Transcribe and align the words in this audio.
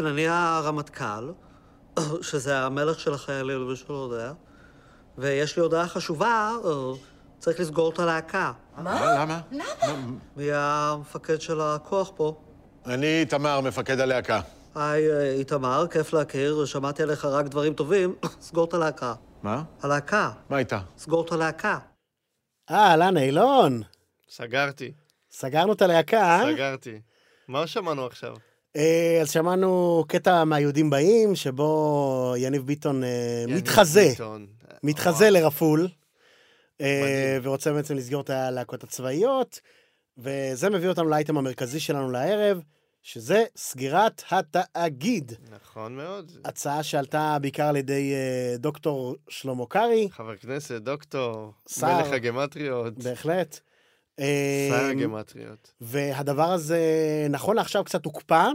אני 0.00 0.28
הרמטכ"ל, 0.28 1.32
שזה 2.28 2.58
המלך 2.58 3.00
של 3.00 3.14
החיילים, 3.14 3.60
למי 3.60 3.76
שלא 3.76 3.94
יודע, 3.94 4.32
ויש 5.18 5.56
לי 5.56 5.62
הודעה 5.62 5.88
חשובה, 5.88 6.52
צריך 7.38 7.60
לסגור 7.60 7.92
את 7.92 7.98
הלהקה. 7.98 8.52
מה? 8.76 9.14
למה? 9.14 9.40
למה? 9.52 10.12
מי 10.36 10.48
המפקד 10.52 11.40
של 11.40 11.60
הכוח 11.60 12.10
פה? 12.16 12.40
אני 12.86 13.20
איתמר, 13.20 13.60
מפקד 13.60 14.00
הלהקה. 14.00 14.40
היי, 14.74 15.30
איתמר, 15.38 15.86
כיף 15.90 16.12
להכיר, 16.12 16.64
שמעתי 16.64 17.02
עליך 17.02 17.24
רק 17.24 17.46
דברים 17.46 17.74
טובים, 17.74 18.14
סגור 18.40 18.64
את 18.64 18.74
הלהקה. 18.74 19.14
מה? 19.42 19.62
הלהקה, 19.82 20.30
מה 20.48 20.58
איתה? 20.58 20.80
סגור 20.98 21.24
את 21.26 21.32
הלהקה. 21.32 21.78
אה, 22.70 22.90
אהלן, 22.90 23.16
אילון. 23.16 23.82
סגרתי, 24.30 24.92
סגרנו 25.30 25.72
את 25.72 25.82
הלהקה, 25.82 26.22
אה? 26.22 26.52
סגרתי. 26.54 27.00
מה 27.48 27.66
שמענו 27.66 28.06
עכשיו? 28.06 28.36
אה, 28.76 29.18
אז 29.22 29.30
שמענו 29.30 30.04
קטע 30.08 30.44
מהיהודים 30.44 30.90
באים, 30.90 31.34
שבו 31.34 32.34
יניב 32.38 32.66
ביטון 32.66 33.04
אה, 33.04 33.08
יניב 33.42 33.56
מתחזה, 33.56 34.08
ביטון. 34.08 34.46
מתחזה 34.82 35.30
לרפול, 35.30 35.88
אה. 36.80 37.38
ורוצה 37.42 37.72
בעצם 37.72 37.96
לסגור 37.96 38.20
את 38.20 38.30
הלהקות 38.30 38.84
הצבאיות, 38.84 39.60
וזה 40.18 40.70
מביא 40.70 40.88
אותנו 40.88 41.08
לאייטם 41.08 41.38
המרכזי 41.38 41.80
שלנו 41.80 42.10
לערב, 42.10 42.60
שזה 43.02 43.44
סגירת 43.56 44.22
התאגיד. 44.30 45.32
נכון 45.50 45.96
מאוד. 45.96 46.32
הצעה 46.44 46.82
שעלתה 46.82 47.36
בעיקר 47.40 47.66
על 47.66 47.76
ידי 47.76 48.12
אה, 48.14 48.56
דוקטור 48.58 49.16
שלמה 49.28 49.66
קרעי, 49.66 50.08
חבר 50.10 50.36
כנסת, 50.36 50.82
דוקטור, 50.82 51.52
שר. 51.68 51.98
מלך 51.98 52.12
הגמטריות, 52.12 52.98
בהחלט. 52.98 53.60
אה, 54.20 54.68
שר 54.70 54.84
הגמטריות. 54.84 55.72
והדבר 55.80 56.52
הזה, 56.52 56.80
נכון 57.30 57.56
לעכשיו, 57.56 57.84
קצת 57.84 58.04
הוקפא, 58.04 58.48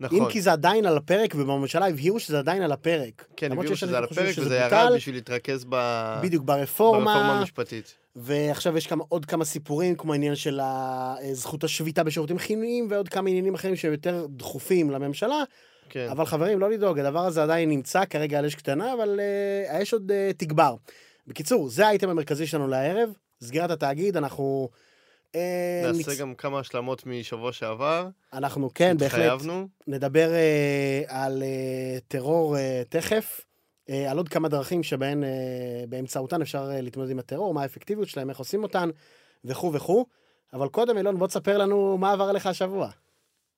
נכון. 0.00 0.18
אם 0.18 0.28
כי 0.30 0.40
זה 0.40 0.52
עדיין 0.52 0.86
על 0.86 0.96
הפרק, 0.96 1.34
ובממשלה 1.34 1.88
הבהירו 1.88 2.20
שזה 2.20 2.38
עדיין 2.38 2.62
על 2.62 2.72
הפרק. 2.72 3.26
כן, 3.36 3.62
שיש 3.66 3.80
שזה 3.80 3.98
על 3.98 4.04
הפרק 4.04 4.34
וזה 4.38 4.56
ירד 4.56 4.92
בשביל 4.94 5.14
להתרכז 5.14 5.64
ב- 5.68 6.20
בדיוק, 6.22 6.44
ברפורמה 6.44 7.04
ברפורמה, 7.04 7.38
המשפטית. 7.40 7.94
ועכשיו 8.16 8.76
יש 8.76 8.86
כמה, 8.86 9.04
עוד 9.08 9.26
כמה 9.26 9.44
סיפורים, 9.44 9.94
כמו 9.94 10.12
העניין 10.12 10.34
של 10.34 10.60
ה- 10.60 11.14
זכות 11.32 11.64
השביתה 11.64 12.04
בשירותים 12.04 12.38
חיוניים, 12.38 12.86
ועוד 12.90 13.08
כמה 13.08 13.28
עניינים 13.28 13.54
אחרים 13.54 13.76
שהם 13.76 13.92
יותר 13.92 14.26
דחופים 14.30 14.90
לממשלה. 14.90 15.42
כן. 15.88 16.08
אבל 16.10 16.26
חברים, 16.26 16.58
לא 16.58 16.70
לדאוג, 16.70 16.98
הדבר 16.98 17.26
הזה 17.26 17.42
עדיין 17.42 17.68
נמצא, 17.68 18.04
כרגע 18.04 18.38
על 18.38 18.46
אש 18.46 18.54
קטנה, 18.54 18.94
אבל 18.94 19.20
uh, 19.20 19.72
האש 19.72 19.92
עוד 19.92 20.10
uh, 20.10 20.36
תגבר. 20.36 20.74
בקיצור, 21.26 21.68
זה 21.68 21.86
האייטם 21.86 22.08
המרכזי 22.08 22.46
שלנו 22.46 22.68
לערב, 22.68 23.10
סגירת 23.40 23.70
התאגיד, 23.70 24.16
אנחנו... 24.16 24.68
אה, 25.38 25.92
נעשה 25.92 26.10
נצ- 26.12 26.20
גם 26.20 26.34
כמה 26.34 26.58
השלמות 26.58 27.06
משבוע 27.06 27.52
שעבר. 27.52 28.08
אנחנו, 28.32 28.70
כן, 28.74 28.96
בהחלט. 28.98 29.12
התחייבנו. 29.20 29.68
נדבר 29.86 30.30
אה, 30.32 31.02
על 31.08 31.42
אה, 31.42 31.98
טרור 32.08 32.56
תכף, 32.88 33.40
על 34.08 34.16
עוד 34.18 34.28
כמה 34.28 34.48
דרכים 34.48 34.82
שבהן, 34.82 35.22
באמצעותן 35.88 36.42
אפשר 36.42 36.68
להתמודד 36.72 37.10
עם 37.10 37.18
הטרור, 37.18 37.54
מה 37.54 37.62
האפקטיביות 37.62 38.08
שלהם, 38.08 38.30
איך 38.30 38.38
עושים 38.38 38.62
אותן, 38.62 38.90
וכו' 39.44 39.72
וכו'. 39.72 40.06
אבל 40.52 40.68
קודם, 40.68 40.98
אילון, 40.98 41.18
בוא 41.18 41.26
תספר 41.26 41.58
לנו 41.58 41.98
מה 41.98 42.12
עבר 42.12 42.24
עליך 42.24 42.46
השבוע. 42.46 42.90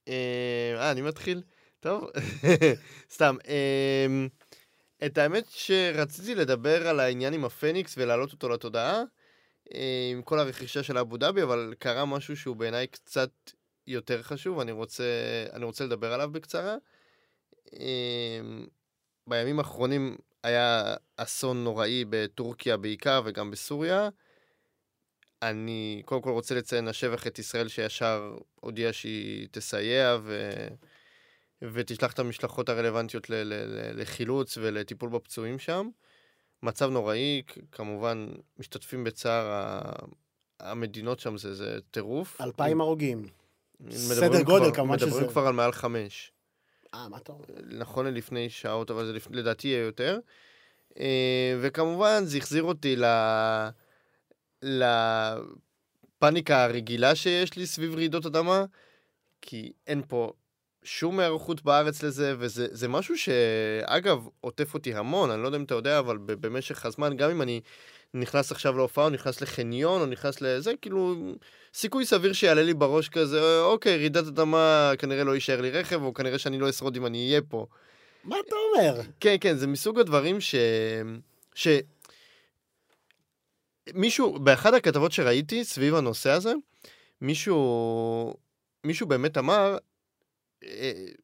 אה, 0.09 0.91
אני 0.91 1.01
מתחיל? 1.03 1.43
טוב, 1.81 2.05
סתם. 3.15 3.37
את 5.07 5.19
האמת 5.19 5.45
שרציתי 5.49 6.35
לדבר 6.35 6.89
על 6.89 7.01
העניין 7.01 7.35
עם 7.35 7.45
הפניקס 7.45 7.95
ולהעלות 7.99 8.33
אותו 8.33 8.49
לתודעה, 8.49 9.03
עם 10.13 10.23
כל 10.23 10.39
הרכישה 10.39 10.83
של 10.83 10.99
אבו 10.99 11.17
דאבי, 11.17 11.43
אבל 11.43 11.75
קרה 11.79 12.05
משהו 12.05 12.37
שהוא 12.37 12.57
בעיניי 12.57 12.87
קצת 12.87 13.31
יותר 13.87 14.23
חשוב, 14.23 14.61
אני 14.61 14.73
רוצה, 14.73 15.05
אני 15.53 15.65
רוצה 15.65 15.85
לדבר 15.85 16.13
עליו 16.13 16.31
בקצרה. 16.33 16.77
אה, 17.75 18.41
בימים 19.27 19.59
האחרונים 19.59 20.17
היה 20.43 20.95
אסון 21.17 21.65
נוראי 21.65 22.05
בטורקיה 22.11 22.77
בעיקר 22.77 23.23
וגם 23.25 23.51
בסוריה. 23.51 24.09
אני 25.43 26.03
קודם 26.05 26.23
כל 26.23 26.31
רוצה 26.31 26.55
לציין 26.55 26.85
לשבח 26.85 27.27
את 27.27 27.39
ישראל 27.39 27.69
שישר 27.69 28.37
הודיעה 28.55 28.93
שהיא 28.93 29.49
תסייע 29.51 30.19
ו... 30.23 30.51
ותשלח 31.73 32.13
את 32.13 32.19
המשלחות 32.19 32.69
הרלוונטיות 32.69 33.31
ל- 33.31 33.35
ל- 33.35 34.01
לחילוץ 34.01 34.59
ולטיפול 34.61 35.11
בפצועים 35.11 35.59
שם. 35.59 35.89
מצב 36.63 36.91
נוראי, 36.91 37.43
כמובן 37.73 38.27
משתתפים 38.59 39.05
בצער 39.05 39.73
המדינות 40.61 41.21
שם, 41.21 41.37
זה, 41.37 41.55
זה 41.55 41.79
טירוף. 41.91 42.41
אלפיים 42.41 42.81
הרוגים. 42.81 43.27
מדברים 43.81 43.99
סדר 44.01 44.43
גודל, 44.43 44.65
כבר, 44.65 44.75
כמובן 44.75 44.95
מדברים 44.97 45.13
שזה- 45.23 45.29
כבר 45.29 45.47
על 45.47 45.53
מעל 45.55 45.73
חמש. 45.73 46.33
אה, 46.95 47.09
מה 47.09 47.17
אתה 47.17 47.33
אומר? 47.33 47.45
נכון 47.79 48.07
ללפני 48.07 48.51
שעות, 48.51 48.91
אבל 48.91 49.07
זה 49.07 49.13
לפ... 49.13 49.27
לדעתי 49.31 49.69
יהיה 49.69 49.85
יותר. 49.85 50.19
אה, 50.99 51.59
וכמובן, 51.63 52.25
זה 52.25 52.39
החזיר 52.39 52.63
אותי 52.63 52.97
ל... 52.97 53.05
לפאניקה 56.17 56.65
הרגילה 56.65 57.15
שיש 57.15 57.57
לי 57.57 57.67
סביב 57.67 57.95
רעידות 57.95 58.27
אדמה, 58.27 58.65
כי 59.43 59.73
אין 59.87 60.03
פה 60.09 60.33
שום 60.85 61.19
היערכות 61.19 61.63
בארץ 61.63 62.03
לזה, 62.03 62.35
וזה 62.39 62.67
זה 62.71 62.89
משהו 62.89 63.19
שאגב, 63.19 64.29
עוטף 64.41 64.75
אותי 64.75 64.95
המון, 64.95 65.31
אני 65.31 65.43
לא 65.43 65.49
יודע 65.49 65.59
אם 65.59 65.63
אתה 65.63 65.75
יודע, 65.75 65.99
אבל 65.99 66.19
במשך 66.19 66.87
הזמן, 66.87 67.17
גם 67.17 67.31
אם 67.31 67.43
אני 67.43 67.61
נכנס 68.15 68.53
עכשיו 68.53 68.77
להופעה, 68.77 69.05
או 69.05 69.11
נכנס 69.11 69.41
לחניון, 69.41 70.01
או 70.01 70.07
נכנס 70.07 70.41
לזה, 70.41 70.73
כאילו, 70.83 71.17
סיכוי 71.75 72.07
סביר 72.07 72.33
שיעלה 72.33 72.63
לי 72.63 72.75
בראש 72.75 73.09
כזה, 73.09 73.61
אוקיי, 73.61 73.97
רעידת 73.97 74.27
אדמה, 74.27 74.93
כנראה 74.99 75.25
לא 75.25 75.35
יישאר 75.35 75.61
לי 75.61 75.71
רכב, 75.71 76.03
או 76.03 76.15
כנראה 76.15 76.39
שאני 76.39 76.59
לא 76.59 76.71
אשרוד 76.71 76.97
אם 76.97 77.07
אני 77.07 77.29
אהיה 77.29 77.41
פה. 77.43 77.67
מה 78.25 78.37
אתה 78.47 78.57
אומר? 78.57 79.01
כן, 79.21 79.37
כן, 79.41 79.57
זה 79.57 79.67
מסוג 79.67 79.99
הדברים 79.99 80.41
ש... 80.41 80.55
ש... 81.55 81.69
מישהו, 83.95 84.39
באחד 84.39 84.75
הכתבות 84.75 85.13
שראיתי 85.13 85.65
סביב 85.65 85.95
הנושא 85.95 86.31
הזה, 86.31 86.53
מישהו, 87.21 88.35
מישהו 88.85 89.07
באמת 89.07 89.39
אמר, 89.39 89.77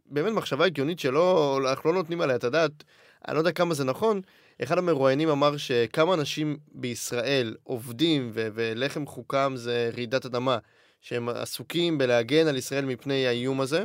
באמת 0.07 0.33
מחשבה 0.33 0.65
הגיונית 0.65 0.99
שלא, 0.99 1.59
אנחנו 1.71 1.91
לא 1.91 1.97
נותנים 1.97 2.21
עליה 2.21 2.37
את 2.37 2.45
הדעת, 2.45 2.85
אני 3.29 3.35
לא 3.35 3.39
יודע 3.39 3.53
כמה 3.53 3.75
זה 3.75 3.85
נכון, 3.85 4.21
אחד 4.63 4.79
המרואיינים 4.79 5.29
אמר 5.29 5.57
שכמה 5.57 6.15
אנשים 6.15 6.57
בישראל 6.73 7.57
עובדים 7.63 8.31
ו- 8.35 8.49
ולחם 8.55 9.07
חוקם 9.07 9.53
זה 9.57 9.91
רעידת 9.95 10.27
אדמה, 10.27 10.59
שהם 11.01 11.29
עסוקים 11.29 11.99
בלהגן 11.99 12.47
על 12.47 12.57
ישראל 12.57 12.85
מפני 12.85 13.27
האיום 13.27 13.61
הזה, 13.61 13.85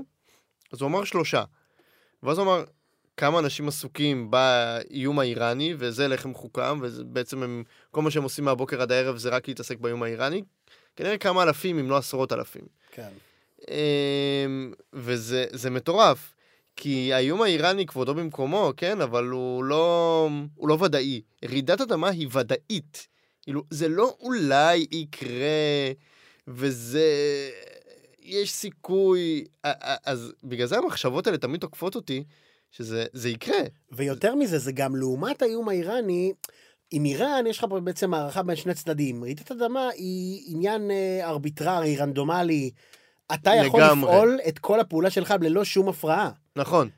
אז 0.72 0.82
הוא 0.82 0.88
אמר 0.88 1.04
שלושה. 1.04 1.44
ואז 2.24 2.38
הוא 2.38 2.46
אמר, 2.46 2.64
כמה 3.18 3.40
אנשים 3.40 3.68
עסוקים 3.68 4.32
באיום 4.32 5.20
האיראני, 5.20 5.74
וזה 5.78 6.08
לחם 6.08 6.34
חוקם, 6.34 6.80
ובעצם 6.82 7.44
הם, 7.44 7.64
כל 7.92 8.02
מה 8.02 8.12
שהם 8.12 8.24
עושים 8.24 8.46
מהבוקר 8.46 8.82
עד 8.82 8.92
הערב 8.92 9.18
זה 9.18 9.30
רק 9.30 9.48
להתעסק 9.48 9.78
באיום 9.78 10.04
האיראני. 10.04 10.44
כנראה 10.96 11.18
כמה 11.18 11.44
אלפים, 11.44 11.80
אם 11.80 11.90
לא 11.90 11.98
עשרות 11.98 12.34
אלפים. 12.34 12.64
כן. 12.92 13.10
אמ, 13.70 14.74
וזה 14.94 15.46
זה 15.52 15.70
מטורף, 15.70 16.34
כי 16.76 17.14
האיום 17.14 17.42
האיראני 17.42 17.86
כבודו 17.86 18.16
במקומו, 18.16 18.72
כן, 18.78 19.02
אבל 19.02 19.28
הוא 19.28 19.64
לא, 19.64 20.30
הוא 20.56 20.70
לא 20.70 20.78
ודאי. 20.82 21.22
רעידת 21.46 21.82
אדמה 21.82 22.10
היא 22.10 22.28
ודאית. 22.32 23.08
כאילו, 23.42 23.64
זה 23.70 23.88
לא 23.88 24.16
אולי 24.20 24.86
יקרה, 24.92 25.92
וזה... 26.48 27.06
יש 28.24 28.52
סיכוי... 28.52 29.46
אז 30.06 30.34
בגלל 30.44 30.68
זה 30.68 30.78
המחשבות 30.78 31.28
האלה 31.28 31.38
תמיד 31.38 31.62
תוקפות 31.62 31.96
אותי, 31.96 32.24
שזה 32.72 33.06
זה 33.14 33.30
יקרה. 33.30 33.62
ויותר 33.92 34.36
מזה, 34.36 34.58
זה 34.58 34.72
גם 34.72 34.96
לעומת 34.96 35.42
האיום 35.42 35.70
האיראני, 35.70 36.34
עם 36.92 37.06
איראן 37.06 37.48
יש 37.48 37.58
לך 37.58 37.66
בעצם 37.84 38.14
הערכה 38.14 38.44
בין 38.44 38.56
שני 38.56 38.74
צדדים. 38.74 39.24
רעידת 39.24 39.52
אדמה 39.52 39.90
היא 39.90 40.44
עניין 40.48 40.92
אה, 40.92 41.30
ארביטררי, 41.30 41.98
רנדומלי. 41.98 42.72
אתה 43.34 43.52
יכול 43.66 43.82
לגמרי. 43.82 44.12
לפעול 44.12 44.40
את 44.48 44.60
כל 44.60 44.80
הפעולה 44.80 45.10
שלך 45.10 45.34
ללא 45.42 45.64
שום 45.64 45.90
הפרעה. 45.90 46.30
נכון, 46.56 46.90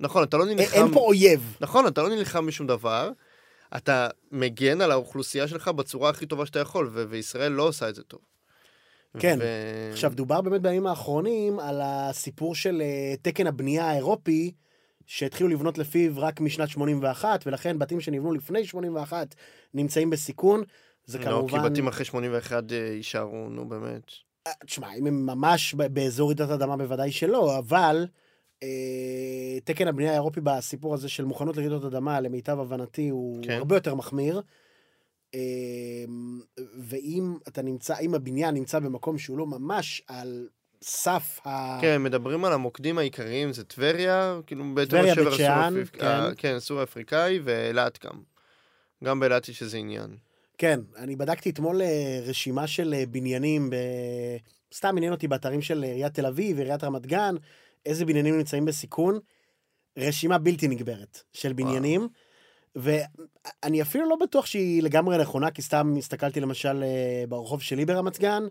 נכון, 0.00 0.22
אתה 0.22 0.36
לא 0.36 0.46
נלחם... 0.46 0.76
אין 0.76 0.94
פה 0.94 1.00
אויב. 1.00 1.56
נכון, 1.60 1.86
אתה 1.86 2.02
לא 2.02 2.08
נלחם 2.08 2.46
בשום 2.46 2.66
דבר, 2.66 3.10
אתה 3.76 4.08
מגן 4.32 4.80
על 4.80 4.90
האוכלוסייה 4.90 5.48
שלך 5.48 5.68
בצורה 5.68 6.10
הכי 6.10 6.26
טובה 6.26 6.46
שאתה 6.46 6.58
יכול, 6.58 6.90
ו- 6.92 7.04
וישראל 7.08 7.52
לא 7.52 7.62
עושה 7.62 7.88
את 7.88 7.94
זה 7.94 8.02
טוב. 8.02 8.20
כן. 9.18 9.38
ו... 9.40 9.44
עכשיו, 9.92 10.12
דובר 10.14 10.40
באמת 10.40 10.60
בימים 10.60 10.86
האחרונים 10.86 11.60
על 11.60 11.80
הסיפור 11.82 12.54
של 12.54 12.82
אה, 12.82 13.14
תקן 13.22 13.46
הבנייה 13.46 13.90
האירופי, 13.90 14.52
שהתחילו 15.06 15.48
לבנות 15.48 15.78
לפיו 15.78 16.12
רק 16.16 16.40
משנת 16.40 16.68
81, 16.68 17.46
ולכן 17.46 17.78
בתים 17.78 18.00
שנבנו 18.00 18.32
לפני 18.32 18.64
81 18.64 19.34
נמצאים 19.74 20.10
בסיכון. 20.10 20.62
זה 21.06 21.18
לא, 21.18 21.24
כמובן... 21.24 21.48
כי 21.48 21.70
בתים 21.70 21.88
אחרי 21.88 22.04
81 22.04 22.72
אה, 22.72 22.76
יישארו, 22.76 23.48
נו 23.50 23.68
באמת. 23.68 24.10
תשמע, 24.66 24.94
אם 24.94 25.06
הם 25.06 25.26
ממש 25.26 25.74
באזור 25.74 26.28
רעידת 26.28 26.50
אדמה 26.50 26.76
בוודאי 26.76 27.12
שלא, 27.12 27.58
אבל 27.58 28.06
אה, 28.62 28.68
תקן 29.64 29.88
הבנייה 29.88 30.10
האירופי 30.10 30.40
בסיפור 30.40 30.94
הזה 30.94 31.08
של 31.08 31.24
מוכנות 31.24 31.56
לרעידות 31.56 31.84
אדמה, 31.84 32.20
למיטב 32.20 32.60
הבנתי, 32.60 33.08
הוא 33.08 33.44
כן. 33.44 33.52
הרבה 33.52 33.76
יותר 33.76 33.94
מחמיר. 33.94 34.42
אה, 35.34 35.40
ואם 36.78 37.34
אתה 37.48 37.62
נמצא, 37.62 37.94
אם 38.00 38.14
הבניין 38.14 38.54
נמצא 38.54 38.78
במקום 38.78 39.18
שהוא 39.18 39.38
לא 39.38 39.46
ממש 39.46 40.02
על 40.08 40.48
סף 40.82 41.40
ה... 41.46 41.78
כן, 41.80 42.02
מדברים 42.02 42.44
על 42.44 42.52
המוקדים 42.52 42.98
העיקריים, 42.98 43.52
זה 43.52 43.64
טבריה, 43.64 44.38
כאילו 44.46 44.64
בעצם 44.74 44.96
השבר 44.96 45.28
הסורי-אפריק- 45.34 45.96
כן. 46.00 46.06
אה, 46.06 46.34
כן, 46.36 46.56
סורי-אפריקאי 46.58 47.38
ואילת 47.44 48.04
גם. 48.04 48.22
גם 49.04 49.20
באילת 49.20 49.48
יש 49.48 49.62
איזה 49.62 49.76
עניין. 49.78 50.16
כן, 50.58 50.80
אני 50.96 51.16
בדקתי 51.16 51.50
אתמול 51.50 51.82
אה, 51.82 52.20
רשימה 52.22 52.66
של 52.66 52.94
אה, 52.94 53.06
בניינים, 53.06 53.70
ב... 53.70 53.76
סתם 54.74 54.96
עניין 54.96 55.12
אותי 55.12 55.28
באתרים 55.28 55.62
של 55.62 55.82
עיריית 55.82 56.14
תל 56.14 56.26
אביב, 56.26 56.58
עיריית 56.58 56.84
רמת 56.84 57.06
גן, 57.06 57.34
איזה 57.86 58.04
בניינים 58.04 58.38
נמצאים 58.38 58.64
בסיכון. 58.64 59.18
רשימה 59.98 60.38
בלתי 60.38 60.68
נגברת 60.68 61.22
של 61.32 61.52
בניינים, 61.52 62.08
ואני 62.76 63.82
אפילו 63.82 64.08
לא 64.08 64.16
בטוח 64.16 64.46
שהיא 64.46 64.82
לגמרי 64.82 65.18
נכונה, 65.18 65.50
כי 65.50 65.62
סתם 65.62 65.94
הסתכלתי 65.98 66.40
למשל 66.40 66.82
אה, 66.82 67.24
ברחוב 67.28 67.62
שלי 67.62 67.84
ברמת 67.84 68.18
גן, 68.18 68.42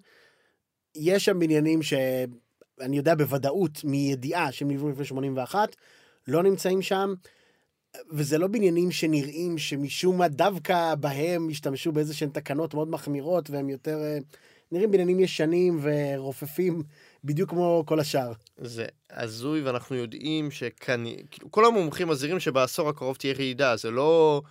יש 0.96 1.26
שם 1.26 1.40
בניינים 1.40 1.84
שאני 1.84 2.98
יודע 2.98 3.16
בוודאות, 3.16 3.84
מידיעה, 3.84 4.52
שהם 4.52 4.72
נבנו 4.72 4.90
לפני 4.90 5.06
81, 5.06 5.76
לא 6.28 6.44
נמצאים 6.44 6.82
שם. 6.82 7.14
וזה 8.12 8.38
לא 8.38 8.48
בניינים 8.48 8.92
שנראים 8.92 9.57
שמשום 9.57 10.18
מה 10.18 10.28
דווקא 10.28 10.95
בהם 10.95 11.50
השתמשו 11.50 11.92
באיזה 11.92 12.13
שהן 12.13 12.30
תקנות 12.30 12.74
מאוד 12.74 12.90
מחמירות 12.90 13.50
והם 13.50 13.69
יותר 13.69 13.98
אה, 13.98 14.18
נראים 14.72 14.92
בניינים 14.92 15.19
ישנים 15.19 15.80
ורופפים 15.81 16.84
בדיוק 17.24 17.50
כמו 17.50 17.84
כל 17.86 18.00
השאר. 18.00 18.31
זה 18.57 18.86
הזוי, 19.12 19.62
ואנחנו 19.62 19.95
יודעים 19.95 20.51
שכאן, 20.51 21.04
כאילו, 21.31 21.51
כל 21.51 21.66
המומחים 21.66 22.07
מזהירים 22.07 22.40
שבעשור 22.40 22.90
הקרוב 22.90 23.18
תהיה 23.18 23.34
רעידה, 23.34 23.75
זה 23.75 23.92
לא 23.92 24.42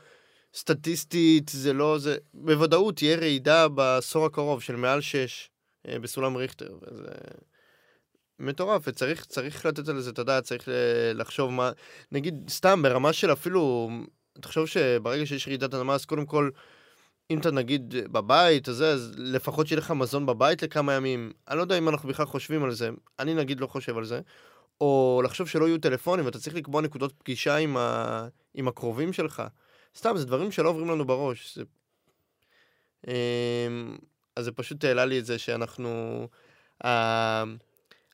סטטיסטית, 0.54 1.48
זה 1.48 1.72
לא, 1.72 1.98
זה, 1.98 2.16
בוודאות 2.34 2.96
תהיה 2.96 3.16
רעידה 3.16 3.68
בעשור 3.68 4.26
הקרוב 4.26 4.62
של 4.62 4.76
מעל 4.76 5.00
6 5.00 5.50
בסולם 5.86 6.36
ריכטר, 6.36 6.78
וזה 6.82 7.10
מטורף, 8.38 8.82
וצריך 8.88 9.24
צריך 9.24 9.66
לתת 9.66 9.88
על 9.88 10.00
זה 10.00 10.10
את 10.10 10.18
הדעת, 10.18 10.44
צריך 10.44 10.68
ל- 10.68 11.20
לחשוב 11.20 11.50
מה, 11.50 11.70
נגיד, 12.12 12.44
סתם 12.48 12.82
ברמה 12.82 13.12
של 13.12 13.32
אפילו, 13.32 13.90
תחשוב 14.40 14.66
שברגע 14.66 15.26
שיש 15.26 15.48
רעידת 15.48 15.74
אדמה, 15.74 15.94
אז 15.94 16.04
קודם 16.04 16.26
כל, 16.26 16.50
אם 17.30 17.38
אתה 17.38 17.50
נגיד 17.50 17.94
בבית, 18.12 18.68
אז, 18.68 18.82
אז 18.82 19.12
לפחות 19.16 19.66
שיהיה 19.66 19.78
לך 19.78 19.90
מזון 19.90 20.26
בבית 20.26 20.62
לכמה 20.62 20.94
ימים. 20.94 21.32
אני 21.48 21.56
לא 21.56 21.62
יודע 21.62 21.78
אם 21.78 21.88
אנחנו 21.88 22.08
בכלל 22.08 22.26
חושבים 22.26 22.64
על 22.64 22.72
זה, 22.72 22.90
אני 23.18 23.34
נגיד 23.34 23.60
לא 23.60 23.66
חושב 23.66 23.96
על 23.98 24.04
זה. 24.04 24.20
או 24.80 25.20
לחשוב 25.24 25.48
שלא 25.48 25.68
יהיו 25.68 25.78
טלפונים, 25.78 26.24
ואתה 26.24 26.38
צריך 26.38 26.56
לקבוע 26.56 26.82
נקודות 26.82 27.12
פגישה 27.18 27.56
עם, 27.56 27.76
ה... 27.76 28.28
עם 28.54 28.68
הקרובים 28.68 29.12
שלך. 29.12 29.42
סתם, 29.96 30.16
זה 30.16 30.26
דברים 30.26 30.50
שלא 30.50 30.68
עוברים 30.68 30.90
לנו 30.90 31.04
בראש. 31.04 31.56
זה... 31.56 31.62
אמ, 33.08 33.96
אז 34.36 34.44
זה 34.44 34.52
פשוט 34.52 34.84
העלה 34.84 35.04
לי 35.04 35.18
את 35.18 35.26
זה 35.26 35.38
שאנחנו... 35.38 36.28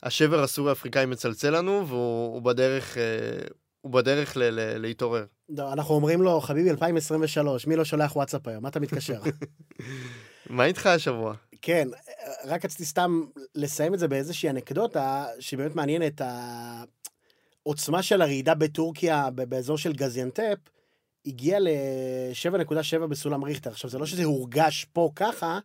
השבר 0.02 0.42
הסורי-אפריקאי 0.42 1.06
מצלצל 1.06 1.56
לנו, 1.58 1.88
והוא 1.88 2.34
הוא 2.34 2.42
בדרך, 2.42 2.98
אה, 2.98 3.02
הוא 3.80 3.92
בדרך 3.92 4.36
ל- 4.36 4.42
ל- 4.42 4.78
להתעורר. 4.78 5.24
לא, 5.48 5.72
אנחנו 5.72 5.94
אומרים 5.94 6.22
לו, 6.22 6.40
חביבי 6.40 6.70
2023, 6.70 7.66
מי 7.66 7.76
לא 7.76 7.84
שולח 7.84 8.16
וואטסאפ 8.16 8.48
היום? 8.48 8.62
מה 8.62 8.68
אתה 8.68 8.80
מתקשר? 8.80 9.20
מה 10.50 10.64
איתך 10.64 10.86
השבוע? 10.86 11.34
כן, 11.62 11.88
רק 12.44 12.64
רציתי 12.64 12.84
סתם 12.84 13.24
לסיים 13.54 13.94
את 13.94 13.98
זה 13.98 14.08
באיזושהי 14.08 14.50
אנקדוטה 14.50 15.26
שבאמת 15.40 15.74
מעניינת. 15.74 16.20
העוצמה 17.66 18.02
של 18.02 18.22
הרעידה 18.22 18.54
בטורקיה, 18.54 19.30
באזור 19.30 19.78
של 19.78 19.92
גזיאנטפ, 19.92 20.58
הגיעה 21.26 21.58
ל-7.7 21.60 23.06
בסולם 23.06 23.44
ריכטר. 23.44 23.70
עכשיו, 23.70 23.90
זה 23.90 23.98
לא 23.98 24.06
שזה 24.06 24.24
הורגש 24.24 24.86
פה 24.92 25.10
ככה, 25.16 25.58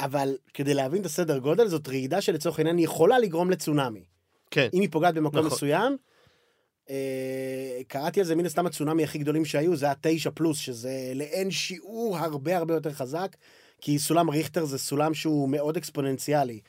אבל 0.00 0.36
כדי 0.54 0.74
להבין 0.74 1.00
את 1.00 1.06
הסדר 1.06 1.38
גודל, 1.38 1.68
זאת 1.68 1.88
רעידה 1.88 2.20
שלצורך 2.20 2.58
העניין 2.58 2.78
יכולה 2.78 3.18
לגרום 3.18 3.50
לצונאמי. 3.50 4.04
כן, 4.50 4.68
אם 4.74 4.80
היא 4.80 4.88
פוגעת 4.90 5.14
במקום 5.14 5.38
נכון. 5.38 5.52
מסוים, 5.52 5.96
אה, 6.90 7.80
קראתי 7.88 8.20
על 8.20 8.26
זה 8.26 8.34
מן 8.34 8.46
הסתם 8.46 8.66
הצונאמי 8.66 9.04
הכי 9.04 9.18
גדולים 9.18 9.44
שהיו, 9.44 9.76
זה 9.76 9.90
התשע 9.90 10.30
פלוס, 10.34 10.58
שזה 10.58 11.12
לאין 11.14 11.50
שיעור 11.50 12.18
הרבה 12.18 12.56
הרבה 12.56 12.74
יותר 12.74 12.92
חזק, 12.92 13.36
כי 13.80 13.98
סולם 13.98 14.30
ריכטר 14.30 14.64
זה 14.64 14.78
סולם 14.78 15.14
שהוא 15.14 15.48
מאוד 15.48 15.76
אקספוננציאלי. 15.76 16.60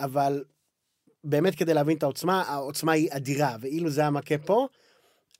אבל 0.00 0.44
באמת 1.24 1.54
כדי 1.54 1.74
להבין 1.74 1.96
את 1.96 2.02
העוצמה, 2.02 2.42
העוצמה 2.42 2.92
היא 2.92 3.08
אדירה, 3.12 3.56
ואילו 3.60 3.90
זה 3.90 4.00
היה 4.00 4.10
מכה 4.10 4.38
פה, 4.38 4.66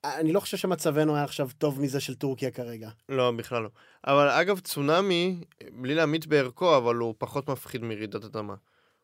אני 0.04 0.32
לא 0.32 0.40
חושב 0.40 0.56
שמצבנו 0.56 1.14
היה 1.14 1.24
עכשיו 1.24 1.48
טוב 1.58 1.80
מזה 1.80 2.00
של 2.00 2.14
טורקיה 2.14 2.50
כרגע. 2.50 2.90
לא, 3.08 3.30
בכלל 3.30 3.62
לא. 3.62 3.68
אבל 4.06 4.28
אגב, 4.28 4.60
צונאמי, 4.60 5.36
בלי 5.72 5.94
להמעיט 5.94 6.26
בערכו, 6.26 6.76
אבל 6.76 6.94
הוא 6.94 7.14
פחות 7.18 7.48
מפחיד 7.48 7.82
מרעידת 7.82 8.24
אדמה. 8.24 8.54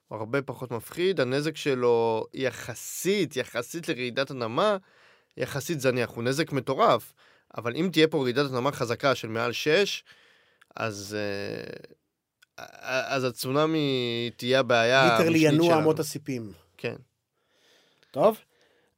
הוא 0.08 0.18
הרבה 0.18 0.42
פחות 0.42 0.70
מפחיד, 0.70 1.20
הנזק 1.20 1.56
שלו 1.56 2.26
יחסית, 2.34 3.36
יחסית 3.36 3.88
לרעידת 3.88 4.30
אדמה, 4.30 4.76
יחסית 5.36 5.80
זניח. 5.80 6.10
הוא 6.10 6.24
נזק 6.24 6.52
מטורף, 6.52 7.12
אבל 7.56 7.76
אם 7.76 7.88
תהיה 7.92 8.08
פה 8.08 8.22
רעידת 8.22 8.46
אדמה 8.46 8.72
חזקה 8.72 9.14
של 9.14 9.28
מעל 9.28 9.52
6, 9.52 10.04
אז, 10.76 11.16
אה, 12.58 13.16
אז 13.16 13.24
הצונאמי 13.24 14.30
תהיה 14.36 14.60
הבעיה 14.60 15.18
ליטרלי 15.18 15.38
ינוע. 15.38 15.78
אמות 15.78 15.98
הסיפים. 15.98 16.52
כן. 16.76 16.96
טוב? 18.10 18.38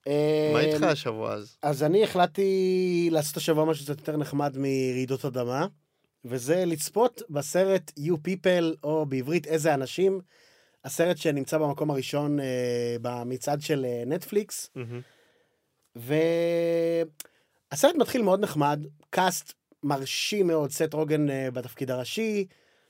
מה 0.07 0.13
אה, 0.13 0.61
איתך 0.61 0.83
השבוע 0.83 1.33
אז? 1.33 1.57
אז 1.63 1.83
אני 1.83 2.05
החלטתי 2.05 3.09
לעשות 3.13 3.37
השבוע 3.37 3.65
משהו 3.65 3.85
קצת 3.85 3.99
יותר 3.99 4.17
נחמד 4.17 4.57
מרעידות 4.59 5.25
אדמה, 5.25 5.67
וזה 6.25 6.65
לצפות 6.65 7.23
בסרט 7.31 7.93
You 7.99 8.13
People, 8.13 8.77
או 8.85 9.07
בעברית 9.07 9.47
איזה 9.47 9.75
אנשים, 9.75 10.21
הסרט 10.85 11.17
שנמצא 11.17 11.59
במקום 11.59 11.91
הראשון 11.91 12.41
אה, 12.41 12.97
במצעד 13.03 13.61
של 13.61 13.85
אה, 13.89 14.03
נטפליקס, 14.07 14.71
מהמם. 14.75 15.01
והסרט 17.71 17.95
מתחיל 17.95 18.23
מאוד 18.23 18.41
נחמד, 18.41 18.87
קאסט 19.11 19.53
מרשים 19.83 20.47
מאוד, 20.47 20.71
סט 20.71 20.95
רוגן 20.95 21.31
אה, 21.31 21.51
בתפקיד 21.51 21.91
הראשי 21.91 22.47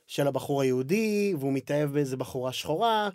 של 0.07 0.27
הבחור 0.27 0.63
היהודי, 0.63 1.35
והוא 1.39 1.53
מתאהב 1.53 1.93
באיזה 1.93 2.17
בחורה 2.17 2.53
שחורה, 2.53 3.09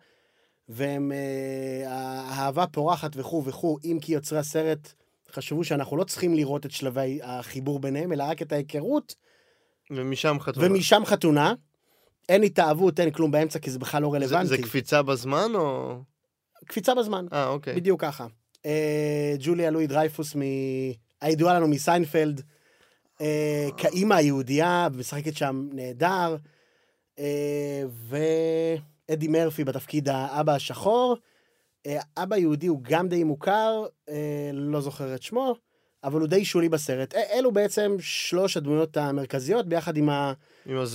והם, 0.70 1.12
אה, 1.12 1.90
האהבה 1.90 2.68
פורחת 2.68 3.12
וכו' 3.16 3.44
וכו', 3.46 3.78
אם 3.84 3.98
כי 4.02 4.14
יוצרי 4.14 4.40
הסרט 4.40 4.94
חשבו 5.32 5.64
שאנחנו 5.64 5.98
לא 5.98 6.04
צריכים 6.04 6.34
לראות 6.34 6.66
את 6.66 6.72
שלבי 6.72 7.20
החיבור 7.24 7.80
ביניהם, 7.80 8.14
אלא 8.14 8.24
רק 8.24 8.42
את 8.42 8.52
ההיכרות, 8.52 9.16
ומשם 9.92 10.38
חתונה. 10.40 10.68
ומשם 10.68 11.02
חתונה. 11.06 11.54
אין 12.30 12.44
התאהבות, 12.44 13.00
אין 13.00 13.12
כלום 13.12 13.32
באמצע, 13.32 13.60
כי 13.60 13.72
זה 13.72 13.80
בכלל 13.80 14.02
לא 14.02 14.12
זה, 14.12 14.18
רלוונטי. 14.18 14.48
זה 14.48 14.58
קפיצה 14.58 15.02
בזמן 15.02 15.52
או... 15.56 15.98
קפיצה 16.66 16.96
בזמן. 16.96 17.26
אה, 17.34 17.48
אוקיי. 17.48 17.76
בדיוק 17.76 18.02
ככה. 18.02 18.28
אה, 18.66 19.36
ג'וליה 19.40 19.70
לואי 19.70 19.88
דרייפוס, 19.88 20.36
מ... 20.36 20.42
הידועה 21.22 21.54
לנו 21.54 21.68
מסיינפלד, 21.68 22.42
אה, 23.22 23.68
כאימא 23.78 24.14
היהודייה, 24.14 24.88
משחקת 24.96 25.38
שם 25.38 25.68
נהדר, 25.72 26.36
אה, 27.20 27.84
ואדי 29.10 29.28
מרפי 29.28 29.64
בתפקיד 29.64 30.10
האבא 30.10 30.54
השחור. 30.54 31.18
אה, 31.86 32.00
אבא 32.18 32.38
יהודי 32.38 32.68
הוא 32.68 32.80
גם 32.82 33.08
די 33.08 33.24
מוכר, 33.24 33.86
אה, 34.10 34.50
לא 34.54 34.82
זוכר 34.82 35.16
את 35.16 35.24
שמו, 35.24 35.56
אבל 36.04 36.20
הוא 36.20 36.28
די 36.28 36.46
שולי 36.46 36.70
בסרט. 36.70 37.14
אלו 37.14 37.52
בעצם 37.52 37.96
שלוש 38.00 38.58
הדמויות 38.58 38.98
המרכזיות, 38.98 39.70
ביחד 39.70 39.98
עם. 39.98 40.10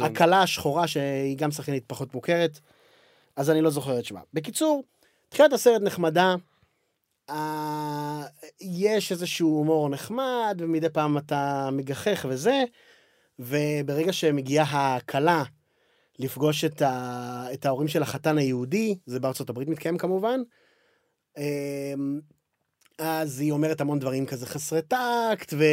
הכלה 0.04 0.42
השחורה, 0.42 0.87
שהיא 0.87 1.37
גם 1.37 1.50
שחקנית 1.50 1.85
פחות 1.87 2.14
מוכרת, 2.14 2.61
אז 3.37 3.50
אני 3.50 3.61
לא 3.61 3.71
זוכר 3.71 3.99
את 3.99 4.04
שמה. 4.04 4.21
בקיצור, 4.35 4.85
תחילת 5.28 5.52
הסרט 5.52 5.83
נחמדה, 5.83 6.35
אה, 7.31 8.23
יש 8.61 9.12
איזשהו 9.12 9.49
הומור 9.49 9.88
נחמד, 9.88 10.57
ומדי 10.59 10.88
פעם 10.88 11.19
אתה 11.19 11.69
מגחך 11.73 12.26
וזה, 12.28 12.64
וברגע 13.38 14.12
שמגיעה 14.12 14.97
הכלה 14.97 15.42
לפגוש 16.23 16.64
את, 16.64 16.83
ה... 16.83 17.47
את 17.52 17.67
ההורים 17.67 17.88
של 17.88 18.02
החתן 18.02 18.38
היהודי, 18.38 18.95
זה 19.07 19.21
בארצות 19.21 19.50
הברית 19.50 19.69
מתקיים 19.69 19.99
כמובן, 19.99 20.41
אה, 21.38 21.95
אז 22.99 23.41
היא 23.41 23.52
אומרת 23.52 23.81
המון 23.81 23.99
דברים 23.99 24.26
כזה 24.26 24.47
חסרי 24.47 24.83
טקט, 24.83 25.55
ו... 25.59 25.64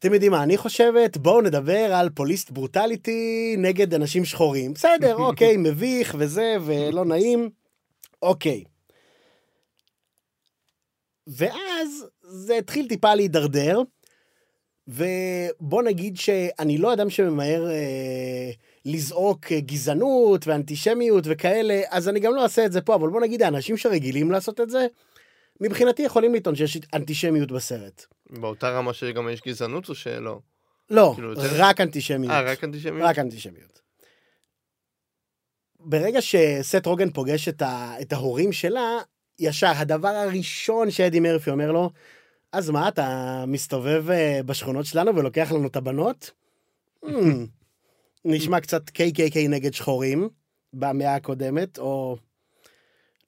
אתם 0.00 0.14
יודעים 0.14 0.32
מה 0.32 0.42
אני 0.42 0.56
חושבת? 0.56 1.16
בואו 1.16 1.40
נדבר 1.40 1.94
על 1.94 2.10
פוליסט 2.10 2.50
ברוטליטי 2.50 3.54
נגד 3.58 3.94
אנשים 3.94 4.24
שחורים. 4.24 4.72
בסדר, 4.72 5.16
אוקיי, 5.26 5.56
מביך 5.56 6.16
וזה, 6.18 6.56
ולא 6.66 7.04
נעים. 7.04 7.50
אוקיי. 8.22 8.64
ואז 11.26 12.06
זה 12.22 12.56
התחיל 12.56 12.88
טיפה 12.88 13.14
להידרדר, 13.14 13.82
ובוא 14.88 15.82
נגיד 15.82 16.16
שאני 16.16 16.78
לא 16.78 16.92
אדם 16.92 17.10
שממהר 17.10 17.70
אה, 17.70 18.50
לזעוק 18.84 19.52
אה, 19.52 19.60
גזענות 19.60 20.46
ואנטישמיות 20.46 21.24
וכאלה, 21.26 21.82
אז 21.90 22.08
אני 22.08 22.20
גם 22.20 22.34
לא 22.34 22.42
אעשה 22.42 22.66
את 22.66 22.72
זה 22.72 22.80
פה, 22.80 22.94
אבל 22.94 23.08
בוא 23.08 23.20
נגיד 23.20 23.42
האנשים 23.42 23.76
שרגילים 23.76 24.30
לעשות 24.30 24.60
את 24.60 24.70
זה, 24.70 24.86
מבחינתי 25.60 26.02
יכולים 26.02 26.34
לטעון 26.34 26.56
שיש 26.56 26.78
אנטישמיות 26.94 27.52
בסרט. 27.52 28.04
באותה 28.30 28.70
רמה 28.70 28.92
שגם 28.92 29.28
יש 29.28 29.40
גזענות 29.46 29.88
או 29.88 29.94
שלא? 29.94 30.38
לא, 30.90 31.12
כאילו, 31.14 31.30
יותר- 31.30 31.48
רק 31.56 31.80
אנטישמיות. 31.80 32.32
אה, 32.32 32.40
רק 32.40 32.64
אנטישמיות? 32.64 33.02
רק 33.02 33.18
אנטישמיות. 33.18 33.80
ברגע 35.80 36.18
שסט 36.22 36.86
רוגן 36.86 37.10
פוגש 37.10 37.48
את, 37.48 37.62
ה, 37.62 37.94
את 38.00 38.12
ההורים 38.12 38.52
שלה, 38.52 38.98
ישר, 39.38 39.72
הדבר 39.76 40.08
הראשון 40.08 40.90
שאדי 40.90 41.20
מרפי 41.20 41.50
אומר 41.50 41.72
לו, 41.72 41.90
אז 42.52 42.70
מה, 42.70 42.88
אתה 42.88 43.44
מסתובב 43.48 44.10
אה, 44.10 44.40
בשכונות 44.46 44.86
שלנו 44.86 45.16
ולוקח 45.16 45.52
לנו 45.52 45.66
את 45.66 45.76
הבנות? 45.76 46.30
נשמע 48.24 48.60
קצת 48.60 48.88
KKK 48.88 49.48
נגד 49.48 49.74
שחורים 49.74 50.28
במאה 50.72 51.14
הקודמת, 51.14 51.78
או 51.78 52.16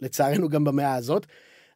לצערנו 0.01 0.49
גם 0.49 0.65
במאה 0.65 0.95
הזאת. 0.95 1.27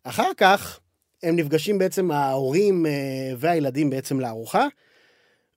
אחר 0.02 0.30
כך 0.36 0.80
הם 1.22 1.36
נפגשים 1.36 1.78
בעצם 1.78 2.10
ההורים 2.10 2.86
אה, 2.86 3.32
והילדים 3.36 3.90
בעצם 3.90 4.20
לארוחה, 4.20 4.66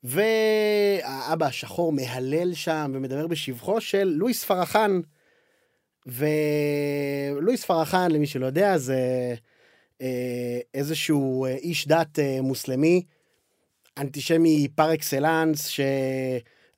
והאבא 0.03 1.45
השחור 1.45 1.91
מהלל 1.91 2.53
שם 2.53 2.91
ומדבר 2.93 3.27
בשבחו 3.27 3.81
של 3.81 4.03
לואיס 4.03 4.45
פרחן. 4.45 5.01
ולואיס 6.05 7.65
פרחן, 7.65 8.11
למי 8.11 8.27
שלא 8.27 8.45
יודע, 8.45 8.77
זה 8.77 9.35
אה, 10.01 10.59
איזשהו 10.73 11.45
אה, 11.45 11.55
איש 11.55 11.87
דת 11.87 12.19
מוסלמי, 12.41 13.03
אנטישמי 13.97 14.67
פר 14.75 14.93
אקסלנס, 14.93 15.67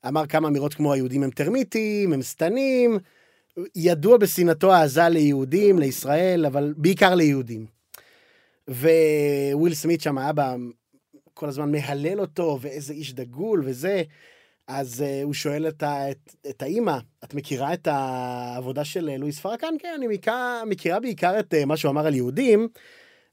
שאמר 0.06 0.26
כמה 0.26 0.48
אמירות 0.48 0.74
כמו 0.74 0.92
היהודים 0.92 1.22
הם 1.22 1.30
טרמיטים, 1.30 2.12
הם 2.12 2.22
שטנים, 2.22 2.98
ידוע 3.76 4.16
בשנאתו 4.16 4.72
העזה 4.72 5.08
ליהודים, 5.08 5.78
לישראל, 5.78 6.46
אבל 6.46 6.74
בעיקר 6.76 7.14
ליהודים. 7.14 7.66
וויל 8.68 9.74
סמית 9.74 10.00
שם, 10.00 10.18
האבא, 10.18 10.56
כל 11.34 11.48
הזמן 11.48 11.72
מהלל 11.72 12.20
אותו, 12.20 12.58
ואיזה 12.60 12.92
איש 12.92 13.12
דגול 13.12 13.62
וזה. 13.64 14.02
אז 14.66 15.00
אה, 15.00 15.24
הוא 15.24 15.34
שואל 15.34 15.68
את, 15.68 15.82
את, 15.82 16.34
את 16.50 16.62
האימא, 16.62 16.98
את 17.24 17.34
מכירה 17.34 17.74
את 17.74 17.88
העבודה 17.90 18.84
של 18.84 19.10
אה, 19.14 19.18
לואיס 19.18 19.40
פרקאן? 19.40 19.74
כן, 19.78 19.92
אני 19.96 20.06
מכירה, 20.06 20.62
מכירה 20.66 21.00
בעיקר 21.00 21.40
את 21.40 21.54
אה, 21.54 21.64
מה 21.64 21.76
שהוא 21.76 21.90
אמר 21.90 22.06
על 22.06 22.14
יהודים, 22.14 22.68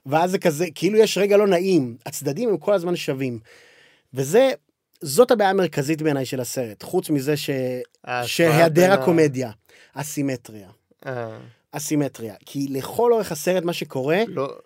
ואז 0.06 0.32
זה 0.32 0.40
כזה, 0.40 0.66
כאילו 0.76 0.98
יש 0.98 1.18
רגע 1.18 1.38
לא 1.38 1.48
נעים, 1.48 1.98
הצדדים 2.06 2.50
הם 2.50 2.58
כל 2.58 2.74
הזמן 2.74 2.96
שווים. 2.96 3.40
וזה, 4.14 4.52
זאת 5.02 5.32
הבעיה 5.32 5.50
המרכזית 5.50 6.02
בעיניי 6.02 6.26
של 6.26 6.40
הסרט, 6.40 6.84
חוץ 6.84 7.10
מזה 7.10 7.38
ש... 7.38 7.50
שהיעדר 8.26 8.92
הקומדיה, 8.92 9.52
הסימטריה. 9.96 10.70
הסימטריה. 11.74 12.36
כי 12.46 12.68
לכל 12.70 13.14
אורך 13.14 13.32
הסרט 13.32 13.64
מה 13.64 13.74
שקורה... 13.74 14.24
לא, 14.28 14.58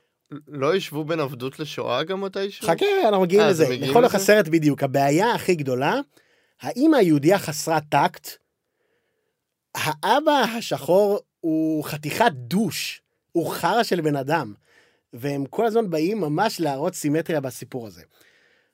לא 0.47 0.75
ישבו 0.75 1.03
בין 1.03 1.19
עבדות 1.19 1.59
לשואה 1.59 2.03
גם 2.03 2.21
מתישהו? 2.21 2.67
חכה, 2.67 2.85
אנחנו 3.05 3.21
מגיעים 3.21 3.47
לזה. 3.47 3.65
לכל 3.69 3.99
אורך 3.99 4.15
הסרט 4.15 4.47
בדיוק. 4.47 4.83
הבעיה 4.83 5.33
הכי 5.33 5.55
גדולה 5.55 5.99
האמא 6.61 6.95
היהודייה 6.95 7.39
חסרת 7.39 7.83
טקט, 7.89 8.29
האבא 9.75 10.31
השחור 10.57 11.19
הוא 11.39 11.83
חתיכת 11.83 12.31
דוש, 12.31 13.01
הוא 13.31 13.51
חרא 13.51 13.83
של 13.83 14.01
בן 14.01 14.15
אדם, 14.15 14.53
והם 15.13 15.45
כל 15.45 15.65
הזמן 15.65 15.89
באים 15.89 16.21
ממש 16.21 16.59
להראות 16.59 16.95
סימטריה 16.95 17.41
בסיפור 17.41 17.87
הזה. 17.87 18.01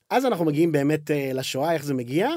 אז 0.10 0.26
אנחנו 0.26 0.46
מגיעים 0.46 0.72
באמת 0.72 1.12
אה, 1.12 1.32
לשואה, 1.34 1.74
איך 1.74 1.84
זה 1.84 1.94
מגיע. 1.94 2.30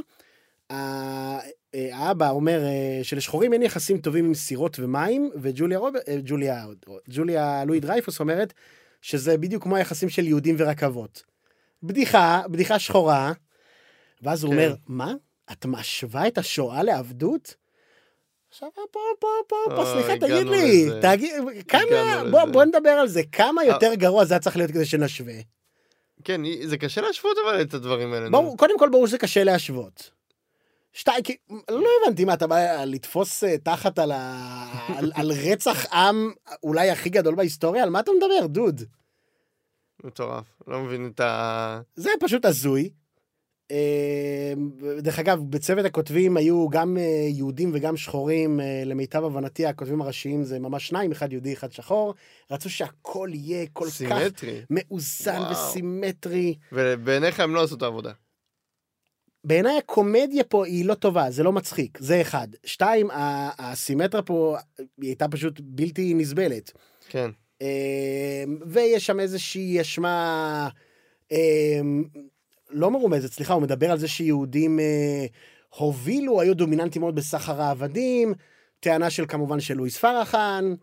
אה, 0.70 1.38
האבא 1.74 2.30
אומר 2.30 2.64
אה, 2.64 3.00
שלשחורים 3.02 3.52
אין 3.52 3.62
יחסים 3.62 3.98
טובים 3.98 4.24
עם 4.24 4.34
סירות 4.34 4.78
ומים, 4.78 5.30
וג'וליה 5.42 5.78
רוב... 5.78 5.94
ג'וליה, 6.24 6.66
ג'וליה 7.08 7.64
לואי 7.64 7.80
דרייפוס 7.80 8.20
אומרת 8.20 8.52
שזה 9.02 9.38
בדיוק 9.38 9.62
כמו 9.62 9.76
היחסים 9.76 10.08
של 10.08 10.26
יהודים 10.26 10.54
ורכבות. 10.58 11.22
בדיחה, 11.82 12.42
בדיחה 12.50 12.78
שחורה, 12.78 13.32
ואז 14.22 14.44
הוא 14.44 14.52
כן. 14.52 14.58
אומר, 14.58 14.74
מה? 14.86 15.14
את 15.52 15.66
משווה 15.66 16.26
את 16.26 16.38
השואה 16.38 16.82
לעבדות? 16.82 17.54
עכשיו, 18.50 18.68
פה, 18.74 18.82
פה, 19.20 19.28
פה, 19.48 19.56
פה, 19.76 19.84
סליחה, 19.92 20.12
תגיד 20.16 20.46
לי, 20.46 20.88
תגיד, 21.02 21.32
כמה, 21.68 22.22
בוא, 22.30 22.44
בוא 22.44 22.64
נדבר 22.64 22.90
על 22.90 23.08
זה, 23.08 23.22
כמה 23.32 23.64
יותר 23.64 23.94
גרוע 23.94 24.24
זה 24.24 24.34
היה 24.34 24.40
צריך 24.40 24.56
להיות 24.56 24.70
כדי 24.70 24.84
שנשווה. 24.84 25.34
כן, 26.24 26.40
זה 26.64 26.78
קשה 26.78 27.00
להשוות 27.00 27.36
אבל 27.44 27.62
את 27.62 27.74
הדברים 27.74 28.12
האלה. 28.12 28.30
ברור, 28.30 28.56
קודם 28.56 28.78
כל 28.78 28.88
ברור 28.88 29.06
שזה 29.06 29.18
קשה 29.18 29.44
להשוות. 29.44 30.10
שתיים, 30.92 31.22
כי 31.22 31.36
לא 31.70 31.88
הבנתי 32.02 32.24
מה, 32.24 32.34
אתה 32.34 32.46
בא 32.46 32.84
לתפוס 32.84 33.44
אה, 33.44 33.58
תחת 33.58 33.98
על, 33.98 34.12
ה... 34.12 34.38
על, 34.96 35.12
על 35.14 35.32
רצח 35.32 35.92
עם 35.92 36.30
אולי 36.62 36.90
הכי 36.90 37.10
גדול 37.10 37.34
בהיסטוריה? 37.34 37.82
על 37.82 37.90
מה 37.90 38.00
אתה 38.00 38.10
מדבר, 38.16 38.46
דוד? 38.46 38.82
מטורף, 40.04 40.44
לא 40.66 40.80
מבין 40.80 41.10
את 41.14 41.20
ה... 41.20 41.80
זה 41.94 42.10
פשוט 42.20 42.44
הזוי. 42.44 42.90
אמ, 43.70 44.70
דרך 44.98 45.18
אגב, 45.18 45.40
בצוות 45.50 45.84
הכותבים 45.84 46.36
היו 46.36 46.68
גם 46.68 46.96
אה, 46.96 47.26
יהודים 47.28 47.70
וגם 47.74 47.96
שחורים, 47.96 48.60
אה, 48.60 48.82
למיטב 48.86 49.24
הבנתי, 49.24 49.66
הכותבים 49.66 50.02
הראשיים 50.02 50.44
זה 50.44 50.58
ממש 50.58 50.88
שניים, 50.88 51.12
אחד 51.12 51.32
יהודי, 51.32 51.52
אחד 51.52 51.72
שחור. 51.72 52.14
רצו 52.50 52.70
שהכל 52.70 53.30
יהיה 53.32 53.66
כל 53.72 53.88
סימטרי. 53.88 54.60
כך 54.60 54.66
מאוזן 54.70 55.38
וואו. 55.38 55.52
וסימטרי. 55.52 56.54
ובעיניך 56.72 57.40
הם 57.40 57.54
לא 57.54 57.62
עשו 57.62 57.74
את 57.74 57.82
העבודה. 57.82 58.12
בעיניי 59.44 59.78
הקומדיה 59.78 60.44
פה 60.44 60.66
היא 60.66 60.84
לא 60.84 60.94
טובה, 60.94 61.30
זה 61.30 61.42
לא 61.42 61.52
מצחיק, 61.52 61.98
זה 62.00 62.20
אחד. 62.20 62.48
שתיים, 62.64 63.08
הסימטרה 63.58 64.22
פה 64.22 64.56
היא 65.00 65.08
הייתה 65.08 65.28
פשוט 65.28 65.60
בלתי 65.64 66.14
נסבלת. 66.14 66.72
כן. 67.08 67.30
ויש 68.66 69.06
שם 69.06 69.20
איזושהי 69.20 69.80
אשמה... 69.80 70.68
לא 72.72 72.90
מרומזת, 72.90 73.32
סליחה, 73.32 73.54
הוא 73.54 73.62
מדבר 73.62 73.90
על 73.90 73.98
זה 73.98 74.08
שיהודים 74.08 74.80
אה, 74.80 75.26
הובילו, 75.68 76.40
היו 76.40 76.54
דומיננטים 76.54 77.02
מאוד 77.02 77.14
בסחר 77.14 77.62
העבדים, 77.62 78.34
טענה 78.80 79.10
של 79.10 79.24
כמובן 79.28 79.60
של 79.60 79.74
לואיס 79.74 79.98
פרחן, 79.98 80.74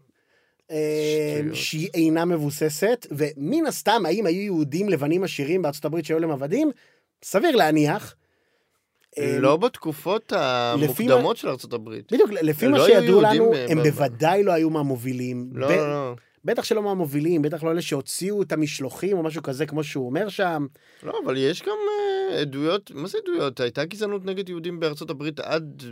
אה, 0.71 1.41
שהיא 1.53 1.89
אינה 1.93 2.25
מבוססת, 2.25 3.07
ומן 3.11 3.65
הסתם, 3.65 4.03
האם 4.05 4.25
היו 4.25 4.41
יהודים 4.41 4.89
לבנים 4.89 5.23
עשירים 5.23 5.61
בארצות 5.61 5.85
הברית 5.85 6.05
שהיו 6.05 6.19
להם 6.19 6.31
עבדים? 6.31 6.71
סביר 7.23 7.55
להניח. 7.55 8.15
אה, 9.17 9.39
לא 9.39 9.57
בתקופות 9.57 10.33
המוקדמות 10.35 11.37
של 11.37 11.47
הברית. 11.73 12.13
בדיוק, 12.13 12.29
לפי 12.31 12.67
מה 12.67 12.77
לא 12.77 12.85
שידעו 12.85 13.21
לנו, 13.21 13.53
אה, 13.53 13.65
הם 13.69 13.83
בוודאי 13.83 14.43
לא 14.43 14.51
היו 14.51 14.69
מהמובילים. 14.69 15.49
לא, 15.53 15.75
לא, 15.75 15.87
לא. 15.87 16.15
בטח 16.49 16.63
שלא 16.63 16.83
מהמובילים, 16.83 17.41
בטח 17.41 17.63
לא 17.63 17.71
אלה 17.71 17.81
שהוציאו 17.81 18.41
את 18.41 18.51
המשלוחים 18.51 19.17
או 19.17 19.23
משהו 19.23 19.43
כזה, 19.43 19.65
כמו 19.65 19.83
שהוא 19.83 20.05
אומר 20.05 20.29
שם. 20.29 20.67
לא, 21.03 21.13
אבל 21.25 21.37
יש 21.37 21.61
גם 21.61 21.67
uh, 21.69 22.33
עדויות, 22.33 22.91
מה 22.91 23.07
זה 23.07 23.17
עדויות? 23.23 23.59
הייתה 23.59 23.85
גזענות 23.85 24.25
נגד 24.25 24.49
יהודים 24.49 24.79
בארצות 24.79 25.09
הברית 25.09 25.39
עד 25.39 25.83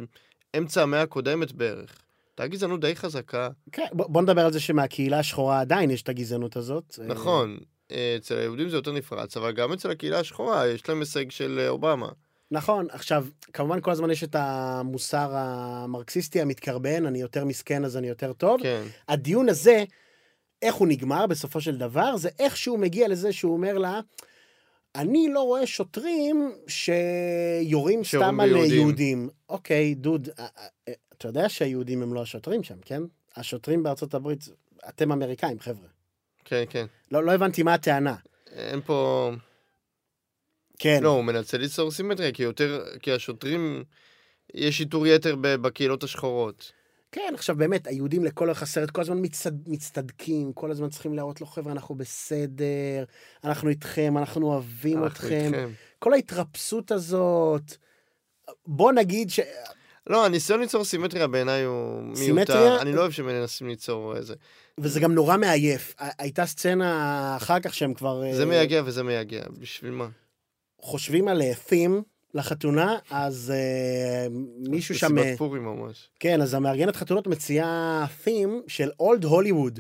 אמצע 0.58 0.84
המאה 0.84 1.02
הקודמת 1.02 1.52
בערך. 1.52 1.98
הייתה 2.30 2.48
גזענות 2.48 2.82
די 2.82 2.96
חזקה. 2.96 3.50
כן, 3.72 3.86
בוא, 3.94 4.06
בוא 4.08 4.22
נדבר 4.22 4.46
על 4.46 4.54
זה 4.54 4.60
שמהקהילה 4.60 5.20
השחורה 5.20 5.60
עדיין 5.60 5.92
יש 5.92 6.02
את 6.02 6.10
הגזענות 6.10 6.56
הזאת. 6.56 7.00
נכון, 7.08 7.58
אה, 7.92 8.16
אצל 8.18 8.38
היהודים 8.38 8.70
זה 8.70 8.78
יותר 8.78 8.92
נפרץ, 8.92 9.38
אבל 9.38 9.52
גם 9.52 9.74
אצל 9.74 9.92
הקהילה 9.92 10.20
השחורה 10.20 10.68
יש 10.68 10.90
להם 10.90 11.00
הישג 11.00 11.32
של 11.32 11.60
אה, 11.60 11.70
אובמה. 11.70 12.10
נכון, 12.52 12.88
עכשיו, 12.90 13.26
כמובן 13.54 13.82
כל 13.82 13.92
הזמן 13.92 14.12
יש 14.12 14.24
את 14.24 14.36
המוסר 14.40 15.30
המרקסיסטי 15.32 16.42
המתקרבן, 16.42 17.06
אני 17.06 17.22
יותר 17.22 17.46
מסכן 17.46 17.86
אז 17.86 17.98
אני 17.98 18.08
יותר 18.08 18.34
טוב. 18.34 18.62
כן. 18.64 18.84
הדיון 19.08 19.50
הזה... 19.50 19.84
איך 20.62 20.76
הוא 20.76 20.88
נגמר 20.88 21.28
בסופו 21.28 21.62
של 21.62 21.78
דבר, 21.78 22.18
זה 22.18 22.30
איך 22.40 22.58
שהוא 22.58 22.80
מגיע 22.80 23.08
לזה 23.08 23.34
שהוא 23.34 23.54
אומר 23.54 23.78
לה, 23.78 24.00
אני 24.96 25.28
לא 25.34 25.42
רואה 25.42 25.68
שוטרים 25.68 26.52
שיורים 26.68 28.04
סתם 28.04 28.40
על. 28.40 28.56
יהודים. 28.56 29.30
אוקיי, 29.50 29.96
דוד, 29.96 30.30
אה, 30.40 30.48
אה, 30.88 30.94
אתה 31.18 31.28
יודע 31.28 31.50
שהיהודים 31.50 32.04
הם 32.04 32.14
לא 32.14 32.22
השוטרים 32.22 32.64
שם, 32.64 32.78
כן? 32.86 33.02
השוטרים 33.36 33.84
בארצות 33.84 34.14
הברית, 34.14 34.50
אתם 34.90 35.12
אמריקאים, 35.12 35.60
חבר'ה. 35.60 35.88
כן, 36.46 36.64
כן. 36.70 36.86
לא, 37.12 37.24
לא 37.24 37.32
הבנתי 37.32 37.64
מה 37.64 37.74
הטענה. 37.74 38.16
אין 38.52 38.82
פה... 38.82 39.32
כן. 40.80 41.04
לא, 41.04 41.10
הוא 41.10 41.24
מנצל 41.24 41.58
ליצור 41.58 41.92
סימטריה, 41.92 42.32
כי 42.32 42.44
יותר, 42.44 42.86
כי 43.02 43.12
השוטרים, 43.12 43.84
יש 44.54 44.78
שיטור 44.78 45.08
יתר 45.08 45.36
בקהילות 45.42 46.04
השחורות. 46.04 46.72
כן, 47.12 47.32
עכשיו 47.34 47.56
באמת, 47.56 47.88
היהודים 47.88 48.24
לכל 48.24 48.46
אורך 48.48 48.64
הסרט 48.64 48.92
כל 48.92 49.02
הזמן 49.02 49.18
מצד, 49.22 49.52
מצטדקים, 49.68 50.54
כל 50.54 50.72
הזמן 50.72 50.90
צריכים 50.90 51.14
להראות 51.14 51.42
לו, 51.42 51.48
חבר'ה, 51.48 51.72
אנחנו 51.72 51.96
בסדר, 51.96 53.04
אנחנו 53.44 53.70
איתכם, 53.70 54.18
אנחנו 54.18 54.48
אוהבים 54.48 55.04
אנחנו 55.04 55.08
אתכם. 55.08 55.46
איתכם. 55.46 55.70
כל 56.00 56.14
ההתרפסות 56.14 56.92
הזאת, 56.92 57.76
בוא 58.66 58.92
נגיד 58.92 59.30
ש... 59.30 59.40
לא, 60.08 60.26
הניסיון 60.26 60.60
ליצור 60.60 60.84
סימטריה 60.86 61.28
בעיניי 61.28 61.64
הוא 61.64 62.02
מיותר. 62.02 62.16
סימטריה... 62.16 62.82
אני 62.82 62.94
לא 62.94 63.02
אוהב 63.02 63.12
שמנסים 63.12 63.68
ליצור 63.68 64.16
איזה... 64.16 64.36
וזה 64.80 65.00
גם 65.00 65.14
נורא 65.14 65.38
מעייף. 65.38 65.96
הייתה 66.20 66.46
סצנה 66.46 67.34
אחר 67.38 67.60
כך 67.60 67.74
שהם 67.74 67.94
כבר... 67.94 68.24
זה 68.34 68.42
אה, 68.42 68.48
מייגע 68.48 68.82
וזה 68.86 69.04
מייגע, 69.04 69.44
בשביל 69.60 69.92
מה? 69.92 70.08
חושבים 70.82 71.28
על 71.28 71.42
תים, 71.54 72.04
לחתונה, 72.34 72.98
אז 73.12 73.54
uh, 73.56 74.70
מישהו 74.70 74.96
שם... 74.96 75.16
מסיבת 75.16 75.32
אה, 75.32 75.38
פורים 75.38 75.66
ממש. 75.66 76.10
כן, 76.20 76.42
אז 76.42 76.54
המארגנת 76.54 76.96
חתונות 76.96 77.28
מציעה 77.28 78.06
תים 78.24 78.62
של 78.68 78.90
אולד 79.00 79.24
הוליווד. 79.24 79.80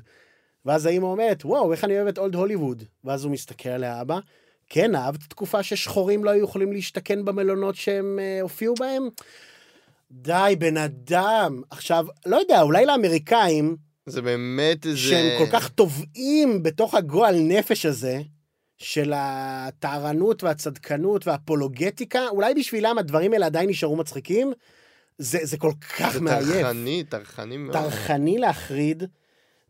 ואז 0.65 0.85
האמא 0.85 1.05
אומרת, 1.05 1.45
וואו, 1.45 1.71
איך 1.71 1.83
אני 1.83 1.95
אוהבת 2.01 2.17
אולד 2.17 2.35
הוליווד. 2.35 2.83
ואז 3.03 3.23
הוא 3.23 3.31
מסתכל 3.31 3.69
עליה, 3.69 4.01
אבא, 4.01 4.19
כן, 4.69 4.95
אהבת 4.95 5.19
תקופה 5.19 5.63
ששחורים 5.63 6.23
לא 6.23 6.29
היו 6.29 6.43
יכולים 6.43 6.73
להשתכן 6.73 7.25
במלונות 7.25 7.75
שהם 7.75 8.19
uh, 8.19 8.41
הופיעו 8.41 8.73
בהם? 8.79 9.09
די, 10.11 10.55
בן 10.59 10.77
אדם. 10.77 11.61
עכשיו, 11.69 12.05
לא 12.25 12.35
יודע, 12.35 12.61
אולי 12.61 12.85
לאמריקאים, 12.85 13.87
זה 14.07 14.21
באמת 14.21 14.85
איזה... 14.85 14.97
שהם 14.97 15.45
כל 15.45 15.51
כך 15.51 15.69
טובעים 15.69 16.63
בתוך 16.63 16.93
הגועל 16.93 17.39
נפש 17.39 17.85
הזה, 17.85 18.21
של 18.77 19.13
הטהרנות 19.15 20.43
והצדקנות 20.43 21.27
והאפולוגטיקה, 21.27 22.27
אולי 22.29 22.53
בשבילם 22.53 22.97
הדברים 22.97 23.33
האלה 23.33 23.45
עדיין 23.45 23.69
נשארו 23.69 23.95
מצחיקים. 23.95 24.53
זה, 25.17 25.39
זה 25.43 25.57
כל 25.57 25.71
כך 25.97 26.13
זה 26.13 26.21
מעייף. 26.21 26.45
טרחני, 26.45 27.03
טרחני 27.09 27.57
מאוד. 27.57 27.73
טרחני 27.73 28.37
להחריד. 28.37 29.03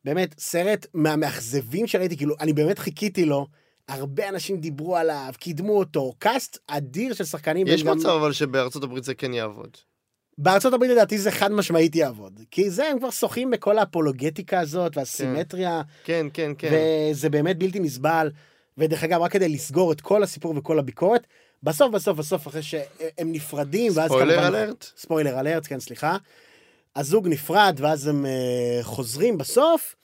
באמת, 0.05 0.35
סרט 0.39 0.85
מהמאכזבים 0.93 1.87
שראיתי, 1.87 2.17
כאילו, 2.17 2.35
אני 2.39 2.53
באמת 2.53 2.79
חיכיתי 2.79 3.25
לו. 3.25 3.47
הרבה 3.87 4.29
אנשים 4.29 4.57
דיברו 4.57 4.97
עליו, 4.97 5.33
קידמו 5.37 5.77
אותו, 5.77 6.13
קאסט 6.19 6.57
אדיר 6.67 7.13
של 7.13 7.23
שחקנים. 7.23 7.67
יש 7.67 7.83
מצב 7.83 8.09
אבל 8.09 8.31
שבארצות 8.31 8.83
הברית 8.83 9.03
זה 9.03 9.13
כן 9.13 9.33
יעבוד. 9.33 9.77
בארצות 10.37 10.73
הברית 10.73 10.91
לדעתי 10.91 11.17
זה 11.17 11.31
חד 11.31 11.51
משמעית 11.51 11.95
יעבוד. 11.95 12.39
כי 12.51 12.69
זה, 12.69 12.87
הם 12.87 12.99
כבר 12.99 13.09
שוחים 13.09 13.51
בכל 13.51 13.77
האפולוגטיקה 13.77 14.59
הזאת 14.59 14.97
והסימטריה, 14.97 15.81
כן, 16.03 16.27
כן, 16.33 16.51
כן. 16.57 16.69
וזה 17.11 17.29
באמת 17.29 17.57
בלתי 17.57 17.79
נסבל. 17.79 18.31
ודרך 18.77 19.03
אגב, 19.03 19.21
רק 19.21 19.31
כדי 19.31 19.49
לסגור 19.49 19.91
את 19.91 20.01
כל 20.01 20.23
הסיפור 20.23 20.53
וכל 20.57 20.79
הביקורת, 20.79 21.27
בסוף, 21.63 21.91
בסוף, 21.91 22.17
בסוף, 22.17 22.47
אחרי 22.47 22.63
שהם 22.63 23.31
נפרדים, 23.31 23.91
ואז 23.95 24.09
spoiler 24.11 24.47
alert? 24.47 24.85
spoiler 24.97 25.39
alert, 25.39 25.67
כן, 25.67 25.79
סליחה. 25.79 26.17
הזוג 26.95 27.27
נפרד, 27.27 27.75
ואז 27.81 28.07
הם 28.07 28.25
אה, 28.25 28.83
חוזרים 28.83 29.37
בסוף, 29.37 29.95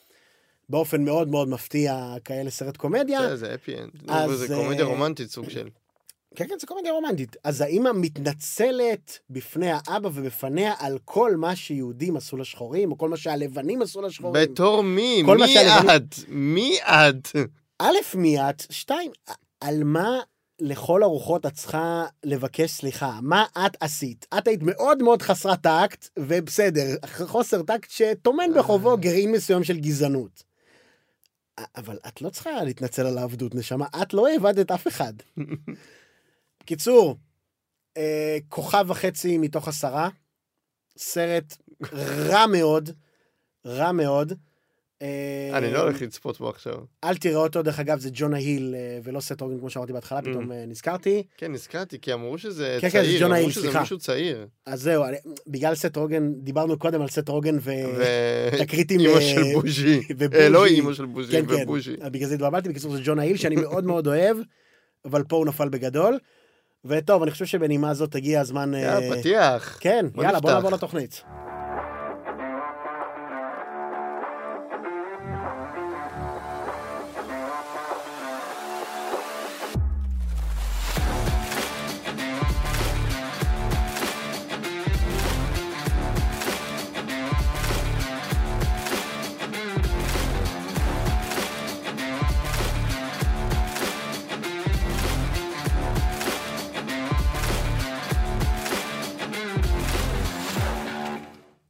באופן 0.70 1.06
מאוד 1.06 1.28
מאוד 1.28 1.50
מפתיע, 1.50 2.14
כאלה 2.26 2.50
סרט 2.50 2.78
קומדיה. 2.78 3.22
זה, 3.22 3.36
זה 3.36 3.54
happy 3.54 3.76
end. 3.78 3.92
זה 4.36 4.56
קומדיה 4.56 4.86
אה, 4.86 4.90
רומנטית 4.90 5.30
סוג 5.30 5.50
של. 5.50 5.70
כן, 6.36 6.48
כן, 6.48 6.56
זה 6.60 6.68
קומדיה 6.68 6.92
רומנטית. 6.92 7.36
אז 7.44 7.62
האמא 7.62 7.90
מתנצלת 7.96 9.20
בפני 9.30 9.72
האבא 9.72 10.08
ובפניה 10.14 10.74
על 10.80 10.98
כל 11.06 11.36
מה 11.36 11.56
שיהודים 11.56 12.18
עשו 12.18 12.38
לשחורים, 12.38 12.92
או 12.92 12.98
כל 12.98 13.10
מה 13.10 13.18
שהלבנים 13.18 13.82
עשו 13.82 14.02
לשחורים. 14.02 14.44
בתור 14.44 14.82
מי? 14.84 15.24
מי 15.24 15.48
שהלבנים- 15.48 15.90
את? 15.96 16.16
מי 16.28 16.78
את? 16.82 17.28
א', 17.84 18.18
מי 18.18 18.50
את? 18.50 18.64
שתיים, 18.70 19.12
על 19.62 19.84
מה 19.84 20.20
לכל 20.60 21.04
הרוחות 21.04 21.46
את 21.46 21.54
צריכה 21.54 22.06
לבקש 22.24 22.72
סליחה? 22.72 23.20
מה 23.22 23.46
את 23.66 23.78
עשית? 23.80 24.26
את 24.38 24.48
היית 24.48 24.64
מאוד 24.64 25.04
מאוד 25.04 25.22
חסרת 25.22 25.62
טקט, 25.62 26.10
ובסדר, 26.20 26.96
חוסר 27.26 27.64
טקט 27.64 27.90
שטומן 27.90 28.54
בחובו 28.58 28.98
גרעין 28.98 29.32
מסוים 29.32 29.64
של 29.64 29.78
גזענות. 29.78 30.44
אבל 31.76 31.98
את 32.08 32.22
לא 32.22 32.30
צריכה 32.30 32.64
להתנצל 32.64 33.06
על 33.06 33.18
העבדות, 33.18 33.56
נשמה, 33.56 33.86
את 34.02 34.14
לא 34.14 34.28
העבדת 34.28 34.72
אף 34.72 34.88
אחד. 34.88 35.14
קיצור, 36.66 37.16
אה, 37.98 38.38
כוכב 38.50 38.86
וחצי 38.88 39.38
מתוך 39.38 39.68
עשרה, 39.68 40.10
סרט 40.98 41.58
רע 42.30 42.48
מאוד, 42.48 42.90
רע 43.66 43.92
מאוד. 43.92 44.34
אה, 45.04 45.58
אני 45.58 45.74
לא 45.74 45.82
הולך 45.82 46.02
לצפות 46.02 46.40
בו 46.40 46.50
עכשיו. 46.50 46.74
אל 47.04 47.18
תראה 47.18 47.36
אותו, 47.36 47.64
דרך 47.64 47.80
אגב, 47.80 48.00
זה 48.00 48.10
ג'ונה 48.14 48.38
היל 48.38 48.76
אה, 48.78 49.00
ולא 49.04 49.20
סט 49.20 49.42
רוגן, 49.42 49.60
כמו 49.60 49.70
שאמרתי 49.70 49.94
בהתחלה, 49.94 50.22
פתאום 50.22 50.52
אה, 50.52 50.66
נזכרתי. 50.68 51.24
כן, 51.38 51.52
נזכרתי, 51.52 52.00
כי 52.00 52.14
אמרו 52.14 52.38
שזה 52.38 52.78
כן, 52.82 52.90
כן, 52.90 53.02
זה 53.02 53.08
צעיר, 53.08 53.20
ג'ון 53.22 53.32
אמרו 53.32 53.36
הייל, 53.36 53.52
שזה 53.52 53.62
סליחה. 53.62 53.80
מישהו 53.80 53.98
צעיר. 53.98 54.48
אז 54.66 54.82
זהו, 54.82 55.04
בגלל 55.48 55.76
סט 55.76 55.98
רוגן, 55.98 56.34
דיברנו 56.34 56.80
קודם 56.80 57.02
על 57.02 57.08
סט 57.08 57.30
רוגן 57.30 57.58
ו... 57.62 57.72
ו... 57.98 58.04
תקריטים, 58.58 59.00
אימא 59.00 59.22
של 59.22 59.42
בוז'י. 59.54 60.02
ובוז'י. 60.18 60.50
לא 60.50 60.66
אימא 60.66 60.94
של 60.94 61.06
בוז'י, 61.06 61.32
כן, 61.32 61.46
כן, 61.46 61.64
ובוז'י. 61.64 61.96
בגלל 62.12 62.28
זה 62.28 62.36
התבלבלתי, 62.36 62.70
בקיצור 62.70 62.96
זה 62.96 63.02
ג'ונה 63.04 63.22
היל, 63.22 63.38
שאני 63.38 63.56
מאוד 63.56 63.84
מאוד 63.84 64.08
אוהב, 64.08 64.38
אבל 65.06 65.24
פה 65.24 65.36
הוא 65.36 65.46
נפל 65.46 65.70
בגדול. 65.70 66.18
וטוב, 66.86 67.22
אני 67.22 67.32
חושב 67.32 67.46
שבנימה 67.46 67.94
זאת 67.94 68.16
הגיע 68.16 68.42
הזמן... 68.42 68.74
יאללה, 68.74 69.18
פתיח. 69.18 69.78
כן, 69.80 70.06
יאללה, 70.18 70.40
בוא. 70.40 70.52
נעבור 70.52 70.72
לתוכנית. 70.72 71.24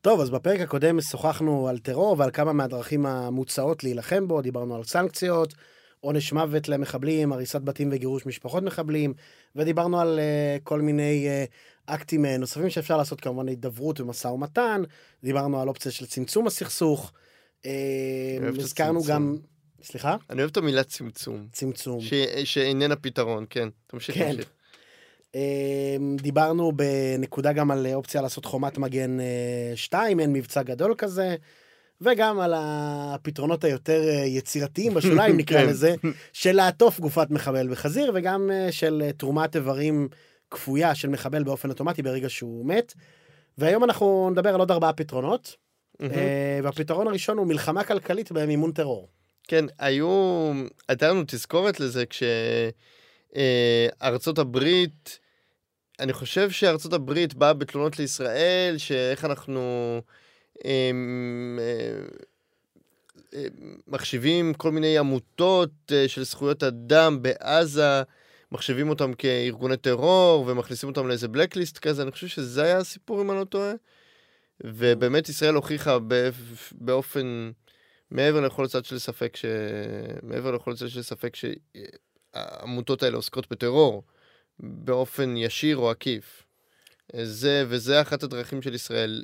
טוב, 0.03 0.21
אז 0.21 0.29
בפרק 0.29 0.59
הקודם 0.59 1.01
שוחחנו 1.01 1.67
על 1.67 1.77
טרור 1.77 2.15
ועל 2.19 2.31
כמה 2.31 2.53
מהדרכים 2.53 3.05
המוצעות 3.05 3.83
להילחם 3.83 4.27
בו, 4.27 4.41
דיברנו 4.41 4.75
על 4.75 4.83
סנקציות, 4.83 5.53
עונש 5.99 6.33
מוות 6.33 6.67
למחבלים, 6.69 7.33
הריסת 7.33 7.61
בתים 7.61 7.89
וגירוש 7.91 8.25
משפחות 8.25 8.63
מחבלים, 8.63 9.13
ודיברנו 9.55 10.01
על 10.01 10.19
uh, 10.19 10.63
כל 10.63 10.81
מיני 10.81 11.27
uh, 11.27 11.93
אקטים 11.93 12.25
uh, 12.25 12.27
נוספים 12.39 12.69
שאפשר 12.69 12.97
לעשות, 12.97 13.21
כמובן 13.21 13.47
הידברות 13.47 13.99
ומשא 13.99 14.27
ומתן, 14.27 14.81
דיברנו 15.23 15.61
על 15.61 15.67
אופציה 15.67 15.91
של 15.91 16.05
צמצום 16.05 16.47
הסכסוך, 16.47 17.11
uh, 17.61 17.65
הזכרנו. 18.59 19.01
גם... 19.07 19.37
סליחה? 19.83 20.15
אני 20.29 20.39
אוהב 20.39 20.49
את 20.51 20.57
המילה 20.57 20.83
צמצום. 20.83 21.47
צמצום. 21.51 22.01
ש- 22.01 22.13
שאיננה 22.43 22.95
פתרון, 22.95 23.45
כן. 23.49 23.69
תמשיך, 23.87 24.15
כן. 24.15 24.31
תמשיך. 24.31 24.49
אמ, 25.35 26.15
דיברנו 26.21 26.71
בנקודה 26.71 27.53
גם 27.53 27.71
על 27.71 27.87
אופציה 27.93 28.21
לעשות 28.21 28.45
חומת 28.45 28.77
מגן 28.77 29.17
2, 29.75 30.19
אין 30.19 30.33
מבצע 30.33 30.63
גדול 30.63 30.95
כזה, 30.97 31.35
וגם 32.03 32.39
על 32.39 32.53
הפתרונות 32.57 33.63
היותר 33.63 34.07
אה, 34.09 34.25
יצירתיים 34.25 34.93
בשוליים, 34.93 35.37
נקרא 35.41 35.61
כן. 35.61 35.67
לזה, 35.67 35.95
של 36.33 36.51
לעטוף 36.51 36.99
גופת 36.99 37.27
מחבל 37.29 37.69
בחזיר, 37.71 38.11
וגם 38.15 38.51
אה, 38.51 38.71
של 38.71 39.01
אה, 39.05 39.13
תרומת 39.13 39.55
איברים 39.55 40.07
כפויה 40.51 40.95
של 40.95 41.09
מחבל 41.09 41.43
באופן 41.43 41.69
אוטומטי 41.69 42.01
ברגע 42.01 42.29
שהוא 42.29 42.65
מת. 42.65 42.93
והיום 43.57 43.83
אנחנו 43.83 44.29
נדבר 44.31 44.53
על 44.53 44.59
עוד 44.59 44.71
ארבעה 44.71 44.93
פתרונות. 44.93 45.55
אה, 46.01 46.59
והפתרון 46.63 47.07
הראשון 47.07 47.37
הוא 47.37 47.47
מלחמה 47.47 47.83
כלכלית 47.83 48.31
במימון 48.31 48.71
טרור. 48.71 49.07
כן, 49.47 49.65
היו... 49.79 50.51
הייתה 50.89 51.09
לנו 51.09 51.23
תזכורת 51.27 51.79
לזה 51.79 52.03
כשארצות 53.35 54.39
הברית, 54.39 55.19
אני 55.99 56.13
חושב 56.13 56.51
שארצות 56.51 56.93
הברית 56.93 57.33
באה 57.33 57.53
בתלונות 57.53 57.99
לישראל, 57.99 58.75
שאיך 58.77 59.25
אנחנו 59.25 60.01
אמ, 60.65 61.59
אה, 61.61 62.05
אה, 63.33 63.45
מחשיבים 63.87 64.53
כל 64.53 64.71
מיני 64.71 64.97
עמותות 64.97 65.71
אה, 65.91 66.07
של 66.07 66.23
זכויות 66.23 66.63
אדם 66.63 67.21
בעזה, 67.21 68.03
מחשיבים 68.51 68.89
אותם 68.89 69.13
כארגוני 69.13 69.77
טרור 69.77 70.45
ומכניסים 70.47 70.89
אותם 70.89 71.07
לאיזה 71.07 71.27
בלקליסט 71.27 71.77
כזה, 71.77 72.03
אני 72.03 72.11
חושב 72.11 72.27
שזה 72.27 72.63
היה 72.63 72.77
הסיפור 72.77 73.21
אם 73.21 73.31
אני 73.31 73.39
לא 73.39 73.45
טועה. 73.45 73.73
ובאמת 74.63 75.29
ישראל 75.29 75.55
הוכיחה 75.55 75.99
באופ- 75.99 76.73
באופן 76.75 77.51
מעבר 78.11 78.41
לכל 78.41 78.67
צד 78.67 78.85
של 78.85 78.99
ספק 78.99 79.35
ש... 79.35 79.45
מעבר 80.23 80.51
לכל 80.51 80.75
צד 80.75 80.87
של 80.87 81.01
ספק 81.01 81.35
שהעמותות 81.35 83.03
האלה 83.03 83.15
עוסקות 83.15 83.51
בטרור 83.51 84.03
באופן 84.59 85.37
ישיר 85.37 85.77
או 85.77 85.89
עקיף. 85.89 86.43
זה, 87.23 87.65
וזה 87.67 88.01
אחת 88.01 88.23
הדרכים 88.23 88.61
של 88.61 88.73
ישראל 88.73 89.23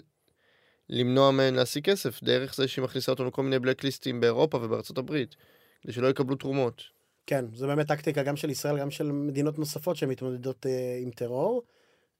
למנוע 0.89 1.31
מהן 1.31 1.55
להשיג 1.55 1.83
כסף, 1.83 2.23
דרך 2.23 2.55
זה 2.55 2.67
שהיא 2.67 2.83
מכניסה 2.83 3.11
אותנו 3.11 3.27
לכל 3.27 3.43
מיני 3.43 3.59
בלקליסטים 3.59 4.19
באירופה 4.19 4.57
ובארצות 4.57 4.97
הברית, 4.97 5.35
כדי 5.81 5.93
שלא 5.93 6.07
יקבלו 6.07 6.35
תרומות. 6.35 6.83
כן, 7.25 7.45
זו 7.53 7.67
באמת 7.67 7.87
טקטיקה 7.87 8.23
גם 8.23 8.35
של 8.35 8.49
ישראל, 8.49 8.79
גם 8.79 8.91
של 8.91 9.11
מדינות 9.11 9.59
נוספות 9.59 9.97
שמתמודדות 9.97 10.65
אה, 10.65 10.99
עם 11.01 11.11
טרור. 11.11 11.63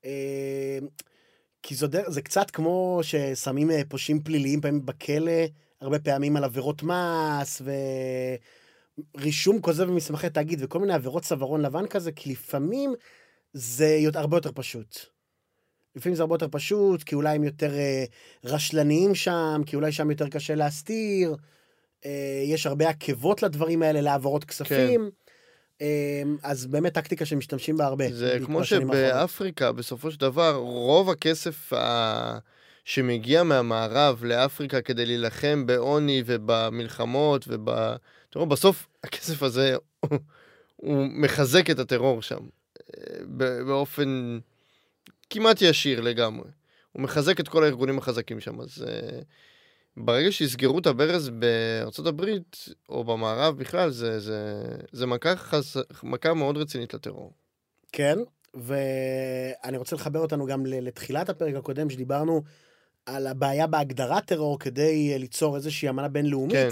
אה, 0.05 0.79
כי 1.63 1.75
זו 1.75 1.87
דרך, 1.87 2.09
זה 2.09 2.21
קצת 2.21 2.51
כמו 2.51 2.99
ששמים 3.03 3.71
אה, 3.71 3.81
פושעים 3.89 4.23
פליליים 4.23 4.61
פעמים 4.61 4.85
בכלא, 4.85 5.41
הרבה 5.81 5.99
פעמים 5.99 6.37
על 6.37 6.43
עבירות 6.43 6.83
מס 6.83 7.61
ורישום 9.17 9.61
כוזב 9.61 9.83
במסמכי 9.83 10.29
תאגיד 10.29 10.59
וכל 10.63 10.79
מיני 10.79 10.93
עבירות 10.93 11.23
צווארון 11.23 11.61
לבן 11.61 11.87
כזה, 11.87 12.11
כי 12.11 12.31
לפעמים 12.31 12.93
זה 13.53 13.99
הרבה 14.15 14.37
יותר 14.37 14.51
פשוט. 14.55 14.99
לפעמים 15.95 16.15
זה 16.15 16.23
הרבה 16.23 16.35
יותר 16.35 16.47
פשוט, 16.51 17.03
כי 17.03 17.15
אולי 17.15 17.35
הם 17.35 17.43
יותר 17.43 17.73
אה, 17.73 18.03
רשלניים 18.43 19.15
שם, 19.15 19.61
כי 19.65 19.75
אולי 19.75 19.91
שם 19.91 20.11
יותר 20.11 20.27
קשה 20.27 20.55
להסתיר. 20.55 21.35
אה, 22.05 22.43
יש 22.45 22.65
הרבה 22.65 22.89
עקבות 22.89 23.43
לדברים 23.43 23.83
האלה, 23.83 24.01
להעברות 24.01 24.43
כספים. 24.43 25.09
אה, 25.81 26.21
אז 26.43 26.65
באמת 26.65 26.93
טקטיקה 26.93 27.25
שמשתמשים 27.25 27.77
בה 27.77 27.85
הרבה. 27.85 28.05
זה 28.11 28.39
כמו. 28.45 28.63
שבאפריקה, 28.63 29.71
בסופו 29.71 30.11
של 30.11 30.19
דבר, 30.19 30.55
רוב 30.55 31.09
הכסף 31.09 31.73
ה... 31.73 32.37
שמגיע 32.85 33.43
מהמערב 33.43 34.23
לאפריקה 34.23 34.81
כדי 34.81 35.05
להילחם 35.05 35.65
בעוני 35.65 36.23
ובמלחמות 36.25 37.45
וב... 37.47 37.69
תראו, 38.29 38.45
בסוף 38.45 38.87
הכסף 39.03 39.43
הזה 39.43 39.75
הוא 40.75 41.07
מחזק 41.11 41.69
את 41.69 41.79
הטרור 41.79 42.21
שם, 42.21 42.39
באופן 43.67 44.39
כמעט 45.29 45.61
ישיר 45.61 46.01
לגמרי. 46.01 46.49
הוא 46.91 47.01
מחזק 47.03 47.39
את 47.39 47.47
כל 47.47 47.63
הארגונים 47.63 47.97
החזקים 47.97 48.39
שם, 48.39 48.61
אז 48.61 48.85
אה, 48.87 49.19
ברגע 49.97 50.31
שיסגרו 50.31 50.79
את 50.79 50.87
הברז 50.87 51.29
בארצות 51.29 52.07
הברית, 52.07 52.69
או 52.89 53.03
במערב 53.03 53.57
בכלל, 53.57 53.89
זה, 53.89 54.19
זה, 54.19 54.61
זה 54.91 55.05
מכה, 55.05 55.35
חז... 55.35 55.75
מכה 56.03 56.33
מאוד 56.33 56.57
רצינית 56.57 56.93
לטרור. 56.93 57.33
כן, 57.91 58.17
ואני 58.53 59.77
רוצה 59.77 59.95
לחבר 59.95 60.19
אותנו 60.19 60.45
גם 60.45 60.65
לתחילת 60.65 61.29
הפרק 61.29 61.55
הקודם, 61.55 61.89
שדיברנו 61.89 62.43
על 63.05 63.27
הבעיה 63.27 63.67
בהגדרת 63.67 64.25
טרור 64.25 64.59
כדי 64.59 65.09
אה, 65.13 65.17
ליצור 65.17 65.55
איזושהי 65.55 65.89
אמנה 65.89 66.07
בינלאומית. 66.07 66.55
כן, 66.55 66.69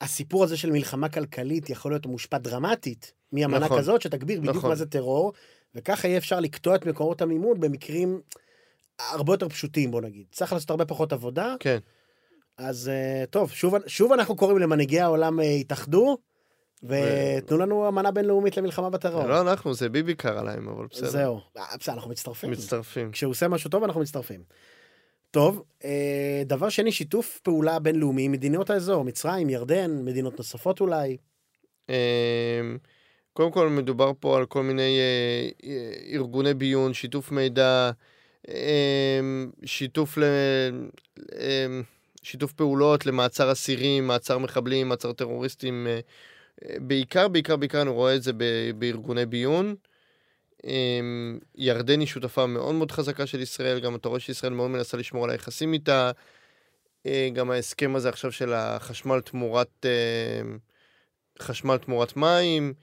הסיפור 0.00 0.44
הזה 0.44 0.56
של 0.56 0.70
מלחמה 0.70 1.08
כלכלית 1.08 1.70
יכול 1.70 1.92
להיות 1.92 2.06
מושפע 2.06 2.38
דרמטית 2.38 3.12
מאמנה 3.32 3.58
נכון. 3.58 3.78
כזאת, 3.78 4.02
שתגביר 4.02 4.40
בדיוק 4.40 4.56
נכון. 4.56 4.70
מה 4.70 4.76
זה 4.76 4.86
טרור, 4.86 5.32
וככה 5.74 6.08
יהיה 6.08 6.18
אפשר 6.18 6.40
לקטוע 6.40 6.74
את 6.74 6.86
מקורות 6.86 7.22
המימון 7.22 7.60
במקרים 7.60 8.20
הרבה 9.10 9.32
יותר 9.32 9.48
פשוטים, 9.48 9.90
בוא 9.90 10.00
נגיד. 10.00 10.26
צריך 10.32 10.52
לעשות 10.52 10.70
הרבה 10.70 10.84
פחות 10.84 11.12
עבודה, 11.12 11.54
כן. 11.60 11.78
אז 12.58 12.88
אה, 12.88 13.24
טוב, 13.30 13.50
שוב, 13.50 13.74
שוב 13.86 14.12
אנחנו 14.12 14.36
קוראים 14.36 14.58
למנהיגי 14.58 15.00
העולם 15.00 15.40
אה, 15.40 15.44
יתאחדו, 15.44 16.18
ותנו 16.82 17.58
לנו 17.58 17.88
אמנה 17.88 18.10
בינלאומית 18.10 18.56
למלחמה 18.56 18.90
בטרור. 18.90 19.26
לא 19.26 19.40
אנחנו, 19.40 19.74
זה 19.74 19.88
ביבי 19.88 20.14
קרא 20.14 20.42
להם, 20.42 20.68
אבל 20.68 20.86
בסדר. 20.90 21.10
זהו. 21.10 21.40
אה, 21.56 21.64
בסדר, 21.80 21.94
אנחנו 21.94 22.10
מצטרפים. 22.10 22.50
מצטרפים. 22.50 23.12
כשהוא 23.12 23.30
עושה 23.30 23.48
משהו 23.48 23.70
טוב, 23.70 23.84
אנחנו 23.84 24.00
מצטרפים. 24.00 24.42
טוב, 25.30 25.62
אה, 25.84 26.42
דבר 26.46 26.68
שני, 26.68 26.92
שיתוף 26.92 27.40
פעולה 27.42 27.78
בינלאומי 27.78 28.22
עם 28.22 28.32
מדינות 28.32 28.70
האזור, 28.70 29.04
מצרים, 29.04 29.50
ירדן, 29.50 30.04
מדינות 30.04 30.38
נוספות 30.38 30.80
אולי. 30.80 31.16
אמ, 31.88 31.94
קודם 33.32 33.50
כל 33.50 33.68
מדובר 33.68 34.12
פה 34.20 34.36
על 34.36 34.46
כל 34.46 34.62
מיני 34.62 34.98
אה, 34.98 35.48
אה, 35.70 35.92
ארגוני 36.12 36.54
ביון, 36.54 36.94
שיתוף 36.94 37.30
מידע, 37.32 37.90
אמ, 38.48 39.50
שיתוף, 39.64 40.18
ל... 40.18 40.22
אמ, 41.38 41.82
שיתוף 42.22 42.52
פעולות 42.52 43.06
למעצר 43.06 43.52
אסירים, 43.52 44.06
מעצר 44.06 44.38
מחבלים, 44.38 44.88
מעצר 44.88 45.12
טרוריסטים. 45.12 45.86
בעיקר, 46.76 47.28
בעיקר, 47.28 47.56
בעיקר 47.56 47.82
אני 47.82 47.90
רואה 47.90 48.16
את 48.16 48.22
זה 48.22 48.32
בארגוני 48.78 49.26
ביון. 49.26 49.74
אמ, 50.64 51.38
ירדן 51.54 52.00
היא 52.00 52.08
שותפה 52.08 52.46
מאוד 52.46 52.74
מאוד 52.74 52.90
חזקה 52.90 53.26
של 53.26 53.40
ישראל, 53.40 53.80
גם 53.80 53.94
אתה 53.94 54.08
רואה 54.08 54.20
שישראל 54.20 54.52
מאוד 54.52 54.70
מנסה 54.70 54.96
לשמור 54.96 55.24
על 55.24 55.30
היחסים 55.30 55.72
איתה. 55.72 56.10
אה, 57.06 57.28
גם 57.32 57.50
ההסכם 57.50 57.96
הזה 57.96 58.08
עכשיו 58.08 58.32
של 58.32 58.52
החשמל 58.52 59.20
תמורת, 59.20 59.86
אה, 59.86 60.40
חשמל 61.42 61.76
תמורת 61.76 62.16
מים. 62.16 62.74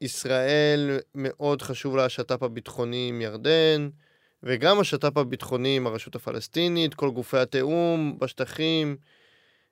ישראל 0.00 0.98
מאוד 1.14 1.62
חשוב 1.62 1.96
לה 1.96 2.04
השת"פ 2.04 2.42
הביטחוני 2.42 3.08
עם 3.08 3.20
ירדן, 3.20 3.88
וגם 4.42 4.80
השת"פ 4.80 5.16
הביטחוני 5.16 5.76
עם 5.76 5.86
הרשות 5.86 6.14
הפלסטינית, 6.14 6.94
כל 6.94 7.10
גופי 7.10 7.38
התיאום 7.38 8.18
בשטחים. 8.18 8.96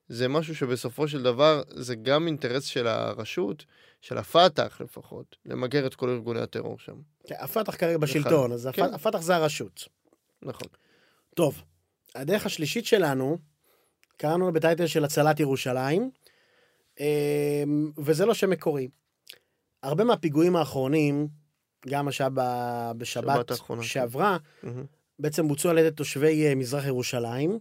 זה 0.09 0.29
משהו 0.29 0.55
שבסופו 0.55 1.09
של 1.09 1.23
דבר 1.23 1.63
זה 1.71 1.95
גם 1.95 2.27
אינטרס 2.27 2.65
של 2.65 2.87
הרשות, 2.87 3.65
של 4.01 4.19
הפת"ח 4.19 4.81
לפחות, 4.81 5.37
למגר 5.47 5.87
את 5.87 5.95
כל 5.95 6.09
ארגוני 6.09 6.41
הטרור 6.41 6.79
שם. 6.79 6.95
כן, 7.27 7.35
הפת"ח 7.39 7.77
כרגע 7.77 7.99
בשלטון, 7.99 8.53
אז 8.53 8.69
כן. 8.73 8.83
הפ- 8.83 8.95
הפת"ח 9.07 9.21
זה 9.21 9.37
הרשות. 9.37 9.89
נכון. 10.43 10.69
טוב, 11.35 11.63
הדרך 12.15 12.47
השלישית 12.47 12.87
שלנו, 12.87 13.39
קראנו 14.17 14.53
בטייטל 14.53 14.87
של 14.87 15.05
הצלת 15.05 15.41
ירושלים, 15.41 16.11
אה, 17.01 17.63
וזה 17.99 18.27
לא 18.27 18.35
שם 18.35 18.51
מקורי. 18.51 18.89
הרבה 19.83 20.05
מהפיגועים 20.05 20.57
האחרונים, 20.57 21.29
גם 21.89 22.05
מה 22.05 22.13
שהיה 22.13 22.31
בשבת 22.99 23.53
כן. 23.53 23.83
שעברה, 23.83 24.37
מהמם. 24.63 24.85
בעצם 25.19 25.49
בוצעו 25.49 25.71
על 25.71 25.79
ידי 25.79 25.91
תושבי 25.91 26.47
אה, 26.47 26.55
מזרח 26.55 26.85
ירושלים, 26.85 27.59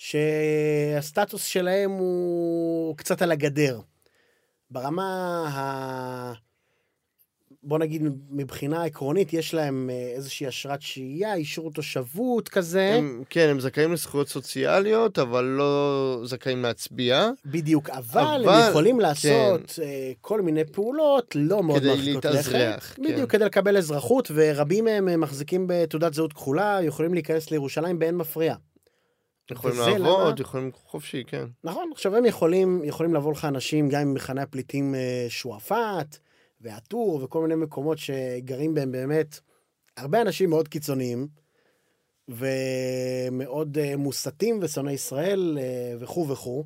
שהסטטוס 0.00 1.44
שלהם 1.44 1.90
הוא 1.90 2.96
קצת 2.96 3.22
על 3.22 3.32
הגדר. 3.32 3.80
ברמה 4.70 5.04
ה... 5.54 6.32
בוא 7.62 7.78
נגיד, 7.78 8.02
מבחינה 8.30 8.84
עקרונית, 8.84 9.32
יש 9.32 9.54
להם 9.54 9.90
אה, 9.92 10.12
איזושהי 10.16 10.48
אשרת 10.48 10.82
שהייה, 10.82 11.34
אישור 11.34 11.72
תושבות 11.72 12.48
כזה. 12.48 12.94
הם, 12.94 13.22
כן, 13.30 13.48
הם 13.50 13.60
זכאים 13.60 13.92
לזכויות 13.92 14.28
סוציאליות, 14.28 15.18
אבל 15.18 15.44
לא 15.44 16.20
זכאים 16.24 16.62
להצביע. 16.62 17.30
בדיוק, 17.46 17.90
אבל, 17.90 18.42
אבל- 18.44 18.48
הם 18.48 18.70
יכולים 18.70 19.00
לעשות 19.00 19.78
אה, 19.82 20.12
כל 20.20 20.40
מיני 20.40 20.64
פעולות 20.64 21.32
לא 21.34 21.62
מאוד 21.62 21.78
כדי 21.80 21.88
מרחיקות 21.88 22.24
לכת. 22.24 22.34
להתאזרח, 22.34 22.92
כן. 22.96 23.02
בדיוק, 23.02 23.30
כדי 23.30 23.44
לקבל 23.44 23.76
אזרחות, 23.76 24.30
ורבים 24.34 24.84
מהם 24.84 25.08
אה, 25.08 25.16
מחזיקים 25.16 25.64
בתעודת 25.68 26.14
זהות 26.14 26.32
כחולה, 26.32 26.78
יכולים 26.82 27.14
להיכנס 27.14 27.50
לירושלים 27.50 27.98
באין 27.98 28.16
מפריע. 28.16 28.54
יכולים 29.50 29.76
לעבוד, 29.78 29.98
למה- 30.38 30.40
יכולים 30.40 30.70
חופשי, 30.86 31.24
כן. 31.26 31.44
נכון, 31.64 31.90
עכשיו 31.92 32.16
הם 32.16 32.24
יכולים, 32.24 32.84
יכולים 32.84 33.14
לבוא 33.14 33.32
לך 33.32 33.44
אנשים 33.44 33.88
גם 33.88 34.08
ממחנה 34.08 34.42
הפליטים 34.42 34.94
אה, 34.94 35.26
שועפאט, 35.28 36.18
ועטור, 36.60 37.20
וכל 37.24 37.42
מיני 37.42 37.54
מקומות 37.54 37.98
שגרים 37.98 38.74
בהם 38.74 38.92
באמת 38.92 39.38
הרבה 39.96 40.20
אנשים 40.22 40.50
מאוד 40.50 40.68
קיצוניים, 40.68 41.28
ומאוד 42.28 43.78
אה, 43.78 43.96
מוסתים 43.96 44.58
ושונאי 44.62 44.92
ישראל 44.92 45.58
אה, 45.60 45.94
וכו' 45.98 46.28
וכו', 46.28 46.64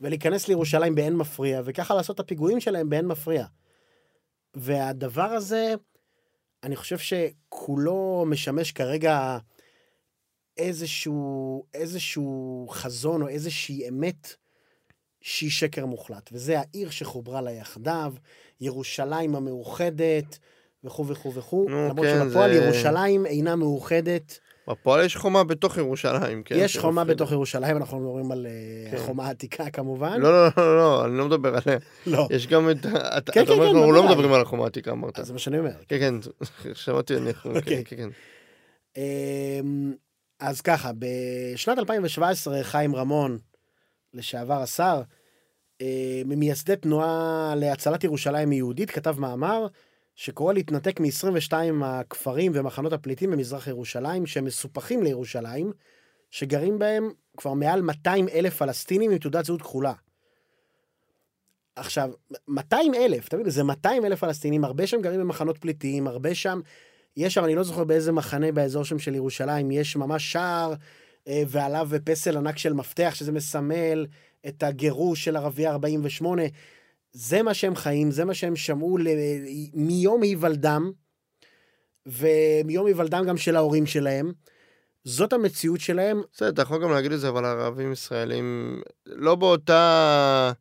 ולהיכנס 0.00 0.48
לירושלים 0.48 0.94
באין 0.94 1.16
מפריע, 1.16 1.62
וככה 1.64 1.94
לעשות 1.94 2.14
את 2.14 2.20
הפיגועים 2.20 2.60
שלהם 2.60 2.88
באין 2.90 3.06
מפריע. 3.06 3.44
והדבר 4.54 5.22
הזה, 5.22 5.74
אני 6.64 6.76
חושב 6.76 6.98
שכולו 6.98 8.24
משמש 8.26 8.72
כרגע 8.72 9.38
איזשהו, 10.58 11.64
איזשהו 11.74 12.66
חזון 12.70 13.22
או 13.22 13.28
איזושהי 13.28 13.88
אמת 13.88 14.34
שהיא 15.20 15.50
שקר 15.50 15.86
מוחלט. 15.86 16.30
וזה 16.32 16.60
העיר 16.60 16.90
שחוברה 16.90 17.40
לה 17.40 17.52
יחדיו, 17.52 18.12
ירושלים 18.60 19.36
המאוחדת, 19.36 20.38
וכו' 20.84 21.06
וכו' 21.08 21.34
וכו'. 21.34 21.66
נו, 21.70 21.88
למרות 21.88 22.06
כן, 22.06 22.20
שבפועל 22.24 22.54
זה- 22.54 22.64
ירושלים 22.64 23.26
אינה 23.26 23.56
מאוחדת. 23.56 24.38
בפועל 24.70 25.04
יש 25.04 25.16
חומה 25.16 25.44
בתוך 25.44 25.76
ירושלים, 25.78 26.42
כן? 26.42 26.54
יש 26.58 26.78
חומה 26.78 27.00
שמפרידה. 27.02 27.14
בתוך 27.14 27.32
ירושלים, 27.32 27.76
אנחנו 27.76 28.00
מדברים 28.00 28.32
על 28.32 28.46
אה, 28.46 28.90
כן. 28.90 28.96
החומה 28.96 29.26
העתיקה 29.26 29.70
כמובן. 29.70 30.20
לא, 30.20 30.32
לא, 30.46 30.50
לא, 30.56 30.76
לא, 30.76 31.04
אני 31.04 31.18
לא 31.18 31.26
מדבר 31.26 31.48
עליה. 31.48 31.78
לא. 32.06 32.28
יש 32.30 32.46
גם 32.46 32.70
את... 32.70 32.76
אתה 33.18 33.32
כן, 33.32 33.42
אתה 33.44 33.52
אומר, 33.52 33.64
כן, 33.70 33.76
אנחנו 33.76 33.92
לא. 33.92 34.08
מדברים 34.08 34.32
על 34.32 34.40
החומה 34.40 34.64
העתיקה, 34.64 34.90
אמרת. 34.90 35.18
זה 35.22 35.32
מה 35.32 35.38
שאני 35.38 35.58
אומר. 35.58 35.70
כן, 35.88 35.98
כן, 35.98 36.14
שמעתי, 36.74 37.16
אני... 37.16 37.34
כן, 37.34 37.56
אוקיי. 37.56 37.84
כן, 37.84 37.96
כן. 37.96 38.08
אמ, 38.96 39.94
אז 40.40 40.60
ככה, 40.60 40.90
בשנת 40.98 41.78
2017 41.78 42.62
חיים 42.62 42.96
רמון, 42.96 43.38
לשעבר 44.14 44.62
השר, 44.62 45.02
אה, 45.80 46.22
ממייסדי 46.24 46.76
תנועה 46.76 47.54
להצלת 47.56 48.04
ירושלים 48.04 48.50
היהודית, 48.50 48.90
כתב 48.90 49.20
מאמר 49.20 49.66
שקורא 50.14 50.52
להתנתק 50.52 51.00
מ-22 51.00 51.52
הכפרים 51.84 52.52
ומחנות 52.54 52.92
הפליטים 52.92 53.30
במזרח 53.30 53.66
ירושלים, 53.66 54.26
שהם 54.26 54.44
מסופחים 54.44 55.02
לירושלים, 55.02 55.72
שגרים 56.30 56.78
בהם 56.78 57.10
כבר 57.36 57.52
מעל 57.52 57.82
200 57.82 58.28
אלף 58.28 58.56
פלסטינים 58.56 59.10
עם 59.10 59.18
תעודת 59.18 59.44
זהות 59.44 59.62
כחולה. 59.62 59.92
עכשיו, 61.76 62.10
200 62.48 62.94
אלף, 62.94 63.28
תבינו, 63.28 63.50
זה 63.50 63.64
200 63.64 64.04
אלף 64.04 64.20
פלסטינים, 64.20 64.64
הרבה 64.64 64.86
שם 64.86 65.00
גרים 65.00 65.20
במחנות 65.20 65.58
פליטים, 65.58 66.06
הרבה 66.06 66.34
שם 66.34 66.60
יש 67.16 67.34
שם, 67.34 67.44
אני 67.44 67.54
לא 67.54 67.62
זוכר 67.62 67.84
באיזה 67.84 68.12
מחנה 68.12 68.52
באזור 68.52 68.84
שם 68.84 68.98
של 68.98 69.14
ירושלים, 69.14 69.70
יש 69.70 69.96
ממש 69.96 70.32
שער 70.32 70.74
אה, 71.28 71.42
ועליו 71.46 71.88
פסל 72.04 72.36
ענק 72.36 72.58
של 72.58 72.72
מפתח, 72.72 73.12
שזה 73.14 73.32
מסמל 73.32 74.06
את 74.48 74.62
הגירוש 74.62 75.24
של 75.24 75.36
ערביי 75.36 75.68
48. 75.68 76.42
זה 77.12 77.42
מה 77.42 77.54
שהם 77.54 77.74
חיים, 77.74 78.10
זה 78.10 78.24
מה 78.24 78.34
שהם 78.34 78.56
שמעו 78.56 78.98
ל... 78.98 79.06
מיום 79.74 80.22
היוולדם, 80.22 80.90
ומיום 82.06 82.86
היוולדם 82.86 83.24
גם 83.26 83.36
של 83.36 83.56
ההורים 83.56 83.86
שלהם. 83.86 84.32
זאת 85.04 85.32
המציאות 85.32 85.80
שלהם. 85.80 86.22
בסדר, 86.32 86.48
אתה 86.48 86.62
יכול 86.62 86.82
גם 86.82 86.90
להגיד 86.90 87.12
את 87.12 87.20
זה, 87.20 87.28
אבל 87.28 87.44
ערבים 87.44 87.92
ישראלים 87.92 88.80
לא 89.06 89.34
באותה... 89.34 90.52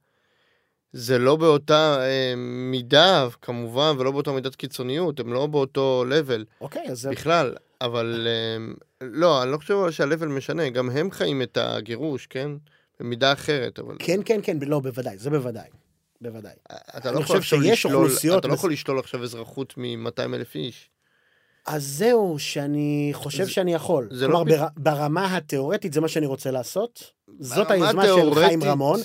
זה 0.98 1.18
לא 1.20 1.36
באותה 1.36 1.98
אה, 2.02 2.34
מידה, 2.38 3.28
כמובן, 3.42 3.96
ולא 3.98 4.12
באותה 4.12 4.32
מידת 4.32 4.56
קיצוניות, 4.56 5.20
הם 5.20 5.34
לא 5.34 5.48
באותו 5.48 6.04
לבל 6.08 6.46
אוקיי, 6.62 6.88
אז 6.90 7.02
זה... 7.02 7.10
בכלל, 7.10 7.56
אבל 7.82 8.28
אה, 8.28 8.74
לא, 9.02 9.44
אני 9.44 9.52
לא 9.52 9.58
חושב 9.58 9.92
שהלבל 9.92 10.28
משנה, 10.28 10.70
גם 10.70 10.90
הם 10.90 11.12
חיים 11.12 11.42
את 11.42 11.58
הגירוש, 11.62 12.28
כן? 12.28 12.52
במידה 13.00 13.34
אחרת, 13.34 13.80
אבל... 13.80 13.96
כן, 14.00 14.20
כן, 14.26 14.40
כן, 14.44 14.58
לא, 14.62 14.80
בוודאי, 14.80 15.18
זה 15.18 15.30
בוודאי. 15.30 15.70
בוודאי. 16.22 16.52
אתה 16.98 17.12
לא 17.12 17.20
יכול 17.20 17.38
עכשיו 17.38 17.60
לשלול, 17.60 18.10
אתה 18.38 18.48
לא 18.48 18.54
יכול 18.54 18.72
לשלול 18.72 19.00
עכשיו 19.00 19.24
אזרחות 19.24 19.74
מ-200 19.78 20.36
אלף 20.36 20.56
איש. 20.56 20.90
אז 21.68 21.84
זהו, 21.86 22.40
שאני 22.40 23.10
חושב 23.14 23.44
זה- 23.44 23.52
שאני 23.52 23.74
יכול. 23.74 24.08
זה 24.12 24.26
כלומר, 24.26 24.44
לא 24.44 24.58
בר, 24.58 24.68
ברמה 24.78 25.38
התיאורטית 25.38 25.94
זה 25.94 26.02
מה 26.02 26.08
שאני 26.08 26.26
רוצה 26.26 26.52
לעשות. 26.52 27.12
זאת 27.40 27.72
היוזמה 27.72 28.06
של 28.06 28.34
חיים 28.34 28.64
רמון. 28.64 29.00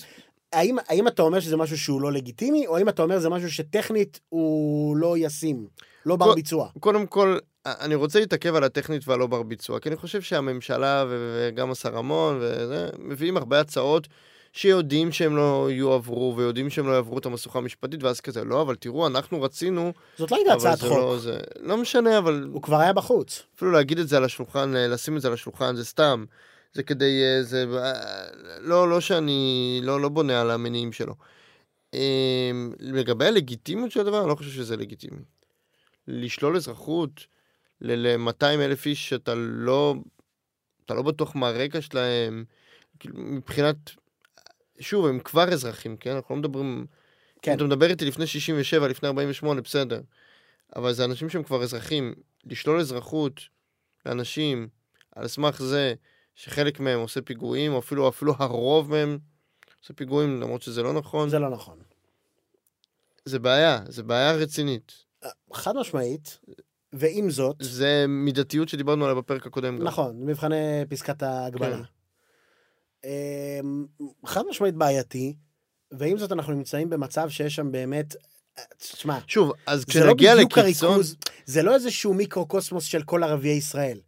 האם, 0.52 0.76
האם 0.88 1.08
אתה 1.08 1.22
אומר 1.22 1.40
שזה 1.40 1.56
משהו 1.56 1.78
שהוא 1.78 2.00
לא 2.00 2.12
לגיטימי, 2.12 2.66
או 2.66 2.76
האם 2.76 2.88
אתה 2.88 3.02
אומר 3.02 3.18
שזה 3.18 3.28
משהו 3.28 3.50
שטכנית 3.50 4.20
הוא 4.28 4.96
לא 4.96 5.18
ישים, 5.18 5.66
לא 6.06 6.16
בר 6.16 6.34
ביצוע? 6.34 6.68
קודם 6.80 7.06
כל, 7.06 7.38
אני 7.66 7.94
רוצה 7.94 8.20
להתעכב 8.20 8.54
על 8.54 8.64
הטכנית 8.64 9.08
והלא 9.08 9.26
בר 9.26 9.42
ביצוע, 9.42 9.78
כי 9.78 9.88
אני 9.88 9.96
חושב 9.96 10.22
שהממשלה 10.22 11.04
וגם 11.08 11.70
השר 11.70 11.88
רמון 11.88 12.38
וזה, 12.40 12.88
מביאים 12.98 13.36
הרבה 13.36 13.60
הצעות 13.60 14.08
שיודעים 14.52 15.12
שהם 15.12 15.36
לא 15.36 15.68
יועברו, 15.70 16.34
ויודעים 16.36 16.70
שהם 16.70 16.86
לא 16.86 16.92
יעברו 16.92 17.18
את 17.18 17.26
המשוכה 17.26 17.58
המשפטית, 17.58 18.02
ואז 18.02 18.20
כזה, 18.20 18.44
לא, 18.44 18.62
אבל 18.62 18.74
תראו, 18.74 19.06
אנחנו 19.06 19.42
רצינו, 19.42 19.92
זאת 20.18 20.30
לא 20.30 20.36
הייתה 20.36 20.52
הצעת 20.52 20.80
חוק, 20.80 20.90
לא, 20.90 21.18
זה 21.18 21.38
לא 21.60 21.76
משנה, 21.76 22.18
אבל 22.18 22.48
הוא 22.52 22.62
כבר 22.62 22.76
היה 22.76 22.92
בחוץ. 22.92 23.42
אפילו 23.56 23.70
להגיד 23.70 23.98
את 23.98 24.08
זה 24.08 24.16
על 24.16 24.24
השולחן, 24.24 24.76
אה, 24.76 24.86
לשים 24.86 25.16
את 25.16 25.22
זה 25.22 25.28
על 25.28 25.34
השולחן, 25.34 25.76
זה 25.76 25.84
סתם. 25.84 26.24
זה 26.72 26.82
כדי, 26.82 27.22
אה, 27.22 27.42
זה, 27.42 27.64
אה, 27.78 28.24
לא, 28.60 28.90
לא 28.90 29.00
שאני, 29.00 29.80
לא, 29.82 30.00
לא 30.00 30.08
בונה 30.08 30.40
על 30.40 30.50
המניעים 30.50 30.92
שלו. 30.92 31.14
אה, 31.94 32.50
לגבי 32.78 33.26
הלגיטימיות 33.26 33.90
של 33.90 34.00
הדבר, 34.00 34.20
אני 34.20 34.28
לא 34.28 34.34
חושב 34.34 34.50
שזה 34.50 34.76
לגיטימי. 34.76 35.20
לשלול 36.08 36.56
אזרחות 36.56 37.26
ל-200 37.80 38.44
אלף 38.44 38.86
איש 38.86 39.08
שאתה 39.08 39.34
לא, 39.34 39.94
אתה 40.84 40.94
לא 40.94 41.02
בטוח 41.02 41.36
מה 41.36 41.48
הרקע 41.48 41.80
שלהם, 41.80 42.44
כאילו, 42.98 43.14
מבחינת, 43.16 43.76
שוב, 44.80 45.06
הם 45.06 45.18
כבר 45.18 45.52
אזרחים, 45.52 45.96
כן? 45.96 46.10
אנחנו 46.10 46.34
לא 46.34 46.40
מדברים, 46.40 46.86
כן. 47.42 47.50
כן. 47.52 47.56
אתה 47.56 47.64
מדבר 47.64 47.90
איתי 47.90 48.04
לפני 48.04 48.26
67, 48.26 48.88
לפני 48.88 49.08
48, 49.08 49.60
בסדר. 49.60 50.00
אבל 50.76 50.92
זה 50.92 51.04
אנשים 51.04 51.28
שהם 51.28 51.42
כבר 51.42 51.62
אזרחים. 51.62 52.14
לשלול 52.44 52.80
אזרחות 52.80 53.40
לאנשים 54.06 54.68
על 55.16 55.28
סמך 55.28 55.62
זה 55.62 55.94
שחלק 56.42 56.80
מהם 56.80 57.00
עושה 57.00 57.22
פיגועים, 57.22 57.72
או 57.72 57.78
אפילו, 57.78 58.08
אפילו 58.08 58.34
הרוב 58.38 58.90
מהם 58.90 59.18
עושה 59.82 59.94
פיגועים, 59.94 60.40
למרות 60.40 60.62
שזה 60.62 60.82
לא 60.82 60.92
נכון, 60.92 61.28
זה, 61.28 61.38
לא 61.38 61.50
נכון. 61.50 61.78
זה 63.24 63.38
בעיה, 63.38 63.80
זה 63.88 64.02
בעיה 64.02 64.32
רצינית. 64.32 64.92
חד 65.52 65.76
משמעית, 65.76 66.38
ועם 66.92 67.30
זאת, 67.30 67.56
זה 67.60 68.04
מידתיות 68.08 68.68
שדיברנו 68.68 69.04
עליה 69.04 69.14
בפרק 69.14 69.46
הקודם 69.46 69.78
גם. 69.78 69.84
נכון, 69.84 70.26
מבחני 70.26 70.84
פסקת 70.88 71.22
ההגבלה. 71.22 71.76
כן. 71.76 71.82
אמ, 73.04 73.86
חד 74.26 74.42
משמעית 74.50 74.74
בעייתי, 74.74 75.36
ועם 75.92 76.18
זאת 76.18 76.32
אנחנו 76.32 76.52
נמצאים 76.52 76.90
במצב 76.90 77.28
שיש 77.28 77.54
שם 77.54 77.72
באמת, 77.72 78.16
תשמע, 78.78 79.18
שוב, 79.26 79.52
אז 79.66 79.80
לא 79.80 79.84
כשנגיע 79.84 80.34
בדיוק 80.34 80.58
לקיצון... 80.58 80.88
הריכוז, 80.88 81.16
זה 81.46 81.62
לא 81.62 81.74
איזשהו 81.74 82.14
מיקרוקוסמוס 82.14 82.84
של 82.84 83.02
כל 83.02 83.24
ערביי 83.24 83.56
ישראל. 83.56 84.00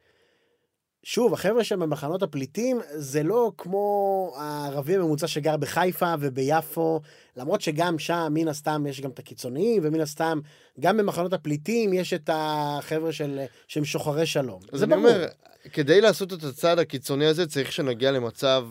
שוב, 1.04 1.34
החבר'ה 1.34 1.64
שם 1.64 1.80
במחנות 1.80 2.22
הפליטים, 2.22 2.80
זה 2.94 3.22
לא 3.22 3.52
כמו 3.58 4.34
הערבי 4.38 4.96
הממוצע 4.96 5.26
שגר 5.26 5.56
בחיפה 5.56 6.14
וביפו, 6.20 7.00
למרות 7.36 7.60
שגם 7.60 7.98
שם, 7.98 8.28
מן 8.30 8.48
הסתם, 8.48 8.84
יש 8.88 9.00
גם 9.00 9.10
את 9.10 9.18
הקיצוניים, 9.18 9.82
ומן 9.84 10.00
הסתם, 10.00 10.40
גם 10.80 10.96
במחנות 10.96 11.32
הפליטים 11.32 11.92
יש 11.92 12.12
את 12.12 12.30
החבר'ה 12.32 13.12
של, 13.12 13.40
שהם 13.68 13.84
שוחרי 13.84 14.26
שלום. 14.26 14.62
אז 14.72 14.80
זה 14.80 14.86
ברור. 14.86 14.98
אומר, 14.98 15.26
כדי 15.72 16.00
לעשות 16.00 16.32
את 16.32 16.44
הצעד 16.44 16.78
הקיצוני 16.78 17.26
הזה, 17.26 17.46
צריך 17.46 17.72
שנגיע 17.72 18.10
למצב... 18.10 18.66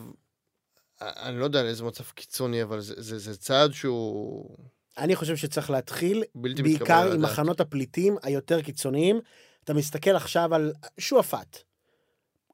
אני 1.02 1.40
לא 1.40 1.44
יודע 1.44 1.60
על 1.60 1.66
איזה 1.66 1.84
מצב 1.84 2.04
קיצוני, 2.04 2.64
אבל 2.64 2.82
זה, 2.82 2.94
זה, 2.98 3.20
זה 3.20 3.38
צעד 3.38 3.74
שהוא 3.74 4.58
אני 4.98 5.16
חושב 5.16 5.36
שצריך 5.36 5.70
להתחיל 5.70 6.24
בעיקר 6.36 7.12
עם. 7.14 7.22
מחנות 7.22 7.60
הפליטים 7.62 8.18
היותר 8.24 8.62
קיצוניים. 8.62 9.20
אתה 9.64 9.74
מסתכל 9.74 10.16
עכשיו 10.16 10.56
על 10.56 10.74
שועפאט. 10.98 11.64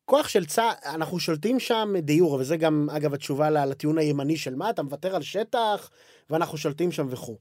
כוח 0.08 0.28
של 0.28 0.46
צה"ל, 0.46 0.89
אנחנו 0.89 1.20
שולטים 1.20 1.60
שם 1.60 1.93
דה 2.00 2.13
יורה, 2.13 2.39
וזה 2.39 2.58
גם, 2.58 2.88
אגב, 2.91 3.13
התשובה 3.13 3.50
לטיעון 3.50 3.98
הימני 3.98 4.38
של 4.38 4.56
מה, 4.56 4.70
אתה 4.70 4.84
מוותר 4.84 5.15
על 5.15 5.22
שטח, 5.22 5.89
ואנחנו 6.30 6.58
שולטים 6.58 6.91
שם 6.91 7.08
וכו'. 7.10 7.36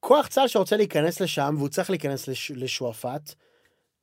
כוח 0.00 0.26
צה"ל 0.26 0.48
שרוצה 0.48 0.76
להיכנס 0.76 1.20
לשם, 1.20 1.54
והוא 1.58 1.68
צריך 1.68 1.90
להיכנס 1.90 2.28
לש, 2.28 2.52
לשועפאט, 2.54 3.34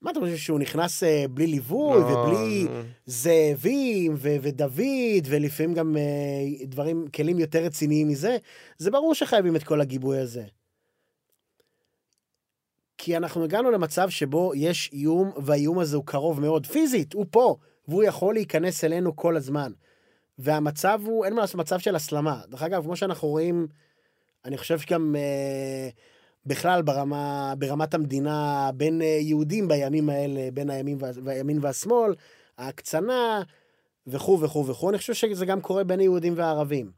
מה 0.01 0.11
אתה 0.11 0.19
חושב 0.19 0.37
שהוא 0.37 0.59
נכנס 0.59 1.03
אה, 1.03 1.25
בלי 1.29 1.47
ליווי, 1.47 1.99
לא, 1.99 2.05
ובלי 2.05 2.63
נו. 2.63 2.81
זאבים, 3.05 4.15
ו- 4.17 4.35
ודוד, 4.41 5.25
ולפעמים 5.25 5.73
גם 5.73 5.97
אה, 5.97 6.65
דברים, 6.65 7.07
כלים 7.15 7.39
יותר 7.39 7.63
רציניים 7.63 8.07
מזה, 8.07 8.37
זה 8.77 8.91
ברור 8.91 9.15
שחייבים 9.15 9.55
את 9.55 9.63
כל 9.63 9.81
הגיבוי 9.81 10.19
הזה. 10.19 10.43
כי 12.97 13.17
אנחנו 13.17 13.43
הגענו 13.43 13.71
למצב 13.71 14.09
שבו 14.09 14.51
יש 14.55 14.89
איום, 14.93 15.31
והאיום 15.37 15.79
הזה 15.79 15.97
הוא 15.97 16.05
קרוב 16.05 16.41
מאוד, 16.41 16.65
פיזית, 16.65 17.13
הוא 17.13 17.25
פה, 17.31 17.55
והוא 17.87 18.03
יכול 18.03 18.33
להיכנס 18.33 18.83
אלינו 18.83 19.15
כל 19.15 19.35
הזמן. 19.35 19.71
והמצב 20.39 21.01
הוא, 21.05 21.25
אין 21.25 21.33
מה 21.33 21.41
לעשות, 21.41 21.55
מצב 21.55 21.79
של 21.79 21.95
הסלמה. 21.95 22.41
דרך 22.49 22.63
אגב, 22.63 22.83
כמו 22.83 22.95
שאנחנו 22.95 23.27
רואים, 23.27 23.67
אני 24.45 24.57
חושב 24.57 24.79
שגם 24.79 25.15
אה, 25.15 25.89
בכלל 26.45 26.81
ברמה, 26.81 27.53
ברמת 27.57 27.93
המדינה, 27.93 28.69
בין 28.75 29.01
אה, 29.01 29.17
יהודים 29.21 29.67
בימים 29.67 30.09
האלה, 30.09 30.51
בין 30.53 30.69
הימין, 30.69 30.97
וה, 30.99 31.09
והימין 31.23 31.59
והשמאל, 31.61 32.15
ההקצנה 32.57 33.41
וכו' 34.07 34.41
וכו' 34.41 34.67
וכו', 34.67 34.89
אני 34.89 34.97
חושב 34.97 35.13
שזה 35.13 35.45
גם 35.45 35.61
קורה 35.61 35.83
בין 35.83 35.99
היהודים 35.99 36.33
והערבים. 36.37 36.91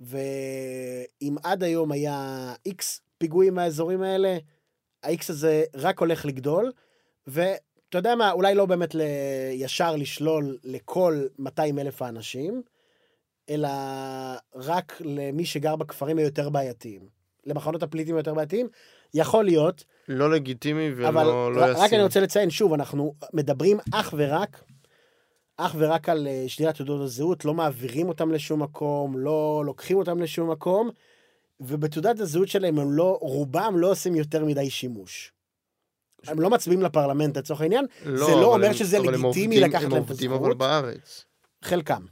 ואם 0.00 1.36
עד 1.42 1.62
היום 1.62 1.92
היה 1.92 2.52
איקס 2.66 3.00
פיגועים 3.18 3.54
מהאזורים 3.54 4.02
האלה, 4.02 4.38
ה-X 5.08 5.24
הזה 5.28 5.64
רק 5.74 5.98
הולך 5.98 6.26
לגדול, 6.26 6.72
ואתה 7.26 7.98
יודע 7.98 8.14
מה, 8.14 8.32
אולי 8.32 8.54
לא 8.54 8.66
באמת 8.66 8.94
ל... 8.94 9.00
ישר 9.52 9.96
לשלול 9.96 10.58
לכל 10.64 11.22
200 11.38 11.78
אלף 11.78 12.02
האנשים, 12.02 12.62
אלא 13.50 13.68
רק 14.54 15.00
למי 15.04 15.44
שגר 15.44 15.76
בכפרים 15.76 16.18
היותר 16.18 16.48
בעייתיים. 16.48 17.18
למחנות 17.46 17.82
הפליטים 17.82 18.16
היותר 18.16 18.34
בעייתיים, 18.34 18.68
יכול 19.14 19.44
להיות, 19.44 19.84
לא 20.08 20.30
לגיטימי 20.30 20.90
ולא 20.96 21.08
אבל 21.08 21.24
לא 21.24 21.60
רק 21.60 21.70
ישים. 21.70 21.82
רק 21.84 21.92
אני 21.92 22.02
רוצה 22.02 22.20
לציין, 22.20 22.50
שוב, 22.50 22.72
אנחנו 22.72 23.14
מדברים 23.32 23.78
אך 23.94 24.14
ורק, 24.16 24.62
אך 25.56 25.74
ורק 25.78 26.08
על 26.08 26.26
אה, 26.26 26.44
שלילת 26.48 26.76
תעודות 26.76 27.00
הזהות, 27.00 27.44
לא 27.44 27.54
מעבירים 27.54 28.08
אותם 28.08 28.32
לשום 28.32 28.62
מקום, 28.62 29.18
לא 29.18 29.62
לוקחים 29.66 29.96
אותם 29.96 30.18
לשום 30.22 30.50
מקום, 30.50 30.90
ובתעודת 31.60 32.20
הזהות 32.20 32.48
שלהם 32.48 32.78
הם 32.78 32.92
לא, 32.92 33.18
רובם 33.22 33.74
לא 33.76 33.90
עושים 33.90 34.14
יותר 34.14 34.44
מדי 34.44 34.70
שימוש. 34.70 35.32
הם 36.26 36.40
לא 36.40 36.50
מצביעים 36.50 36.82
לפרלמנט 36.82 37.36
לצורך 37.36 37.60
העניין, 37.60 37.86
זה 38.04 38.10
לא 38.14 38.54
אומר 38.54 38.66
הם- 38.66 38.74
שזה 38.74 38.96
הם 38.96 39.04
לגיטימי 39.04 39.26
עובדים- 39.26 39.50
לקחת 39.50 39.82
הם 39.84 39.90
להם 39.90 40.02
את 40.02 40.08
עובדים 40.08 40.32
הזכות. 40.32 40.46
אבל 40.46 40.54
בארץ. 40.54 41.24
חלקם. 41.64 42.04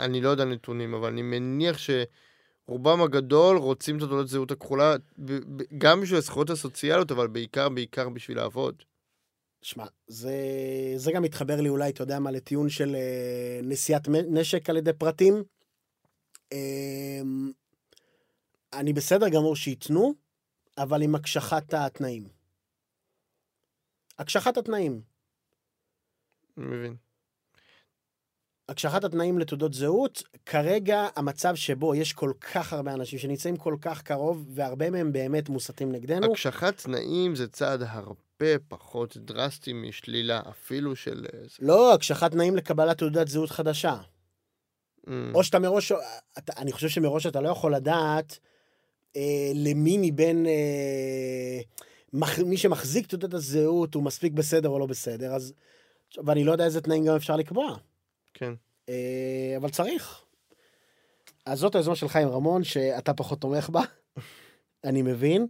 אני 0.00 0.20
לא 0.20 0.28
יודע 0.28 0.44
נתונים, 0.44 0.94
אבל 0.94 1.08
אני 1.08 1.22
מניח 1.22 1.76
שרובם 1.78 3.02
הגדול 3.02 3.56
רוצים 3.56 3.96
את 3.96 4.02
תעודת 4.02 4.28
זהות 4.28 4.50
הכחולה, 4.50 4.94
גם 5.78 6.00
בשביל 6.00 6.18
הזכויות 6.18 6.50
הסוציאליות, 6.50 7.10
אבל 7.12 7.26
בעיקר, 7.26 7.68
בעיקר 7.68 8.08
בשביל 8.08 8.36
לעבוד. 8.36 8.82
שמע, 9.62 9.84
זה, 10.06 10.32
זה 10.96 11.12
גם 11.12 11.22
מתחבר 11.22 11.60
לי 11.60 11.68
אולי, 11.68 11.90
אתה 11.90 12.02
יודע 12.02 12.18
מה, 12.18 12.30
לטיעון 12.30 12.68
של 12.68 12.94
אה, 12.96 13.60
נשיאת 13.62 14.08
נשק 14.08 14.70
על 14.70 14.76
ידי 14.76 14.92
פרטים. 14.92 15.42
אה, 16.52 17.20
אני 18.72 18.92
בסדר 18.92 19.28
גמור 19.28 19.56
שייתנו, 19.56 20.14
אבל 20.78 21.02
עם 21.02 21.14
הקשחת 21.14 21.74
התנאים. 21.74 22.28
הקשחת 24.18 24.56
התנאים. 24.56 25.02
מבין. 26.56 26.96
הקשחת 28.68 29.04
התנאים 29.04 29.38
לתעודות 29.38 29.74
זהות, 29.74 30.22
כרגע 30.46 31.08
המצב 31.16 31.54
שבו 31.54 31.94
יש 31.94 32.12
כל 32.12 32.32
כך 32.40 32.72
הרבה 32.72 32.94
אנשים 32.94 33.18
שנמצאים 33.18 33.56
כל 33.56 33.76
כך 33.80 34.02
קרוב, 34.02 34.46
והרבה 34.54 34.90
מהם 34.90 35.12
באמת 35.12 35.48
מוסתים 35.48 35.92
נגדנו, 35.92 36.32
הקשחת 36.32 36.76
תנאים 36.76 37.36
זה 37.36 37.48
צעד 37.48 37.82
הרבה 37.82 38.58
פחות 38.68 39.16
דרסטי 39.16 39.72
משלילה, 39.72 40.40
אפילו 40.50 40.96
של... 40.96 41.26
אה. 41.34 41.38
לא, 41.60 41.94
הקשחת 41.94 42.30
תנאים 42.30 42.56
לקבלת 42.56 42.98
תעודת 42.98 43.28
זהות 43.28 43.50
חדשה. 43.50 43.96
Mm. 45.06 45.10
או 45.34 45.44
שאתה 45.44 45.58
מראש, 45.58 45.92
אתה, 46.38 46.52
אני 46.56 46.72
חושב 46.72 46.88
שמראש 46.88 47.26
אתה 47.26 47.40
לא 47.40 47.48
יכול 47.48 47.74
לדעת 47.74 48.38
אה, 49.16 49.52
למי 49.54 50.10
מבין, 50.10 50.46
אה, 50.46 51.60
מח, 52.12 52.38
מי 52.38 52.56
שמחזיק 52.56 53.06
תעודת 53.06 53.34
הזהות 53.34 53.94
הוא 53.94 54.02
מספיק 54.02 54.32
בסדר 54.32 54.68
או 54.68 54.78
לא 54.78 54.86
בסדר, 54.86 55.34
אז, 55.34 55.52
ואני 56.24 56.44
לא 56.44 56.52
יודע 56.52 56.64
איזה 56.64 56.80
תנאים 56.80 57.04
גם 57.04 57.16
אפשר 57.16 57.36
לקבוע, 57.36 57.76
כן. 58.34 58.52
אה, 58.88 59.54
אבל 59.56 59.70
צריך. 59.70 60.24
אז 61.46 61.58
זאת 61.58 61.74
היוזמה 61.74 61.96
של 61.96 62.08
חיים 62.08 62.28
רמון, 62.28 62.64
שאתה 62.64 63.14
פחות 63.14 63.40
תומך 63.40 63.70
בה, 63.70 63.82
אני 64.84 65.02
מבין. 65.02 65.46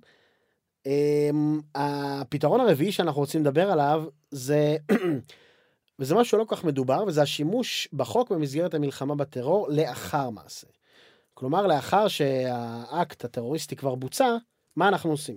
אה, 0.87 1.31
הפתרון 1.75 2.61
הרביעי 2.61 2.93
שאנחנו 2.93 3.21
רוצים 3.21 3.41
לדבר 3.41 3.71
עליו 3.71 4.05
זה, 4.31 4.77
וזה 5.99 6.15
משהו 6.15 6.39
לא 6.39 6.45
כל 6.45 6.57
כך 6.57 6.65
מדובר, 6.65 7.05
וזה 7.07 7.23
השימוש 7.23 7.89
בחוק 7.93 8.33
במסגרת 8.33 8.75
המלחמה 8.75 9.15
בטרור 9.15 9.69
לאחר 9.71 10.31
מעשה. 10.31 10.67
כלומר, 11.35 11.67
לאחר 11.67 12.09
שהאקט 12.09 13.25
הטרוריסטי 13.25 13.77
כבר 13.77 13.95
בוצע, 13.95 14.37
מה 14.77 14.89
אנחנו 14.89 15.11
עושים? 15.11 15.37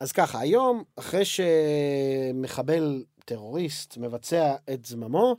אז 0.00 0.12
ככה, 0.12 0.40
היום, 0.40 0.84
אחרי 0.96 1.22
שמחבל 1.24 3.04
טרוריסט 3.24 3.96
מבצע 3.96 4.56
את 4.72 4.84
זממו, 4.84 5.36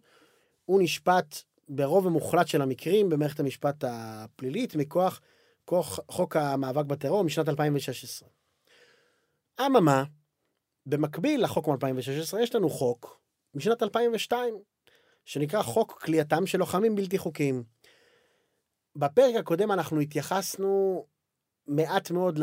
הוא 0.66 0.82
נשפט 0.82 1.36
ברוב 1.70 2.08
המוחלט 2.08 2.48
של 2.48 2.62
המקרים 2.62 3.10
במערכת 3.10 3.40
המשפט 3.40 3.84
הפלילית 3.88 4.76
מכוח 4.76 5.22
כוח, 5.66 6.00
חוק 6.12 6.36
המאבק 6.36 6.86
בטרור 6.86 7.24
משנת 7.24 7.50
2016. 7.50 8.30
אממה, 9.66 10.04
במקביל 10.86 11.44
לחוק 11.44 11.68
מ-2016, 11.68 12.40
יש 12.40 12.56
לנו 12.56 12.70
חוק 12.70 13.22
משנת 13.56 13.84
2002, 13.84 14.54
שנקרא 15.26 15.62
חוק 15.62 16.02
כליאתם 16.02 16.46
של 16.46 16.58
לוחמים 16.58 16.96
בלתי 16.96 17.18
חוקיים. 17.18 17.64
בפרק 18.96 19.36
הקודם 19.36 19.72
אנחנו 19.72 20.00
התייחסנו 20.00 21.06
מעט 21.68 22.12
מאוד, 22.12 22.40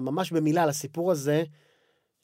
ממש 0.00 0.32
במילה, 0.32 0.66
לסיפור 0.66 1.10
הזה 1.10 1.44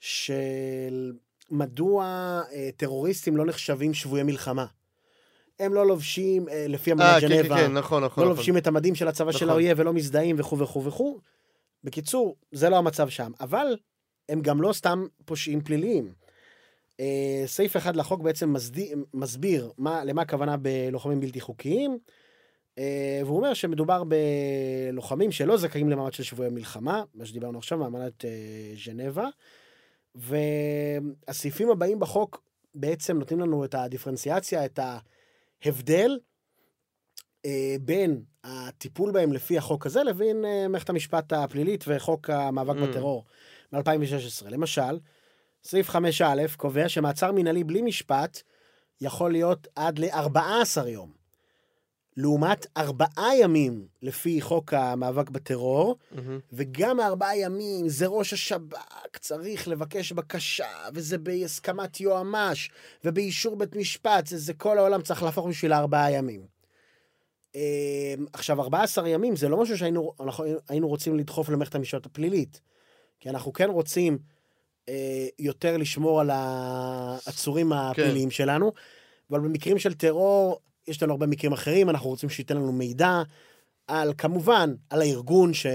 של 0.01 1.13
מדוע 1.51 2.05
אה, 2.53 2.69
טרוריסטים 2.77 3.37
לא 3.37 3.47
נחשבים 3.47 3.95
שבויי 3.95 4.23
מלחמה. 4.23 4.67
הם 5.59 5.75
לא 5.75 5.87
לובשים, 5.87 6.49
אה, 6.49 6.67
לפי 6.69 6.93
אמנת 6.93 7.03
אה, 7.03 7.21
כן, 7.21 7.29
ג'נבה, 7.29 7.57
כן, 7.57 7.67
כן, 7.67 7.73
נכון, 7.73 7.79
נכון. 7.79 7.99
לא 8.01 8.07
נכון. 8.07 8.27
לובשים 8.27 8.57
את 8.57 8.67
המדים 8.67 8.95
של 8.95 9.09
הצבא 9.09 9.33
של 9.33 9.37
נכון. 9.37 9.49
האויב 9.49 9.79
ולא 9.81 9.93
מזדהים 9.93 10.37
וכו' 10.39 10.59
וכו' 10.59 10.85
וכו'. 10.85 11.21
בקיצור, 11.85 12.37
זה 12.53 12.69
לא 12.71 12.77
המצב 12.77 13.09
שם. 13.09 13.33
אבל 13.41 13.77
הם 14.29 14.41
גם 14.41 14.63
לא 14.63 14.73
סתם 14.73 15.07
פושעים 15.25 15.61
פליליים. 15.61 16.13
אה, 17.01 17.43
סעיף 17.47 17.77
אחד 17.77 17.97
לחוק 17.97 18.23
בעצם 18.23 18.53
מסדי, 18.53 18.93
מסביר 19.15 19.73
מה, 19.79 20.05
למה 20.05 20.23
הכוונה 20.23 20.57
בלוחמים 20.57 21.21
בלתי 21.21 21.41
חוקיים, 21.41 21.99
והוא 23.25 23.37
אומר 23.37 23.55
שמדובר 23.55 24.03
בלוחמים 24.05 25.33
שלא 25.33 25.57
זכאים 25.57 25.89
למעמד 25.89 26.13
של 26.13 26.23
שבויי 26.23 26.51
מלחמה, 26.51 27.03
מה 27.15 27.27
שדיברנו 27.27 27.59
עכשיו, 27.59 27.79
מאמנת 27.79 28.25
אה, 28.25 28.31
ז'נבה, 28.85 29.29
והסעיפים 30.15 31.71
הבאים 31.71 32.01
בחוק 32.01 32.43
בעצם 32.75 33.19
נותנים 33.19 33.41
לנו 33.41 33.65
את 33.65 33.75
הדיפרנציאציה, 33.75 34.65
את 34.65 34.79
ההבדל 35.65 36.19
אה, 37.47 37.77
בין 37.81 38.23
הטיפול 38.45 39.13
בהם 39.13 39.33
לפי 39.33 39.59
החוק 39.59 39.87
הזה 39.87 40.03
לבין 40.03 40.45
אה, 40.45 40.69
מערכת 40.69 40.91
המשפט 40.91 41.33
הפלילית 41.33 41.85
וחוק 41.89 42.31
המאבק 42.31 42.77
Mm. 42.77 42.87
בטרור 42.87 43.25
מ-2016. 43.73 44.49
למשל, 44.51 44.99
סעיף 45.65 45.91
5א 45.91 46.57
קובע 46.57 46.89
שמעצר 46.89 47.33
מינהלי 47.33 47.65
בלי 47.65 47.83
משפט 47.83 48.43
יכול 49.01 49.33
להיות 49.33 49.67
עד 49.77 49.99
ל-14 49.99 50.89
יום. 50.89 51.16
לעומת 52.17 52.67
ארבעה 52.77 53.37
ימים 53.41 53.87
לפי 54.03 54.41
חוק 54.41 54.75
המאבק 54.75 55.31
בטרור, 55.31 55.97
מהמם. 56.11 56.39
וגם 56.53 57.01
ארבעה 57.01 57.39
ימים 57.39 57.89
זה 57.89 58.07
ראש 58.07 58.33
השב"כ, 58.33 59.19
צריך 59.21 59.69
לבקש 59.69 60.13
בקשה, 60.13 60.69
וזה 60.95 61.19
בהסכמת 61.19 62.01
יועמ"ש, 62.01 62.71
ובאישור 63.05 63.57
בית 63.57 63.77
משפט, 63.77 64.27
זה, 64.27 64.39
זה 64.39 64.55
כל 64.55 64.79
העולם 64.79 65.03
צריך 65.03 65.23
להפוך 65.23 65.47
בשביל 65.47 65.73
ארבעה 65.73 66.13
ימים. 66.13 66.57
אה, 67.57 68.15
עכשיו, 68.33 68.61
14 68.61 69.09
ימים 69.09 69.37
זה 69.37 69.49
לא 69.49 69.63
משהו 69.63 69.79
שהיינו 69.79 70.13
היינו 70.69 70.89
רוצים 70.89 71.17
לדחוף 71.17 71.49
למערכת 71.49 71.75
המשפט 71.75 72.07
הפלילית, 72.07 72.61
כי 73.21 73.29
אנחנו 73.31 73.53
כן 73.53 73.71
רוצים 73.71 74.19
אה, 74.89 75.27
יותר 75.39 75.77
לשמור 75.77 76.21
על 76.21 76.31
העצורים 76.33 77.73
הפליליים 77.73 78.31
שלנו, 78.31 78.73
אבל 79.31 79.41
במקרים 79.41 79.79
של 79.79 79.95
טרור, 79.95 80.61
יש 80.89 81.03
לנו 81.03 81.13
הרבה 81.13 81.27
מקרים 81.27 81.53
אחרים, 81.53 81.91
אנחנו 81.91 82.11
רוצים 82.11 82.29
שייתן 82.29 82.57
לנו 82.57 82.73
מידע 82.73 83.23
על, 83.87 84.13
כמובן, 84.19 84.75
על 84.91 85.03
הארגון 85.03 85.55
ש... 85.55 85.67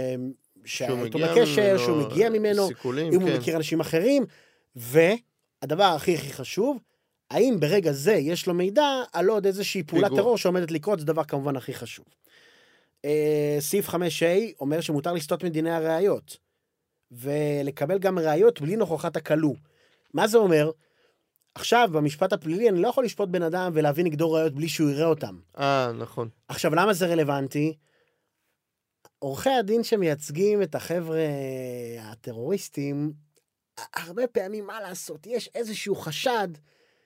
שהוא 0.65 0.97
שאיתו 1.03 1.19
מגיע 1.19 1.31
בקשר, 1.31 1.61
ממנו, 1.61 1.79
שהוא 1.79 1.97
מגיע 1.97 2.29
ממנו, 2.29 2.67
סיכולים, 2.67 3.13
אם 3.13 3.21
הוא 3.21 3.29
כן. 3.29 3.37
מכיר 3.37 3.57
אנשים 3.57 3.79
אחרים, 3.79 4.25
והדבר 4.75 5.83
הכי 5.83 6.15
הכי 6.15 6.33
חשוב, 6.33 6.77
האם 7.31 7.59
ברגע 7.59 7.91
זה 7.91 8.13
יש 8.13 8.47
לו 8.47 8.53
מידע 8.53 9.03
על 9.13 9.27
עוד 9.27 9.45
איזושהי 9.45 9.83
פעולת 9.83 10.03
פיגוע. 10.03 10.19
טרור 10.19 10.37
שעומדת 10.37 10.71
לקרות, 10.71 10.99
זה 10.99 11.05
דבר 11.05 11.23
כמובן 11.23 11.55
הכי 11.55 11.73
חשוב. 11.73 12.05
אה, 13.05 13.57
סעיף 13.59 13.89
5A 13.89 13.95
אומר 14.59 14.81
שמותר 14.81 15.13
לסטות 15.13 15.43
מדיני 15.43 15.71
הראיות, 15.71 16.37
ולקבל 17.11 17.99
גם 17.99 18.19
ראיות 18.19 18.61
בלי 18.61 18.75
נוכחת 18.75 19.15
הכלוא. 19.15 19.55
מה 20.13 20.27
זה 20.27 20.37
אומר? 20.37 20.71
עכשיו, 21.55 21.89
במשפט 21.91 22.33
הפלילי 22.33 22.69
אני 22.69 22.81
לא 22.81 22.87
יכול 22.87 23.05
לשפוט 23.05 23.29
בן 23.29 23.43
אדם 23.43 23.71
ולהביא 23.75 24.03
נגדו 24.03 24.31
ראיות 24.31 24.55
בלי 24.55 24.69
שהוא 24.69 24.89
יראה 24.89 25.05
אותם. 25.05 25.39
אה, 25.57 25.91
נכון. 25.99 26.29
עכשיו, 26.47 26.75
למה 26.75 26.93
זה 26.93 27.05
רלוונטי? 27.07 27.77
עורכי 29.19 29.49
הדין 29.49 29.83
שמייצגים 29.83 30.61
את 30.61 30.75
החבר'ה 30.75 31.27
הטרוריסטים, 31.99 33.13
הרבה 33.93 34.27
פעמים, 34.27 34.67
מה 34.67 34.81
לעשות, 34.81 35.27
יש 35.27 35.49
איזשהו 35.55 35.95
חשד 35.95 36.47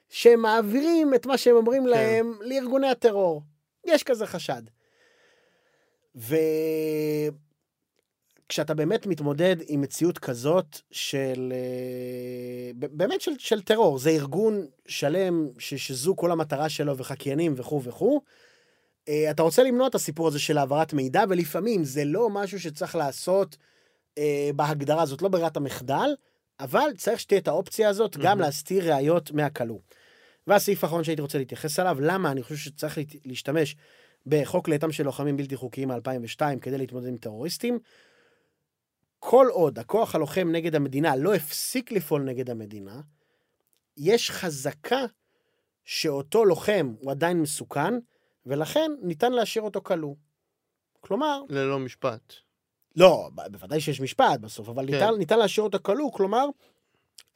שהם 0.10 0.41
מעבירים 0.41 1.13
את 1.13 1.25
מה 1.25 1.38
שהם 1.38 1.55
אומרים 1.55 1.84
כן. 1.84 1.89
להם 1.89 2.39
לארגוני 2.41 2.88
הטרור. 2.88 3.41
יש 3.86 4.03
כזה 4.03 4.25
חשד. 4.25 4.62
וכשאתה 8.45 8.73
באמת 8.73 9.05
מתמודד 9.05 9.55
עם 9.67 9.81
מציאות 9.81 10.19
כזאת 10.19 10.79
של... 10.91 11.53
אה, 11.55 12.71
באמת 12.73 13.21
של, 13.21 13.31
של 13.38 13.62
טרור, 13.62 13.99
זה 13.99 14.10
ארגון 14.10 14.65
שלם 14.88 15.47
ש, 15.60 15.73
שזו 15.73 16.15
כל 16.15 16.31
המטרה 16.31 16.69
שלו 16.69 16.97
וחקיינים 16.97 17.53
וכו' 17.58 17.84
וכו', 17.84 18.21
אה, 19.10 19.31
אתה 19.31 19.43
רוצה 19.43 19.63
למנוע 19.63 19.88
את 19.88 19.95
הסיפור 19.95 20.27
הזה 20.27 20.39
של 20.39 20.58
העברת 20.58 20.93
מידע, 20.93 21.23
ולפעמים 21.29 21.84
זה 21.84 22.05
לא 22.05 22.29
משהו 22.29 22.60
שצריך 22.60 22.95
לעשות 22.95 23.58
אה, 24.17 24.49
בהגדרה, 24.55 25.05
זאת 25.05 25.21
לא 25.21 25.29
ברירת 25.29 25.58
המחדל, 25.58 26.15
אבל 26.60 26.89
צריך 26.97 27.19
שתהיה 27.19 27.39
את 27.39 27.47
האופציה 27.47 27.89
הזאת, 27.89 28.17
גם 28.17 28.23
מהמם. 28.23 28.41
להסתיר 28.41 28.93
ראיות 28.93 29.31
מהכלוא. 29.31 29.79
והסעיף 30.47 30.84
האחרון 30.84 31.03
שהייתי 31.03 31.21
רוצה 31.21 31.38
להתייחס 31.38 31.79
אליו, 31.79 31.97
למה 32.01 32.31
אני 32.31 32.43
חושב 32.43 32.55
שצריך 32.55 32.99
להשתמש 33.25 33.75
בחוק 34.25 34.65
כליאתם 34.65 34.91
של 34.91 35.03
לוחמים 35.03 35.38
בלתי 35.38 35.55
חוקיים 35.55 35.91
מ-2002 35.91 36.60
כדי 36.62 36.77
להתמודד 36.77 37.08
עם 37.08 37.17
טרוריסטים. 37.17 37.79
כל 39.27 39.47
עוד 39.51 39.79
הכוח 39.79 40.15
הלוחם 40.15 40.47
נגד 40.51 40.75
המדינה 40.75 41.15
לא 41.15 41.35
הפסיק 41.35 41.91
לפעול 41.91 42.21
נגד 42.21 42.49
המדינה, 42.49 43.01
יש 43.97 44.31
חזקה 44.31 45.05
שאותו 45.83 46.45
לוחם 46.45 46.93
הוא 46.99 47.11
עדיין 47.11 47.41
מסוכן, 47.41 47.93
ולכן 48.45 48.91
ניתן 49.01 49.31
להשאיר 49.31 49.63
אותו 49.65 49.81
כלוא. 49.83 50.15
כלומר, 51.01 51.41
ללא 51.49 51.79
משפט. 51.79 52.33
לא, 52.95 53.29
בוודאי 53.51 53.81
שיש 53.81 54.01
משפט 54.01 54.39
בסוף, 54.39 54.69
אבל 54.69 54.88
כן. 54.88 54.93
ניתן, 54.93 55.17
ניתן 55.17 55.39
להשאיר 55.39 55.63
אותו 55.63 55.77
כלוא, 55.81 56.11
כלומר, 56.11 56.45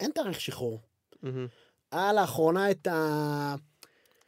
אין 0.00 0.10
תאריך 0.10 0.40
שחרור. 0.40 0.80
מהמם. 1.22 1.46
היה 1.92 2.12
לאחרונה 2.12 2.70
את 2.70 2.86
ה... 2.86 3.54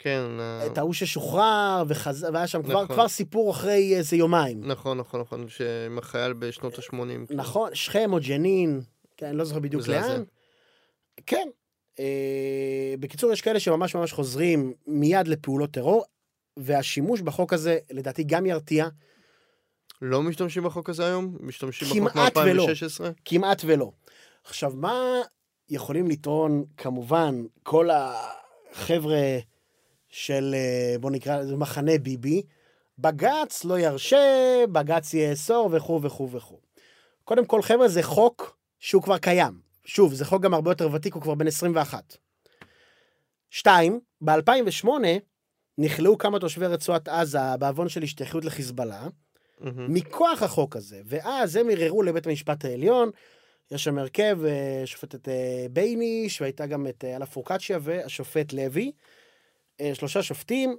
כן, 0.03 0.39
אה, 0.39 0.65
את 0.65 0.77
ההוא 0.77 0.93
ששוחרר, 0.93 1.83
וחז... 1.87 2.27
והיה 2.33 2.47
שם 2.47 2.63
כבר, 2.63 2.83
נכון. 2.83 2.95
כבר 2.95 3.07
סיפור 3.07 3.51
אחרי 3.51 3.97
איזה 3.97 4.15
יומיים. 4.15 4.61
נכון, 4.67 4.97
נכון, 4.97 5.21
נכון, 5.21 5.49
שעם 5.49 5.97
החייל 5.97 6.33
בשנות 6.33 6.79
ה-80. 6.79 7.33
נכון, 7.33 7.75
שכם 7.75 8.13
או 8.13 8.17
ג'נין, 8.27 8.81
כן, 9.17 9.25
אני 9.25 9.37
לא 9.37 9.43
זוכר 9.43 9.59
בדיוק. 9.59 9.87
לאן. 9.87 10.23
כן. 11.25 11.47
אה, 11.99 12.93
בקיצור, 12.99 13.31
יש 13.31 13.41
כאלה 13.41 13.59
שממש 13.59 13.95
ממש 13.95 14.13
חוזרים 14.13 14.73
מיד 14.87 15.27
לפעולות 15.27 15.71
טרור, 15.71 16.05
והשימוש 16.57 17.21
בחוק 17.21 17.53
הזה, 17.53 17.77
לדעתי, 17.91 18.23
גם 18.23 18.45
ירתיע, 18.45 18.87
לא 20.01 20.23
משתמשים 20.23 20.63
בחוק 20.63 20.89
הזה 20.89 21.05
היום? 21.05 21.37
משתמשים 21.39 21.87
בחוק 21.87 22.11
כמעט 22.11 22.37
ולא. 22.37 22.67
מ-2016? 22.67 23.13
כמעט 23.25 23.61
ולא. 23.65 23.91
עכשיו, 24.43 24.71
מה 24.75 25.21
יכולים 25.69 26.07
לטעון, 26.07 26.63
כמובן, 26.77 27.43
כל 27.63 27.89
החבר'ה 27.91 29.17
של, 30.13 30.55
אה, 30.57 30.95
בוא 30.99 31.11
נקרא 31.11 31.37
לזה 31.37 31.55
מחנה 31.55 31.97
ביבי? 31.97 32.41
בג"ץ 32.99 33.65
לא 33.65 33.79
ירשה, 33.79 34.63
בג"ץ 34.71 35.13
יאסור 35.13 35.69
וכו' 35.71 36.01
וכו' 36.01 36.31
וכו'. 36.31 36.59
קודם 37.23 37.45
כל, 37.45 37.61
חבר'ה, 37.61 37.87
זה 37.87 38.03
חוק 38.03 38.57
שהוא 38.79 39.03
כבר 39.03 39.17
קיים. 39.17 39.59
שוב, 39.85 40.13
זה 40.13 40.25
חוק 40.25 40.43
גם 40.43 40.53
הרבה 40.53 40.71
יותר 40.71 40.89
ותיק, 40.93 41.13
הוא 41.13 41.21
כבר 41.21 41.35
בן 41.35 41.47
21. 41.47 42.17
שתיים, 43.49 43.99
ב-2008 44.21 44.87
נכלאו 45.77 46.17
כמה 46.17 46.39
תושבי 46.39 46.65
רצועת 46.65 47.07
עזה 47.07 47.57
בעוון 47.59 47.89
של 47.89 48.03
השתייכות 48.03 48.45
לחיזבאללה, 48.45 49.07
מהמם. 49.59 49.93
מכוח 49.93 50.43
החוק 50.43 50.75
הזה, 50.75 51.01
ואז 51.05 51.55
הם 51.55 51.69
ערערו 51.69 52.03
לבית 52.03 52.27
המשפט 52.27 52.65
העליון, 52.65 53.09
יש 53.71 53.83
שם 53.83 53.97
הרכב, 53.97 54.39
אה, 54.45 54.81
שופטת 54.85 55.29
אה, 55.29 55.65
בייניש, 55.71 56.41
והייתה 56.41 56.65
גם 56.65 56.87
את 56.87 57.03
אללה 57.03 57.25
פורקצ'יה 57.25 57.79
והשופט 57.81 58.53
לוי. 58.53 58.91
אה, 59.81 59.95
שלושה 59.95 60.23
שופטים 60.23 60.75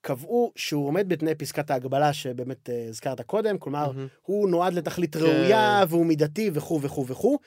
קבעו 0.00 0.52
שהוא 0.56 0.86
עומד 0.86 1.08
בתנאי 1.08 1.34
פסקת 1.34 1.70
ההגבלה 1.70 2.12
שבאמת 2.12 2.70
אה, 2.70 2.86
הזכרת 2.88 3.20
קודם, 3.20 3.58
כלומר, 3.58 3.92
מהמם. 3.92 4.06
הוא 4.22 4.48
נועד 4.48 4.74
לתכלית 4.74 5.16
כן. 5.16 5.22
ראויה, 5.22 5.84
והוא 5.88 6.06
מידתי 6.06 6.50
וכו' 6.54 6.82
וכו' 6.82 7.06
וכו', 7.06 7.38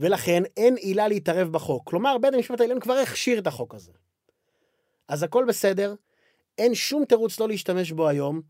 ולכן 0.00 0.42
אין 0.56 0.76
עילה 0.76 1.08
להתערב 1.08 1.52
בחוק. 1.52 1.90
כלומר, 1.90 2.18
בית 2.18 2.34
המשפט 2.34 2.60
העליון 2.60 2.80
כבר 2.80 2.94
הכשיר 2.94 3.38
את 3.38 3.46
החוק 3.46 3.74
הזה. 3.74 3.92
אז 5.08 5.22
הכל 5.22 5.44
בסדר, 5.48 5.94
אין 6.58 6.74
שום 6.74 7.04
תירוץ 7.04 7.40
לא 7.40 7.48
להשתמש 7.48 7.92
בו 7.92 8.08
היום. 8.08 8.40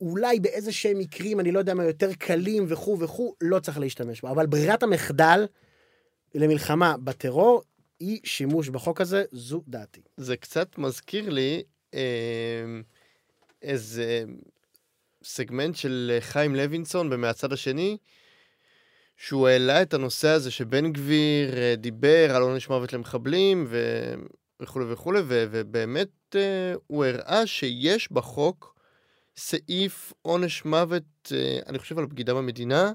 אולי 0.00 0.40
באיזה 0.40 0.72
שהם 0.72 0.98
מקרים, 0.98 1.40
אני 1.40 1.52
לא 1.52 1.58
יודע 1.58 1.74
מה, 1.74 1.84
יותר 1.84 2.14
קלים 2.14 2.64
וכו' 2.68 2.98
וכו', 2.98 3.34
לא 3.40 3.58
צריך 3.58 3.78
להשתמש 3.78 4.20
בו. 4.20 4.28
אבל 4.28 4.46
ברירת 4.46 4.82
המחדל 4.82 5.46
למלחמה 6.34 6.96
בטרור 6.96 7.62
היא 8.02 8.20
שימוש 8.24 8.68
בחוק 8.68 9.00
הזה, 9.00 9.24
זו 9.32 9.62
דעתי. 9.68 10.00
זה 10.16 10.36
קצת 10.36 10.78
מזכיר 10.78 11.30
לי 11.30 11.62
אה, 11.94 12.00
איזה 13.62 14.24
סגמנט 15.24 15.76
של 15.76 16.16
חיים 16.20 16.54
לוינסון 16.54 17.10
במהצד 17.10 17.52
השני, 17.52 17.96
שהוא 19.16 19.48
העלה 19.48 19.82
את 19.82 19.94
הנושא 19.94 20.28
הזה 20.28 20.50
שבן 20.50 20.92
גביר 20.92 21.56
אה, 21.58 21.74
דיבר 21.76 22.36
על 22.36 22.42
עונש 22.42 22.68
מוות 22.68 22.92
למחבלים 22.92 23.66
ו... 23.68 24.14
וכולי 24.60 24.84
וכולי, 24.92 25.20
ו... 25.24 25.44
ובאמת 25.50 26.08
אה, 26.34 26.74
הוא 26.86 27.04
הראה 27.04 27.46
שיש 27.46 28.12
בחוק 28.12 28.78
סעיף 29.36 30.12
עונש 30.22 30.64
מוות, 30.64 31.32
אה, 31.32 31.58
אני 31.66 31.78
חושב 31.78 31.98
על 31.98 32.06
בגידה 32.06 32.34
במדינה, 32.34 32.92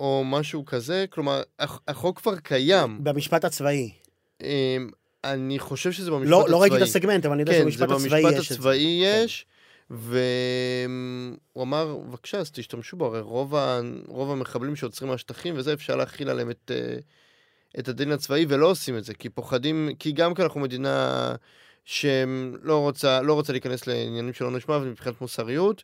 או 0.00 0.22
משהו 0.26 0.64
כזה, 0.64 1.04
כלומר, 1.10 1.42
הח- 1.58 1.80
החוק 1.88 2.18
כבר 2.18 2.36
קיים. 2.38 3.04
במשפט 3.04 3.44
הצבאי. 3.44 4.01
אה, 4.42 4.76
אני 5.24 5.58
חושב 5.58 5.92
שזה 5.92 6.10
במשפט 6.10 6.30
לא, 6.30 6.40
הצבאי. 6.40 6.52
לא 6.52 6.62
ראיתי 6.62 6.76
את 6.76 6.82
הסגמנט, 6.82 7.26
אבל 7.26 7.32
אני 7.32 7.42
יודע 7.42 7.52
כן, 7.52 7.58
שבמשפט 7.58 7.90
הצבאי 7.90 8.22
במשפט 8.22 8.40
יש 8.40 8.44
את 8.44 8.48
זה. 8.48 8.54
הצבאי 8.54 9.02
כן. 9.04 9.22
יש, 9.24 9.46
והוא 9.90 11.62
אמר, 11.62 11.96
בבקשה, 11.96 12.38
אז 12.38 12.50
תשתמשו 12.50 12.96
בו, 12.96 13.06
הרי 13.06 13.20
רוב, 13.20 13.54
ה... 13.54 13.80
רוב 14.06 14.30
המחבלים 14.30 14.76
שעוצרים 14.76 15.10
מהשטחים 15.10 15.54
וזה, 15.56 15.72
אפשר 15.72 15.96
להכיל 15.96 16.30
עליהם 16.30 16.50
את, 16.50 16.70
אה, 16.74 16.96
את 17.78 17.88
הדין 17.88 18.12
הצבאי, 18.12 18.46
ולא 18.48 18.66
עושים 18.66 18.98
את 18.98 19.04
זה, 19.04 19.14
כי 19.14 19.28
פוחדים, 19.28 19.90
כי 19.98 20.12
גם 20.12 20.34
כי 20.34 20.42
אנחנו 20.42 20.60
מדינה 20.60 21.34
שלא 21.84 22.78
רוצה, 22.78 23.22
לא 23.22 23.34
רוצה 23.34 23.52
להיכנס 23.52 23.86
לעניינים 23.86 24.32
של 24.32 24.44
עונש 24.44 24.68
מוות 24.68 24.86
מבחינת 24.86 25.20
מוסריות, 25.20 25.82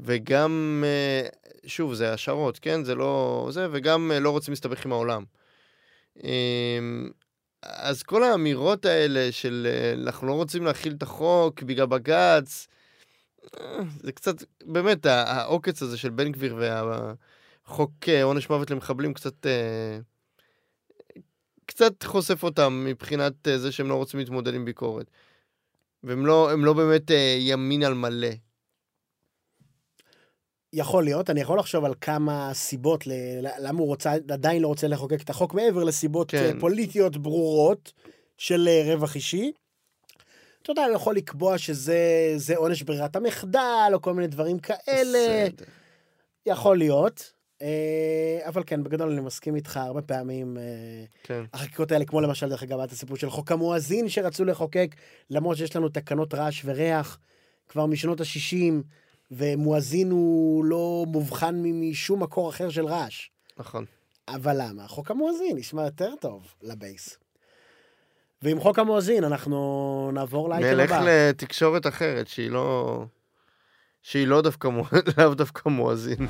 וגם, 0.00 0.84
אה, 0.86 1.28
שוב, 1.66 1.94
זה 1.94 2.12
השערות, 2.12 2.58
כן? 2.58 2.84
זה 2.84 2.94
לא... 2.94 3.48
זה, 3.50 3.66
וגם 3.72 4.12
אה, 4.14 4.20
לא 4.20 4.30
רוצים 4.30 4.52
להסתבך 4.52 4.86
עם 4.86 4.92
העולם. 4.92 5.24
אז 7.68 8.02
כל 8.02 8.24
האמירות 8.24 8.84
האלה 8.84 9.32
של 9.32 9.66
אה, 9.70 9.92
אנחנו 10.02 10.26
לא 10.26 10.32
רוצים 10.32 10.64
להכיל 10.64 10.94
את 10.98 11.02
החוק 11.02 11.62
בגלל 11.62 11.86
בג"ץ, 11.86 12.66
אה, 13.60 13.78
זה 14.02 14.12
קצת, 14.12 14.34
באמת, 14.64 15.06
העוקץ 15.06 15.82
הזה 15.82 15.96
של 15.96 16.10
בן 16.10 16.32
גביר 16.32 16.56
והחוק 16.56 17.90
אה, 18.08 18.22
עונש 18.22 18.50
מוות 18.50 18.70
למחבלים 18.70 19.14
קצת... 19.14 19.46
קצת 21.66 22.02
חושף 22.02 22.42
אותם 22.42 22.84
מבחינת 22.86 23.32
זה 23.56 23.72
שהם 23.72 23.88
לא 23.88 23.94
רוצים 23.94 24.20
להתמודד 24.20 24.54
עם 24.54 24.64
ביקורת. 24.64 25.10
והם 26.02 26.26
לא, 26.26 26.50
לא 26.58 26.72
באמת 26.72 27.02
ימין 27.38 27.82
על 27.82 27.94
מלא. 27.94 28.28
יכול 30.72 31.04
להיות, 31.04 31.30
אני 31.30 31.40
יכול 31.40 31.58
לחשוב 31.58 31.84
על 31.84 31.94
כמה 32.00 32.50
סיבות 32.54 33.06
ל- 33.06 33.12
למה 33.58 33.78
הוא 33.78 33.86
רוצה, 33.86 34.12
עדיין 34.12 34.62
לא 34.62 34.68
רוצה 34.68 34.88
לחוקק 34.88 35.22
את 35.22 35.30
החוק, 35.30 35.54
מעבר 35.54 35.84
לסיבות 35.84 36.30
כן. 36.30 36.38
כן. 36.52 36.60
פוליטיות 36.60 37.16
ברורות 37.16 37.92
של 38.38 38.68
אה, 38.68 38.82
רווח 38.94 39.14
אישי. 39.14 39.52
אתה 40.62 40.70
יודע, 40.72 40.84
הוא 40.84 40.94
יכול 40.94 41.16
לקבוע 41.16 41.58
שזה 41.58 41.98
זה 42.36 42.56
עונש 42.56 42.82
ברירת 42.82 43.16
המחדל, 43.16 43.90
או 43.92 44.02
כל 44.02 44.14
מיני 44.14 44.26
דברים 44.28 44.58
כאלה. 44.58 45.46
בסדר. 45.48 45.64
יכול 46.46 46.78
להיות. 46.78 47.32
אה, 47.62 48.38
אבל 48.48 48.62
כן, 48.66 48.84
בגדול 48.84 49.10
אני 49.10 49.20
מסכים 49.20 49.56
איתך 49.56 49.76
הרבה 49.76 50.02
פעמים. 50.02 50.56
אה, 50.58 50.62
כן. 51.22 51.44
החקיקות 51.54 51.92
האלה, 51.92 52.04
כמו 52.04 52.20
למשל, 52.20 52.48
דרך 52.48 52.62
אגב, 52.62 52.80
את 52.80 52.92
הסיפור 52.92 53.16
של 53.16 53.30
חוק 53.30 53.52
המואזין 53.52 54.08
שרצו 54.08 54.44
לחוקק, 54.44 54.94
למרות 55.30 55.56
שיש 55.56 55.76
לנו 55.76 55.88
תקנות 55.88 56.34
רעש 56.34 56.62
וריח 56.64 57.18
כבר 57.68 57.86
משנות 57.86 58.20
ה-60, 58.20 58.82
ומואזין 59.30 60.10
הוא 60.10 60.64
לא 60.64 61.04
מובחן 61.08 61.62
משום 61.64 62.22
מקור 62.22 62.50
אחר 62.50 62.70
של 62.70 62.86
רעש. 62.86 63.28
נכון. 63.58 63.84
אבל 64.28 64.56
למה? 64.62 64.88
חוק 64.88 65.10
המואזין 65.10 65.56
נשמע 65.56 65.84
יותר 65.84 66.10
טוב 66.20 66.54
לבייס. 66.62 67.18
ועם 68.42 68.60
חוק 68.60 68.78
המואזין 68.78 69.24
אנחנו 69.24 70.10
נעבור 70.14 70.48
לאייטם 70.48 70.66
נלך 70.66 70.92
הבא. 70.92 71.04
לתקשורת 71.08 71.86
אחרת, 71.86 72.28
שהיא 72.28 72.50
לא... 72.50 73.04
שהיא 74.02 74.26
לא 74.26 74.42
דווקא, 74.42 74.68
לאו 75.18 75.34
דווקא 75.34 75.68
מואזין. 75.68 76.26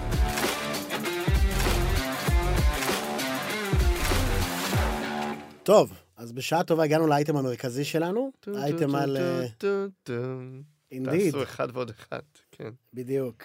טוב, 5.63 5.93
אז 6.17 6.33
בשעה 6.33 6.65
טובה 6.65 6.85
הגענו 6.85 7.07
לאייטם 7.07 7.37
המרכזי 7.37 7.85
שלנו, 7.85 8.33
האייטם 8.55 8.95
על... 8.95 9.17
אה, 9.17 9.47
אינדיד, 10.91 11.33
תעשו 11.33 11.43
אחד 11.43 11.69
ועוד 11.73 11.91
אחד, 11.91 12.21
כן. 12.57 12.71
בדיוק. 12.95 13.43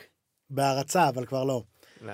בהערצה, 0.49 1.09
אבל 1.09 1.25
כבר 1.25 1.43
לא. 1.43 1.63
לא. 2.01 2.13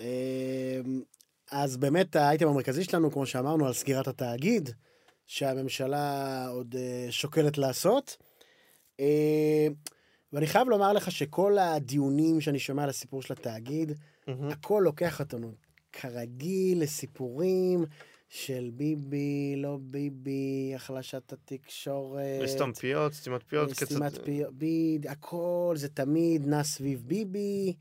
אמ, 0.00 1.02
אז 1.50 1.76
באמת 1.76 2.16
האייטם 2.16 2.48
המרכזי 2.48 2.84
שלנו, 2.84 3.10
כמו 3.10 3.26
שאמרנו, 3.26 3.66
על 3.66 3.72
סגירת 3.72 4.08
התאגיד, 4.08 4.70
שהממשלה 5.26 6.46
עוד 6.48 6.74
אה, 6.78 7.06
שוקלת 7.10 7.58
לעשות. 7.58 8.16
אמ, 8.98 9.74
ואני 10.32 10.46
חייב 10.46 10.68
לומר 10.68 10.92
לך 10.92 11.10
שכל 11.10 11.58
הדיונים 11.58 12.40
שאני 12.40 12.58
שומע 12.58 12.82
על 12.82 12.88
הסיפור 12.88 13.22
של 13.22 13.32
התאגיד, 13.32 13.92
הכל 14.28 14.82
לוקח 14.84 15.20
אותנו 15.20 15.52
כרגיל 15.92 16.82
לסיפורים 16.82 17.84
של 18.34 18.70
ביבי, 18.72 19.54
לא 19.56 19.78
ביבי, 19.80 20.72
החלשת 20.74 21.32
התקשורת. 21.32 22.40
לסתום 22.42 22.72
פיות, 22.72 23.12
סתימת 23.12 23.42
פיות, 23.42 23.72
סתימת 23.72 24.18
פיות, 24.24 24.54
ביד, 24.54 25.06
הכל 25.06 25.74
זה 25.76 25.88
תמיד 25.88 26.46
נע 26.46 26.64
סביב 26.64 27.02
ביבי, 27.06 27.74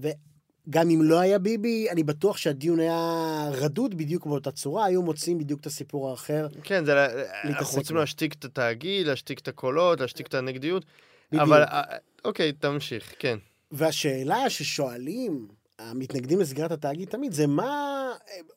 וגם 0.00 0.90
אם 0.90 1.02
לא 1.02 1.20
היה 1.20 1.38
ביבי, 1.38 1.90
אני 1.90 2.02
בטוח 2.02 2.36
שהדיון 2.36 2.80
היה 2.80 3.48
רדוד 3.52 3.94
בדיוק 3.94 4.26
באותה 4.26 4.50
צורה, 4.50 4.84
היו 4.84 5.02
מוצאים 5.02 5.38
בדיוק 5.38 5.60
את 5.60 5.66
הסיפור 5.66 6.10
האחר. 6.10 6.46
כן, 6.62 6.84
זה... 6.84 7.06
אנחנו 7.44 7.78
רוצים. 7.78 7.96
להשתיק 7.96 8.34
את 8.34 8.44
התאגיד, 8.44 9.06
להשתיק 9.06 9.38
את 9.38 9.48
הקולות, 9.48 10.00
להשתיק 10.00 10.26
את 10.26 10.34
הנגדיות. 10.34 10.84
בדיוק. 11.32 11.48
אבל, 11.48 11.62
אה, 11.62 11.82
אוקיי, 12.24 12.52
תמשיך, 12.52 13.14
כן. 13.18 13.38
והשאלה 13.70 14.50
ששואלים 14.50 15.48
המתנגדים 15.82 16.40
לסגירת 16.40 16.72
התאגיד 16.72 17.08
תמיד 17.08 17.32
זה 17.32 17.46
מה, 17.46 18.10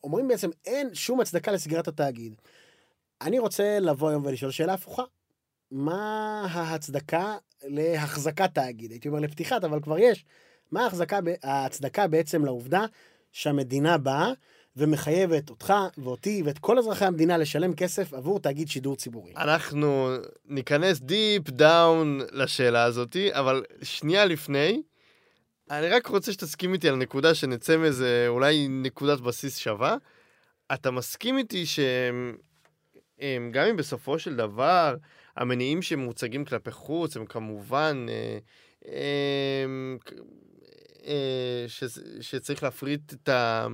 אומרים 0.04 0.28
בעצם 0.28 0.50
אין 0.64 0.94
שום 0.94 1.20
הצדקה 1.20 1.52
לסגירת 1.52 1.88
התאגיד. 1.88 2.34
אני 3.22 3.38
רוצה 3.38 3.78
לבוא 3.80 4.08
היום 4.08 4.26
ולשאול 4.26 4.50
שאלה 4.50 4.74
הפוכה. 4.74 5.02
מה 5.70 6.46
ההצדקה 6.50 7.36
להחזקת 7.64 8.54
תאגיד? 8.54 8.90
הייתי 8.90 9.08
אומר 9.08 9.20
לפתיחת, 9.20 9.64
אבל 9.64 9.80
כבר 9.80 9.98
יש. 9.98 10.24
מה 10.72 10.84
ההחזקה, 10.84 11.18
ההצדקה 11.42 12.06
בעצם 12.06 12.44
לעובדה 12.44 12.84
שהמדינה 13.32 13.98
באה 13.98 14.32
ומחייבת 14.76 15.50
אותך 15.50 15.74
ואותי 15.98 16.42
ואת 16.44 16.58
כל 16.58 16.78
אזרחי 16.78 17.04
המדינה 17.04 17.38
לשלם 17.38 17.74
כסף 17.74 18.14
עבור 18.14 18.40
תאגיד 18.40 18.68
שידור 18.68 18.96
ציבורי? 18.96 19.32
אנחנו 19.36 20.08
ניכנס 20.44 21.00
deep 21.00 21.50
down 21.50 22.20
לשאלה 22.32 22.84
הזאתי, 22.84 23.34
אבל 23.34 23.62
שנייה 23.82 24.24
לפני, 24.24 24.82
אני 25.70 25.88
רק 25.88 26.06
רוצה 26.06 26.32
שתסכים 26.32 26.72
איתי 26.72 26.88
על 26.88 26.96
נקודה 26.96 27.34
שנצא 27.34 27.76
מאיזה 27.76 28.24
אולי 28.28 28.68
נקודת 28.68 29.20
בסיס 29.20 29.58
שווה. 29.58 29.96
אתה 30.74 30.90
מסכים 30.90 31.38
איתי 31.38 31.66
שהם, 31.66 32.36
הם, 33.20 33.50
גם 33.52 33.66
אם 33.66 33.76
בסופו 33.76 34.18
של 34.18 34.36
דבר 34.36 34.96
המניעים 35.36 35.82
שמוצגים 35.82 36.44
כלפי 36.44 36.70
חוץ 36.70 37.16
הם 37.16 37.26
כמובן 37.26 38.06
אה, 38.08 38.38
הם, 39.64 39.98
אה, 41.06 41.64
ש, 41.68 41.84
שצריך 42.20 42.62
להפריט 42.62 43.12
את 43.12 43.28
ה... 43.28 43.66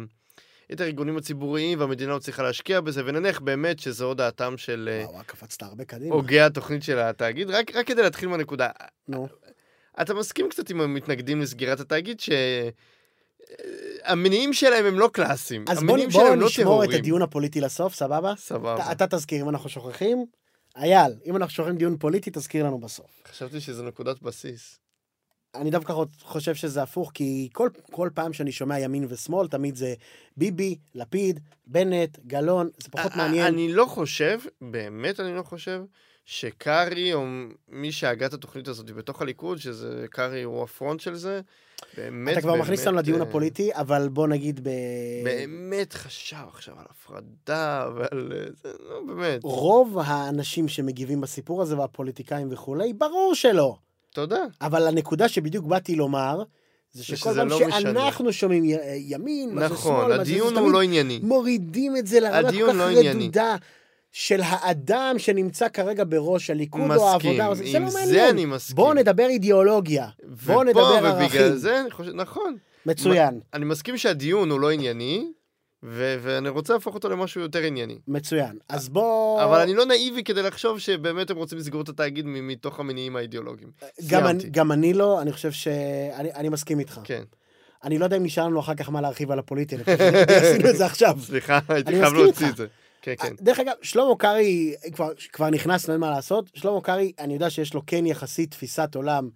את 0.73 0.81
הארגונים 0.81 1.17
הציבוריים 1.17 1.81
והמדינה 1.81 2.13
לא 2.13 2.19
צריכה 2.19 2.43
להשקיע 2.43 2.81
בזה, 2.81 3.03
ונניח 3.07 3.41
באמת 3.41 3.79
שזו 3.79 4.15
דעתם 4.15 4.57
של 4.57 4.89
אה, 4.93 5.11
וואו, 5.11 5.25
קפצת 5.27 5.63
הרבה 5.63 5.85
קדימה. 5.85 6.15
הוגי 6.15 6.41
התוכנית 6.41 6.83
של 6.83 6.99
התאגיד. 6.99 7.51
רק, 7.51 7.77
רק 7.77 7.87
כדי 7.87 8.03
להתחיל 8.03 8.29
מהנקודה, 8.29 8.69
נו. 9.09 9.29
אתה 10.01 10.15
מסכים 10.15 10.49
קצת 10.49 10.71
עם 10.71 10.81
המתנגדים 10.81 11.41
לסגירת 11.41 11.81
התאגיד 11.81 12.21
שהמניעים 14.05 14.53
שלהם 14.53 14.85
הם 14.87 14.99
לא 14.99 15.11
קלאסיים. 15.13 15.65
אז 15.69 15.79
בוא, 15.79 15.89
המניעים 15.91 16.11
בוא 16.11 16.23
לא 16.23 16.37
נשמור 16.37 16.49
את 16.49 16.57
טרורים. 16.57 16.91
הדיון 16.91 17.23
הפוליטי 17.23 17.61
לסוף, 17.61 17.95
סבבה? 17.95 18.35
סבבה. 18.37 18.75
אתה, 18.75 18.93
אתה 18.93 19.17
תזכיר 19.17 19.43
אם 19.43 19.49
אנחנו 19.49 19.69
שוכחים. 19.69 20.27
אייל, 20.77 21.13
אם 21.27 21.37
אנחנו 21.37 21.55
שוכחים 21.55 21.77
דיון 21.77 21.97
פוליטי, 21.99 22.31
תזכיר 22.33 22.65
לנו 22.67 22.81
בסוף. 22.81 23.23
חשבתי 23.31 23.61
שזו 23.61 23.83
נקודת 23.83 24.23
בסיס. 24.23 24.79
אני 25.55 25.71
דווקא 25.71 25.95
חושב 26.23 26.55
שזה 26.55 26.83
הפוך, 26.83 27.11
כי 27.15 27.49
כל, 27.53 27.69
כל 27.91 28.11
פעם 28.15 28.33
שאני 28.33 28.53
שומע 28.53 28.79
ימין 28.79 29.07
ושמאל, 29.09 29.49
תמיד 29.49 29.77
זה 29.77 29.95
ביבי, 30.37 30.79
לפיד, 30.95 31.41
בנט, 31.67 32.19
גלאון, 32.27 32.71
זה 32.83 32.91
פחות 32.91 33.17
מעניין. 33.17 33.47
אני 33.47 33.73
לא 33.73 33.85
חושב, 33.85 34.41
באמת 34.61 35.21
אני 35.21 35.37
לא 35.37 35.43
חושב, 35.43 35.83
שקארי 36.25 37.15
או 37.15 37.27
מי 37.69 37.93
שהגה 37.93 38.27
את 38.27 38.33
התוכנית 38.33 38.69
הזאת 38.69 38.91
בתוך 38.91 39.23
הליכוד, 39.23 39.59
שזה 39.59 40.07
קארי 40.11 40.43
הוא 40.43 40.63
הפרונט 40.63 41.01
של 41.01 41.15
זה, 41.15 41.41
באמת, 41.97 42.33
אתה 42.33 42.41
כבר 42.41 42.55
מכניס 42.55 42.81
אותנו 42.81 42.93
באמת, 42.93 43.05
לדיון 43.05 43.23
אה, 43.23 43.29
הפוליטי, 43.29 43.71
אבל 43.75 44.09
בוא 44.09 44.29
נגיד 44.29 44.61
ב... 44.63 44.71
באמת 45.25 45.93
חשב 45.93 46.37
עכשיו 46.49 46.75
על 46.79 46.85
הפרדה 46.91 47.89
ועל... 47.97 48.33
אה, 48.33 48.47
זה, 48.55 48.69
לא, 48.89 49.01
באמת. 49.07 49.41
רוב 49.43 49.99
האנשים 50.05 50.69
שמגיבים 50.69 51.21
בסיפור 51.21 51.63
הזה, 51.63 51.79
והפוליטיקאים 51.79 52.49
וכולי, 52.51 52.93
ברור 52.93 53.35
שלא. 53.35 53.77
תודה. 54.13 54.45
אבל 54.61 54.89
הנקודה 54.89 55.29
שבדיוק 55.29 55.67
באתי 55.67 55.97
לומר, 55.97 56.43
זה 56.93 57.05
שכל 57.05 57.35
פעם 57.35 57.49
לא 57.49 57.57
משנה. 57.67 57.81
שאנחנו 57.81 58.33
שומעים 58.33 58.65
י- 58.65 58.77
ימין, 58.97 59.55
מה 59.55 59.69
זה 59.69 59.75
נכון, 59.75 59.93
שמאל, 60.05 60.09
מה 60.09 60.25
זה 60.25 60.25
זה, 60.25 60.31
הדיון 60.33 60.57
הוא 60.57 60.73
לא 60.73 60.83
ענייני. 60.83 61.21
מורידים 61.23 61.97
את 61.97 62.07
זה 62.07 62.21
לרמה 62.21 62.53
כל 62.53 62.73
כך 62.73 62.75
לא 62.79 62.89
ענייני. 62.89 63.25
רדודה 63.25 63.57
של 64.13 64.41
האדם 64.45 65.15
שנמצא 65.19 65.69
כרגע 65.69 66.05
בראש 66.09 66.51
הליכוד 66.51 66.81
או 66.81 66.87
מסכים, 66.89 67.07
העבודה. 67.07 67.47
או 67.47 67.55
זה, 67.55 67.65
זה 67.71 67.77
עם 67.77 67.85
לא 67.85 67.91
זה. 67.91 68.31
אני 68.31 68.45
מסכים. 68.45 68.77
בואו 68.77 68.95
נדבר 68.95 69.27
אידיאולוגיה. 69.27 70.09
בואו 70.47 70.63
נדבר 70.65 70.83
ובגלל 70.99 71.07
ערכים. 71.23 71.57
זה 71.57 71.81
אני 71.81 71.91
חושב, 71.91 72.13
נכון. 72.15 72.57
מצוין. 72.87 73.41
אני 73.55 73.65
מסכים 73.65 73.99
שהדיון 73.99 74.51
הוא 74.51 74.61
לא 74.61 74.71
ענייני, 74.71 75.25
ו- 75.85 76.17
ואני 76.23 76.49
רוצה 76.49 76.73
להפוך 76.73 76.95
אותו 76.95 77.09
למשהו 77.09 77.41
יותר 77.41 77.63
ענייני. 77.63 77.99
מצוין. 78.09 78.59
אז 78.69 78.89
בוא... 78.89 79.45
אבל 79.45 79.61
אני 79.61 79.75
לא 79.75 79.85
נאיבי 79.85 80.25
כדי 80.25 80.43
לחשוב 80.43 80.79
שבאמת 80.79 81.31
הם 81.31 81.37
רוצים 81.37 81.59
לסגור 81.59 81.83
את 81.83 81.89
התאגיד 81.89 82.25
מתוך 82.27 82.81
המניעים 82.81 83.17
האידיאולוגיים. 83.17 83.71
גם, 84.07 84.27
אני. 84.27 84.45
גם 84.51 84.73
אני 84.73 84.95
לא, 84.95 85.23
אני 85.23 85.33
חושב 85.33 85.53
ש... 85.53 85.69
אני, 86.15 86.33
אני 86.33 86.49
מסכים 86.49 86.79
איתך. 86.81 87.01
כן. 87.05 87.23
אני 87.85 87.99
לא 87.99 88.05
יודע 88.05 88.17
אם 88.17 88.23
נשאר 88.23 88.47
לנו 88.47 88.61
אחר 88.61 88.75
כך 88.75 88.91
מה 88.91 89.01
להרחיב 89.01 89.31
על 89.31 89.39
הפוליטי, 89.39 89.75
אני 89.77 89.85
חושב 89.85 89.99
שעשינו 90.29 90.71
את 90.71 90.77
זה 90.77 90.87
עכשיו. 90.87 91.19
סליחה, 91.21 91.59
הייתי 91.69 91.93
חייב 91.93 92.15
להוציא. 92.15 92.49
את 92.49 92.57
זה. 92.57 92.67
כן, 93.03 93.15
כן. 93.19 93.35
דרך 93.41 93.61
אגב, 93.61 93.73
שלמה 93.83 94.17
קרעי 94.19 94.75
כבר, 94.93 95.11
כבר 95.33 95.51
נכנס, 95.51 95.91
אין 95.91 96.01
מה 96.01 96.11
לעשות. 96.11 96.51
שלמה 96.55 96.81
קרעי, 96.81 97.13
אני 97.19 97.35
יודע 97.35 97.51
שיש 97.51 97.75
לו 97.75 97.83
כן 97.87 98.07
יחסית 98.07 98.51
תפיסת 98.51 98.95
עולם 98.95 99.29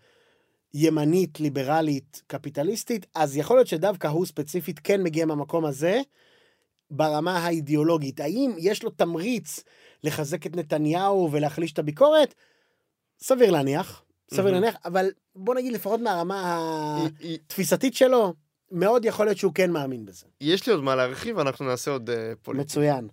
ימנית, 0.74 1.40
ליברלית, 1.40 2.22
קפיטליסטית, 2.26 3.06
אז 3.14 3.36
יכול 3.36 3.56
להיות 3.56 3.66
שדווקא 3.66 4.06
הוא 4.06 4.26
ספציפית 4.26 4.80
כן 4.84 5.02
מגיע 5.02 5.26
מהמקום 5.26 5.64
הזה 5.64 6.00
ברמה 6.90 7.38
האידיאולוגית. 7.38 8.20
האם 8.20 8.54
יש 8.58 8.82
לו 8.82 8.90
תמריץ 8.90 9.64
לחזק 10.04 10.46
את 10.46 10.56
נתניהו 10.56 11.28
ולהחליש 11.32 11.72
את 11.72 11.78
הביקורת? 11.78 12.34
סביר 13.20 13.50
להניח, 13.50 14.02
סביר 14.30 14.44
מהמם. 14.44 14.54
להניח, 14.54 14.76
אבל 14.84 15.10
בוא 15.36 15.54
נגיד 15.54 15.72
לפחות 15.72 16.00
מהרמה 16.00 16.60
התפיסתית 17.20 17.94
שלו, 17.94 18.34
מאוד 18.70 19.04
יכול 19.04 19.26
להיות 19.26 19.38
שהוא 19.38 19.52
כן 19.54 19.70
מאמין 19.70 20.06
בזה. 20.06 20.26
יש 20.40 20.66
לי 20.66 20.72
עוד 20.72 20.82
מה 20.82 20.96
להרחיב, 20.96 21.38
אנחנו 21.38 21.64
נעשה 21.64 21.90
עוד 21.90 22.10
אה, 22.10 22.32
פוליטי. 22.42 22.64
מצוין. 22.64 23.08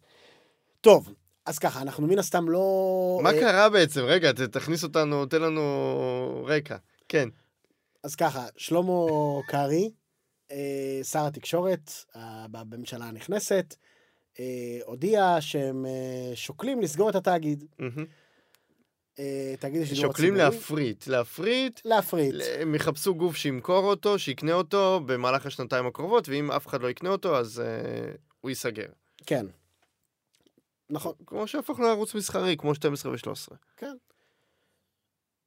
טוב, 0.82 1.14
אז 1.46 1.60
ככה, 1.60 1.82
אנחנו 1.82 2.08
מן 2.08 2.20
הסתם 2.20 2.50
לא... 2.50 3.20
מה 3.24 3.32
אה, 3.32 3.40
קרה 3.40 3.70
בעצם? 3.70 4.02
רגע, 4.02 4.32
תכניס 4.32 4.84
אותנו, 4.84 5.26
תן 5.26 5.42
לנו 5.42 6.46
רקע. 6.48 6.76
כן. 7.10 7.30
אז 8.04 8.16
ככה, 8.16 8.46
שלמה 8.58 8.94
קרעי, 9.48 9.92
אה, 10.52 11.00
שר 11.04 11.26
התקשורת 11.26 11.92
אה, 12.16 12.46
בממשלה 12.52 13.06
הנכנסת, 13.06 13.76
אה, 14.40 14.46
הודיע 14.86 15.38
שהם 15.40 15.86
אה, 15.86 16.36
שוקלים 16.36 16.82
לסגור 16.82 17.10
את 17.10 17.16
התאגיד. 17.16 17.66
אה, 19.20 19.54
תאגיד 19.60 19.82
השידור 19.82 20.02
שוקלים 20.02 20.34
הציבורי. 20.34 20.52
להפריט. 20.52 21.08
להפריט, 21.08 21.80
להפריט. 21.86 22.36
הם 22.60 22.76
יחפשו 22.76 23.16
גוף 23.16 23.36
שימכור 23.36 23.84
אותו, 23.86 24.20
שיקנה 24.20 24.54
אותו 24.54 25.00
במהלך 25.06 25.46
השנתיים 25.46 25.86
הקרובות, 25.88 26.30
ואם 26.30 26.52
אף 26.52 26.68
אחד 26.68 26.82
לא 26.82 26.90
יקנה 26.90 27.10
אותו, 27.10 27.38
אז 27.38 27.60
אה, 27.60 28.12
הוא 28.42 28.50
ייסגר. 28.50 28.88
כן. 29.26 29.46
נכון. 30.90 31.14
כמו 31.26 31.48
שהפך 31.48 31.80
לערוץ 31.80 32.16
מסחרי, 32.16 32.58
כמו 32.58 32.76
12 32.76 33.12
ו-13. 33.12 33.86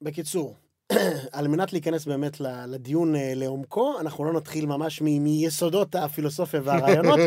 בקיצור, 0.02 0.56
על 1.32 1.48
מנת 1.48 1.72
להיכנס 1.72 2.06
באמת 2.06 2.40
לדיון 2.40 3.16
אה, 3.16 3.32
לעומקו, 3.34 4.00
אנחנו 4.00 4.24
לא 4.24 4.32
נתחיל 4.32 4.66
ממש 4.66 5.02
מ- 5.02 5.24
מיסודות 5.24 5.94
הפילוסופיה 5.94 6.60
והרעיונות, 6.64 7.18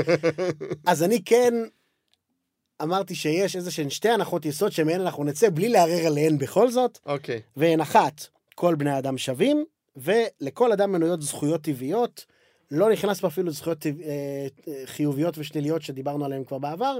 אז 0.88 1.03
אני 1.03 1.24
כן 1.24 1.53
אמרתי 2.82 3.16
שיש 3.16 3.55
איזה 3.55 3.72
שהן 3.72 3.89
שתי 3.89 4.10
הנחות 4.10 4.45
יסוד 4.45 4.72
שמהן 4.72 5.01
אנחנו 5.01 5.24
נצא 5.24 5.49
בלי 5.49 5.70
לערער 5.70 6.07
עליהן 6.07 6.38
בכל 6.38 6.72
זאת, 6.72 6.99
אוקיי. 7.05 7.41
והן 7.57 7.82
אחת, 7.82 8.28
כל 8.55 8.76
בני 8.76 8.91
האדם 8.91 9.18
שווים, 9.18 9.66
ולכל 9.97 10.72
אדם 10.72 10.91
מנויות 10.91 11.22
זכויות 11.22 11.62
טבעיות, 11.62 12.26
לא 12.72 12.91
נכנס 12.91 13.20
פה 13.20 13.28
אפילו 13.28 13.51
זכויות 13.51 13.80
טבע, 13.80 14.03
אה, 14.03 14.47
אה, 14.68 14.82
חיוביות 14.86 15.38
ושליליות 15.38 15.82
שדיברנו 15.82 16.26
עליהן 16.26 16.43
כבר 16.43 16.57
בעבר. 16.57 16.99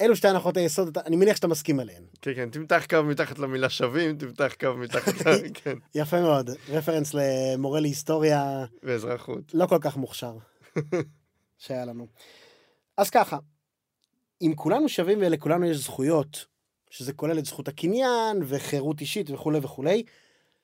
אלו 0.00 0.16
שתי 0.16 0.28
הנחות 0.28 0.56
היסוד, 0.56 0.98
אני 0.98 1.16
מניח 1.16 1.36
שאתה 1.36 1.46
מסכים 1.46 1.80
עליהן. 1.80 2.02
כן, 2.22 2.34
כן, 2.34 2.50
תמתח 2.50 2.86
קו 2.90 3.02
מתחת 3.02 3.38
למילה 3.38 3.70
שווים, 3.70 4.18
תמתח 4.18 4.54
קו 4.60 4.74
מתחת 4.76 5.26
ל... 5.26 5.30
כן, 5.64 5.78
יפה 5.94 6.20
מאוד, 6.20 6.50
רפרנס 6.68 7.14
למורה 7.14 7.80
להיסטוריה 7.80 8.64
ואזרחות. 8.82 9.54
לא 9.54 9.66
כל 9.66 9.78
כך 9.80 9.96
מוכשר 9.96 10.36
שהיה 11.58 11.84
לנו. 11.84 12.06
אז 12.96 13.10
ככה, 13.10 13.38
אם 14.42 14.52
כולנו 14.56 14.88
שווים 14.88 15.18
ולכולנו 15.20 15.66
יש 15.66 15.76
זכויות, 15.76 16.46
שזה 16.90 17.12
כולל 17.12 17.38
את 17.38 17.44
זכות 17.44 17.68
הקניין 17.68 18.42
וחירות 18.46 19.00
אישית 19.00 19.30
וכולי 19.30 19.58
וכולי, 19.62 20.02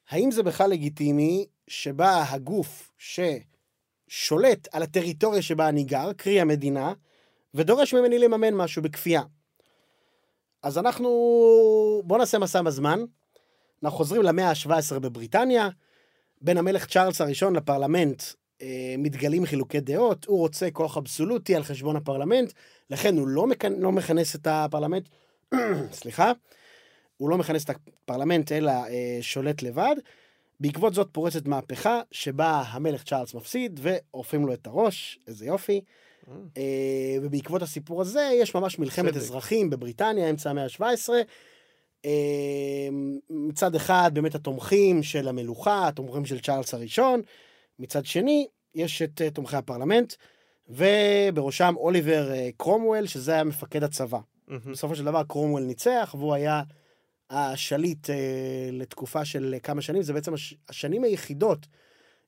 האם 0.09 0.31
זה 0.31 0.43
בכלל 0.43 0.70
לגיטימי 0.70 1.47
שבא 1.68 2.24
הגוף 2.28 2.93
ששולט 2.99 4.68
על 4.72 4.83
הטריטוריה 4.83 5.43
שבה 5.43 5.68
אני 5.68 5.85
גר, 5.85 6.12
קרי 6.12 6.41
המדינה, 6.41 6.93
ודורש 7.55 7.95
ממני 7.95 8.19
לממן 8.19 8.55
משהו 8.55 8.83
בכפייה? 8.83 9.23
אז 10.63 10.79
אנחנו, 10.79 11.09
בואו 12.05 12.19
נעשה 12.19 12.39
מסע 12.39 12.63
בזמן. 12.63 13.01
אנחנו 13.83 13.99
חוזרים 13.99 14.23
למאה 14.23 14.51
ה-17 14.51 14.99
בבריטניה, 14.99 15.69
בין 16.43 16.59
המלך 16.59 16.87
צ'ארלס 16.87 17.21
הראשון 17.21 17.57
לפרלמנט 17.57 18.23
אה, 18.63 18.95
מתגלים 18.99 19.47
חילוקי 19.47 19.81
דעות, 19.81 20.25
הוא 20.25 20.39
רוצה 20.39 20.71
כוח 20.71 20.97
אבסולוטי 20.97 21.57
על 21.57 21.63
חשבון 21.63 21.97
הפרלמנט, 21.97 22.53
לכן 22.91 23.19
הוא 23.19 23.29
לא, 23.29 23.47
מכנ... 23.47 23.73
לא 23.81 23.93
מכנס 23.93 24.37
את 24.37 24.47
הפרלמנט, 24.47 25.09
סליחה, 25.93 26.33
הוא 27.17 27.31
לא 27.31 27.39
מכנס 27.39 27.65
את 27.65 27.71
הפרלמנט 27.71 28.53
אלא 28.53 28.71
אה, 28.71 29.19
שולט 29.21 29.63
לבד. 29.63 29.97
בעקבות 30.61 30.95
זאת 30.95 31.09
פורצת 31.13 31.47
מהפכה 31.47 32.01
שבה 32.13 32.63
המלך 32.67 33.05
צ'ארלס 33.05 33.35
מפסיד 33.35 33.81
ועורפים 33.83 34.47
לו 34.47 34.53
את 34.53 34.67
הראש, 34.67 35.19
איזה 35.27 35.47
יופי. 35.47 35.81
אה, 36.57 37.16
ובעקבות 37.22 37.62
הסיפור 37.62 38.01
הזה 38.01 38.31
יש 38.35 38.55
ממש 38.55 38.78
מלחמת. 38.78 39.16
אזרחים 39.16 39.70
בבריטניה, 39.70 40.31
אמצע 40.31 40.51
המאה 40.51 40.64
ה-17. 40.64 41.09
אה, 42.05 42.89
מצד 43.31 43.74
אחד 43.74 44.11
באמת 44.14 44.35
התומכים 44.35 45.03
של 45.03 45.28
המלוכה, 45.28 45.89
התומכים 45.89 46.24
של 46.26 46.41
צ'ארלס 46.41 46.74
הראשון, 46.74 47.20
מצד 47.78 48.07
שני 48.07 48.47
יש 48.74 49.03
את 49.03 49.22
אה, 49.22 49.31
תומכי 49.31 49.57
הפרלמנט, 49.57 50.14
ובראשם 50.68 51.74
אוליבר 51.76 52.31
קרומוול, 52.57 53.07
שזה 53.07 53.33
היה 53.33 53.45
מפקד 53.45 53.83
הצבא. 53.85 54.18
בסופו 54.70 54.95
של 54.95 55.05
דבר 55.05 55.22
קרומוול 55.22 55.62
ניצח, 55.62 56.14
והוא 56.18 56.35
היה 56.35 56.62
השליט 57.31 58.11
אה, 58.11 58.68
לתקופה 58.72 59.24
של 59.24 59.57
כמה 59.62 59.83
שנים, 59.83 60.03
זה 60.03 60.12
בעצם 60.12 60.35
הש, 60.35 60.55
השנים 60.68 61.05
היחידות, 61.05 61.66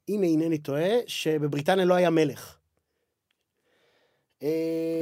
אם 0.08 0.22
אינני 0.22 0.58
טועה, 0.58 0.90
שבבריטניה 1.06 1.84
לא 1.84 1.94
היה 1.94 2.10
מלך. 2.10 2.58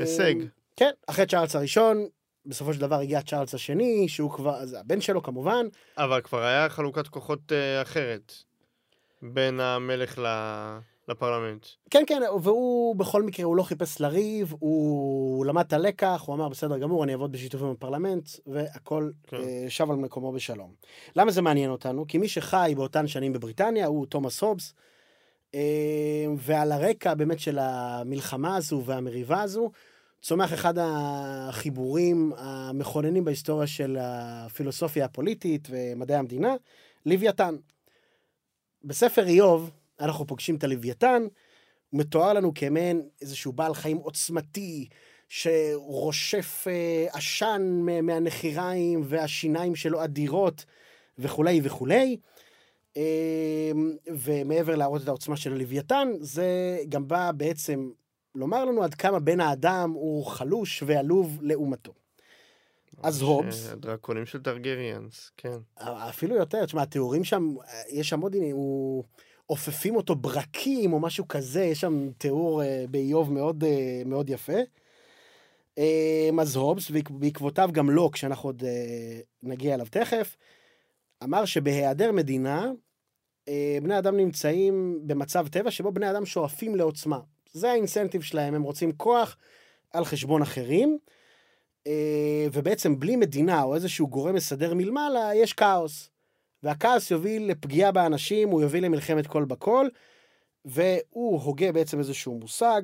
הישג. 0.00 0.34
כן, 0.76 0.90
אחרי 1.06 1.26
צ'ארלס 1.26 1.56
הראשון, 1.56 2.06
בסופו 2.46 2.74
של 2.74 2.80
דבר 2.80 3.00
הגיע 3.00 3.22
צ'ארלס 3.22 3.54
השני, 3.54 4.08
שהוא 4.08 4.30
כבר, 4.30 4.54
אז 4.56 4.76
הבן 4.80 5.00
שלו 5.00 5.22
כמובן, 5.22 5.66
אבל 5.98 6.20
כבר 6.20 6.42
היה 6.42 6.68
חלוקת 6.68 7.08
כוחות 7.08 7.52
אה, 7.52 7.82
אחרת 7.82 8.32
בין 9.22 9.60
המלך 9.60 10.18
ל- 10.18 10.78
לפרלמנט. 11.08 11.66
כן, 11.90 12.02
כן, 12.06 12.22
והוא 12.42 12.96
בכל 12.96 13.22
מקרה, 13.22 13.46
הוא 13.46 13.56
לא 13.56 13.62
חיפש 13.62 14.00
לריב, 14.00 14.54
הוא 14.58 15.46
למד 15.46 15.64
את 15.66 15.72
הלקח, 15.72 16.22
הוא 16.26 16.36
אמר, 16.36 16.48
בסדר 16.48 16.78
גמור, 16.78 17.04
אני 17.04 17.12
אעבוד 17.12 17.32
בשיתוף 17.32 17.62
עם 17.62 17.70
הפרלמנט, 17.70 18.28
והכל 18.46 19.10
כן. 19.26 19.36
אה, 19.36 19.64
שב 19.68 19.90
על 19.90 19.96
מקומו 19.96 20.32
בשלום. 20.32 20.74
למה 21.16 21.30
זה 21.30 21.42
מעניין 21.42 21.70
אותנו? 21.70 22.06
כי 22.08 22.18
מי 22.18 22.28
שחי 22.28 22.72
באותן 22.76 23.06
שנים 23.06 23.32
בבריטניה 23.32 23.86
הוא 23.86 24.06
תומאס 24.06 24.40
הובס, 24.40 24.74
ועל 26.36 26.72
הרקע 26.72 27.14
באמת 27.14 27.40
של 27.40 27.58
המלחמה 27.60 28.56
הזו 28.56 28.82
והמריבה 28.84 29.42
הזו, 29.42 29.70
צומח 30.22 30.52
אחד 30.52 30.74
החיבורים 30.80 32.32
המכוננים 32.36 33.24
בהיסטוריה 33.24 33.66
של 33.66 33.96
הפילוסופיה 34.00 35.04
הפוליטית 35.04 35.68
ומדעי 35.70 36.16
המדינה, 36.16 36.54
לוויתן. 37.06 37.56
בספר 38.84 39.26
איוב, 39.26 39.70
אנחנו 40.00 40.26
פוגשים 40.26 40.56
את 40.56 40.64
הלוויתן, 40.64 41.22
הוא 41.90 42.00
מתואר 42.00 42.32
לנו 42.32 42.54
כמעין 42.54 43.02
איזשהו 43.20 43.52
בעל 43.52 43.74
חיים 43.74 43.96
עוצמתי, 43.96 44.88
שרושף 45.28 46.64
אה, 46.68 47.06
עשן 47.12 47.62
מהנחיריים 48.02 49.02
והשיניים 49.04 49.76
שלו 49.76 50.04
אדירות 50.04 50.64
וכולי 51.18 51.60
וכולי. 51.64 52.16
אה, 52.96 53.72
ומעבר 54.06 54.76
להראות 54.76 55.02
את 55.02 55.08
העוצמה 55.08 55.36
של 55.36 55.52
הלוויתן, 55.52 56.08
זה 56.20 56.78
גם 56.88 57.08
בא 57.08 57.32
בעצם 57.32 57.90
לומר 58.34 58.64
לנו 58.64 58.82
עד 58.82 58.94
כמה 58.94 59.18
בן 59.18 59.40
האדם 59.40 59.90
הוא 59.90 60.26
חלוש 60.26 60.82
ועלוב 60.86 61.38
לעומתו. 61.42 61.92
אז 63.02 63.22
הובס, 63.22 63.66
אה, 63.66 63.72
הדרקונים 63.72 64.26
של 64.26 64.42
טרגריאנס, 64.42 65.30
כן. 65.36 65.58
אפילו 65.78 66.36
יותר, 66.36 66.66
תשמע, 66.66 66.82
התיאורים 66.82 67.24
שם, 67.24 67.54
יש 67.88 68.08
שם 68.08 68.20
עוד 68.20 68.36
עניין, 68.36 68.52
הוא... 68.52 69.04
עופפים 69.50 69.96
אותו 69.96 70.14
ברקים 70.14 70.92
או 70.92 71.00
משהו 71.00 71.28
כזה, 71.28 71.62
יש 71.62 71.80
שם 71.80 72.10
תיאור 72.18 72.62
אה, 72.62 72.84
באיוב 72.90 73.32
מאוד, 73.32 73.64
אה, 73.64 74.02
מאוד 74.06 74.30
יפה. 74.30 74.58
אה, 75.78 76.30
אז 76.40 76.56
הובס, 76.56 76.90
ובעקבותיו 76.90 77.70
גם 77.72 77.90
לוק, 77.90 78.16
שאנחנו 78.16 78.48
עוד 78.48 78.64
אה, 78.64 79.20
נגיע 79.42 79.74
אליו 79.74 79.86
תכף, 79.90 80.36
אמר 81.24 81.44
שבהיעדר 81.44 82.12
מדינה, 82.12 82.70
אה, 83.48 83.78
בני 83.82 83.98
אדם 83.98 84.16
נמצאים 84.16 85.00
במצב 85.06 85.48
טבע 85.48 85.70
שבו 85.70 85.92
בני 85.92 86.10
אדם 86.10 86.26
שואפים 86.26 86.76
לעוצמה. 86.76 87.20
זה 87.52 87.70
האינסנטיב 87.70 88.22
שלהם, 88.22 88.54
הם 88.54 88.62
רוצים 88.62 88.92
כוח 88.92 89.36
על 89.92 90.04
חשבון 90.04 90.42
אחרים, 90.42 90.98
אה, 91.86 92.46
ובעצם 92.52 93.00
בלי 93.00 93.16
מדינה 93.16 93.62
או 93.62 93.74
איזשהו 93.74 94.08
גורם 94.08 94.34
מסדר 94.34 94.74
מלמעלה, 94.74 95.30
יש 95.34 95.52
כאוס. 95.52 96.10
והכעס 96.62 97.10
יוביל 97.10 97.50
לפגיעה 97.50 97.92
באנשים, 97.92 98.48
הוא 98.48 98.62
יוביל 98.62 98.84
למלחמת 98.84 99.26
כל 99.26 99.44
בכל, 99.44 99.88
והוא 100.64 101.40
הוגה 101.40 101.72
בעצם 101.72 101.98
איזשהו 101.98 102.34
מושג 102.34 102.82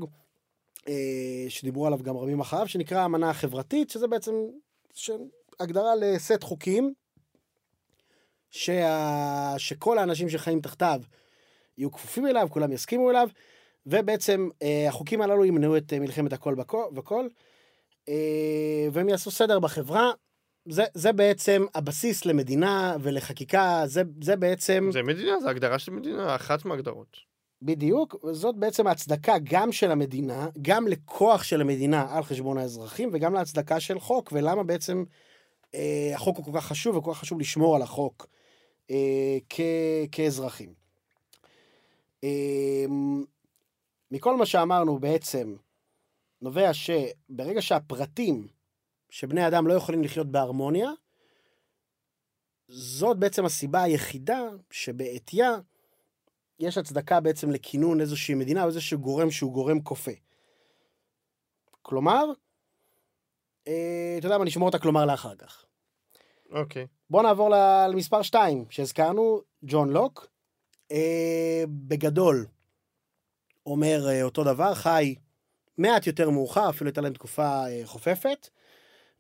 אה, 0.89 1.45
שדיברו 1.49 1.87
עליו 1.87 1.99
גם 2.03 2.17
רבים 2.17 2.41
אחריו, 2.41 2.69
שנקרא 2.69 2.99
האמנה 2.99 3.31
החברתית, 3.31 3.91
שזה 3.91 4.07
בעצם. 4.07 4.33
הגדרה 5.61 5.95
לסט 5.95 6.43
חוקים, 6.43 6.95
שה... 8.57 9.55
שכל 9.59 9.99
האנשים 9.99 10.29
שחיים 10.29 10.61
תחתיו 10.61 11.01
יהיו 11.79 11.93
כפופים 11.93 12.27
אליו, 12.27 12.49
כולם 12.51 12.73
יסכימו 12.73 13.11
אליו, 13.11 13.29
ובעצם 13.87 14.49
אה, 14.63 14.89
החוקים 14.89 15.21
הללו 15.23 15.45
ימנעו 15.45 15.77
את 15.77 15.93
אה, 15.93 15.99
מלחמת 15.99 16.33
הכל 16.33 16.55
וכל 16.97 17.27
אה, 18.09 18.89
והם 18.93 19.09
יעשו 19.09 19.31
סדר 19.31 19.59
בחברה. 19.59 20.11
זה, 20.69 20.85
זה 20.95 21.13
בעצם 21.13 21.65
הבסיס 21.75 22.27
למדינה 22.27 22.97
ולחקיקה, 23.01 23.83
זה, 23.85 24.03
זה 24.23 24.37
בעצם... 24.37 24.89
זה 24.93 25.03
מדינה, 25.03 25.41
זה 25.41 25.51
הגדרה 25.51 25.79
של 25.79 25.93
מדינה, 25.93 26.35
אחת 26.35 26.65
מהגדרות. 26.65 27.17
בדיוק, 27.63 28.17
זאת 28.33 28.57
בעצם 28.57 28.87
ההצדקה 28.87 29.35
גם 29.43 29.73
של 29.73 29.91
המדינה, 29.91 30.49
גם 30.63 30.89
לכוח 30.89 31.43
של 31.43 31.61
המדינה 31.61 32.07
על 32.11 32.23
חשבון 32.23 32.59
האזרחים, 32.59 33.11
וגם 33.13 33.35
להצדקה 33.35 33.81
של 33.81 34.01
חוק, 34.01 34.33
ולמה 34.33 34.63
בעצם 34.63 35.05
אה, 35.75 36.11
החוק 36.15 36.37
הוא 36.37 36.45
כל 36.45 36.51
כך 36.55 36.65
חשוב, 36.67 36.97
וכל 36.97 37.13
כך 37.13 37.19
חשוב 37.19 37.41
לשמור 37.41 37.77
על 37.77 37.83
החוק 37.83 38.27
כ, 39.49 39.61
כאזרחים. 40.13 40.75
אה, 42.25 42.85
מכל 44.11 44.37
מה 44.37 44.47
שאמרנו 44.47 44.99
בעצם, 44.99 45.57
נובע 46.43 46.71
שברגע 46.75 47.63
שהפרטים 47.63 48.49
שבני 49.11 49.49
אדם 49.49 49.67
לא 49.67 49.75
יכולים 49.75 50.03
לחיות 50.03 50.27
בהרמוניה, 50.27 50.91
זאת 52.69 53.19
בעצם 53.19 53.45
הסיבה 53.45 53.83
היחידה 53.83 54.41
שבעטייה 54.71 55.57
יש 56.59 56.79
הצדקה 56.79 57.21
בעצם 57.21 57.51
לכינון 57.51 58.01
איזושהי 58.01 58.35
מדינה 58.35 58.63
או 58.63 58.69
איזשהו 58.69 58.99
גורם 58.99 59.31
שהוא 59.31 59.53
גורם 59.53 59.81
כופה. 59.81 60.11
כלומר, 61.83 62.25
אה, 63.69 64.17
אתה 64.19 64.27
יודע 64.27 64.39
מה, 64.39 64.45
נשמור 64.45 64.69
את 64.69 64.75
הכלומר 64.75 65.07
לאחר 65.07 65.35
כך. 65.35 65.66
אוקיי. 66.51 66.87
בוא 67.11 67.23
נעבור 67.23 67.51
למספר 67.91 68.23
2 68.23 68.65
שהזכרנו, 68.71 69.41
ג'ון 69.63 69.91
לוק. 69.91 70.27
אה, 70.93 71.65
בגדול, 71.69 72.47
אומר 73.67 74.09
אה, 74.09 74.23
אותו 74.23 74.45
דבר, 74.45 74.75
חי 74.75 75.15
מעט 75.79 76.07
יותר 76.07 76.31
מאוחר, 76.31 76.71
אפילו 76.71 76.89
הייתה 76.89 77.01
להם 77.01 77.13
תקופה 77.13 77.67
אה, 77.69 77.81
חופפת, 77.85 78.49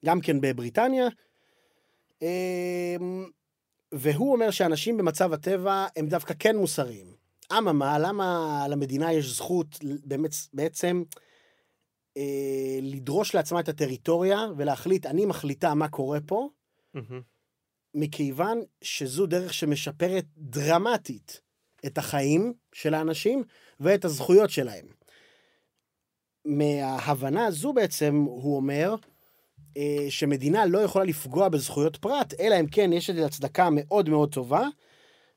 גם 0.04 0.20
כן 0.20 0.40
בבריטניה. 0.40 1.08
אה, 2.22 2.96
והוא 3.92 4.32
אומר 4.32 4.50
שאנשים 4.50 4.96
במצב 4.96 5.32
הטבע 5.32 5.86
הם 5.96 6.06
דווקא 6.06 6.34
כן 6.38 6.56
מוסריים. 6.56 7.06
אממה, 7.58 7.98
למה 7.98 8.66
למדינה 8.70 9.12
יש 9.12 9.36
זכות 9.36 9.66
באמת, 10.04 10.30
בעצם 10.52 11.02
אה, 12.16 12.78
לדרוש 12.82 13.34
לעצמה 13.34 13.60
את 13.60 13.68
הטריטוריה 13.68 14.38
ולהחליט, 14.56 15.06
אני 15.06 15.26
מחליטה 15.26 15.74
מה 15.74 15.88
קורה 15.88 16.18
פה. 16.26 16.48
מכיוון 17.94 18.60
שזו 18.82 19.26
דרך 19.26 19.54
שמשפרת 19.54 20.24
דרמטית 20.36 21.40
את 21.86 21.98
החיים 21.98 22.52
של 22.72 22.94
האנשים 22.94 23.44
ואת 23.80 24.04
הזכויות 24.04 24.50
שלהם. 24.50 24.86
מההבנה 26.44 27.46
הזו 27.46 27.72
בעצם, 27.72 28.14
הוא 28.14 28.56
אומר, 28.56 28.94
אה, 29.76 30.06
שמדינה 30.08 30.66
לא 30.66 30.78
יכולה 30.78 31.04
לפגוע 31.04 31.48
בזכויות 31.48 31.96
פרט, 31.96 32.34
אלא 32.40 32.60
אם 32.60 32.66
כן 32.66 32.92
יש 32.92 33.10
לזה 33.10 33.26
הצדקה 33.26 33.68
מאוד 33.72 34.08
מאוד 34.08 34.32
טובה, 34.32 34.68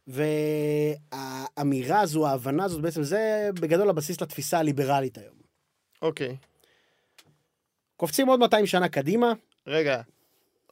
והאמירה 0.07 2.01
הזו, 2.01 2.28
ההבנה 2.28 2.64
הזאת, 2.64 2.82
בעצם 2.82 3.03
זה 3.03 3.49
בגדול 3.62 3.89
הבסיס 3.89 4.22
לתפיסה 4.22 4.60
הליברלית 4.60 5.18
היום. 5.18 5.36
אוקיי. 6.01 6.38
קופצים 7.97 8.28
עוד 8.28 8.39
200 8.39 8.66
שנה 8.66 8.89
קדימה, 8.89 9.34
רגע. 9.68 10.01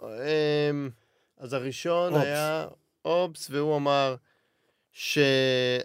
אמ, 0.03 0.89
אז 1.37 1.53
הראשון 1.53 2.13
אופס. 2.13 2.25
היה 2.25 2.67
אובס, 3.05 3.47
והוא 3.51 3.75
אמר 3.75 4.15
שהאנשים 4.91 5.79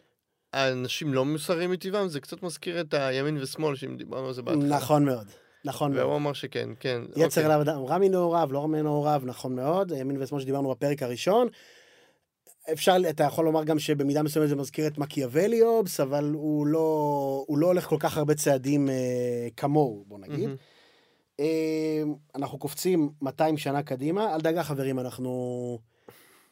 לא 1.14 1.24
מוסריים 1.24 1.70
מטבעם, 1.70 2.08
זה 2.08 2.20
קצת 2.20 2.42
מזכיר 2.42 2.80
את 2.80 2.94
הימין 2.94 3.42
ושמאל, 3.42 3.76
שאם 3.76 3.96
דיברנו 3.96 4.26
על 4.26 4.32
זה 4.32 4.42
בהתחלה. 4.42 4.76
נכון 4.76 5.04
מאוד, 5.04 5.26
נכון 5.64 5.92
מאוד. 5.92 6.04
והוא 6.04 6.16
אמר 6.16 6.32
שכן, 6.32 6.68
כן. 6.80 7.02
יצר 7.10 7.24
אוקיי. 7.24 7.46
אליו 7.46 7.62
אדם 7.62 7.84
רע 7.84 7.98
מנעוריו, 7.98 8.48
לא 8.52 8.58
רע 8.58 8.66
מנעוריו, 8.66 9.22
נכון 9.24 9.56
מאוד, 9.56 9.92
ימין 9.96 10.22
ושמאל 10.22 10.40
שדיברנו 10.40 10.70
בפרק 10.70 11.02
הראשון. 11.02 11.48
אפשר, 12.72 12.96
אתה 13.10 13.24
יכול 13.24 13.44
לומר 13.44 13.64
גם 13.64 13.78
שבמידה 13.78 14.22
מסוימת 14.22 14.48
זה 14.48 14.56
מזכיר 14.56 14.86
את 14.86 14.98
מקיאוולי 14.98 15.62
אובס, 15.62 16.00
אבל 16.00 16.30
הוא 16.34 16.66
לא, 16.66 16.78
הוא 17.46 17.58
לא 17.58 17.66
הולך 17.66 17.84
כל 17.84 17.96
כך 18.00 18.16
הרבה 18.16 18.34
צעדים 18.34 18.88
אה, 18.88 18.94
כמוהו, 19.56 20.04
בוא 20.06 20.18
נגיד. 20.18 20.40
מהמם. 20.40 20.56
אה, 21.42 22.02
אנחנו 22.34 22.58
קופצים 22.58 23.10
200 23.22 23.58
שנה 23.58 23.82
קדימה, 23.82 24.34
אל 24.34 24.40
דאגה 24.40 24.62
חברים, 24.62 24.98
אנחנו, 24.98 25.78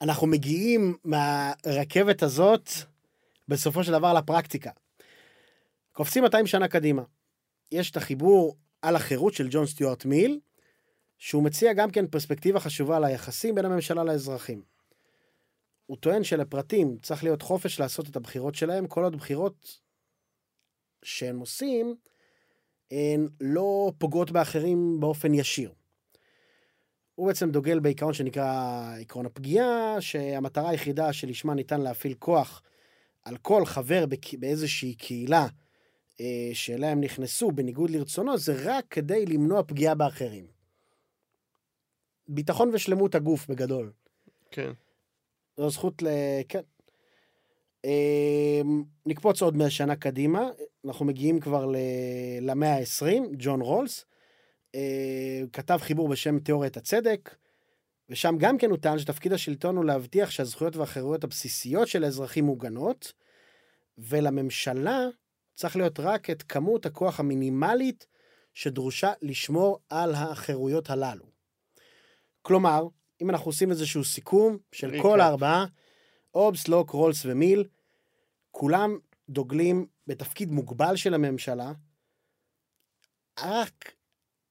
אנחנו 0.01 0.26
מגיעים 0.26 0.97
מהרכבת 1.05 2.22
הזאת 2.22 2.70
בסופו 3.49 3.84
של 3.84 3.93
דבר 3.93 4.14
לפרקטיקה. 4.14 4.70
קופצים 5.93 6.22
200 6.22 6.47
שנה 6.47 6.68
קדימה. 6.68 7.03
יש 7.72 7.91
את 7.91 7.97
החיבור 7.97 8.57
על 8.82 8.97
החירות 8.97 9.34
של 9.34 9.49
ג'ון 9.51 9.66
סטיוארט 9.66 10.05
מיל, 10.05 10.41
שהוא 11.18 11.43
מציע 11.43 11.72
גם 11.72 11.91
כן 11.91 12.07
פרספקטיבה 12.07 12.61
חשובה 12.61 12.97
על 12.97 13.05
היחסים 13.05 13.55
בין 13.55 13.64
הממשלה 13.64 14.05
לאזרחים. 14.05 14.62
הוא 15.86 15.97
טוען 15.97 16.24
שלפרטים 16.24 16.99
צריך 17.03 17.24
להיות 17.24 17.43
חופש 17.43 17.80
לעשות 17.80 18.09
את 18.09 18.16
הבחירות 18.16 18.55
שלהם, 18.55 18.86
כל 18.86 19.05
עוד 19.05 19.16
בחירות 19.16 19.80
שהם 21.03 21.38
עושים, 21.38 21.97
הן 22.91 23.28
לא 23.41 23.93
פוגעות 23.99 24.30
באחרים 24.30 25.01
באופן 25.01 25.34
ישיר. 25.34 25.72
הוא 27.14 27.26
בעצם 27.26 27.51
דוגל 27.51 27.80
בעיקרון 27.80 28.12
שנקרא 28.12 28.95
עקרון 29.01 29.26
הפגיעה, 29.26 29.97
שהמטרה 30.01 30.70
היחידה 30.70 31.12
שלשמה 31.12 31.55
ניתן 31.55 31.80
להפעיל 31.80 32.14
כוח 32.18 32.62
על 33.22 33.36
כל 33.36 33.64
חבר 33.64 34.05
באיזושהי 34.38 34.95
קהילה 34.95 35.47
אה, 36.20 36.51
שאליה 36.53 36.91
הם 36.91 37.01
נכנסו 37.01 37.51
בניגוד 37.51 37.91
לרצונו, 37.91 38.38
זה 38.38 38.55
רק 38.64 38.84
כדי 38.91 39.26
למנוע 39.26 39.62
פגיעה 39.62 39.95
באחרים. 39.95 40.47
ביטחון 42.28 42.70
ושלמות 42.74 43.14
הגוף 43.14 43.47
בגדול. 43.47 43.93
כן. 44.51 44.72
זו 45.57 45.70
זכות 45.70 46.03
ל... 46.03 46.07
כן. 46.49 46.62
אמ, 47.84 48.84
נקפוץ 49.07 49.43
עוד 49.43 49.57
מאה 49.57 49.70
שנה 49.70 49.97
קדימה, 49.97 50.49
אנחנו 50.87 51.05
מגיעים 51.05 51.41
כבר 51.41 51.66
ל... 51.66 51.76
למאה 52.41 52.76
ה-20, 52.76 53.22
ג'ון 53.39 53.61
רולס, 53.61 54.05
אה, 54.74 55.43
כתב 55.53 55.78
חיבור 55.81 56.09
בשם 56.09 56.39
תיאוריית 56.39 56.76
הצדק, 56.76 57.35
ושם 58.09 58.35
גם 58.39 58.59
כן 58.59 58.70
הוא 58.70 58.78
טען 58.78 58.99
שתפקיד 58.99 59.33
השלטון 59.33 59.76
הוא 59.76 59.85
להבטיח 59.85 60.31
שהזכויות 60.31 60.76
והחירויות 60.76 61.24
הבסיסיות 61.24 61.89
של 61.89 62.05
האזרחים 62.05 62.45
מוגנות, 62.45 63.12
ולממשלה 63.99 65.07
צריך 65.55 65.76
להיות 65.76 66.01
רק 66.01 66.31
את 66.31 66.43
כמות 66.43 66.87
הכוח 66.87 67.20
המינימלית 67.20 68.07
שדרושה 68.55 69.12
לשמור 69.22 69.78
על 69.89 70.14
החירויות 70.14 70.91
הללו. 70.91 71.24
כלומר, 72.43 72.87
אם 73.22 73.31
אנחנו 73.31 73.49
עושים 73.49 73.70
איזשהו 73.70 74.05
סיכום 74.05 74.59
של. 74.72 74.91
כל 75.03 75.20
הארבעה, 75.20 75.66
אובס, 76.35 76.68
לוק, 76.68 76.91
רולס 76.91 77.22
ומיל, 77.24 77.64
כולם 78.51 78.99
דוגלים 79.28 79.87
בתפקיד 80.11 80.50
מוגבל 80.50 80.96
של 80.96 81.14
הממשלה, 81.14 81.72
רק, 83.40 83.94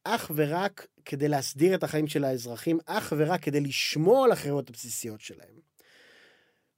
אך 0.03 0.32
ורק 0.36 0.88
כדי 1.05 1.28
להסדיר 1.28 1.76
את 1.76 1.84
החיים 1.84 2.07
של 2.07 2.24
האזרחים, 2.24 2.80
אך 2.86 3.14
ורק 3.18 3.43
כדי 3.43 3.62
לשמור 3.62 4.26
על 4.26 4.32
החירויות 4.32 4.70
הבסיסיות 4.70 5.22
שלהם. 5.22 5.60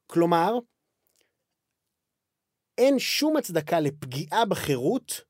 כלומר, 0.07 0.53
אין 2.77 2.99
שום 2.99 3.38
הצדקה 3.38 3.79
לפגיעה 3.79 4.45
בחירות 4.45 5.21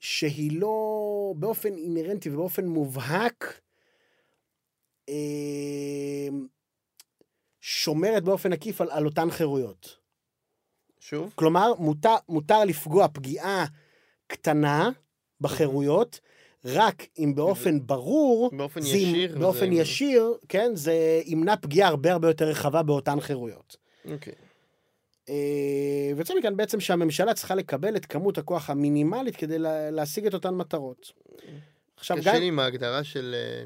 שהיא 0.00 0.60
לא 0.60 1.34
באופן 1.36 1.76
אינהרנטי 1.76 2.30
ובאופן 2.30 2.66
מובהק 2.66 3.60
אה, 5.08 6.28
שומרת 7.60 8.24
באופן 8.24 8.52
עקיף 8.52 8.80
על, 8.80 8.90
על 8.90 9.06
אותן 9.06 9.30
חירויות. 9.30 10.05
שוב? 11.08 11.32
כלומר, 11.34 11.72
מותר, 11.78 12.14
מותר 12.28 12.64
לפגוע 12.64 13.08
פגיעה 13.08 13.64
קטנה 14.26 14.90
בחירויות, 15.40 16.20
רק 16.64 17.06
אם 17.18 17.34
באופן 17.34 17.86
ברור, 17.86 18.50
באופן 18.56 18.80
זה, 18.80 18.88
ישיר. 18.88 19.38
באופן 19.38 19.72
וזה- 19.72 19.80
ישיר, 19.82 20.34
כן, 20.48 20.70
זה 20.74 21.22
ימנע 21.26 21.56
פגיעה 21.56 21.88
הרבה 21.88 22.12
הרבה 22.12 22.28
יותר 22.28 22.44
רחבה 22.44 22.82
באותן 22.82 23.20
חירויות. 23.20 23.76
אוקיי. 24.12 24.32
אה, 25.28 26.10
ויוצא 26.16 26.34
מכאן 26.34 26.56
בעצם 26.56 26.80
שהממשלה 26.80 27.34
צריכה 27.34 27.54
לקבל 27.54 27.96
את 27.96 28.06
כמות 28.06 28.38
הכוח 28.38 28.70
המינימלית 28.70 29.36
כדי 29.36 29.58
לה, 29.58 29.90
להשיג 29.90 30.26
את 30.26 30.34
אותן 30.34 30.54
מטרות. 30.54 31.12
עכשיו, 31.96 32.16
קשה 32.16 32.32
גם... 32.32 32.40
לי 32.40 32.46
עם 32.48 32.58
ההגדרה 32.58 33.04
של 33.04 33.34
אה, 33.38 33.64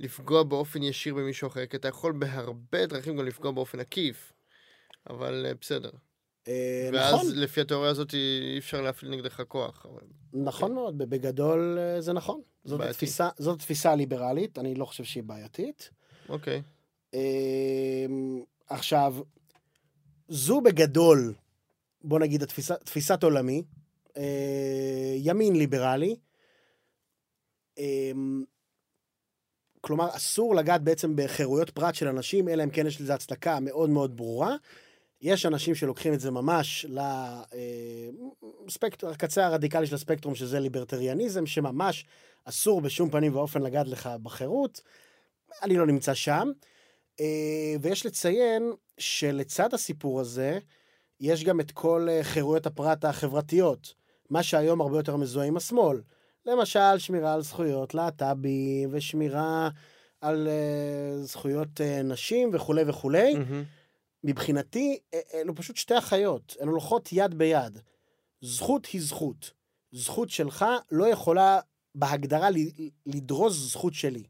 לפגוע 0.00 0.42
באופן 0.42 0.82
ישיר 0.82 1.14
במישהו 1.14 1.48
אחר, 1.48 1.66
כי 1.66 1.76
אתה 1.76 1.88
יכול 1.88 2.12
בהרבה 2.12 2.86
דרכים 2.86 3.16
גם 3.16 3.26
לפגוע 3.26 3.50
באופן 3.50 3.80
עקיף, 3.80 4.32
אבל 5.10 5.46
אה, 5.48 5.52
בסדר. 5.60 5.90
אה, 6.48 6.90
ואז 6.92 7.14
נכון, 7.14 7.26
לפי 7.34 7.60
התיאוריה 7.60 7.90
הזאת 7.90 8.14
אי 8.14 8.58
אפשר 8.58 8.80
להפעיל 8.80 9.10
נגדך 9.10 9.42
כוח. 9.48 9.86
נכון 10.32 10.74
מאוד, 10.74 10.98
בגדול 10.98 11.78
אה, 11.80 12.00
זה 12.00 12.12
נכון. 12.12 12.40
זאת. 12.64 12.80
התפיסה, 12.80 13.28
זאת 13.38 13.56
התפיסה 13.56 13.92
הליברלית, 13.92 14.58
אני 14.58 14.74
לא 14.74 14.84
חושב 14.84 15.04
שהיא 15.04 15.22
בעייתית. 15.22 15.90
אוקיי. 16.28 16.62
אמ, 17.14 18.42
עכשיו, 18.68 19.16
זו 20.28 20.60
בגדול, 20.60 21.34
בוא 22.04 22.18
נגיד, 22.18 22.42
התפיסה, 22.42 22.76
תפיסת 22.76 23.22
עולמי, 23.22 23.62
אה, 24.16 25.14
ימין 25.16 25.56
ליברלי. 25.56 26.16
אמ, 27.78 28.44
כלומר, 29.80 30.08
אסור 30.16 30.54
לגעת 30.54 30.82
בעצם 30.82 31.16
בחירויות 31.16 31.70
פרט 31.70 31.94
של 31.94 32.08
אנשים, 32.08 32.48
אלא 32.48 32.64
אם 32.64 32.70
כן 32.70 32.86
יש 32.86 33.00
לזה 33.00 33.14
הצדקה 33.14 33.60
מאוד 33.60 33.90
מאוד 33.90 34.16
ברורה. 34.16 34.56
יש 35.22 35.46
אנשים 35.46 35.74
שלוקחים 35.74 36.14
את 36.14 36.20
זה 36.20 36.30
ממש 36.30 36.86
לספקטרום, 38.66 39.12
הקצה 39.12 39.46
הרדיקלי 39.46 39.86
של 39.86 39.94
הספקטרום, 39.94 40.34
שזה 40.34 40.60
ליברטריאניזם, 40.60 41.46
שממש 41.46 42.04
אסור 42.44 42.80
בשום 42.80 43.10
פנים 43.10 43.36
ואופן 43.36 43.62
לגעת 43.62 43.88
לך 43.88 44.10
בחירות. 44.22 44.80
אני 45.62 45.76
לא 45.76 45.86
נמצא 45.86 46.14
שם. 46.14 46.50
אה, 47.20 47.74
ויש 47.80 48.06
לציין 48.06 48.72
שלצד 48.98 49.74
הסיפור 49.74 50.20
הזה, 50.20 50.58
יש 51.20 51.44
גם 51.44 51.60
את 51.60 51.70
כל 51.70 52.06
אה, 52.10 52.24
חירויות 52.24 52.66
הפרט 52.66 53.04
החברתיות, 53.04 53.94
מה 54.30 54.42
שהיום 54.42 54.80
הרבה 54.80 54.98
יותר 54.98 55.16
מזוהה 55.16 55.46
עם 55.46 55.56
השמאל. 55.56 56.00
למשל, 56.46 56.98
שמירה 56.98 57.34
על 57.34 57.42
זכויות 57.42 57.94
להט"בים, 57.94 58.88
ושמירה 58.92 59.68
על 60.20 60.48
זכויות 61.22 61.80
נשים 62.04 62.50
וכולי 62.52 62.82
וכולי. 62.86 63.34
מהמם. 63.34 63.64
מבחינתי, 64.24 64.98
אלו 65.34 65.54
פשוט 65.54 65.76
שתי 65.76 65.98
אחיות, 65.98 66.56
הן 66.60 66.68
הולכות 66.68 67.08
יד 67.12 67.34
ביד. 67.34 67.78
זכות 68.40 68.86
היא 68.86 69.02
זכות. 69.02 69.52
זכות 69.92 70.30
שלך 70.30 70.64
לא 70.90 71.08
יכולה 71.08 71.60
בהגדרה 71.94 72.48
לדרוס 73.06 73.54
זכות 73.56 73.94
שלי. 73.94 74.24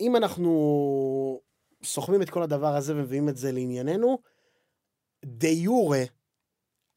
אם 0.00 0.16
אנחנו 0.16 1.40
סוכמים 1.84 2.22
את 2.22 2.30
כל 2.30 2.42
הדבר 2.42 2.76
הזה 2.76 2.96
ומביאים 2.96 3.28
את 3.28 3.36
זה 3.36 3.52
לענייננו, 3.52 4.18
דה 5.24 5.48
יורה, 5.48 6.02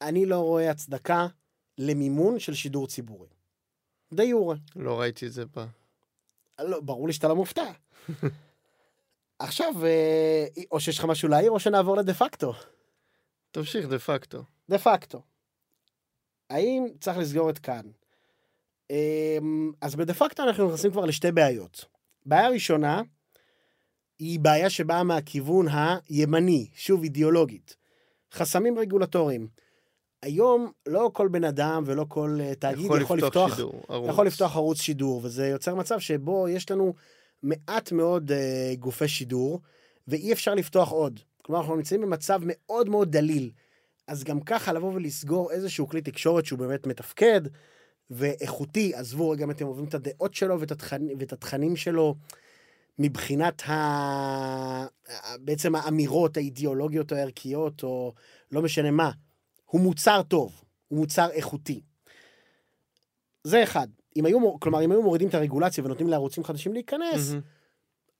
אני 0.00 0.26
לא 0.26 0.40
רואה 0.40 0.70
הצדקה 0.70 1.26
למימון 1.78 2.38
של 2.38 2.54
שידור 2.54 2.86
ציבורי. 2.86 3.28
דה 4.14 4.24
יורה. 4.24 4.56
לא 4.76 5.00
ראיתי 5.00 5.26
את 5.26 5.32
זה 5.32 5.44
ב... 5.46 5.64
לא, 6.60 6.80
ברור 6.80 7.06
לי 7.06 7.12
שאתה 7.12 7.28
לא 7.28 7.36
מופתע. 7.36 7.72
עכשיו, 9.38 9.86
אה, 9.86 10.46
או 10.70 10.80
שיש 10.80 10.98
לך 10.98 11.04
משהו 11.04 11.28
להעיר, 11.28 11.50
או 11.50 11.60
שנעבור 11.60 11.96
לדה 11.96 12.14
פקטו. 12.14 12.52
תמשיך 13.50 13.86
דה 13.86 13.98
פקטו. 13.98 14.42
דה 14.68 14.78
פקטו. 14.78 15.22
האם 16.50 16.86
צריך 17.00 17.18
לסגור 17.18 17.50
את 17.50 17.58
כאן? 17.58 17.86
אמ, 18.90 19.72
אז 19.80 19.96
בדה 19.96 20.14
פקטו 20.14 20.42
אנחנו 20.42 20.66
נכנסים 20.66 20.90
כבר 20.90 21.04
לשתי 21.04 21.32
בעיות. 21.32 21.84
בעיה 22.26 22.48
ראשונה, 22.48 23.02
היא 24.18 24.40
בעיה 24.40 24.70
שבאה 24.70 25.02
מהכיוון 25.02 25.66
הימני, 26.08 26.68
שוב 26.74 27.02
אידיאולוגית. 27.02 27.76
חסמים 28.32 28.78
רגולטוריים. 28.78 29.48
היום 30.22 30.72
לא 30.86 31.10
כל 31.12 31.28
בן 31.28 31.44
אדם 31.44 31.82
ולא 31.86 32.04
כל 32.08 32.38
אה, 32.40 32.54
תאגיד 32.54 32.84
יכול, 32.84 33.02
יכול 33.02 33.18
לפתוח, 33.18 33.56
שידור, 33.56 33.82
ערוץ. 33.88 34.10
יכול 34.10 34.26
לפתוח 34.26 34.56
ערוץ 34.56 34.80
שידור, 34.80 35.20
וזה 35.24 35.46
יוצר 35.46 35.74
מצב 35.74 35.98
שבו 35.98 36.48
יש 36.48 36.70
לנו 36.70 36.94
מעט 37.42 37.92
מאוד 37.92 38.30
uh, 38.30 38.76
גופי 38.76 39.08
שידור, 39.08 39.60
ואי 40.08 40.32
אפשר 40.32 40.54
לפתוח 40.54 40.90
עוד. 40.90 41.20
כלומר, 41.42 41.60
אנחנו 41.60 41.76
נמצאים 41.76 42.00
במצב 42.00 42.40
מאוד 42.44 42.88
מאוד 42.88 43.12
דליל. 43.12 43.50
אז 44.06 44.24
גם 44.24 44.40
ככה 44.40 44.72
לבוא 44.72 44.92
ולסגור 44.94 45.50
איזשהו 45.50 45.88
כלי 45.88 46.00
תקשורת 46.00 46.46
שהוא 46.46 46.58
באמת 46.58 46.86
מתפקד 46.86 47.40
ואיכותי, 48.10 48.94
עזבו 48.94 49.30
רגע 49.30 49.44
אם 49.44 49.50
אתם 49.50 49.66
אוהבים 49.66 49.84
את 49.84 49.94
הדעות 49.94 50.34
שלו 50.34 50.60
ואת, 50.60 50.70
התכנ... 50.70 51.06
ואת 51.18 51.32
התכנים 51.32 51.76
שלו, 51.76 52.14
מבחינת 52.98 53.62
ה... 53.68 54.86
בעצם 55.40 55.74
האמירות 55.74 56.36
האידיאולוגיות 56.36 57.12
או 57.12 57.16
הערכיות, 57.16 57.82
או 57.82 58.14
לא 58.52 58.62
משנה 58.62 58.90
מה. 58.90 59.10
הוא 59.64 59.80
מוצר 59.80 60.22
טוב, 60.22 60.62
הוא 60.88 60.98
מוצר 60.98 61.30
איכותי. 61.30 61.80
זה 63.44 63.62
אחד. 63.62 63.88
אם 64.18 64.26
היו, 64.26 64.60
כלומר, 64.60 64.84
אם 64.84 64.92
היו 64.92 65.02
מורידים 65.02 65.28
את 65.28 65.34
הרגולציה 65.34 65.84
ונותנים 65.84 66.08
לערוצים 66.08 66.44
חדשים 66.44 66.72
להיכנס, 66.72 67.30
מהמם. 67.30 67.40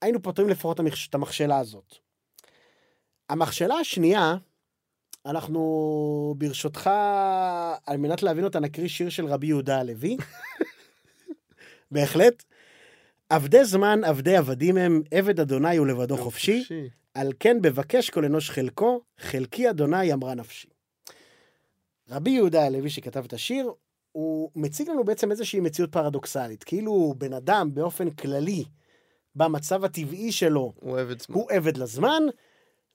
היינו 0.03 0.23
פותרים 0.23 0.49
לפחות 0.49 0.81
את 1.11 1.15
המכשלה 1.15 1.59
הזאת. 1.59 1.95
המכשלה 3.29 3.75
השנייה, 3.75 4.37
אנחנו 5.27 6.35
ברשותך, 6.39 6.91
על 7.87 7.97
מנת 7.97 8.23
להבין 8.23 8.45
אותה, 8.45 8.61
נקריא 8.61 8.89
שיר 8.89 9.09
של 9.09 9.27
רבי 9.27 9.47
יהודה 9.47 9.81
הלוי. 9.81 10.17
בהחלט. 11.91 12.45
עבדי 13.31 13.65
זמן, 13.65 14.05
עבדי 14.05 14.37
עבדים 14.37 14.77
הם, 14.77 15.03
עבד 15.11 15.41
אדוני 15.41 15.77
הוא 15.77 15.87
לבדו 15.87 16.17
חופשי, 16.17 16.65
על 17.15 17.33
כן 17.41 17.63
בבקש 17.63 18.11
כל 18.11 18.25
אנוש 18.25 18.51
חלקו, 18.51 19.01
חלקי 19.19 19.71
אדוני 19.71 20.13
אמרה 20.13 20.35
נפשי. 20.35 20.69
רבי 22.11 22.31
יהודה 22.31 22.67
הלוי 22.67 22.91
שכתב 22.91 23.25
את 23.25 23.33
השיר, 23.33 23.73
הוא 24.19 24.51
מציג 24.57 24.89
לנו 24.89 25.05
בעצם 25.05 25.31
איזושהי 25.31 25.61
מציאות 25.61 25.93
פרדוקסלית. 25.93 26.65
כאילו 26.65 27.15
בן 27.19 27.33
אדם 27.33 27.75
באופן 27.75 28.11
כללי, 28.11 28.65
במצב 29.37 29.85
הטבעי 29.85 30.33
שלו, 30.33 30.73
הוא 30.81 30.99
עבד 30.99 31.23
זמן. 31.23 31.35
הוא 31.37 31.51
עבד 31.51 31.77
לזמן, 31.77 32.23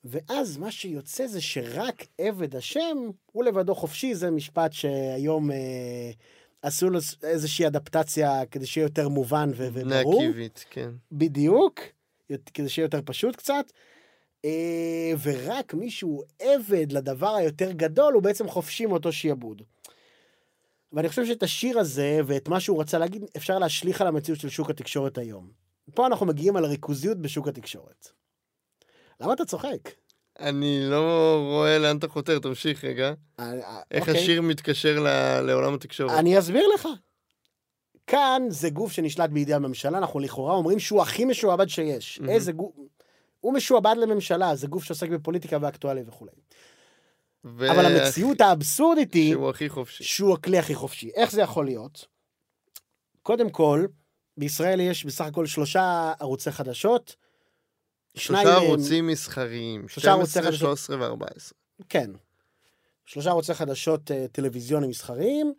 ואז 0.04 0.58
מה 0.58 0.72
שיוצא 0.72 1.28
זה 1.28 1.42
שרק 1.42 2.06
עבד 2.18 2.56
השם 2.56 2.98
הוא 3.32 3.44
לבדו 3.44 3.76
חופשי, 3.76 4.16
זה 4.16 4.32
משפט 4.32 4.74
שהיום 4.74 5.52
אה, 5.52 6.12
עשו 6.62 6.90
לו 6.90 7.00
איזושהי 7.24 7.68
אדפטציה 7.68 8.46
כדי 8.46 8.66
שיהיה 8.66 8.86
יותר 8.86 9.10
מובן 9.10 9.52
ו- 9.56 9.68
וברור. 9.74 10.24
עקיבית, 10.24 10.66
כן. 10.70 10.90
בדיוק, 11.12 11.80
כדי 12.54 12.70
שיהיה 12.70 12.86
יותר 12.86 13.00
פשוט 13.06 13.36
קצת. 13.36 13.66
אה, 14.46 15.12
ורק 15.24 15.74
מי 15.74 15.90
שהוא 15.90 16.24
עבד 16.40 16.92
לדבר 16.92 17.36
היותר 17.36 17.72
גדול, 17.72 18.14
הוא 18.14 18.24
בעצם 18.24 18.48
חופשי 18.48 18.86
מאותו 18.86 19.12
שיעבוד. 19.12 19.62
ואני 20.94 21.10
חושב 21.10 21.26
שאת 21.26 21.44
השיר 21.44 21.80
הזה, 21.80 22.20
ואת 22.26 22.48
מה 22.48 22.60
שהוא 22.60 22.82
רצה 22.82 22.98
להגיד, 22.98 23.26
אפשר 23.38 23.60
להשליך 23.60 24.02
על 24.02 24.08
המציאות 24.08 24.40
של 24.40 24.50
שוק 24.50 24.70
התקשורת 24.70 25.18
היום. 25.18 25.52
פה 25.94 26.08
אנחנו 26.08 26.26
מגיעים 26.26 26.56
על 26.56 26.66
הריכוזיות 26.66 27.18
בשוק 27.18 27.48
התקשורת. 27.48 28.08
למה 29.22 29.34
אתה 29.34 29.46
צוחק? 29.46 29.90
אני 30.40 30.80
לא 30.90 31.36
רואה 31.50 31.80
לאן 31.80 31.98
אתה 31.98 32.08
חותר, 32.08 32.40
תמשיך 32.40 32.84
רגע. 32.84 33.14
אה, 33.40 33.54
אה, 33.54 33.82
איך 33.92 34.08
אוקיי. 34.08 34.22
השיר 34.22 34.42
מתקשר 34.42 35.00
ל- 35.00 35.42
לעולם 35.42 35.74
התקשורת? 35.74 36.12
אני 36.20 36.40
אסביר 36.40 36.68
לך. 36.76 36.88
כאן 38.08 38.44
זה 38.50 38.70
גוף 38.70 38.92
שנשלט 38.92 39.30
בידי 39.30 39.54
הממשלה, 39.54 39.98
אנחנו 39.98 40.20
לכאורה 40.20 40.54
אומרים 40.54 40.80
שהוא 40.80 41.02
הכי 41.02 41.26
משועבד 41.26 41.70
שיש. 41.70 42.22
איזה 42.28 42.52
גוף... 42.52 42.72
הוא 43.40 43.54
משועבד 43.54 43.96
לממשלה, 43.98 44.56
זה 44.56 44.68
גוף 44.68 44.84
שעוסק 44.84 45.10
בפוליטיקה 45.10 45.58
ואקטואליה 45.62 46.04
וכולי. 46.08 46.32
ו- 47.46 47.72
אבל 47.72 47.86
המציאות 47.86 48.42
האבסורדית 48.42 49.14
היא 49.14 49.32
שהוא 49.32 49.50
הכי 49.50 49.70
חופשי. 49.70 50.04
שהוא 50.04 50.34
הכלי 50.34 50.58
הכי 50.58 50.76
חופשי. 50.76 51.10
איך 51.16 51.32
זה 51.32 51.42
יכול 51.42 51.66
להיות? 51.66 52.06
קודם 53.22 53.50
כל, 53.50 53.86
בישראל 54.38 54.80
יש 54.80 55.06
בסך 55.06 55.26
הכל 55.26 55.46
שלושה 55.46 56.14
ערוצי 56.20 56.52
חדשות. 56.52 57.16
שלושה 58.16 58.54
ערוצים 58.54 59.08
מסחריים, 59.08 59.88
שלושה 59.88 60.12
ערוצי 60.12 60.32
12, 60.32 60.52
חדשות. 60.52 60.78
13 60.78 60.98
ו-14. 60.98 61.52
כן. 61.90 62.12
שלושה 63.06 63.30
ערוצי 63.30 63.54
חדשות 63.54 64.12
אה, 64.12 64.26
טלוויזיוניים 64.32 64.90
מסחריים. 64.90 65.54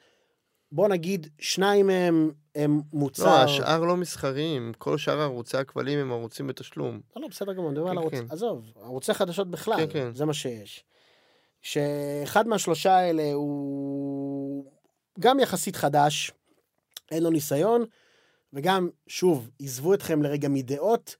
בוא 0.72 0.88
נגיד, 0.88 1.26
שניים 1.38 1.86
מהם 1.86 2.30
הם 2.54 2.80
מוצר... 2.92 3.24
לא, 3.24 3.42
השאר 3.42 3.80
לא 3.80 3.96
מסחריים, 3.96 4.72
כל 4.78 4.98
שאר 4.98 5.20
ערוצי 5.20 5.56
הכבלים 5.56 5.98
הם 5.98 6.12
ערוצים 6.12 6.46
בתשלום. 6.46 7.00
לא, 7.16 7.22
לא, 7.22 7.28
בסדר 7.28 7.52
גמור, 7.52 7.70
אני 7.70 7.78
מדבר 7.78 7.90
על 7.90 7.96
כן, 7.96 8.00
ערוץ... 8.00 8.14
כן. 8.14 8.24
עזוב, 8.30 8.72
ערוצי 8.82 9.14
חדשות 9.14 9.50
בכלל, 9.50 9.76
כן, 9.76 9.92
כן. 9.92 10.14
זה 10.14 10.24
מה 10.24 10.34
שיש. 10.34 10.84
שאחד 11.64 12.48
מהשלושה 12.48 12.92
האלה 12.96 13.32
הוא 13.32 14.70
גם 15.20 15.40
יחסית 15.40 15.76
חדש, 15.76 16.30
אין 17.10 17.22
לו 17.22 17.30
ניסיון, 17.30 17.84
וגם, 18.52 18.88
שוב, 19.06 19.50
עזבו 19.60 19.94
אתכם 19.94 20.22
לרגע 20.22 20.48
מדעות, 20.48 21.16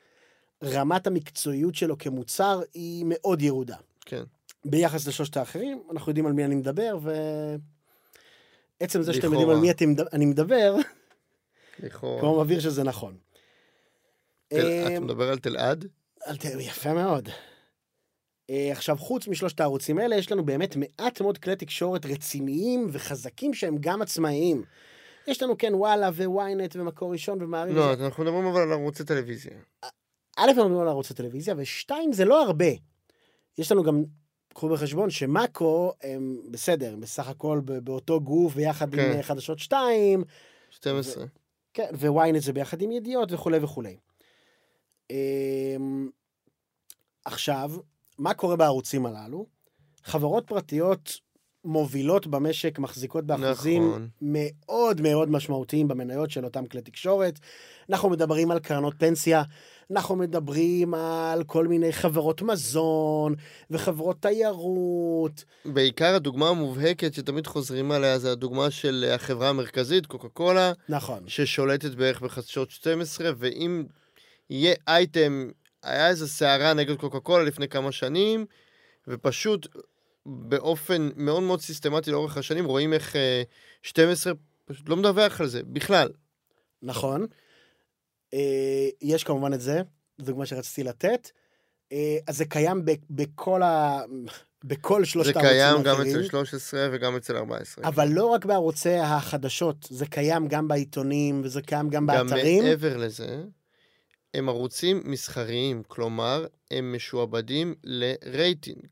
רמת 0.64 1.07
המקצועיות 1.07 1.74
שלו 1.74 1.99
כמוצר 1.99 2.61
היא 2.74 3.05
מאוד 3.09 3.42
ירודה. 3.42 3.76
כן. 4.07 4.22
ביחס 4.64 5.07
לשלושת 5.07 5.36
האחרים, 5.36 5.82
אנחנו 5.90 6.11
יודעים 6.11 6.26
על 6.26 6.32
מי 6.32 6.45
אני 6.45 6.55
מדבר, 6.55 6.99
ו... 7.03 7.12
עצם 8.80 9.03
זה 9.03 9.12
שאתם. 9.12 9.32
יודעים 9.32 9.49
על 9.51 9.57
מי 9.57 9.70
אתם, 9.70 9.95
אני 10.12 10.26
מדבר, 10.26 10.76
לכאורה. 11.78 12.20
כבר 12.20 12.42
מבהיר 12.42 12.61
שזה 12.61 12.82
נכון. 12.82 13.16
תל- 14.49 14.57
אה, 14.66 14.92
אתה 14.92 15.01
מדבר 15.01 15.30
על 15.30 15.38
תלעד? 15.38 15.86
אל 16.26 16.36
ת... 16.36 16.45
יפה 16.45 16.95
מאוד. 16.95 17.28
אה, 18.51 18.72
עכשיו, 18.72 18.97
חוץ 18.97 19.28
משלושת 19.28 19.61
הערוצים 19.61 19.99
האלה, 19.99 20.16
יש 20.16 20.32
לנו 20.32 20.45
באמת 20.45 20.76
מעט 20.76 21.20
מאוד 21.20 21.38
כלי 21.38 21.57
תקשורת 21.57 22.07
רציניים 22.07 22.86
וחזקים 22.92 23.55
שהם 23.55 23.76
גם 23.80 24.03
עצמאיים. 24.03 24.62
יש 25.26 25.42
לנו 25.42 25.59
כן 25.59 25.74
וואלה 25.74 26.09
וויינט 26.09 26.76
ומקור 26.76 27.12
ראשון 27.12 27.42
ומעריב. 27.42 27.76
לא, 27.76 27.80
וזה- 27.80 28.05
אנחנו 28.07 28.24
מדברים 28.24 28.45
אבל 28.47 28.61
על 28.61 28.72
ערוצי 28.72 29.05
טלוויזיה. 29.05 29.53
א', 29.82 29.88
אנחנו 30.49 30.64
מדברים 30.64 30.80
על 30.82 30.88
ערוצי 30.88 31.14
טלוויזיה, 31.14 31.55
ושתיים, 31.59 32.12
זה 32.12 32.24
לא 32.24 32.42
הרבה. 32.45 32.66
יש 33.59 33.72
לנו 33.72 33.82
גם 33.82 34.05
קחו 34.55 34.68
בחשבון 34.68 35.11
שמאקו 35.11 35.92
הם 36.03 36.36
בסדר, 36.51 36.92
הם 36.92 37.01
בסך 37.01 37.28
הכל 37.28 37.61
באותו 37.64 38.20
גוף 38.20 38.55
ביחד 38.55 38.95
כן. 38.95 39.01
עם 39.11 39.16
אה, 39.16 39.22
חדשות 39.22 39.59
2, 39.59 40.24
12. 40.70 41.24
כן, 41.74 41.88
וויינט 42.01 42.42
זה 42.42 42.53
ביחד 42.53 42.82
עם 42.82 42.90
ידיעות 42.92 43.32
וכולי 43.32 43.59
וכולי. 43.59 43.97
אמ, 45.11 46.09
עכשיו, 47.24 47.70
מה 48.19 48.35
קורה 48.35 48.57
בערוצים 48.57 49.07
הללו? 49.07 49.47
חברות 50.05 50.47
פרטיות 50.47 51.21
מובילות 51.65 52.27
במשק 52.27 52.79
מחזיקות 52.79 53.25
באחוזים 53.27 53.89
נכון. 53.89 54.09
מאוד 54.23 55.01
מאוד 55.01 55.31
משמעותיים 55.31 55.89
במניות 55.89 56.31
של 56.31 56.45
אותם 56.45 56.67
כלי 56.67 56.83
תקשורת. 56.83 57.39
אנחנו 57.91 58.11
מדברים 58.11 58.51
על 58.51 58.59
קרנות 58.59 58.95
פנסיה, 58.99 59.43
אנחנו 59.91 60.17
מדברים 60.17 60.95
על 60.95 61.45
כל 61.45 61.67
מיני 61.67 61.93
חברות 61.93 62.43
מזון 62.43 63.35
וחברות 63.71 64.23
תיירות. 64.23 65.45
בעיקר 65.65 66.15
הדוגמה 66.15 66.49
המובהקת 66.49 67.15
שתמיד 67.15 67.47
חוזרים 67.47 67.93
עליה 67.93 68.19
זה 68.19 68.33
הדוגמה 68.33 68.71
של 68.71 69.05
אה, 69.09 69.15
החברה 69.15 69.49
המרכזית, 69.49 70.07
קוקה 70.07 70.29
קולה, 70.29 70.73
נכון. 70.89 71.23
ששולטת 71.27 71.95
בערך 71.95 72.21
בחדשות 72.21 72.71
12, 72.71 73.31
ואם 73.37 73.85
יהיה 74.51 74.75
אייטם, 74.89 75.51
היה 75.85 76.09
איזו 76.09 76.28
סערה 76.28 76.74
נגד 76.74 76.97
קוקה 76.97 77.20
קולה 77.20 77.45
לפני 77.45 77.68
כמה 77.68 77.93
שנים, 77.93 78.47
ופשוט 79.09 79.66
באופן 80.26 81.09
מאוד 81.16 81.43
מאוד 81.43 81.61
סיסטמטי 81.61 82.11
לאורך 82.11 82.37
השנים 82.37 82.64
רואים 82.64 82.93
איך 82.93 83.16
אה, 83.16 83.43
12 83.82 84.32
פשוט 84.64 84.89
לא 84.89 84.97
מדווח 84.97 85.41
על 85.41 85.47
זה 85.47 85.61
בכלל. 85.62 86.09
נכון. 86.82 87.26
אה, 88.35 88.89
יש 89.03 89.24
כמובן 89.24 89.55
את 89.55 89.61
זה, 89.61 89.82
דוגמה 90.20 90.47
שרציתי 90.47 90.82
לתת. 90.82 91.30
אה, 91.93 92.16
אז 92.26 92.37
זה 92.37 92.45
קיים 92.45 92.85
ב- 92.85 92.93
בכל 93.11 93.62
ה... 93.62 94.01
בכל 94.64 95.05
שלושת 95.05 95.35
זה 95.35 95.41
הערוצים 95.41 95.82
קיים 95.85 95.99
האחרים. 95.99 96.14
גם 96.14 96.20
אצל 96.20 96.28
13 96.28 96.89
וגם 96.93 97.16
אצל 97.16 97.37
14. 97.37 97.89
אבל 97.89 98.09
לא 98.09 98.26
רק 98.26 98.45
בערוצי 98.45 98.95
החדשות, 98.95 99.87
זה 99.91 100.07
קיים 100.07 100.49
גם 100.49 100.68
בעיתונים, 100.68 101.41
וזה 101.45 101.62
קיים 101.62 101.89
גם 101.89 102.07
גם 102.07 102.26
באתרים. 102.26 102.64
מעבר 102.64 102.97
לזה, 102.97 103.45
הם 104.35 104.49
ערוצים 104.49 105.03
מסחריים, 105.05 105.82
כלומר, 105.89 106.47
הם 106.70 106.97
משועבדים 106.97 107.74
לרייטינג. 107.85 108.87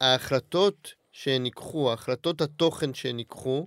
ההחלטות 0.00 0.94
שהן 1.12 1.44
ייקחו, 1.44 1.92
החלטות 1.92 2.40
התוכן 2.40 2.94
שהן 2.94 3.18
ייקחו, 3.18 3.66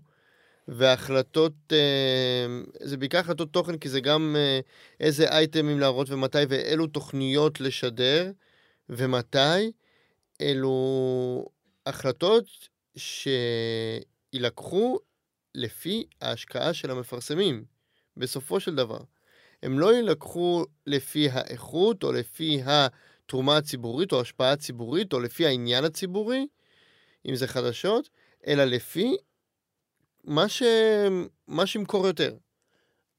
והחלטות, 0.68 1.54
אה, 1.72 2.46
זה 2.80 2.98
בעיקר 2.98 3.18
החלטות 3.18 3.54
תוכן, 3.54 3.78
כי 3.78 3.90
זה 3.90 4.00
גם 4.00 4.36
אה, 4.40 4.60
איזה 5.00 5.30
אייטמים 5.30 5.80
להראות 5.80 6.10
ומתי, 6.10 6.38
ואילו 6.50 6.88
תוכניות 6.88 7.62
לשדר 7.62 8.32
ומתי, 8.90 9.72
אלו 10.42 11.46
החלטות 11.86 12.46
שיילקחו 12.98 15.00
לפי 15.56 16.06
ההשקעה 16.22 16.74
של 16.74 16.92
המפרסמים, 16.92 17.66
בסופו 18.18 18.60
של 18.60 18.76
דבר. 18.76 19.00
הם 19.66 19.80
לא 19.80 19.94
יילקחו 19.94 20.66
לפי 20.86 21.30
האיכות, 21.30 22.04
או 22.04 22.12
לפי 22.12 22.62
התרומה 22.66 23.58
הציבורית, 23.58 24.12
או 24.12 24.18
ההשפעה 24.18 24.52
הציבורית, 24.52 25.14
או 25.14 25.20
לפי 25.20 25.46
העניין 25.46 25.84
הציבורי, 25.84 26.48
אם 27.26 27.36
זה 27.36 27.48
חדשות, 27.48 28.10
אלא 28.48 28.64
לפי 28.64 29.16
מה, 30.24 30.50
ש... 30.50 30.64
מה 31.48 31.66
שימכור 31.66 32.08
יותר. 32.08 32.36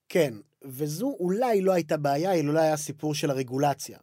כן, 0.09 0.35
וזו 0.65 1.17
אולי 1.21 1.61
לא 1.61 1.73
הייתה 1.73 1.97
בעיה, 1.97 2.35
אלא 2.35 2.49
אולי 2.49 2.63
היה 2.63 2.77
סיפור 2.77 3.15
של 3.15 3.31
הרגולציה. 3.31 3.99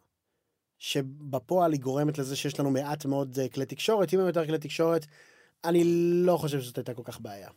שבפועל 0.78 1.72
היא 1.72 1.80
גורמת 1.80 2.18
לזה 2.18 2.36
שיש 2.36 2.60
לנו 2.60 2.70
מעט 2.70 3.04
מאוד 3.04 3.38
אה, 3.38 3.48
כלי 3.48 3.66
תקשורת. 3.66 4.14
אם 4.14 4.20
הם 4.20 4.26
יותר 4.26 4.46
כלי 4.46 4.58
תקשורת, 4.58 5.06
אני 5.64 5.82
לא 6.24 6.36
חושב 6.36 6.60
שזאת 6.60 6.78
הייתה 6.78 6.94
כל 6.94 7.02
כך 7.04 7.20
בעיה. 7.20 7.48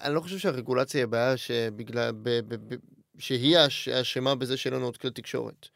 אני 0.00 0.14
לא 0.14 0.20
חושב 0.20 0.38
שהרגולציה 0.38 0.98
היא 0.98 1.04
הבעיה 1.04 1.36
שבגלל, 1.36 2.12
ב, 2.12 2.28
ב, 2.28 2.54
ב, 2.54 2.74
שהיא 3.18 3.58
האש- 3.58 3.88
האשמה 3.88 4.34
בזה 4.34 4.56
שאין 4.56 4.74
לנו 4.74 4.84
עוד 4.84 4.96
כלי 4.96 5.10
תקשורת. 5.10 5.68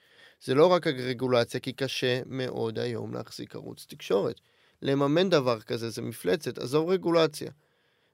זה 0.44 0.54
לא 0.54 0.66
רק 0.66 0.86
הרגולציה, 0.86 1.60
כי 1.60 1.72
קשה 1.72 2.20
מאוד 2.26 2.78
היום 2.78 3.14
להחזיק 3.14 3.54
ערוץ 3.54 3.86
תקשורת. 3.88 4.40
לממן 4.82 5.30
דבר 5.30 5.60
כזה 5.60 5.90
זה 5.90 6.02
מפלצת, 6.02 6.58
עזוב 6.58 6.88
רגולציה. 6.88 7.50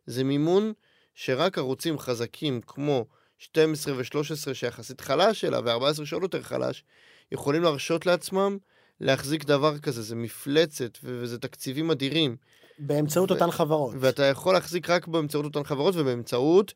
זה 0.06 0.24
מימון 0.24 0.72
שרק 1.14 1.58
ערוצים 1.58 1.98
חזקים 1.98 2.60
כמו 2.66 3.06
12 3.38 3.94
ו-13 3.96 4.54
שיחסית 4.54 5.00
חלש 5.00 5.40
שלה, 5.40 5.60
ו-14 5.60 6.04
שעוד 6.04 6.22
יותר 6.22 6.42
חלש, 6.42 6.84
יכולים 7.32 7.62
להרשות 7.62 8.06
לעצמם 8.06 8.58
להחזיק 9.00 9.44
דבר 9.44 9.78
כזה. 9.78 10.02
זה 10.02 10.14
מפלצת, 10.16 10.98
וזה 11.02 11.38
תקציבים 11.38 11.90
אדירים. 11.90 12.36
באמצעות 12.78 13.30
ו- 13.30 13.34
אותן 13.34 13.50
חברות. 13.50 13.94
ואתה 14.00 14.24
יכול 14.24 14.54
להחזיק 14.54 14.90
רק 14.90 15.06
באמצעות 15.08 15.44
אותן 15.44 15.64
חברות 15.64 15.94
ובאמצעות 15.96 16.74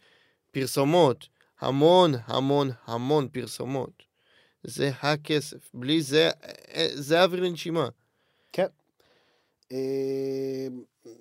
פרסומות. 0.53 1.29
המון, 1.61 2.15
המון, 2.27 2.71
המון 2.85 3.29
פרסומות. 3.29 4.03
זה 4.65 4.91
הכסף. 5.03 5.71
בלי 5.75 6.03
זה, 6.03 6.31
אה, 6.75 6.89
זה 6.95 7.23
אוויר 7.23 7.43
לנשימה. 7.43 7.89
אה, 9.73 10.67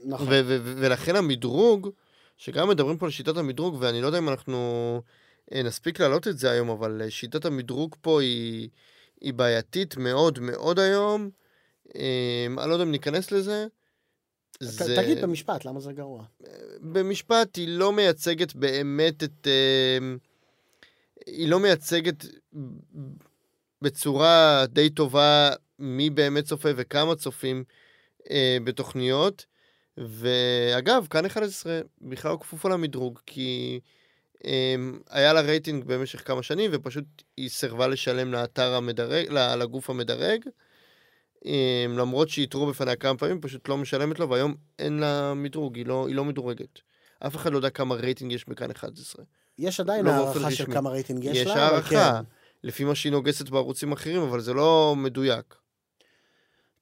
נכון. 0.05 0.27
ולכן 0.63 1.15
המדרוג, 1.15 1.89
שגם 2.37 2.69
מדברים 2.69 2.97
פה 2.97 3.05
על 3.05 3.11
שיטת 3.11 3.37
המדרוג, 3.37 3.77
ואני 3.79 4.01
לא 4.01 4.07
יודע 4.07 4.17
אם 4.17 4.29
אנחנו 4.29 5.01
אה, 5.53 5.63
נספיק 5.63 5.99
להעלות 5.99 6.27
את 6.27 6.37
זה 6.37 6.51
היום, 6.51 6.69
אבל 6.69 7.01
אה, 7.01 7.09
שיטת 7.11 7.45
המדרוג 7.45 7.95
פה 8.01 8.21
היא, 8.21 8.69
היא 9.21 9.33
בעייתית 9.33 9.97
מאוד 9.97 10.39
מאוד 10.39 10.79
היום. 10.79 11.29
אה, 11.95 12.45
אני 12.57 12.69
לא 12.69 12.73
יודע 12.73 12.83
אם 12.83 12.91
ניכנס 12.91 13.31
לזה. 13.31 13.65
ת- 14.57 14.63
תגיד 14.95 15.21
במשפט, 15.21 15.65
למה 15.65 15.79
זה 15.79 15.93
גרוע? 15.93 16.23
במשפט 16.81 17.55
היא 17.55 17.67
לא 17.67 17.93
מייצגת 17.93 18.55
באמת 18.55 19.23
את... 19.23 19.47
אה, 19.47 19.97
היא 21.25 21.49
לא 21.49 21.59
מייצגת 21.59 22.25
בצורה 23.81 24.65
די 24.69 24.89
טובה 24.89 25.49
מי 25.79 26.09
באמת 26.09 26.43
צופה 26.43 26.69
וכמה 26.75 27.15
צופים 27.15 27.63
אה, 28.31 28.57
בתוכניות. 28.63 29.45
ואגב, 29.97 31.07
כאן 31.09 31.25
11 31.25 31.81
בכלל 32.01 32.35
כפופה 32.39 32.69
למדרוג, 32.69 33.19
כי 33.25 33.79
אה, 34.45 34.75
היה 35.09 35.33
לה 35.33 35.41
רייטינג 35.41 35.83
במשך 35.83 36.27
כמה 36.27 36.43
שנים, 36.43 36.71
ופשוט 36.73 37.05
היא 37.37 37.49
סירבה 37.49 37.87
לשלם 37.87 38.31
לאתר 38.31 38.73
המדרג, 38.73 39.31
לגוף 39.31 39.89
המדרג. 39.89 40.45
אה, 41.45 41.85
למרות 41.89 42.29
שהתרו 42.29 42.67
בפניה 42.67 42.95
כמה 42.95 43.17
פעמים, 43.17 43.41
פשוט 43.41 43.69
לא 43.69 43.77
משלמת 43.77 44.19
לו, 44.19 44.29
והיום 44.29 44.55
אין 44.79 44.99
לה 44.99 45.33
מדרוג, 45.33 45.75
היא 45.75 45.85
לא, 45.85 46.07
היא 46.07 46.15
לא 46.15 46.25
מדורגת. 46.25 46.79
אף 47.19 47.35
אחד 47.35 47.51
לא 47.51 47.57
יודע 47.57 47.69
כמה 47.69 47.95
רייטינג 47.95 48.31
יש 48.31 48.49
בכאן 48.49 48.71
11. 48.71 49.25
יש 49.59 49.79
עדיין 49.79 50.05
לא 50.05 50.11
הערכה 50.11 50.39
של 50.39 50.45
רשמי. 50.45 50.73
כמה 50.73 50.89
רייטינג 50.89 51.23
יש 51.23 51.37
יש 51.37 51.47
לה, 51.47 51.53
אבל 51.53 51.61
הערכה, 51.61 51.89
כן. 51.89 52.23
לפי 52.63 52.83
מה 52.83 52.95
שהיא 52.95 53.11
נוגסת 53.11 53.49
בערוצים 53.49 53.91
אחרים, 53.91 54.21
אבל 54.21 54.39
זה 54.41 54.53
לא 54.53 54.93
מדויק. 54.97 55.55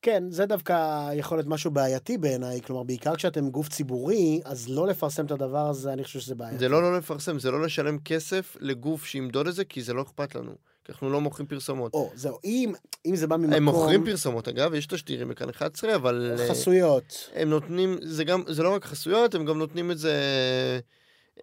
כן, 0.02 0.24
זה 0.30 0.46
דווקא 0.46 1.10
יכול 1.14 1.38
להיות 1.38 1.48
משהו 1.48 1.72
בעייתי 1.72 2.18
בעיניי, 2.18 2.62
כלומר, 2.62 2.84
בעיקר 2.84 3.16
כשאתם 3.16 3.50
גוף 3.50 3.70
ציבורי, 3.70 4.42
אז 4.46 4.70
לא 4.70 4.88
לפרסם 4.88 5.26
את 5.26 5.32
הדבר 5.32 5.68
הזה, 5.70 5.94
אני 5.94 6.04
חושב 6.04 6.20
שזה 6.20 6.36
בעייתי. 6.36 6.58
זה 6.58 6.70
לא 6.70 6.82
לא 6.82 6.98
לפרסם, 6.98 7.40
זה 7.40 7.52
לא 7.52 7.62
לשלם 7.62 8.00
כסף 8.00 8.58
לגוף 8.60 9.06
שימדוד 9.06 9.48
את 9.48 9.56
זה, 9.56 9.66
כי 9.66 9.82
זה 9.82 9.94
לא 9.94 10.02
אכפת 10.02 10.36
לנו. 10.36 10.52
כי 10.86 10.92
אנחנו 10.92 11.10
לא 11.10 11.22
מוכרים 11.22 11.48
פרסומות. 11.48 11.94
או, 11.94 12.12
זהו, 12.16 12.38
אם, 12.44 12.74
אם 13.06 13.16
זה 13.16 13.28
בא 13.28 13.38
ממקום... 13.38 13.54
הם 13.54 13.64
מוכרים 13.64 14.06
פרסומות, 14.06 14.48
אגב, 14.48 14.74
יש 14.74 14.88
תשדירים 14.88 15.28
בכאן 15.28 15.50
11, 15.50 15.96
אבל... 15.96 16.36
אה, 16.40 16.50
חסויות. 16.50 17.30
הם 17.36 17.50
נותנים, 17.50 17.98
זה 18.02 18.24
גם, 18.24 18.44
זה 18.48 18.64
לא 18.64 18.76
רק 18.76 18.86
חסויות, 18.86 19.36
הם 19.36 19.46
גם 19.46 19.58
נותנים 19.58 19.92
את 19.92 19.98
זה, 19.98 20.14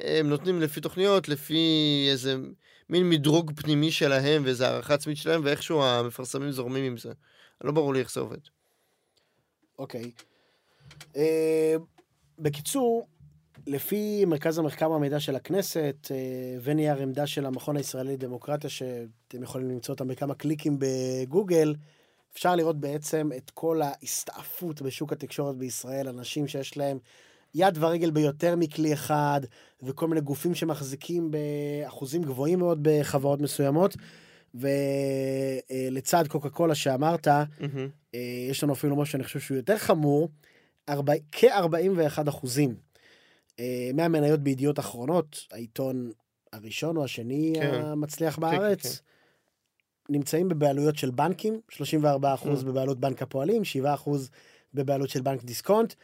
הם 0.00 0.28
נותנים 0.28 0.60
לפי 0.60 0.80
תוכניות, 0.80 1.28
לפי 1.28 1.58
איזה 2.10 2.36
מין 2.88 3.10
מדרוג 3.10 3.52
פנימי 3.56 3.90
שלהם 3.90 4.42
ואיזה 4.44 4.68
הערכה 4.68 4.94
עצמית 4.94 5.16
שלהם, 5.16 5.40
ואיכשהו 5.44 5.82
המפרסמים 5.82 6.50
זורמים 6.50 6.84
עם 6.84 6.96
זה. 6.96 7.12
לא 7.64 7.72
ברור 7.72 7.94
לי 7.94 8.00
איך 8.00 8.12
זה 8.12 8.20
עובד. 8.20 8.38
אוקיי. 9.78 10.10
אה, 11.16 11.74
בקיצור, 12.38 13.06
לפי 13.66 14.24
מרכז 14.24 14.58
המחקר 14.58 14.90
והמידע 14.90 15.20
של 15.20 15.36
הכנסת, 15.36 15.96
אה, 16.10 16.16
ונייר 16.62 17.02
עמדה 17.02 17.26
של 17.26 17.46
המכון 17.46 17.76
הישראלי 17.76 18.12
לדמוקרטיה, 18.12 18.70
שאתם 18.70 19.42
יכולים 19.42 19.70
למצוא 19.70 19.94
אותם 19.94 20.08
בכמה 20.08 20.34
קליקים 20.34 20.78
בגוגל, 20.78 21.74
אפשר 22.34 22.56
לראות 22.56 22.80
בעצם 22.80 23.30
את 23.36 23.50
כל 23.50 23.80
ההסתעפות 23.82 24.82
בשוק 24.82 25.12
התקשורת 25.12 25.56
בישראל, 25.56 26.08
אנשים 26.08 26.48
שיש 26.48 26.76
להם 26.76 26.98
יד 27.54 27.78
ורגל 27.80 28.10
ביותר 28.10 28.56
מכלי 28.56 28.92
אחד, 28.92 29.40
וכל 29.82 30.08
מיני 30.08 30.20
גופים 30.20 30.54
שמחזיקים 30.54 31.30
באחוזים 31.30 32.22
גבוהים 32.22 32.58
מאוד 32.58 32.78
בחברות 32.82 33.40
מסוימות. 33.40 33.96
ולצד 34.54 36.24
קוקה 36.28 36.50
קולה 36.50 36.74
שאמרת, 36.74 37.28
אה, 37.28 37.44
יש 38.50 38.62
לנו 38.64 38.72
אפילו 38.72 38.96
משהו 38.96 39.12
שאני 39.12 39.24
חושב 39.24 39.40
שהוא 39.40 39.56
יותר 39.56 39.78
חמור, 39.78 40.28
ארבע- 40.88 41.12
כ-41 41.32 42.28
אחוזים 42.28 42.74
אה, 43.60 43.90
מהמניות 43.94 44.40
בידיעות 44.40 44.78
אחרונות, 44.78 45.38
העיתון 45.52 46.10
הראשון 46.52 46.96
או 46.96 47.04
השני 47.04 47.52
כן. 47.56 47.74
המצליח 47.84 48.34
כן, 48.34 48.40
בארץ, 48.40 48.82
כן. 48.86 50.14
נמצאים 50.14 50.48
בבעלויות 50.48 50.96
של 50.98 51.10
בנקים, 51.10 51.60
34 51.70 52.34
אחוז 52.34 52.62
Mm. 52.62 52.66
בבעלות 52.66 53.00
בנק 53.00 53.22
הפועלים, 53.22 53.64
7 53.64 53.94
אחוז 53.94 54.30
בבעלות 54.74 55.08
של 55.08 55.20
בנק 55.20 55.42
דיסקונט. 55.44 55.94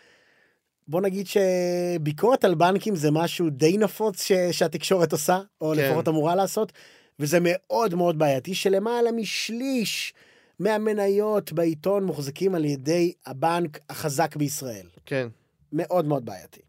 בוא 0.88 1.00
נגיד 1.00 1.26
שביקורת 1.26 2.44
על 2.44 2.54
בנקים 2.54 2.96
זה 2.96 3.10
משהו 3.10 3.50
די 3.50 3.78
נפוץ 3.78 4.22
ש... 4.22 4.32
שהתקשורת 4.32 5.12
עושה, 5.12 5.40
או 5.60 5.72
כן. 5.76 5.82
לפחות 5.82 6.08
אמורה 6.08 6.34
לעשות, 6.34 6.72
וזה 7.18 7.38
מאוד 7.42 7.94
מאוד 7.94 8.18
בעייתי, 8.18 8.54
שלמעלה 8.54 9.12
משליש 9.12 10.14
מהמניות 10.58 11.52
בעיתון 11.52 12.04
מוחזקים 12.04 12.54
על 12.54 12.64
ידי 12.64 13.12
הבנק 13.26 13.78
החזק 13.90 14.36
בישראל. 14.36 14.86
כן. 15.06 15.28
מאוד 15.72 16.04
מאוד 16.04 16.24
בעייתי. 16.24 16.60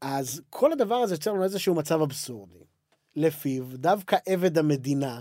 אז 0.00 0.40
כל 0.50 0.72
הדבר 0.72 0.94
הזה 0.94 1.14
יוצר 1.14 1.32
לנו 1.32 1.44
איזשהו 1.44 1.74
מצב 1.74 2.00
אבסורדי, 2.02 2.64
לפיו 3.16 3.64
דווקא 3.74 4.16
עבד 4.26 4.58
המדינה 4.58 5.20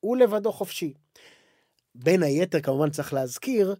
הוא 0.00 0.16
לבדו 0.16 0.52
חופשי. 0.52 0.92
בין 1.94 2.22
היתר, 2.22 2.60
כמובן 2.60 2.90
צריך 2.90 3.12
להזכיר, 3.12 3.74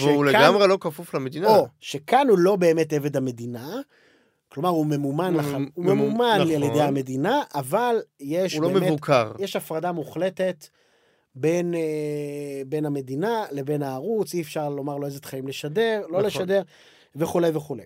והוא 0.00 0.24
לגמרי 0.24 0.68
לא 0.68 0.78
כפוף 0.80 1.14
למדינה. 1.14 1.48
או, 1.48 1.66
שכאן 1.80 2.28
הוא 2.28 2.38
לא 2.38 2.56
באמת 2.56 2.92
עבד 2.92 3.16
המדינה, 3.16 3.80
כלומר 4.48 4.68
הוא 4.68 4.86
ממומן, 4.86 5.34
הוא 5.34 5.42
לח... 5.42 5.46
ממ- 5.48 5.68
הוא 5.74 5.84
ממומן 5.84 6.38
נכון. 6.40 6.54
על 6.54 6.62
ידי 6.62 6.82
המדינה, 6.82 7.42
אבל 7.54 7.96
יש 8.20 8.54
הוא 8.54 8.62
לא 8.62 8.68
באמת, 8.68 8.82
מבוקר. 8.86 9.32
יש 9.38 9.56
הפרדה 9.56 9.92
מוחלטת 9.92 10.66
בין, 11.34 11.74
אה, 11.74 11.80
בין 12.66 12.86
המדינה 12.86 13.44
לבין 13.52 13.82
הערוץ, 13.82 14.34
אי 14.34 14.40
אפשר 14.42 14.68
לומר 14.68 14.96
לו 14.96 15.06
איזה 15.06 15.20
תכנים 15.20 15.48
לשדר, 15.48 16.00
לא 16.02 16.08
נכון. 16.08 16.24
לשדר, 16.24 16.62
וכולי 17.16 17.50
וכולי. 17.54 17.82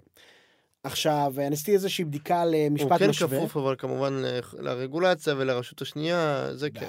עכשיו, 0.84 1.32
אני 1.38 1.54
עשיתי 1.54 1.72
איזושהי 1.72 2.04
בדיקה 2.04 2.42
הוא 2.42 2.52
למשפט 2.54 2.98
כן 2.98 3.10
משווה. 3.10 3.38
כפוף, 3.38 3.56
אבל 3.56 3.74
כמובן 3.78 4.12
ל- 4.14 4.40
לרגולציה 4.58 5.34
ולרשות 5.38 5.82
השנייה, 5.82 6.48
זה 6.54 6.70
כן. 6.70 6.86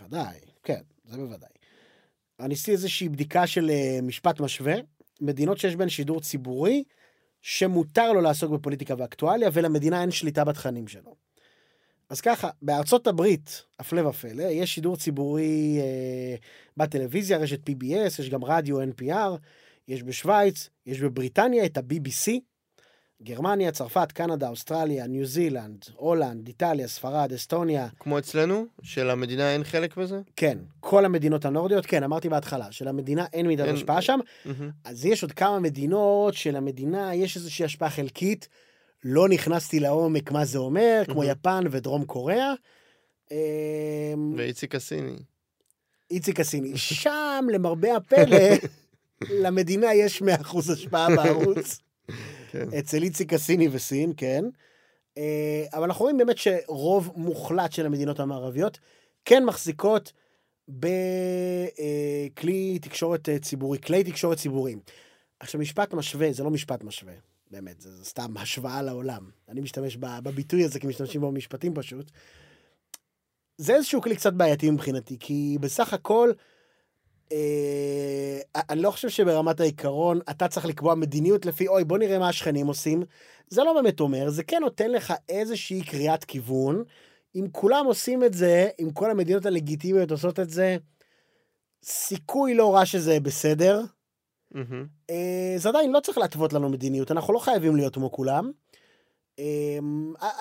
בוודאי, 0.00 0.38
כן, 0.62 0.80
זה 1.04 1.16
בוודאי. 1.16 1.48
אני 2.42 2.54
עשיתי 2.54 2.72
איזושהי 2.72 3.08
בדיקה 3.08 3.46
של 3.46 3.70
אה, 3.70 3.98
משפט 4.02 4.40
משווה, 4.40 4.74
מדינות 5.20 5.58
שיש 5.58 5.76
בהן 5.76 5.88
שידור 5.88 6.20
ציבורי, 6.20 6.84
שמותר 7.42 8.12
לו 8.12 8.20
לעסוק 8.20 8.52
בפוליטיקה 8.52 8.94
ואקטואליה, 8.98 9.50
ולמדינה 9.52 10.00
אין 10.00 10.10
שליטה 10.10 10.44
בתכנים 10.44 10.88
שלו. 10.88 11.14
אז 12.08 12.20
ככה, 12.20 12.50
בארצות 12.62 13.06
הברית, 13.06 13.62
הפלא 13.78 14.08
ופלא, 14.08 14.42
יש 14.42 14.74
שידור 14.74 14.96
ציבורי 14.96 15.78
אה, 15.80 16.36
בטלוויזיה, 16.76 17.38
רשת 17.38 17.68
PBS, 17.68 18.20
יש 18.20 18.30
גם 18.30 18.44
רדיו 18.44 18.82
NPR, 18.82 19.38
יש 19.88 20.02
בשוויץ, 20.02 20.68
יש 20.86 21.00
בבריטניה 21.00 21.64
את 21.64 21.76
ה-BBC, 21.76 22.32
גרמניה, 23.22 23.72
צרפת, 23.72 24.12
קנדה, 24.12 24.48
אוסטרליה, 24.48 25.06
ניו 25.06 25.26
זילנד, 25.26 25.84
הולנד, 25.96 26.46
איטליה, 26.46 26.88
ספרד, 26.88 27.32
אסטוניה, 27.32 27.88
כמו 27.98 28.18
אצלנו, 28.18 28.66
שלמדינה 28.82 29.52
אין 29.52 29.64
חלק 29.64 29.96
בזה? 29.96 30.20
כן, 30.36 30.58
כל 30.80 31.04
המדינות 31.04 31.44
הנורדיות, 31.44 31.86
כן, 31.86 32.02
אמרתי 32.02 32.28
בהתחלה, 32.28 32.72
שלמדינה 32.72 33.26
אין 33.32 33.46
מידת 33.46 33.66
אין- 33.66 33.74
השפעה 33.74 34.02
שם, 34.02 34.20
מהמם. 34.44 34.70
אז 34.84 35.04
יש 35.06 35.22
עוד 35.22 35.32
כמה 35.32 35.60
מדינות 35.60 36.34
שלמדינה 36.34 37.14
יש 37.14 37.36
איזושהי 37.36 37.64
השפעה 37.64 37.90
חלקית, 37.90 38.48
לא 39.04 39.28
נכנסתי 39.28 39.80
לעומק 39.80 40.30
מה 40.32 40.44
זה 40.44 40.58
אומר, 40.58 41.02
כמו 41.06 41.14
מהמם. 41.14 41.30
יפן 41.30 41.64
ודרום 41.70 42.04
קוריאה. 42.04 42.52
אמ, 43.30 44.34
ואיציק 44.36 44.74
הסיני. 44.74 45.16
איציק 46.10 46.40
הסיני, 46.40 46.76
שם 46.76 47.44
למרבה 47.52 47.96
הפלא, 47.96 48.38
למדינה 49.42 49.94
יש 49.94 50.22
100% 50.22 50.26
השפעה 50.72 51.16
בערוץ. 51.16 51.78
כן. 52.52 52.68
אצל 52.78 53.02
איציק 53.02 53.32
הסיני 53.32 53.68
וסין, 53.72 54.12
כן. 54.16 54.44
אה, 55.18 55.64
אבל 55.72 55.82
אנחנו 55.82 56.02
רואים 56.02 56.18
באמת 56.18 56.38
שרוב 56.38 57.12
מוחלט 57.16 57.72
של 57.72 57.86
המדינות 57.86 58.20
המערביות 58.20 58.78
כן 59.24 59.44
מחזיקות 59.44 60.12
בכלי 60.68 61.78
תקשורת 62.78 63.28
אה, 63.28 63.38
ציבורי, 63.38 63.78
כלי 63.78 64.04
תקשורת 64.04 64.38
ציבוריים. 64.38 64.80
עכשיו, 65.40 65.60
משפט 65.60 65.94
משווה, 65.94 66.32
זה 66.32 66.44
לא 66.44 66.50
משפט 66.50 66.84
משווה, 66.84 67.14
באמת, 67.50 67.80
זה, 67.80 67.96
זה 67.96 68.04
סתם 68.04 68.36
השוואה 68.36 68.82
לעולם. 68.82 69.30
אני 69.48 69.60
משתמש 69.60 69.96
בביטוי 69.96 70.64
הזה, 70.64 70.80
כי 70.80 70.86
משתמשים 70.86 71.20
בו 71.20 71.30
במשפטים 71.30 71.74
פשוט. 71.74 72.10
זה 73.58 73.74
איזשהו 73.74 74.02
כלי 74.02 74.16
קצת 74.16 74.32
בעייתי 74.32 74.70
מבחינתי, 74.70 75.16
כי 75.20 75.56
בסך 75.60 75.92
הכל, 75.92 76.30
אה, 76.30 76.51
אני 78.56 78.82
לא 78.82 78.90
חושב 78.90 79.08
שברמת 79.08 79.60
העיקרון 79.60 80.20
אתה 80.30 80.48
צריך 80.48 80.66
לקבוע 80.66 80.94
מדיניות 80.94 81.46
לפי, 81.46 81.68
אוי, 81.68 81.84
בוא 81.84 81.98
נראה 81.98 82.18
מה 82.18 82.28
השכנים 82.28 82.66
עושים. 82.66 83.02
זה 83.48 83.64
לא 83.64 83.72
באמת 83.74 84.00
אומר, 84.00 84.30
זה 84.30 84.42
כן 84.44 84.58
נותן 84.60 84.90
לך 84.90 85.14
איזושהי 85.28 85.82
קריאת 85.82 86.24
כיוון. 86.24 86.84
אם 87.34 87.46
כולם 87.52 87.86
עושים 87.86 88.24
את 88.24 88.34
זה, 88.34 88.68
אם 88.80 88.90
כל 88.90 89.10
המדינות 89.10 89.46
הלגיטימיות 89.46 90.10
עושות 90.10 90.40
את 90.40 90.50
זה, 90.50 90.76
סיכוי 91.84 92.54
לא 92.54 92.74
רע 92.74 92.86
שזה 92.86 93.20
בסדר. 93.20 93.80
אה, 95.10 95.54
זה 95.56 95.68
עדיין 95.68 95.92
לא 95.92 96.00
צריך 96.00 96.18
להתוות 96.18 96.52
לנו 96.52 96.68
מדיניות, 96.68 97.10
אנחנו 97.10 97.34
לא 97.34 97.38
חייבים 97.38 97.76
להיות 97.76 97.94
כמו 97.94 98.12
כולם. 98.12 98.50
אה, 99.38 99.78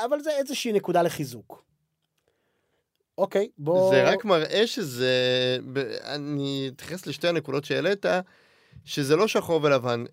אבל 0.06 0.20
זה 0.20 0.32
איזושהי 0.32 0.74
נקודה 0.74 1.02
לחיזוק. 1.02 1.71
אוקיי, 3.22 3.50
בוא... 3.58 3.92
זה 3.92 4.10
רק 4.10 4.26
מראה 4.26 4.68
שזה... 4.68 5.12
אני 6.04 6.72
אתייחס 6.76 7.08
לשתי 7.08 7.28
הנקודות 7.28 7.66
שהעלית, 7.66 8.06
שזה 8.86 9.16
לא 9.16 9.28
שחור 9.28 9.64
ולבן. 9.64 10.04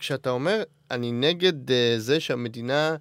כשאתה 0.00 0.30
אומר, 0.30 0.62
אני 0.90 1.12
נגד 1.12 1.70
אה, 1.70 1.94
זה 1.98 2.20
שהמדינה 2.20 2.96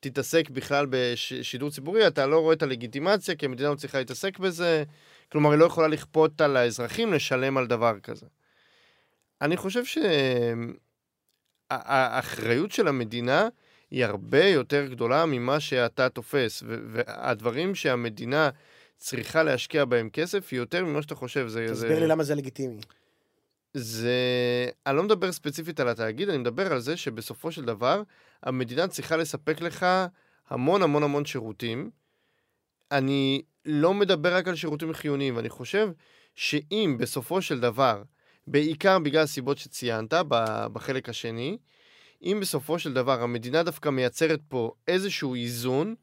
תתעסק 0.00 0.50
בכלל 0.50 0.86
בשידור 0.90 1.70
ציבורי, 1.70 2.06
אתה 2.06 2.26
לא 2.26 2.38
רואה 2.38 2.54
את 2.54 2.62
הלגיטימציה, 2.62 3.34
כי 3.34 3.46
המדינה 3.46 3.70
לא 3.70 3.74
צריכה 3.74 3.98
להתעסק 3.98 4.38
בזה. 4.38 4.84
כלומר, 5.32 5.50
היא 5.50 5.58
לא 5.58 5.64
יכולה 5.64 5.88
לכפות 5.88 6.40
על 6.40 6.56
האזרחים 6.56 7.12
לשלם 7.12 7.56
על 7.56 7.66
דבר 7.66 8.00
כזה. 8.02 8.26
אני 9.42 9.56
חושב 9.56 9.82
שהאחריות 11.70 12.72
של 12.72 12.88
המדינה 12.88 13.48
היא 13.90 14.04
הרבה 14.04 14.44
יותר 14.44 14.86
גדולה 14.86 15.26
ממה 15.26 15.60
שאתה 15.60 16.08
תופס, 16.08 16.62
והדברים 16.66 17.74
שהמדינה 17.74 18.50
צריכה 18.96 19.42
להשקיע 19.42 19.84
בהם 19.84 20.10
כסף 20.10 20.48
היא 20.50 20.58
יותר 20.58 20.84
ממה 20.84 21.02
שאתה 21.02 21.14
חושב. 21.14 21.48
זה, 21.48 21.66
תסביר 21.70 21.94
זה, 21.94 22.00
לי 22.00 22.06
למה 22.06 22.24
זה 22.24 22.34
לגיטימי. 22.34 22.80
זה... 23.74 24.18
אני 24.86 24.96
לא 24.96 25.02
מדבר 25.02 25.32
ספציפית 25.32 25.80
על 25.80 25.88
התאגיד, 25.88 26.28
אני 26.28 26.38
מדבר 26.38 26.72
על 26.72 26.80
זה 26.80 26.96
שבסופו 26.96 27.52
של 27.52 27.64
דבר 27.64 28.02
המדינה 28.42 28.88
צריכה 28.88 29.16
לספק 29.16 29.60
לך 29.60 29.86
המון 30.48 30.82
המון 30.82 31.02
המון 31.02 31.24
שירותים. 31.24 31.90
אני 32.92 33.42
לא 33.64 33.94
מדבר 33.94 34.36
רק 34.36 34.48
על 34.48 34.54
שירותים 34.54 34.92
חיוניים, 34.92 35.36
ואני 35.36 35.48
חושב 35.48 35.88
שאם 36.34 36.96
בסופו 36.98 37.42
של 37.42 37.60
דבר, 37.60 38.02
בעיקר 38.46 38.98
בגלל 38.98 39.22
הסיבות 39.22 39.58
שציינת 39.58 40.14
בחלק 40.72 41.08
השני, 41.08 41.58
אם 42.22 42.38
בסופו 42.40 42.78
של 42.78 42.92
דבר 42.92 43.22
המדינה 43.22 43.62
דווקא 43.62 43.88
מייצרת 43.88 44.40
פה 44.48 44.72
איזשהו 44.88 45.34
איזון, 45.34 45.94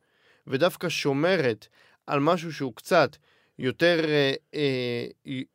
ודווקא 0.48 0.90
שומרת 0.90 1.68
על 2.12 2.20
משהו 2.20 2.54
שהוא 2.54 2.76
קצת 2.76 3.18
יותר, 3.60 4.06
אה, 4.06 4.34
אה, 4.56 5.06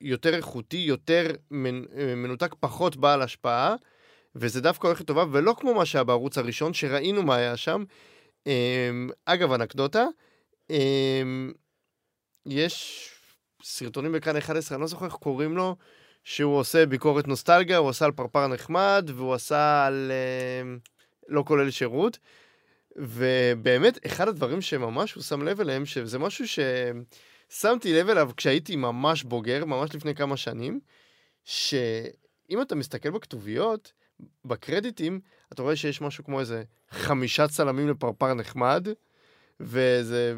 יותר 0.01 0.35
איכותי, 0.35 0.77
יותר 0.77 1.31
אה, 1.31 2.15
מנותק, 2.17 2.55
פחות 2.61 2.97
בעל 2.97 3.23
השפעה, 3.23 3.75
וזה 4.35 4.61
דווקא 4.61 4.87
הולך 4.87 5.01
לטובה, 5.01 5.25
ולא 5.33 5.55
כמו 5.59 5.75
מה 5.75 5.87
שהיה 5.87 6.05
בערוץ 6.05 6.39
הראשון, 6.39 6.75
שראינו 6.75 7.23
מה 7.23 7.37
היה 7.37 7.57
שם. 7.57 7.85
אה, 8.47 8.91
אגב, 9.25 9.53
אנקדוטה, 9.53 10.07
אה, 10.71 11.23
יש 12.47 13.09
סרטונים 13.63 14.13
בכאן 14.13 14.37
11, 14.37 14.77
אני 14.77 14.81
לא 14.81 14.87
זוכר 14.87 15.05
איך 15.05 15.15
קוראים 15.15 15.57
לו, 15.57 15.77
שהוא 16.25 16.59
עושה 16.59 16.87
ביקורת 16.87 17.29
נוסטלגיה, 17.29 17.77
הוא 17.77 17.89
עשה 17.89 18.05
על 18.05 18.13
פרפר 18.13 18.47
נחמד, 18.47 19.11
והוא 19.15 19.35
עשה 19.35 19.87
על 19.87 20.11
אה, 20.11 20.75
לא 21.29 21.45
כולל 21.47 21.71
שירות. 21.71 22.19
ובאמת, 22.97 24.07
אחד 24.07 24.29
הדברים 24.29 24.61
שממש 24.61 25.13
הוא 25.13 25.23
שם 25.23 25.43
לב 25.43 25.61
אליהם, 25.61 25.87
שזה 25.87 26.19
משהו 26.19 26.45
ששמתי 26.49 27.93
לב 27.93 28.09
אליו 28.09 28.31
כשהייתי 28.37 28.77
ממש 28.77 29.23
בוגר, 29.23 29.65
ממש 29.65 29.95
לפני 29.95 30.15
כמה 30.15 30.37
שנים, 30.37 30.81
שאם 31.45 32.63
אתה 32.63 32.75
מסתכל 32.75 33.11
בכתוביות, 33.11 33.93
בקרדיטים, 34.45 35.21
אתה 35.53 35.63
רואה 35.63 35.77
שיש 35.77 36.01
משהו 36.01 36.25
כמו 36.25 36.41
איזה 36.41 36.63
חמישה 36.91 37.49
צלמים 37.49 37.89
לפרפר 37.89 38.35
נחמד, 38.35 38.89
ואיזה 39.61 40.35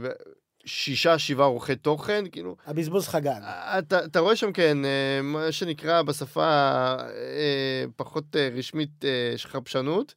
שישה, 0.64 1.18
שבעה 1.18 1.46
עורכי 1.46 1.76
תוכן, 1.76 2.24
כאילו, 2.32 2.56
הבזבוז 2.66 3.08
חגג. 3.08 3.40
אתה, 3.78 4.04
אתה 4.04 4.20
רואה 4.20 4.36
שם, 4.36 4.52
כן, 4.52 4.84
אה, 4.84 5.22
מה 5.22 5.52
שנקרא 5.52 6.02
בשפה 6.02 6.44
אה, 6.44 7.84
פחות 7.96 8.36
אה, 8.36 8.48
רשמית 8.54 9.04
אה, 9.04 9.34
חפשנות. 9.38 10.14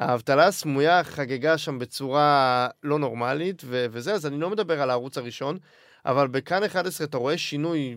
האבטלה 0.00 0.46
הסמויה 0.46 1.04
חגגה 1.04 1.58
שם 1.58 1.78
בצורה 1.78 2.68
לא 2.82 2.98
נורמלית, 2.98 3.62
ו- 3.64 3.86
וזה, 3.90 4.14
אז 4.14 4.26
אני 4.26 4.40
לא 4.40 4.50
מדבר 4.50 4.82
על 4.82 4.90
הערוץ 4.90 5.18
הראשון, 5.18 5.58
אבל 6.06 6.28
בכאן 6.28 6.64
11 6.64 7.06
אתה 7.06 7.18
רואה 7.18 7.38
שינוי 7.38 7.96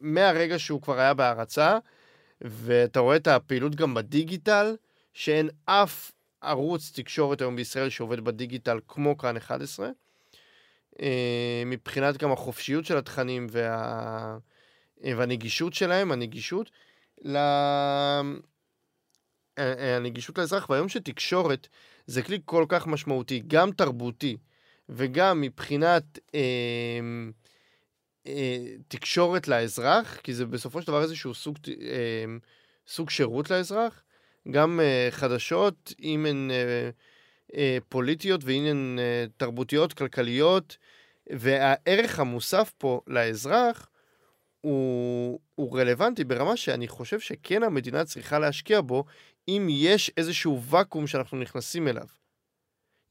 מהרגע 0.00 0.58
שהוא 0.58 0.82
כבר 0.82 0.98
היה 0.98 1.14
בהרצה, 1.14 1.78
ואתה 2.40 3.00
רואה 3.00 3.16
את 3.16 3.26
הפעילות 3.26 3.74
גם 3.74 3.94
בדיגיטל, 3.94 4.76
שאין 5.14 5.48
אף 5.64 6.12
ערוץ 6.40 6.92
תקשורת 6.94 7.40
היום 7.40 7.56
בישראל 7.56 7.88
שעובד 7.88 8.20
בדיגיטל 8.20 8.78
כמו 8.88 9.18
כאן 9.18 9.36
11. 9.36 9.88
אה, 11.02 11.62
מבחינת 11.66 12.16
גם 12.16 12.32
החופשיות 12.32 12.84
של 12.84 12.96
התכנים 12.96 13.46
וה... 13.50 14.38
אה, 15.04 15.12
והנגישות 15.16 15.74
שלהם, 15.74 16.12
הנגישות. 16.12 16.70
אה, 19.60 19.72
אה, 19.78 19.96
הנגישות 19.96 20.38
לאזרח, 20.38 20.70
והיום 20.70 20.88
שתקשורת 20.88 21.68
זה 22.06 22.22
כלי 22.22 22.38
כל 22.44 22.64
כך 22.68 22.86
משמעותי, 22.86 23.42
גם 23.46 23.72
תרבותי 23.72 24.36
וגם 24.88 25.40
מבחינת 25.40 26.18
אה, 26.34 26.40
אה, 28.26 28.66
תקשורת 28.88 29.48
לאזרח, 29.48 30.16
כי 30.16 30.34
זה 30.34 30.46
בסופו 30.46 30.80
של 30.82 30.86
דבר 30.86 31.02
איזשהו 31.02 31.34
סוג, 31.34 31.56
אה, 31.68 32.24
סוג 32.86 33.10
שירות 33.10 33.50
לאזרח, 33.50 34.02
גם 34.50 34.80
אה, 34.80 35.08
חדשות, 35.10 35.94
אם 36.02 36.26
הן 36.26 36.50
אה, 36.50 36.90
אה, 37.56 37.78
פוליטיות 37.88 38.40
ואם 38.44 38.64
הן 38.64 38.98
אה, 38.98 39.24
תרבותיות, 39.36 39.92
כלכליות, 39.92 40.76
והערך 41.30 42.20
המוסף 42.20 42.72
פה 42.78 43.00
לאזרח 43.06 43.90
הוא, 44.60 45.40
הוא 45.54 45.78
רלוונטי 45.78 46.24
ברמה 46.24 46.56
שאני 46.56 46.88
חושב 46.88 47.20
שכן 47.20 47.62
המדינה 47.62 48.04
צריכה 48.04 48.38
להשקיע 48.38 48.80
בו, 48.80 49.04
אם 49.56 49.66
יש 49.70 50.10
איזשהו 50.16 50.62
ואקום 50.62 51.06
שאנחנו 51.06 51.38
נכנסים 51.38 51.88
אליו. 51.88 52.06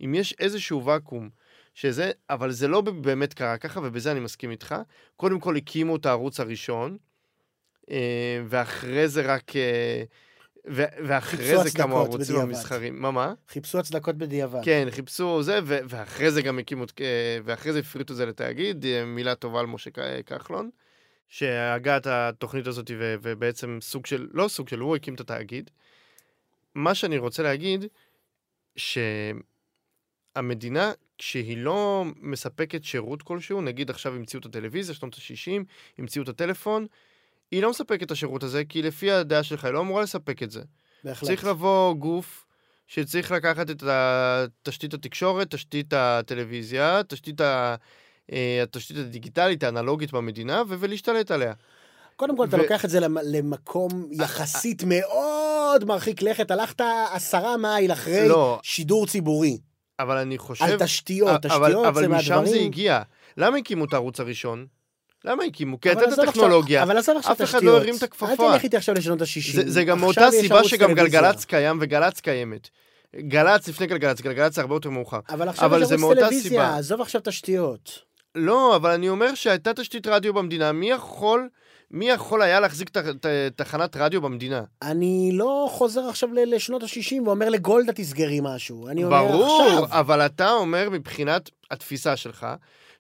אם 0.02 0.16
יש 0.16 0.36
איזשהו 0.40 0.86
ואקום 0.86 1.30
שזה, 1.74 2.12
אבל 2.30 2.52
זה 2.52 2.68
לא 2.68 2.82
באמת 2.82 3.34
קרה 3.34 3.58
ככה, 3.58 3.80
ובזה 3.84 4.12
אני 4.12 4.20
מסכים 4.20 4.52
איתך. 4.52 4.76
קודם 5.16 5.40
כל 5.40 5.56
הקימו 5.56 5.96
את 5.96 6.06
הערוץ 6.06 6.40
הראשון, 6.40 6.98
אה, 7.92 8.42
ואחרי 8.48 9.08
זה 9.08 9.34
רק... 9.34 9.56
אה, 9.56 10.04
ו- 10.72 10.84
ואחרי 11.08 11.64
זה 11.64 11.70
קמו 11.78 11.98
הערוצים 11.98 12.20
בדיעבד. 12.20 12.42
המסחרים. 12.42 13.02
מה, 13.02 13.12
מה? 13.12 13.34
חיפשו 13.48 13.80
הצדקות 13.80 14.16
בדיעבד. 14.16 14.60
כן, 14.64 14.88
חיפשו 14.92 15.44
זה, 15.44 15.60
ו- 15.64 15.80
ואחרי 15.90 16.32
זה 16.32 16.42
גם 16.42 16.60
הקימו, 16.60 16.86
אה, 17.02 17.38
ואחרי 17.44 17.74
זה 17.74 17.80
הפריטו 17.80 18.14
זה 18.14 18.26
לתאגיד, 18.26 18.86
מילה 19.06 19.36
טובה 19.36 19.60
על 19.60 19.66
משה 19.66 19.90
כחלון, 20.26 20.70
שהגה 21.28 21.98
את 21.98 22.08
התוכנית 22.08 22.68
הזאת, 22.68 22.92
ו- 23.00 23.16
ובעצם 23.22 23.78
סוג 23.82 24.06
של, 24.06 24.28
לא 24.32 24.48
סוג 24.48 24.70
של, 24.70 24.80
הוא 24.80 24.96
הקים 24.96 25.14
את 25.14 25.20
התאגיד. 25.20 25.70
מה 26.80 26.96
שאני 26.96 27.18
רוצה 27.18 27.44
להגיד, 27.44 27.86
שהמדינה, 30.36 30.92
כשהיא 31.18 31.58
לא 31.58 32.06
מספקת 32.22 32.84
שירות 32.84 33.22
כלשהו, 33.22 33.62
נגיד 33.62 33.90
עכשיו 33.90 34.16
המציאו 34.16 34.40
את 34.42 34.46
הטלוויזיה, 34.46 34.96
שנות 34.96 35.16
ה-60, 35.16 35.64
המציאו 35.98 36.24
את 36.24 36.30
הטלפון, 36.30 36.88
היא 37.52 37.62
לא 37.62 37.70
מספקת 37.70 38.04
את 38.04 38.12
השירות 38.12 38.44
הזה, 38.44 38.64
כי 38.70 38.82
לפי 38.82 39.12
הדעה 39.12 39.44
שלך 39.44 39.66
היא 39.66 39.74
לא 39.74 39.80
אמורה 39.80 40.04
לספק 40.04 40.44
את 40.44 40.52
זה. 40.52 40.62
בהחלט. 41.04 41.30
צריך 41.30 41.46
לבוא 41.46 41.94
גוף 41.94 42.46
שצריך 42.88 43.32
לקחת 43.32 43.70
את 43.70 43.84
תשתית 44.64 44.94
התקשורת, 44.94 45.52
תשתית 45.52 45.94
הטלוויזיה, 45.94 47.02
תשתית, 47.08 47.42
ה... 47.42 47.76
אה, 48.32 48.64
התשתית 48.64 48.98
הדיגיטלית, 48.98 49.64
האנלוגית 49.64 50.12
במדינה, 50.12 50.64
ולהשתלט 50.68 51.32
עליה. 51.32 51.54
קודם 52.16 52.38
כל, 52.38 52.46
אתה 52.46 52.56
ו- 52.56 52.60
אה, 52.60 52.64
לוקח 52.64 52.86
את 52.86 52.90
זה 52.90 53.00
למ- 53.00 53.18
למקום 53.24 54.08
יחסית 54.12 54.84
מאוד 54.86 55.39
מרחיק 55.84 56.22
לכת. 56.22 56.52
הלכת 56.52 56.82
עשרה 57.12 57.58
מייל 57.58 57.92
אחרי 57.92 58.28
לא. 58.28 58.60
שידור 58.64 59.08
ציבורי. 59.08 59.58
אבל 60.00 60.18
אני 60.18 60.38
חושב... 60.38 60.66
על 60.66 60.80
תשתיות, 60.80 61.46
אבל, 61.46 61.68
תשתיות 61.70 61.86
אבל 61.86 62.02
זה 62.02 62.08
משם 62.08 62.34
מהדברים... 62.34 62.60
זה 62.60 62.66
הגיע. 62.66 63.02
למה 63.38 63.58
הקימו 63.58 63.86
את 63.86 63.94
הערוץ 63.94 64.20
הראשון? 64.20 64.66
למה 65.26 65.44
הקימו? 65.44 65.80
כי 65.82 65.92
אבל 65.92 66.02
הייתה 66.04 66.24
את 66.24 66.28
הטכנולוגיה. 66.28 66.84
אבל 66.84 66.98
עזוב 66.98 67.18
עכשיו 67.18 67.32
אף 67.32 67.38
אחד 67.38 67.46
תשתיות. 67.46 67.64
לא 67.64 67.78
הרים 67.78 67.96
את 67.98 68.04
הכפפה. 68.04 68.32
אל 68.32 68.36
תלך 68.36 68.64
איתי 68.64 68.78
עכשיו 68.78 68.96
לשנות 68.96 69.22
ה-60. 69.22 69.54
זה, 69.54 69.64
זה 69.66 69.84
גם 69.84 70.00
מאותה 70.00 70.32
סיבה 70.32 70.64
שגם 70.64 70.94
גלגלצ 70.94 71.46
קיים 71.46 71.78
וגל"צ 71.82 72.20
קיימת. 72.20 72.70
גל"צ 73.16 73.68
לפני 73.68 73.88
גלגלצ, 73.88 74.22
גלגלצ 74.22 74.56
זה 74.56 74.62
הרבה 74.62 74.76
יותר 74.76 74.90
מאוחר. 74.90 75.20
אבל 75.30 75.50
עכשיו 75.50 75.66
אבל 75.66 75.82
יש 75.82 75.88
זה 75.88 75.94
ערוץ 75.94 76.04
מאותה 76.04 76.20
טלוויזיה, 76.20 76.50
סיבה. 76.50 76.78
עזוב 76.78 77.02
עכשיו 77.02 77.22
תשתיות. 77.24 78.00
לא, 78.36 78.76
אבל 78.76 78.92
אני 78.92 79.10
אומר 79.10 79.36
שהייתה 79.36 79.74
תשתית 79.74 80.08
רדיו 80.08 80.34
במדינה, 80.34 80.72
מי 80.72 80.92
יכול, 80.92 81.50
מי 81.92 82.10
יכול 82.10 82.42
היה 82.42 82.60
להחזיק 82.60 82.90
תחנת 83.56 83.98
רדיו 83.98 84.22
במדינה? 84.22 84.62
אני 84.82 85.30
לא 85.34 85.70
חוזר 85.72 86.02
עכשיו 86.02 86.30
לשנות 86.34 86.84
ה-60 86.84 87.22
ואומר 87.26 87.50
לגולדה 87.50 87.94
תסגרי 87.94 88.40
משהו. 88.44 88.88
אני 88.88 89.04
אומר 89.04 89.28
ברור, 89.28 89.82
עכשיו. 89.84 90.00
אבל 90.00 90.26
אתה 90.26 90.52
אומר 90.52 90.90
מבחינת 90.90 91.50
התפיסה 91.72 92.18
שלך, 92.18 92.48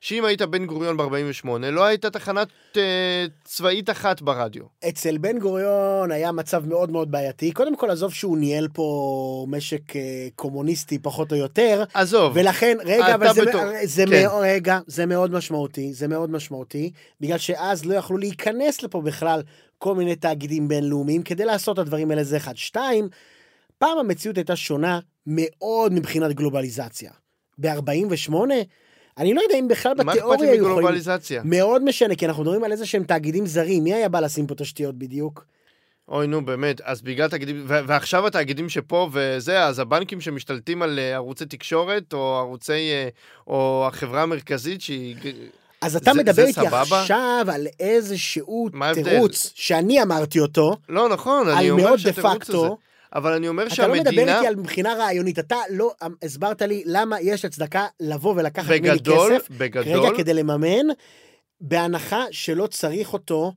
שאם 0.01 0.25
היית 0.25 0.41
בן 0.41 0.65
גוריון 0.65 0.97
ב-48, 0.97 1.47
לא 1.71 1.83
הייתה 1.83 2.09
תחנת 2.09 2.47
אה, 2.77 3.25
צבאית 3.43 3.89
אחת 3.89 4.21
ברדיו. 4.21 4.63
אצל 4.89 5.17
בן 5.17 5.39
גוריון 5.39 6.11
היה 6.11 6.31
מצב 6.31 6.65
מאוד 6.67 6.91
מאוד 6.91 7.11
בעייתי. 7.11 7.51
קודם 7.51 7.75
כל, 7.75 7.89
עזוב 7.91 8.13
שהוא 8.13 8.37
ניהל 8.37 8.67
פה 8.73 9.45
משק 9.49 9.95
אה, 9.95 10.01
קומוניסטי 10.35 10.99
פחות 10.99 11.31
או 11.31 11.37
יותר, 11.37 11.83
עזוב, 11.93 12.31
ולכן, 12.35 12.77
רגע, 12.85 13.15
אבל 13.15 13.33
זה, 13.33 13.45
בתור- 13.45 13.61
זה, 13.83 14.03
כן. 14.09 14.23
מאוד, 14.23 14.43
רגע, 14.43 14.79
זה 14.87 15.05
מאוד 15.05 15.31
משמעותי, 15.31 15.93
זה 15.93 16.07
מאוד 16.07 16.29
משמעותי, 16.31 16.91
בגלל 17.21 17.37
שאז 17.37 17.85
לא 17.85 17.93
יכלו 17.95 18.17
להיכנס 18.17 18.83
לפה 18.83 19.01
בכלל 19.01 19.41
כל 19.77 19.95
מיני 19.95 20.15
תאגידים 20.15 20.67
בינלאומיים 20.67 21.23
כדי 21.23 21.45
לעשות 21.45 21.73
את 21.73 21.83
הדברים 21.83 22.11
האלה, 22.11 22.23
זה 22.23 22.37
אחד. 22.37 22.57
שתיים, 22.57 23.07
פעם 23.77 23.97
המציאות 23.97 24.37
הייתה 24.37 24.55
שונה 24.55 24.99
מאוד 25.27 25.93
מבחינת 25.93 26.33
גלובליזציה. 26.33 27.11
ב-48, 27.57 28.33
אני 29.19 29.33
לא 29.33 29.41
יודע 29.41 29.55
אם 29.59 29.67
בכלל 29.67 29.93
בתיאוריה 29.93 30.51
היו 30.51 30.69
יכולים... 30.69 30.87
מאוד 31.43 31.83
משנה, 31.83 32.15
כי 32.15 32.25
אנחנו 32.25 32.43
מדברים 32.43 32.63
על 32.63 32.71
איזה 32.71 32.85
שהם 32.85 33.03
תאגידים 33.03 33.45
זרים. 33.45 33.83
מי 33.83 33.93
היה 33.93 34.09
בא 34.09 34.19
לשים 34.19 34.47
פה 34.47 34.55
תשתיות 34.55 34.95
בדיוק? 34.95 35.45
אוי, 36.09 36.27
נו, 36.27 36.45
באמת, 36.45 36.81
אז 36.81 37.01
בגלל 37.01 37.27
תאגידים, 37.29 37.63
ועכשיו 37.67 38.27
התאגידים 38.27 38.69
שפה 38.69 39.09
וזה, 39.13 39.63
אז 39.65 39.79
הבנקים 39.79 40.21
שמשתלטים 40.21 40.81
על 40.81 40.99
אה, 40.99 41.15
ערוצי 41.15 41.45
תקשורת, 41.45 42.13
או 42.13 42.37
ערוצי, 42.37 42.73
אה, 42.73 43.07
או 43.47 43.85
החברה 43.87 44.23
המרכזית 44.23 44.81
שהיא... 44.81 45.15
אז 45.81 45.95
אתה 45.95 46.13
זה- 46.13 46.19
מדבר 46.19 46.45
איתי? 46.45 46.59
עכשיו 46.67 47.45
על 47.53 47.67
איזשהו? 47.79 48.69
תירוץ 48.93 49.51
שאני 49.55 50.01
אמרתי 50.01 50.39
אותו, 50.39 50.75
לא, 50.89 51.09
נכון, 51.09 51.47
אני 51.47 51.57
על 51.65 51.71
אומר 51.71 51.83
מאוד 51.83 51.93
דה 51.93 51.99
שהתירוץ 51.99 52.25
הזה. 52.25 52.39
פקטו. 52.39 52.77
אבל 53.15 53.33
אני 53.33 53.47
אומר 53.47 53.67
אתה 53.67 53.87
לא 53.87 53.93
מדבר 53.93 54.03
שהמדינה, 54.11 54.35
איתי 54.37 54.47
על 54.47 54.55
מבחינה 54.55 54.93
רעיונית, 54.93 55.39
אתה 55.39 55.57
לא 55.69 55.91
אמ, 56.05 56.13
הסברת 56.23 56.61
לי 56.61 56.83
למה 56.85 57.21
יש 57.21 57.45
הצדקה 57.45 57.85
לבוא 57.99 58.33
ולקחת 58.37 58.71
ממני 58.71 58.89
בגדול, 58.91 59.37
כסף, 59.39 59.49
בגדול, 59.49 59.99
רגע, 59.99 60.17
כדי 60.17 60.33
לממן, 60.33 60.87
בהנחה 61.61 62.25
שלא 62.31 62.67
צריך 62.67 63.13
אותו, 63.13 63.53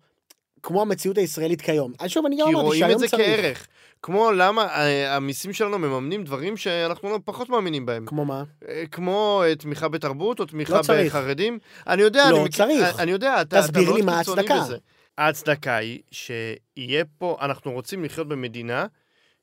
כמו 0.63 0.83
המציאות 0.83 1.19
הישראלית 1.19 1.61
כיום. 1.61 1.93
אז 2.01 2.11
שוב, 2.11 2.27
אני 2.27 2.37
גם 2.37 2.47
כי 2.47 2.53
אמרתי 2.53 2.67
רואים 2.67 2.83
את 2.83 2.89
שהיום 2.89 3.01
זה 3.01 3.09
צריך. 3.09 3.41
כערך. 3.41 3.67
כמו 4.03 4.33
למה 4.33 4.67
אה, 4.67 5.17
המיסים 5.17 5.53
שלנו 5.53 5.79
מממנים 5.79 6.25
דברים 6.25 6.57
שאנחנו 6.57 7.11
לא 7.11 7.19
פחות 7.25 7.49
מאמינים 7.49 7.87
בהם. 7.87 8.07
כמו 8.07 8.25
מה? 8.25 8.45
אה, 8.69 8.85
כמו 8.91 9.43
אה, 9.47 9.55
תמיכה 9.55 9.89
בתרבות 9.89 10.41
או 10.41 10.45
תמיכה 10.45 10.77
לא 10.77 10.83
צריך. 10.83 11.17
בחרדים. 11.17 11.59
אני 11.87 12.03
יודע, 12.03 12.31
לא 12.31 12.41
אני 12.41 12.49
צריך. 12.49 13.01
אני 13.01 13.11
יודע, 13.11 13.43
אתה 13.43 13.59
אתה 13.59 13.63
תסביר 13.63 13.85
מאוד 13.85 13.97
לי 13.97 14.03
מה 14.03 14.19
קיצוני 14.19 14.41
ההצדקה. 14.41 14.61
בזה. 14.61 14.77
ההצדקה 15.19 15.77
היא 15.77 16.01
שיהיה 16.11 17.05
פה, 17.19 17.37
אנחנו 17.41 17.73
רוצים 17.73 18.05
לחיות 18.05 18.29
במדינה 18.29 18.87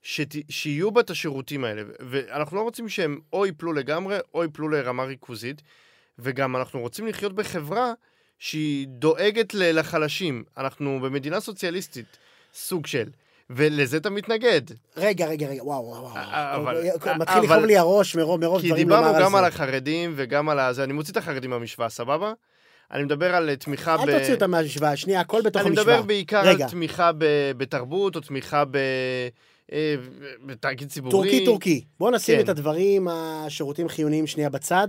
שת, 0.04 0.36
שיהיו 0.50 0.92
בה 0.92 1.02
את 1.02 1.10
השירותים 1.10 1.64
האלה, 1.64 1.82
ואנחנו 2.00 2.58
לא 2.58 2.62
רוצים 2.62 2.90
שהם 2.90 3.20
או 3.34 3.46
ייפלו 3.46 3.74
לגמרי 3.74 4.18
או 4.34 4.44
ייפלו 4.44 4.70
לרמה 4.70 5.04
ריכוזית, 5.04 5.62
וגם 6.20 6.56
אנחנו 6.56 6.80
רוצים 6.80 7.08
לחיות 7.08 7.34
בחברה 7.36 7.94
שהיא 8.40 8.88
דואגת 8.88 9.54
לחלשים. 9.54 10.44
אנחנו 10.58 11.00
במדינה 11.04 11.40
סוציאליסטית, 11.40 12.18
סוג 12.54 12.88
של, 12.88 13.10
ולזה 13.50 13.98
אתה 13.98 14.10
מתנגד. 14.10 14.62
רגע, 14.98 15.28
רגע, 15.28 15.48
רגע, 15.48 15.64
וואו, 15.64 15.84
וואו, 15.86 16.02
וואו. 16.04 16.16
אה, 16.16 16.56
אבל- 16.56 16.84
מתחיל 17.18 17.38
אבל- 17.38 17.46
לכאוב 17.46 17.66
לי 17.66 17.78
הראש 17.78 18.16
מרוב 18.16 18.42
מרוב 18.42 18.62
כי 18.62 18.68
דברים 18.68 18.90
לומר 18.90 18.98
על 19.00 19.06
זה. 19.06 19.12
דיברנו 19.12 19.26
גם 19.30 19.36
על 19.36 19.46
החרדים 19.46 20.14
וגם 20.16 20.50
על 20.50 20.60
הזה, 20.60 20.84
אני 20.84 20.94
מוציא 20.94 21.12
את 21.12 21.18
החרדים 21.18 21.50
מהמשוואה, 21.50 21.90
סבבה? 21.90 22.34
אני 22.92 23.04
מדבר 23.04 23.36
על 23.36 23.50
אה, 23.50 23.56
תמיכה 23.56 23.98
ב... 23.98 24.02
אל 24.10 24.20
תוציא 24.20 24.34
אותם 24.34 24.52
מהמשוואה, 24.52 24.96
שנייה, 24.98 25.20
הכל 25.20 25.42
בתוך 25.42 25.62
אני 25.62 25.70
המשוואה. 25.70 25.96
מדבר 25.96 26.08
בעיקר 26.08 26.42
רגע. 26.46 26.66
על 26.66 26.72
תמיכה 26.72 27.12
ב- 27.18 27.52
בתרבות, 27.58 28.16
או 28.16 28.22
תמיכה 28.22 28.64
אה, 29.74 29.96
בתאגיד 30.46 30.90
ציבורי. 30.90 31.12
טורקי 31.12 31.46
טורקי. 31.46 31.86
בואו 32.00 32.12
נשים 32.12 32.36
כן. 32.38 32.44
את 32.44 32.50
הדברים, 32.50 33.08
השירותים 33.08 33.90
חיוניים 33.90 34.28
שנייה 34.28 34.50
בצד. 34.50 34.88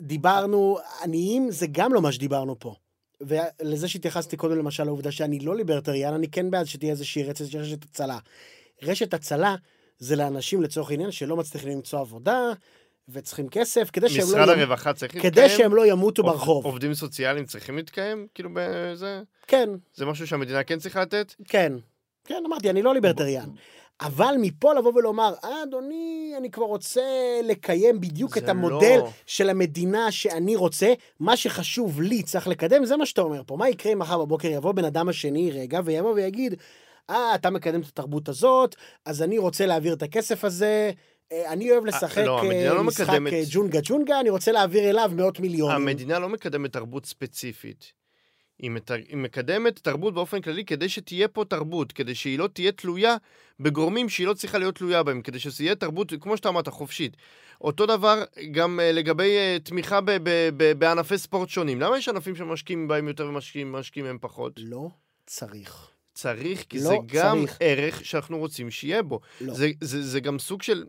דיברנו, 0.00 0.78
עניים 1.02 1.50
זה 1.50 1.66
גם 1.72 1.94
לא 1.94 2.02
מה 2.02 2.12
שדיברנו 2.12 2.58
פה. 2.58 2.74
ולזה 3.20 3.88
שהתייחסתי 3.88 4.36
קודם 4.36 4.58
למשל 4.58 4.84
לעובדה 4.84 5.12
שאני 5.12 5.38
לא 5.38 5.56
ליברטריאן, 5.56 6.14
אני 6.14 6.28
כן 6.28 6.50
בעד 6.50 6.66
שתהיה 6.66 6.90
איזושהי 6.90 7.22
רצת 7.22 7.46
של 7.46 7.58
רשת 7.58 7.84
הצלה. 7.84 8.18
רשת 8.82 9.14
הצלה 9.14 9.54
זה 9.98 10.16
לאנשים 10.16 10.62
לצורך 10.62 10.90
העניין 10.90 11.10
שלא 11.10 11.36
מצליחים 11.36 11.68
למצוא 11.68 12.00
עבודה 12.00 12.52
וצריכים 13.08 13.48
כסף 13.48 13.90
כדי 13.92 14.08
שהם, 14.08 14.22
משרד 14.24 14.48
לא, 14.48 14.52
הרווחה 14.52 14.92
צריך 14.92 15.14
להתקיים. 15.14 15.32
כדי 15.34 15.48
שהם 15.48 15.74
לא 15.74 15.86
ימותו 15.86 16.22
עובד- 16.22 16.32
ברחוב. 16.32 16.64
עובדים 16.64 16.94
סוציאליים 16.94 17.46
צריכים 17.46 17.76
להתקיים? 17.76 18.26
כאילו, 18.34 18.50
בזה... 18.54 19.22
כן, 19.46 19.68
זה 19.94 20.06
משהו 20.06 20.26
שהמדינה 20.26 20.62
כן 20.62 20.78
צריכה 20.78 21.00
לתת? 21.02 21.34
כן. 21.48 21.72
כן, 22.30 22.42
אמרתי, 22.46 22.70
אני 22.70 22.82
לא 22.82 22.94
ליברטריאן. 22.94 23.48
אבל 24.00 24.34
מפה 24.40 24.74
לבוא 24.74 24.92
ולומר, 24.94 25.34
אה, 25.44 25.62
אדוני, 25.62 26.34
אני 26.38 26.50
כבר 26.50 26.64
רוצה 26.64 27.00
לקיים 27.44 28.00
בדיוק 28.00 28.38
את 28.38 28.48
המודל 28.48 28.98
לא. 28.98 29.10
של 29.26 29.50
המדינה 29.50 30.10
שאני 30.10 30.56
רוצה, 30.56 30.92
מה 31.20 31.36
שחשוב 31.36 32.00
לי 32.00 32.22
צריך 32.22 32.48
לקדם, 32.48 32.84
זה 32.84 32.96
מה 32.96 33.06
שאתה 33.06 33.20
אומר 33.20 33.42
פה. 33.46 33.56
מה 33.56 33.68
יקרה 33.68 33.92
אם 33.92 33.98
מחר 33.98 34.18
בבוקר 34.18 34.48
יבוא 34.48 34.72
בן 34.72 34.84
אדם 34.84 35.08
השני 35.08 35.50
רגע 35.50 35.80
ויבוא 35.84 36.12
ויגיד, 36.14 36.54
אה, 37.10 37.34
אתה 37.34 37.50
מקדם 37.50 37.80
את 37.80 37.86
התרבות 37.86 38.28
הזאת, 38.28 38.76
אז 39.06 39.22
אני 39.22 39.38
רוצה 39.38 39.66
להעביר 39.66 39.94
את 39.94 40.02
הכסף 40.02 40.44
הזה 40.44 40.92
אה, 41.32 41.52
אני 41.52 41.70
אוהב 41.70 41.84
לשחק 41.86 42.22
לא, 42.26 42.42
אה, 42.44 42.74
לא 42.74 42.84
משחק 42.84 43.08
מקדמת. 43.08 43.32
אה, 43.32 43.42
ג'ונגה 43.50 43.78
ג'ונגה, 43.82 44.20
אני 44.20 44.30
רוצה 44.30 44.52
להעביר 44.52 44.90
אליו 44.90 45.10
מאות 45.14 45.40
מיליונים. 45.40 45.76
המדינה 45.76 46.18
לא 46.18 46.28
מקדמת 46.28 46.72
תרבות 46.72 47.06
ספציפית. 47.06 47.99
היא, 48.62 48.70
מת... 48.70 48.90
היא 48.90 49.16
מקדמת 49.16 49.78
תרבות 49.78 50.14
באופן 50.14 50.40
כללי 50.40 50.64
כדי 50.64 50.88
שתהיה 50.88 51.28
פה 51.28 51.44
תרבות, 51.44 51.92
כדי 51.92 52.14
שהיא 52.14 52.38
לא 52.38 52.48
תהיה 52.52 52.72
תלויה 52.72 53.16
בגורמים 53.60 54.08
שהיא 54.08 54.26
לא 54.26 54.34
צריכה 54.34 54.58
להיות 54.58 54.74
תלויה 54.74 55.02
בהם, 55.02 55.22
כדי 55.22 55.38
שזה 55.38 55.64
יהיה 55.64 55.74
תרבות, 55.74 56.12
כמו 56.20 56.36
שאתה 56.36 56.48
אמרת, 56.48 56.68
חופשית. 56.68 57.16
אותו 57.60 57.86
דבר 57.86 58.24
גם 58.52 58.80
uh, 58.80 58.96
לגבי 58.96 59.36
uh, 59.36 59.62
תמיכה 59.68 60.00
ב- 60.00 60.10
ב- 60.10 60.50
ב- 60.56 60.72
בענפי 60.78 61.18
ספורט 61.18 61.48
שונים. 61.48 61.80
למה 61.80 61.98
יש 61.98 62.08
ענפים 62.08 62.36
שמשקיעים 62.36 62.88
בהם 62.88 63.08
יותר 63.08 63.26
ומשקיעים 63.26 63.72
משקיעים 63.72 64.06
בהם 64.06 64.18
פחות? 64.20 64.52
לא 64.56 64.88
צריך. 65.26 65.88
צריך, 66.14 66.64
כי 66.68 66.78
לא 66.78 66.82
זה 66.82 66.96
גם 67.06 67.36
צריך. 67.38 67.56
ערך 67.60 68.04
שאנחנו 68.04 68.38
רוצים 68.38 68.70
שיהיה 68.70 69.02
בו. 69.02 69.20
לא. 69.40 69.54
זה, 69.54 69.68
זה, 69.80 70.02
זה 70.02 70.20
גם 70.20 70.38
סוג 70.38 70.62
של... 70.62 70.84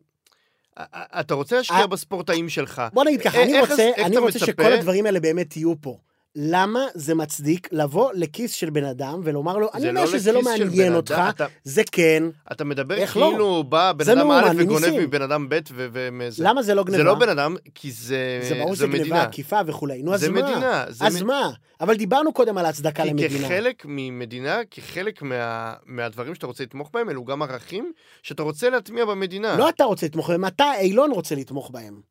אתה 1.20 1.34
רוצה 1.34 1.56
להשקיע 1.58 1.78
אה, 1.78 1.88
בספורטאים 1.88 2.50
שלך. 2.50 2.82
בוא 2.94 3.04
נגיד 3.04 3.22
ככה, 3.22 3.44
אני 3.44 3.60
רוצה, 3.60 3.92
איך 3.98 4.08
אני 4.08 4.18
רוצה 4.18 4.40
מצפה- 4.40 4.46
שכל 4.46 4.74
הדברים 4.74 5.06
האלה 5.06 5.20
באמת 5.20 5.58
יהיו 5.58 5.74
פה. 5.82 5.98
למה 6.36 6.80
זה 6.94 7.16
מצדיק 7.16 7.68
לבוא 7.72 8.12
לכיס 8.14 8.54
של 8.54 8.70
בן 8.70 8.84
אדם 8.84 9.22
ולומר 9.24 9.58
לו, 9.58 9.70
אני 9.74 9.88
יודע 9.88 10.08
שזה 10.08 10.32
לא 10.32 10.40
לכיס 10.40 10.54
של 10.58 10.64
מעניין 10.66 10.96
אותך, 10.96 11.22
אתה, 11.30 11.46
זה 11.64 11.82
כן, 11.92 12.24
אתה 12.52 12.64
מדבר 12.64 13.00
לא? 13.00 13.06
כאילו 13.06 13.64
בא 13.64 13.92
בן 13.92 14.10
אדם 14.10 14.32
א' 14.32 14.52
וגונב. 14.58 15.00
מבן 15.00 15.22
אדם 15.22 15.50
ב' 15.50 15.60
ו-. 15.74 16.10
למה 16.40 16.64
זה 16.64 16.76
לא 16.76 16.84
גניבה? 16.84 16.98
זה 16.98 17.04
לא 17.04 17.16
בן 17.16 17.30
אדם, 17.30 17.56
כי 17.76 17.92
זה, 17.92 18.40
זה 18.50 18.56
ברור 18.56 18.76
שזה 18.76 18.88
גניבה 18.88 19.02
מדינה. 19.04 19.22
עקיפה 19.24 19.60
וכולי. 19.66 20.04
נו, 20.04 20.14
אז 20.14 20.20
זה 20.20 20.30
מה? 20.30 20.42
מדינה. 20.42 20.86
זה 20.90 21.06
אז 21.06 21.22
מ- 21.22 21.28
מה? 21.28 21.52
אבל 21.82 21.96
דיברנו 21.96 22.34
קודם 22.34 22.58
על 22.58 22.66
ההצדקה 22.66 23.04
כי 23.04 23.10
למדינה. 23.10 23.48
כחלק 23.48 23.84
ממדינה, 23.86 24.60
כחלק 24.72 25.22
מה, 25.22 25.74
מהדברים 25.86 26.36
שאתה 26.36 26.48
רוצה 26.48 26.64
לתמוך 26.64 26.90
בהם, 26.94 27.10
אלו 27.10 27.26
גם 27.26 27.42
ערכים 27.42 27.92
שאתה 28.24 28.44
רוצה 28.44 28.70
להטמיע 28.70 29.06
במדינה. 29.06 29.58
לא 29.58 29.70
אתה 29.70 29.84
רוצה 29.84 30.06
לתמוך 30.06 30.30
בהם, 30.30 30.46
אתה, 30.46 30.72
אילון, 30.80 31.12
רוצה 31.12 31.36
לתמוך 31.36 31.72
בהם. 31.72 32.02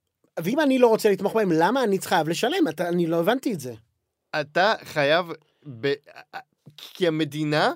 ואם 0.40 0.60
אני 0.60 0.78
לא 0.78 0.86
רוצה 0.86 1.10
לתמוך 1.10 1.34
בהם, 1.34 1.52
למה 1.52 1.84
אני 1.84 1.98
חייב 1.98 2.28
לשלם? 2.28 2.68
אתה, 2.68 2.88
אני 2.88 3.06
לא 3.06 3.20
הבנתי 3.20 3.52
את 3.52 3.60
זה. 3.60 3.72
אתה 4.40 4.74
חייב... 4.84 5.26
ב... 5.80 5.92
כי 6.76 7.08
המדינה 7.08 7.72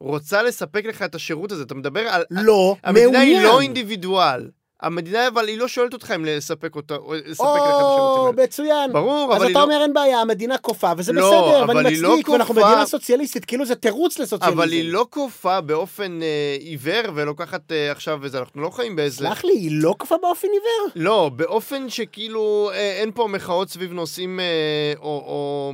רוצה 0.00 0.42
לספק 0.42 0.84
לך 0.84 1.02
את 1.02 1.14
השירות 1.14 1.52
הזה. 1.52 1.62
אתה 1.62 1.74
מדבר 1.74 2.00
על... 2.00 2.24
לא, 2.30 2.76
המדינה 2.82 3.10
מעוניין. 3.10 3.38
היא 3.38 3.42
לא 3.42 3.60
אינדיבידואל. 3.60 4.50
המדינה, 4.82 5.28
אבל 5.28 5.48
היא 5.48 5.58
לא 5.58 5.68
שואלת 5.68 5.92
אותך 5.92 6.10
אם 6.14 6.24
לספק 6.24 6.76
אותה, 6.76 6.96
או 6.96 7.14
לספק 7.14 7.28
לך 7.28 7.62
את 7.62 7.74
השירותים 7.74 8.22
או, 8.22 8.26
האלה. 8.26 8.42
מצוין. 8.42 8.92
ברור, 8.92 9.32
אז 9.32 9.36
אבל 9.36 9.46
היא 9.46 9.52
אתה 9.52 9.58
לא... 9.58 9.64
אומר 9.64 9.82
אין 9.82 9.92
בעיה, 9.92 10.20
המדינה 10.20 10.58
כופה, 10.58 10.92
וזה 10.96 11.12
לא, 11.12 11.30
בסדר, 11.30 11.68
ואני 11.68 11.96
לא 11.96 12.10
מצדיק, 12.10 12.28
ואנחנו 12.28 12.54
כופה. 12.54 12.66
מדינה 12.66 12.86
סוציאליסטית, 12.86 13.44
כאילו 13.44 13.66
זה 13.66 13.74
תירוץ 13.74 14.18
לסוציאליזם. 14.18 14.58
אבל 14.58 14.72
היא 14.72 14.92
לא 14.92 15.06
כופה 15.10 15.60
באופן 15.60 16.22
אה, 16.22 16.56
עיוור 16.60 17.02
ולוקחת 17.14 17.72
אה, 17.72 17.90
עכשיו 17.90 18.18
וזה, 18.22 18.38
אנחנו 18.38 18.62
לא 18.62 18.70
חיים 18.70 18.96
באיזה... 18.96 19.16
סלח 19.16 19.44
לי, 19.44 19.52
היא 19.52 19.70
לא 19.72 19.94
כופה 19.98 20.14
באופן 20.22 20.48
עיוור? 20.48 20.92
לא, 20.96 21.30
באופן 21.36 21.88
שכאילו 21.88 22.70
אה, 22.74 22.92
אין 23.00 23.10
פה 23.14 23.28
מחאות 23.28 23.68
סביב 23.70 23.92
נושאים, 23.92 24.40
אה, 24.40 24.92
או, 24.98 25.04
או 25.04 25.72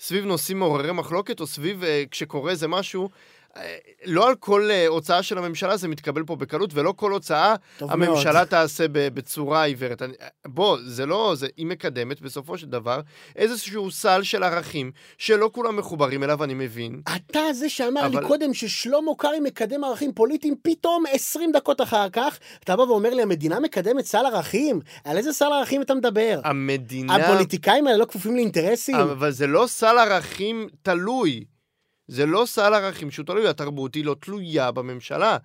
סביב 0.00 0.24
נושאים 0.24 0.58
מעוררי 0.58 0.92
מחלוקת, 0.92 1.40
או 1.40 1.46
סביב 1.46 1.84
אה, 1.84 2.02
כשקורה 2.10 2.50
איזה 2.50 2.68
משהו. 2.68 3.08
אה, 3.56 3.76
לא 4.04 4.28
על 4.28 4.34
כל 4.34 4.70
אה, 4.70 4.86
הוצאה 4.86 5.22
של 5.22 5.38
הממשלה 5.38 5.76
זה 5.76 5.88
מתקבל 5.88 6.22
פה 6.24 6.36
בקלות, 6.36 6.70
ולא 6.74 6.92
כל 6.96 7.12
הוצאה 7.12 7.54
הממשלה 7.80 8.32
מאוד. 8.32 8.44
תעשה 8.44 8.84
בצורה 8.90 9.64
עיוורת. 9.64 10.02
אני- 10.02 10.14
בוא, 10.46 10.78
זה 10.86 11.06
לא, 11.06 11.32
זה, 11.36 11.46
היא 11.56 11.66
מקדמת 11.66 12.20
בסופו 12.20 12.58
של 12.58 12.66
דבר 12.66 13.00
איזשהו 13.36 13.90
סל 13.90 14.22
של 14.22 14.42
ערכים 14.42 14.90
שלא 15.18 15.50
כולם 15.52 15.76
מחוברים 15.76 16.22
אליו, 16.22 16.44
אני 16.44 16.54
מבין. 16.54 17.00
אתה 17.16 17.40
זה 17.52 17.68
שאמר 17.68 18.06
אבל- 18.06 18.20
לי 18.20 18.26
קודם 18.26 18.54
ששלמה 18.54 19.10
קרעי 19.18 19.40
מקדם 19.40 19.84
ערכים 19.84 20.12
פוליטיים, 20.12 20.54
פתאום 20.62 21.04
20 21.12 21.52
דקות 21.52 21.80
אחר 21.80 22.08
כך, 22.08 22.38
אתה 22.64 22.76
בא 22.76 22.82
ואומר 22.82 23.14
לי, 23.14 23.22
המדינה 23.22 23.60
מקדמת 23.60 24.04
סל 24.04 24.26
ערכים? 24.26 24.80
על 25.04 25.16
איזה 25.18 25.32
סל 25.32 25.44
ערכים 25.52 25.82
אתה 25.82 25.94
מדבר? 25.94 26.40
המדינה... 26.44 27.16
הפוליטיקאים 27.16 27.86
האלה 27.86 27.98
לא 27.98 28.04
כפופים 28.04 28.34
לאינטרסים? 28.36 28.96
אבל 28.96 29.30
זה 29.30 29.46
לא 29.46 29.64
סל 29.68 29.98
ערכים 29.98 30.68
תלוי. 30.82 31.44
זה 32.08 32.26
לא 32.26 32.46
סל 32.46 32.74
ערכים 32.74 33.10
שהוא 33.10 33.26
תלוי, 33.26 33.48
התרבות 33.48 33.94
היא 33.94 34.04
לא 34.04 34.16
תלויה 34.20 34.70
בממשלה. 34.70 35.36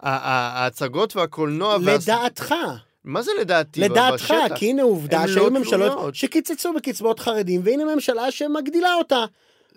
ההצגות 0.00 1.16
והקולנוע... 1.16 1.78
לדעתך, 1.82 2.54
מה 3.04 3.22
זה 3.22 3.30
לדעתי? 3.40 3.80
לדעתך? 3.80 4.34
כי 4.54 4.70
הנה 4.70 4.82
עובדה 4.82 5.28
שהיו 5.28 5.44
לא 5.44 5.50
ממשלות 5.50 5.92
תלויות. 5.92 6.14
שקיצצו 6.14 6.72
בקצבאות 6.72 7.20
חרדים, 7.20 7.60
והנה 7.64 7.94
ממשלה 7.94 8.30
שמגדילה 8.30 8.94
אותה. 8.94 9.24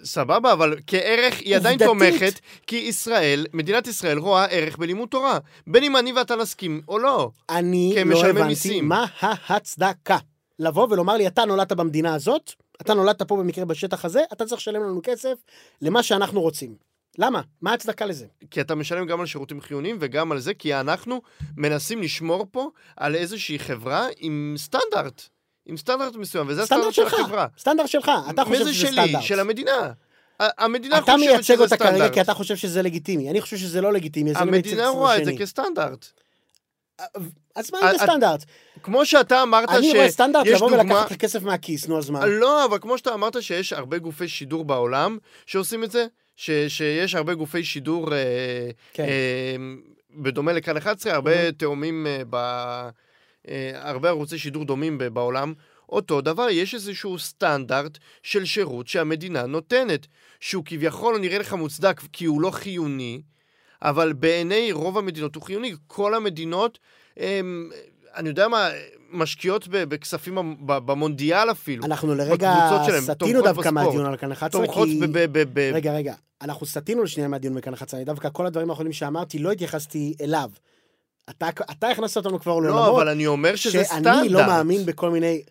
סבבה, 0.03 0.53
אבל 0.53 0.77
כערך 0.87 1.39
היא 1.39 1.55
עדיין 1.55 1.83
עובדתית. 1.83 2.11
תומכת, 2.11 2.39
כי 2.67 2.75
ישראל, 2.75 3.45
מדינת 3.53 3.87
ישראל 3.87 4.17
רואה 4.17 4.45
ערך 4.45 4.77
בלימוד 4.77 5.09
תורה. 5.09 5.39
בין 5.67 5.83
אם 5.83 5.97
אני 5.97 6.13
ואתה 6.13 6.35
נסכים 6.35 6.81
או 6.87 6.99
לא. 6.99 7.29
אני 7.49 7.95
לא 8.05 8.25
הבנתי 8.25 8.47
מיסים. 8.47 8.87
מה 8.87 9.05
ההצדקה. 9.19 10.17
לבוא 10.59 10.87
ולומר 10.89 11.13
לי, 11.13 11.27
אתה 11.27 11.45
נולדת 11.45 11.71
במדינה 11.71 12.15
הזאת, 12.15 12.53
אתה 12.81 12.93
נולדת 12.93 13.21
פה 13.21 13.37
במקרה 13.37 13.65
בשטח 13.65 14.05
הזה, 14.05 14.21
אתה 14.33 14.45
צריך 14.45 14.61
לשלם 14.61 14.83
לנו 14.83 14.99
כסף 15.03 15.33
למה 15.81 16.03
שאנחנו 16.03 16.41
רוצים. 16.41 16.75
למה? 17.17 17.41
מה 17.61 17.71
ההצדקה 17.71 18.05
לזה? 18.05 18.25
כי 18.51 18.61
אתה 18.61 18.75
משלם 18.75 19.05
גם 19.05 19.19
על 19.19 19.25
שירותים 19.25 19.61
חיוניים 19.61 19.97
וגם 19.99 20.31
על 20.31 20.39
זה, 20.39 20.53
כי 20.53 20.75
אנחנו 20.75 21.21
מנסים 21.57 22.01
לשמור 22.01 22.47
פה 22.51 22.69
על 22.97 23.15
איזושהי 23.15 23.59
חברה 23.59 24.07
עם 24.17 24.55
סטנדרט. 24.57 25.21
עם 25.65 25.77
סטנדרט 25.77 26.15
מסוים, 26.15 26.47
וזה 26.49 26.65
סטנדרט 26.65 26.87
הסטנדרט 26.87 27.09
של 27.09 27.17
שלך, 27.17 27.25
החברה. 27.25 27.47
סטנדרט 27.59 27.87
שלך, 27.87 28.11
אתה 28.29 28.45
חושב 28.45 28.61
שזה 28.61 28.73
שלי? 28.73 28.91
סטנדרט. 28.91 29.23
של 29.23 29.39
המדינה. 29.39 29.91
המדינה 30.39 30.97
אתה 30.97 31.11
חושבת 31.11 31.19
מייצג 31.19 31.43
שזה 31.43 31.63
אותה 31.63 31.77
כרגע 31.77 31.91
סטנדרט. 31.91 32.13
כי 32.13 32.21
אתה 32.21 32.33
חושב 32.33 32.55
שזה 32.55 32.81
לגיטימי. 32.81 33.29
אני 33.29 33.41
חושב 33.41 33.57
שזה 33.57 33.81
לא 33.81 33.93
לגיטימי, 33.93 34.23
מייצג 34.23 34.41
המדינה 34.41 34.89
רואה 34.89 35.17
את 35.17 35.25
זה. 35.25 35.31
כסטנדרט. 35.39 36.20
אז 37.55 37.71
מה 37.71 37.79
אם 37.79 37.97
זה 37.97 38.03
סטנדרט? 38.03 38.45
כמו 38.83 39.05
שאתה 39.05 39.43
אמרת 39.43 39.69
אני 39.69 39.91
רואה 39.91 40.11
סטנדרט 40.11 40.47
לבוא 40.47 40.69
דוגמה... 40.69 40.95
ולקחת 40.95 41.11
לך 41.11 41.17
כסף 41.17 41.43
מהכיס, 41.43 41.87
נו 41.87 41.97
אז 41.97 42.09
מה? 42.09 42.25
לא, 42.25 42.65
אבל 42.65 42.77
כמו 42.81 42.97
שאתה 42.97 43.13
אמרת 43.13 43.43
שיש 43.43 43.73
הרבה 43.73 43.97
גופי 43.97 44.27
שידור 44.27 44.65
בעולם 44.65 45.17
שעושים 45.45 45.83
את 45.83 45.91
זה, 45.91 46.05
ש, 46.35 46.51
שיש 46.67 47.15
הרבה 47.15 47.33
גופי 47.33 47.63
שידור, 47.63 48.13
אה, 48.13 48.19
כן. 48.93 49.03
אה, 49.03 49.55
בדומה 50.15 50.53
לכאן 50.53 50.77
11, 50.77 51.13
הרבה 51.13 51.51
תאומים, 51.51 52.07
אה, 52.07 52.21
ב, 52.29 52.35
אה, 53.49 53.71
הרבה 53.73 54.09
ערוצי 54.09 54.37
שידור 54.37 54.65
דומים 54.65 54.97
ב- 54.97 55.07
בעולם. 55.07 55.53
אותו 55.89 56.21
דבר, 56.21 56.49
יש 56.49 56.73
איזשהו 56.73 57.19
סטנדרט 57.19 57.97
של 58.23 58.45
שירות 58.45 58.87
שהמדינה 58.87 59.45
נותנת, 59.45 60.07
שהוא 60.39 60.63
כביכול 60.65 61.17
נראה 61.17 61.37
לך 61.37 61.53
מוצדק 61.53 62.01
כי 62.13 62.25
הוא 62.25 62.41
לא 62.41 62.51
חיוני, 62.51 63.21
אבל 63.81 64.13
בעיני 64.13 64.71
רוב 64.71 64.97
המדינות 64.97 65.35
הוא 65.35 65.43
חיוני. 65.43 65.73
כל 65.87 66.13
המדינות, 66.13 66.79
הם, 67.17 67.69
אני 68.15 68.29
יודע 68.29 68.47
מה, 68.47 68.69
משקיעות 69.11 69.67
בכספים 69.67 70.57
במונדיאל 70.65 71.51
אפילו. 71.51 71.85
אנחנו 71.85 72.15
לרגע 72.15 72.53
סטינו 72.99 73.41
דווקא. 73.41 73.69
מהדיון 73.69 74.05
על 74.05 74.17
כאן 74.17 74.31
11, 74.31 74.61
תומכות 74.61 74.87
כי... 74.87 74.99
ב... 74.99 75.05
ב, 75.05 75.39
ב, 75.39 75.43
ב 75.53 75.71
רגע, 75.73 75.93
רגע, 75.93 76.13
אנחנו 76.41 76.65
סטינו 76.65 77.03
לשנייה 77.03 77.29
מהדיון 77.29 77.55
בכאן 77.55 77.73
11, 77.73 77.99
אני 77.99 78.05
דווקא 78.05 78.29
כל 78.33 78.45
הדברים 78.45 78.69
האחרונים 78.69 78.93
שאמרתי, 78.93 79.39
לא 79.39 79.51
התייחסתי 79.51 80.13
אליו. 80.21 80.49
אתה, 81.29 81.49
אתה 81.71 81.89
הכנסת 81.89 82.17
אותנו 82.17 82.39
כבר 82.39 82.59
לא, 82.59 82.63
לעולמות, 82.63 82.95
אבל 82.95 83.09
אני 83.09 83.27
אומר 83.27 83.55
שזה 83.55 83.71
שאני 83.71 83.85
סטנדרט. 83.85 84.31
לא 84.31 84.47
מאמין 84.47 84.85
בכל 84.85 85.09
מיני... 85.09 85.41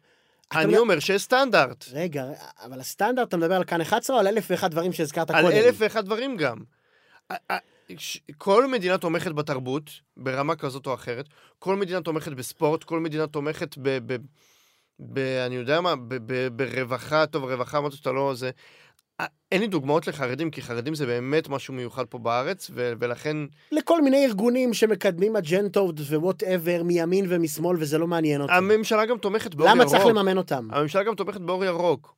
אני 0.52 0.78
אומר 0.78 0.98
שיש 0.98 1.22
סטנדרט. 1.22 1.84
רגע, 1.92 2.24
אבל 2.64 2.80
הסטנדרט, 2.80 3.28
אתה 3.28 3.36
מדבר 3.36 3.54
על 3.54 3.64
כאן 3.64 3.80
11 3.80 4.16
או 4.16 4.20
על 4.20 4.26
אלף 4.26 4.46
ואחד 4.50 4.70
דברים 4.70 4.92
שהזכרת 4.92 5.30
על 5.30 5.42
קודם? 5.42 5.56
אלף 5.56 5.74
ואחד 5.78 6.04
דברים 6.04 6.36
גם. 6.36 6.56
כל 8.38 8.66
מדינה 8.66 8.98
תומכת 8.98 9.32
בתרבות, 9.32 9.90
ברמה 10.16 10.56
כזאת 10.56 10.86
או 10.86 10.94
אחרת. 10.94 11.26
כל 11.58 11.76
מדינה 11.76 12.00
תומכת 12.00 12.32
בספורט, 12.32 12.84
כל 12.84 13.00
מדינה 13.00 13.26
תומכת 13.26 13.78
ב... 13.78 13.98
ב, 14.06 14.16
ב 15.00 15.18
אני 15.46 15.54
יודע 15.54 15.80
מה, 15.80 15.96
ב, 15.96 16.14
ב, 16.32 16.48
ברווחה, 16.48 17.26
טוב, 17.26 17.44
רווחה, 17.44 17.78
אמרת 17.78 17.92
שאתה 17.92 18.12
לא... 18.12 18.34
זה... 18.34 18.50
ה- 19.20 19.26
אין 19.52 19.60
לי 19.60 19.66
דוגמאות 19.66 20.06
לחרדים, 20.06 20.50
כי 20.50 20.62
חרדים 20.62 20.94
זה 20.94 21.06
באמת 21.06 21.48
משהו 21.48 21.74
מיוחד 21.74 22.04
פה 22.06 22.18
בארץ, 22.18 22.70
ו- 22.74 22.92
ולכן... 23.00 23.36
לכל 23.72 24.02
מיני 24.02 24.26
ארגונים 24.26 24.74
שמקדמים 24.74 25.36
אג'נדות 25.36 26.00
ו 26.00 26.09
whatever, 26.09 26.82
מימין 26.82 27.26
ומשמאל, 27.28 27.76
וזה 27.80 27.98
לא 27.98 28.06
מעניין 28.06 28.40
אותי. 28.40 28.52
הממשלה 28.52 29.06
גם 29.06 29.18
תומכת 29.18 29.54
באור 29.54 29.68
למה 29.70 29.82
ירוק. 29.82 29.94
צריך 29.94 30.06
לממן 30.06 30.36
אותם? 30.36 30.68
הממשלה 30.72 31.02
גם 31.02 31.14
תומכת 31.14 31.40
באור 31.40 31.64
ירוק, 31.64 32.14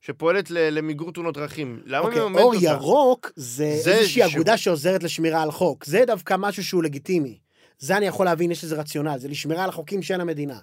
שפועלת 0.00 0.50
למיגור 0.50 1.12
תאונות 1.12 1.34
דרכים. 1.34 1.82
למה 1.86 2.06
אוקיי, 2.06 2.20
מממנת 2.20 2.42
אור 2.42 2.54
אותה? 2.54 2.64
ירוק 2.66 3.32
זה 3.36 3.78
זה 3.82 3.94
איזושהי 3.94 4.22
שהוא- 4.22 4.34
אגודה 4.34 4.56
שעוזרת 4.56 5.02
לשמירה 5.02 5.42
על 5.42 5.50
חוק. 5.50 5.84
זה 5.84 6.04
דווקא 6.06 6.34
משהו 6.38 6.64
שהוא 6.64 6.82
לגיטימי. 6.82 7.38
זה 7.78 7.96
אני 7.96 8.06
יכול 8.06 8.26
להבין, 8.26 8.50
יש 8.50 8.64
איזה 8.64 8.76
רציונל, 8.76 9.18
זה 9.18 9.28
לשמירה 9.28 9.62
על 9.64 9.68
החוקים 9.68 10.02
של 10.02 10.20
המדינה. 10.20 10.58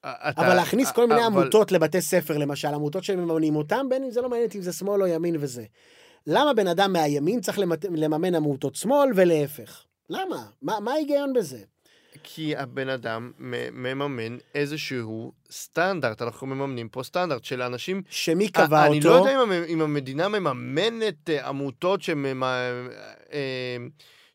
אתה- 0.00 0.30
אבל 0.36 0.54
להכניס 0.54 0.90
כל 0.92 1.06
מיני 1.06 1.26
אבל- 1.26 1.38
עמותות 1.40 1.72
לבתי 1.72 2.00
ספר, 2.00 2.38
למשל, 2.38 2.68
עמותות 2.68 3.04
שמממנים 3.04 3.56
אותם, 3.56 3.86
בין 3.90 4.04
אם 4.04 4.10
זה 4.10 4.20
לא 4.20 4.28
מעניין 4.28 4.48
אם 4.56 4.62
זה 4.62 4.72
שמאל 4.72 5.02
או 5.02 5.06
ימין 5.06 5.36
וזה. 5.40 5.64
למה 6.26 6.54
בן 6.54 6.66
אדם 6.68 6.92
מהימין 6.92 7.40
צריך 7.40 7.58
לממן 7.90 8.34
עמותות 8.34 8.74
שמאל 8.74 9.08
ולהפך? 9.14 9.82
למה? 10.10 10.46
מה 10.62 10.80
מה 10.80 10.92
ההיגיון 10.92 11.32
בזה? 11.32 11.58
כי 12.28 12.56
הבן 12.56 12.88
אדם 12.88 13.32
מממן 13.38 14.36
איזשהו 14.54 15.32
סטנדרט, 15.50 16.22
אנחנו 16.22 16.46
מממנים 16.46 16.88
פה 16.88 17.02
סטנדרט 17.02 17.44
של 17.44 17.62
אנשים... 17.62 18.02
שמי 18.08 18.48
קבע 18.48 18.86
אני 18.86 18.98
אותו? 18.98 19.08
לא 19.08 19.14
יודע 19.14 19.34
אם, 19.34 19.40
המ- 19.40 19.64
אם 19.68 19.80
המדינה 19.80 20.28
מממנת 20.28 21.30
אה, 21.30 21.48
עמותות 21.48 22.02
שממ... 22.02 22.42
אה, 22.42 23.76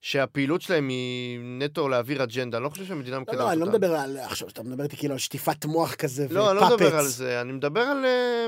שהפעילות 0.02 0.62
שלהם 0.62 0.90
היא 0.90 1.40
נטו 1.44 1.90
להעביר 1.90 2.24
אג'נדה. 2.24 2.58
אני 2.58 2.64
לא 2.64 2.70
חושב 2.70 2.86
שהמדינה 2.86 3.16
לא, 3.16 3.22
מקדמת 3.22 3.38
לא, 3.38 3.44
אותם. 3.44 3.52
אני 3.54 3.60
לא 3.60 3.66
מדבר 3.66 3.96
על... 3.96 4.18
עכשיו, 4.18 4.50
אתה 4.50 4.64
מדבר 4.64 4.84
איתי 4.84 4.98
כאילו 4.98 5.14
על 5.14 5.20
שטיפת 5.20 5.66
מוח 5.66 5.96
כזה 5.96 6.26
ופאפץ. 6.26 6.36
לא, 6.36 6.52
אני 6.52 6.60
לא 6.60 6.68
מדבר 6.70 6.96
על 6.96 7.06
זה, 7.06 7.42
אני 7.42 7.52
מדבר 7.52 7.82
על, 7.82 8.06
אה, 8.06 8.46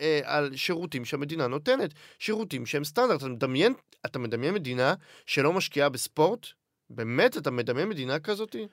אה, 0.00 0.20
על 0.24 0.56
שירותים 0.56 1.04
שהמדינה 1.04 1.46
נותנת. 1.46 1.94
שירותים 2.18 2.66
שהם 2.66 2.84
סטנדרט. 2.84 3.20
אתה 3.20 3.28
מדמיין, 3.28 3.74
אתה 4.06 4.18
מדמיין 4.18 4.54
מדינה 4.54 4.94
שלא 5.26 5.52
משקיעה 5.52 5.88
בספורט? 5.88 6.46
באמת? 6.90 7.36
אתה 7.36 7.50
מדמיין 7.50 7.88
מדינה 7.88 8.18
כזאתי? 8.18 8.66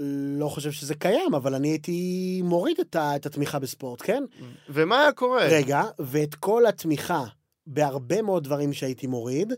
לא 0.00 0.48
חושב 0.48 0.72
שזה 0.72 0.94
קיים, 0.94 1.34
אבל 1.34 1.54
אני 1.54 1.68
הייתי 1.68 2.40
מוריד 2.44 2.76
את, 2.80 2.96
ה, 2.96 3.16
את 3.16 3.26
התמיכה 3.26 3.58
בספורט, 3.58 4.02
כן? 4.02 4.24
ומה 4.68 5.00
היה 5.00 5.12
קורה? 5.12 5.44
רגע, 5.44 5.82
ואת 5.98 6.34
כל 6.34 6.66
התמיכה 6.66 7.24
בהרבה 7.66 8.22
מאוד 8.22 8.44
דברים 8.44 8.72
שהייתי 8.72 9.06
מוריד, 9.06 9.52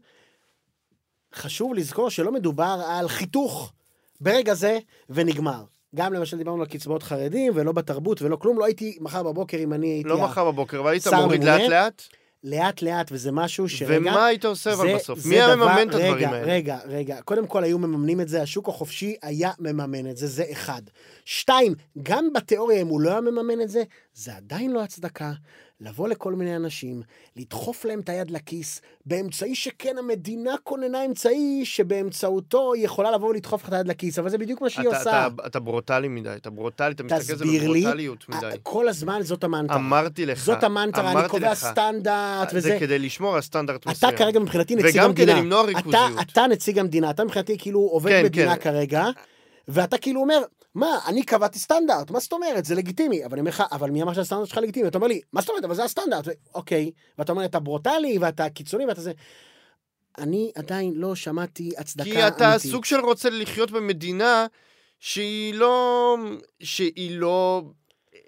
חשוב 1.35 1.75
לזכור 1.75 2.11
שלא 2.11 2.33
מדובר 2.33 2.83
על 2.87 3.09
חיתוך 3.09 3.73
ברגע 4.21 4.55
זה 4.55 4.79
ונגמר. 5.11 5.65
גם 5.95 6.13
למשל 6.13 6.37
דיברנו 6.37 6.61
על 6.61 6.69
קצבאות 6.69 7.03
חרדים, 7.03 7.53
ולא 7.55 7.73
בתרבות 7.73 8.23
ולא 8.23 8.37
כלום, 8.37 8.59
לא 8.59 8.65
הייתי 8.65 8.99
מחר 9.01 9.23
בבוקר 9.23 9.59
אם 9.59 9.73
אני 9.73 9.87
הייתי... 9.87 10.09
לא 10.09 10.19
מחר 10.25 10.45
בבוקר, 10.45 10.81
אבל 10.81 10.91
היית 10.91 11.07
מוריד. 11.07 11.45
לאט-לאט? 11.45 12.03
לאט 12.45 12.83
לאט, 12.83 13.09
וזה 13.13 13.33
משהו 13.33 13.69
שרגע... 13.69 14.11
ומה 14.11 14.27
היית 14.27 14.45
עושה 14.45 14.73
אבל 14.73 14.95
בסוף? 14.95 15.27
מי 15.27 15.35
היה 15.35 15.57
מממן 15.57 15.89
את 15.89 15.95
הדברים 15.95 16.15
רגע, 16.15 16.31
האלה? 16.31 16.53
רגע, 16.53 16.79
רגע. 16.87 17.21
קודם 17.21 17.47
כל 17.47 17.65
היו 17.65 17.79
מממנים 17.79 18.21
את 18.21 18.29
זה, 18.29 18.43
השוק 18.43 18.69
החופשי 18.69 19.17
היה 19.23 19.51
מממן 19.59 20.11
את 20.11 20.17
זה, 20.17 20.27
זה 20.27 20.45
אחד. 20.53 20.83
שתיים, 21.25 21.75
גם 22.03 22.33
בתיאוריה, 22.33 22.81
אם 22.81 22.87
הוא 22.87 23.01
לא 23.01 23.11
היה 23.11 23.21
מממן 23.21 23.61
את 23.61 23.69
זה, 23.69 23.83
זה 24.17 24.37
עדיין 24.37 24.73
לא 24.73 24.83
הצדקה 24.83 25.33
לבוא 25.81 26.09
לכל 26.09 26.33
מיני 26.35 26.57
אנשים, 26.57 27.03
לדחוף 27.37 27.85
להם 27.85 28.01
את 28.01 28.09
היד 28.09 28.31
לכיס, 28.31 28.81
באמצעי 29.07 29.55
שכן 29.55 29.99
המדינה 29.99 30.55
כוננה 30.63 31.05
אמצעי 31.05 31.61
שבאמצעותו 31.65 32.73
היא 32.73 32.85
יכולה 32.85 33.11
לבוא 33.11 33.29
ולדחוף 33.29 33.63
לך 33.63 33.69
את 33.69 33.75
היד 33.75 33.89
לכיס, 33.89 34.19
אבל 34.19 34.31
זה 34.31 34.39
בדיוק 34.39 34.61
מה 34.61 34.71
שהיא 34.71 34.89
אתה- 34.89 34.99
עושה. 34.99 35.27
אתה- 35.27 35.47
אתה 35.47 35.61
ברוטלי 35.61 36.09
מדי, 36.09 36.29
אתה 36.37 36.51
ברוטלי, 36.51 36.93
אתה 36.93 37.03
מסתכל 37.03 37.15
על 37.17 37.23
זה 37.23 37.35
תסביר 37.35 37.71
לי. 37.71 37.81
בברוטליות 37.81 38.29
מדי. 38.29 38.51
כל 38.63 38.89
הזמן 38.89 39.23
זאת 39.23 39.45
המנטרה. 39.45 39.77
אמרתי 39.77 40.27
לך, 40.27 40.39
זאת 40.45 40.63
המנטרה, 40.63 41.13
אני 41.21 41.29
קובע 41.29 41.53
לך. 41.53 41.59
סטנדרט 41.59 42.49
וזה. 42.55 42.61
זה 42.69 42.77
כדי 42.81 42.99
לשמור 42.99 43.35
על 43.35 43.41
סטנדרט 43.41 43.87
מסוים. 43.87 44.09
אתה 44.15 44.19
כרגע 44.19 44.41
מבחינתי 44.41 44.75
נציג 44.77 44.91
וגם 44.95 45.05
המדינה. 45.05 45.33
כדי 45.33 45.41
למנוע 45.41 45.61
אתה, 45.61 45.69
ריכוזיות. 45.69 46.21
אתה 46.33 46.47
נציג 46.51 46.79
המדינה, 46.79 47.11
אתה 47.11 47.25
מבחינתי 47.25 47.59
כאילו 47.59 47.81
עובד 47.81 48.11
כן, 48.11 48.25
מדינה 48.25 48.57
כן. 48.57 48.63
כרגע, 48.63 49.05
ואתה 49.69 49.99
כאילו 49.99 50.21
אומר, 50.21 50.43
מה, 50.75 50.99
אני 51.07 51.23
קבעתי 51.23 51.59
סטנדרט, 51.59 52.11
מה 52.11 52.21
זאת 52.21 52.33
אומרת? 52.33 52.65
זה 52.65 52.75
לגיטימי. 52.75 53.25
אבל 53.25 53.33
אני 53.33 53.41
אומר 53.41 53.51
לך, 53.51 53.63
אבל 53.73 53.91
מי 53.91 54.03
אמר 54.03 54.15
שהסטנדרט 54.15 54.49
שלך 54.49 54.59
לגיטימי? 54.59 54.89
אתה 54.89 54.99
אומר 54.99 55.09
לי, 55.09 55.21
מה 55.33 55.41
זאת 55.41 55.51
אומרת? 55.51 55.65
אבל 55.65 55.75
זה 55.75 55.85
הסטנדרט. 55.85 56.29
אוקיי. 56.55 56.91
ואתה 57.19 57.33
אומר, 57.33 57.45
אתה 57.45 57.61
ברוטלי, 57.61 58.19
ואתה 58.19 58.51
קיצוני, 58.51 58.87
ואתה 58.87 59.01
זה... 59.01 59.13
אני 60.19 60.53
עדיין 60.55 60.93
לא 60.95 61.15
שמעתי 61.15 61.71
הצדקה 61.79 62.11
כי 62.11 62.27
אתה 62.27 62.51
אמיתית. 62.51 62.71
סוג 62.71 62.85
של 62.85 63.01
רוצה 63.01 63.31
לחיות 63.31 63.71
במדינה 63.71 64.47
שהיא 65.01 65.55
לא... 65.55 66.17
שהיא 66.61 67.19
לא 67.19 67.63
אה, 68.15 68.21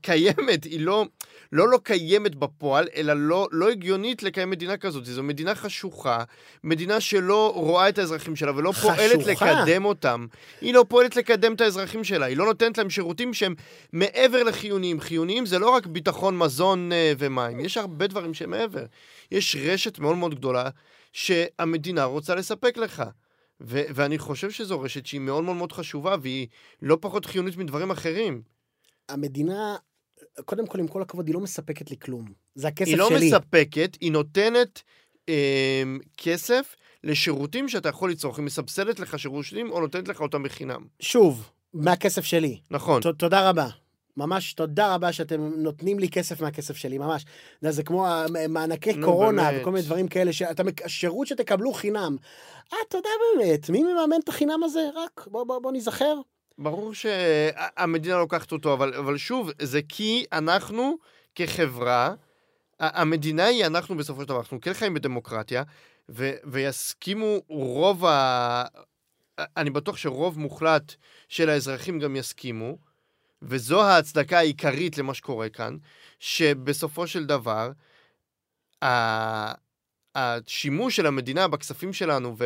קיימת, 0.00 0.64
היא 0.64 0.80
לא... 0.80 1.04
לא 1.52 1.68
לא 1.68 1.78
קיימת 1.82 2.34
בפועל, 2.34 2.88
אלא 2.96 3.12
לא, 3.16 3.48
לא 3.52 3.70
הגיונית 3.70 4.22
לקיים 4.22 4.50
מדינה 4.50 4.76
כזאת. 4.76 5.04
זו 5.04 5.22
מדינה 5.22 5.54
חשוכה, 5.54 6.24
מדינה 6.64 7.00
שלא 7.00 7.52
רואה 7.56 7.88
את 7.88 7.98
האזרחים 7.98 8.36
שלה 8.36 8.56
ולא 8.56 8.72
פועלת 8.72 9.22
חשוכה? 9.22 9.62
לקדם 9.62 9.84
אותם. 9.84 10.26
היא 10.60 10.74
לא 10.74 10.84
פועלת 10.88 11.16
לקדם 11.16 11.54
את 11.54 11.60
האזרחים 11.60 12.04
שלה, 12.04 12.26
היא 12.26 12.36
לא 12.36 12.44
נותנת 12.44 12.78
להם 12.78 12.90
שירותים 12.90 13.34
שהם 13.34 13.54
מעבר 13.92 14.42
לחיוניים. 14.42 15.00
חיוניים 15.00 15.46
זה 15.46 15.58
לא 15.58 15.70
רק 15.70 15.86
ביטחון, 15.86 16.38
מזון 16.38 16.92
אה, 16.92 17.12
ומים, 17.18 17.60
יש 17.60 17.76
הרבה 17.76 18.06
דברים 18.06 18.34
שהם 18.34 18.50
מעבר. 18.50 18.84
יש 19.30 19.56
רשת 19.56 19.98
מאוד 19.98 20.16
מאוד 20.16 20.34
גדולה 20.34 20.68
שהמדינה 21.12 22.04
רוצה 22.04 22.34
לספק 22.34 22.76
לך. 22.76 23.02
ו- 23.60 23.82
ואני 23.94 24.18
חושב 24.18 24.50
שזו 24.50 24.80
רשת 24.80 25.06
שהיא 25.06 25.20
מאוד 25.20 25.44
מאוד 25.44 25.56
מאוד 25.56 25.72
חשובה, 25.72 26.16
והיא 26.22 26.46
לא 26.82 26.98
פחות 27.00 27.26
חיונית 27.26 27.56
מדברים 27.56 27.90
אחרים. 27.90 28.42
המדינה, 29.08 29.76
קודם 30.44 30.66
כל, 30.66 30.78
עם 30.80 30.88
כל 30.88 31.02
הכבוד, 31.02 31.26
היא 31.26 31.34
לא 31.34 31.40
מספקת 31.40 31.90
לי 31.90 31.96
כלום. 31.98 32.24
זה 32.54 32.68
הכסף 32.68 32.88
היא 32.88 32.96
לא 32.98 33.08
שלי. 33.08 33.26
מספקת, 33.28 33.96
היא 34.00 34.12
נותנת 34.12 34.82
אה, 35.28 35.82
כסף 36.16 36.76
לשירותים 37.04 37.68
שאתה 37.68 37.88
יכול 37.88 38.10
לצרוך. 38.10 38.38
היא 38.38 38.44
מסבסדת 38.46 39.00
לך 39.00 39.18
שירותים 39.18 39.70
או 39.70 39.80
נותנת 39.80 40.08
לך 40.08 40.20
אותם 40.20 40.42
בחינם. 40.42 40.84
שוב, 41.00 41.50
מהכסף 41.74 42.24
שלי. 42.24 42.60
נכון. 42.70 43.02
ת- 43.02 43.06
תודה 43.18 43.48
רבה. 43.50 43.68
ממש 44.16 44.52
תודה 44.52 44.94
רבה 44.94 45.12
שאתם 45.12 45.50
נותנים 45.56 45.98
לי 45.98 46.08
כסף 46.08 46.40
מהכסף 46.40 46.76
שלי, 46.76 46.98
ממש. 46.98 47.24
יודע, 47.62 47.72
זה 47.72 47.82
כמו 47.82 48.06
מענקי 48.48 48.92
נו, 48.92 49.06
קורונה 49.06 49.50
באמת. 49.50 49.60
וכל 49.62 49.70
מיני 49.70 49.84
דברים 49.86 50.08
כאלה, 50.08 50.32
שאתה, 50.32 50.62
שירות 50.86 51.26
שתקבלו 51.26 51.72
חינם. 51.72 52.16
אה, 52.72 52.78
תודה 52.90 53.08
באמת, 53.38 53.70
מי 53.70 53.82
מממן 53.82 54.16
את 54.24 54.28
החינם 54.28 54.60
הזה? 54.64 54.80
רק, 54.96 55.26
בוא, 55.30 55.44
בוא, 55.44 55.58
בוא 55.58 55.72
נזכר. 55.72 56.14
ברור 56.58 56.94
שהמדינה 56.94 58.16
לוקחת 58.16 58.52
אותו, 58.52 58.72
אבל, 58.74 58.94
אבל 58.94 59.16
שוב, 59.16 59.50
זה 59.62 59.80
כי 59.88 60.24
אנחנו 60.32 60.96
כחברה, 61.34 62.14
המדינה 62.80 63.44
היא 63.44 63.66
אנחנו 63.66 63.96
בסופו 63.96 64.22
של 64.22 64.28
דבר, 64.28 64.38
אנחנו 64.38 64.60
כן 64.60 64.74
חיים 64.74 64.94
בדמוקרטיה, 64.94 65.62
ו, 66.08 66.30
ויסכימו 66.44 67.38
רוב 67.48 68.04
ה... 68.04 68.64
אני 69.38 69.70
בטוח 69.70 69.96
שרוב 69.96 70.38
מוחלט 70.38 70.94
של 71.28 71.50
האזרחים 71.50 71.98
גם 71.98 72.16
יסכימו, 72.16 72.78
וזו 73.42 73.82
ההצדקה 73.82 74.38
העיקרית 74.38 74.98
למה 74.98 75.14
שקורה 75.14 75.48
כאן, 75.48 75.76
שבסופו 76.18 77.06
של 77.06 77.26
דבר, 77.26 77.70
השימוש 80.14 80.96
של 80.96 81.06
המדינה 81.06 81.48
בכספים 81.48 81.92
שלנו 81.92 82.36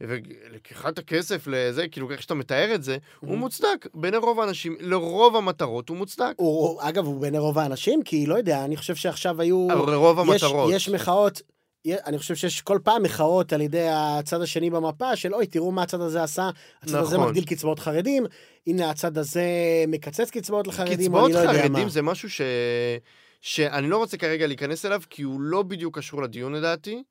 ולקיחת 0.00 0.98
הכסף 0.98 1.46
לזה, 1.46 1.88
כאילו 1.88 2.10
איך 2.10 2.22
שאתה 2.22 2.34
מתאר 2.34 2.74
את 2.74 2.82
זה, 2.82 2.96
הוא 3.20 3.38
מוצדק. 3.38 3.86
בעיני 3.94 4.16
רוב 4.16 4.40
האנשים, 4.40 4.76
לרוב 4.80 5.36
המטרות 5.36 5.88
הוא 5.88 5.96
מוצדק. 5.96 6.32
הוא, 6.36 6.80
אגב, 6.82 7.04
הוא 7.06 7.20
בעיני 7.20 7.38
רוב 7.38 7.58
האנשים, 7.58 8.02
כי 8.02 8.26
לא 8.26 8.34
יודע, 8.34 8.64
אני 8.64 8.76
חושב 8.76 8.94
שעכשיו 8.94 9.40
היו... 9.40 9.68
לרוב 9.86 10.18
יש, 10.18 10.42
המטרות. 10.42 10.72
יש 10.72 10.88
מחאות, 10.88 11.42
י- 11.84 11.94
אני 12.06 12.18
חושב 12.18 12.34
שיש 12.34 12.60
כל 12.60 12.78
פעם 12.84 13.02
מחאות 13.02 13.52
על 13.52 13.60
ידי 13.60 13.86
הצד 13.90 14.42
השני 14.42 14.70
במפה, 14.70 15.16
של 15.16 15.34
אוי, 15.34 15.46
תראו 15.46 15.72
מה 15.72 15.82
הצד 15.82 16.00
הזה 16.00 16.22
עשה, 16.22 16.50
הצד 16.82 16.98
הזה 16.98 17.16
נכון. 17.16 17.28
מגדיל 17.28 17.44
קצבאות 17.44 17.78
חרדים, 17.78 18.26
הנה 18.66 18.90
הצד 18.90 19.18
הזה 19.18 19.44
מקצץ 19.88 20.30
קצבאות 20.30 20.66
לחרדים, 20.66 21.14
או 21.14 21.18
קצבאות 21.20 21.24
אני 21.24 21.34
לא 21.34 21.38
יודע 21.38 21.52
מה. 21.52 21.68
חרדים 21.68 21.88
זה 21.88 22.02
משהו 22.02 22.30
ש... 22.30 22.40
שאני 23.46 23.88
לא 23.88 23.96
רוצה 23.96 24.16
כרגע 24.16 24.46
להיכנס 24.46 24.84
אליו, 24.86 25.00
כי 25.10 25.22
הוא 25.22 25.40
לא 25.40 25.62
בדיוק 25.62 25.98
קשור 25.98 26.22
לדיון 26.22 26.52
לדעתי, 26.54 27.02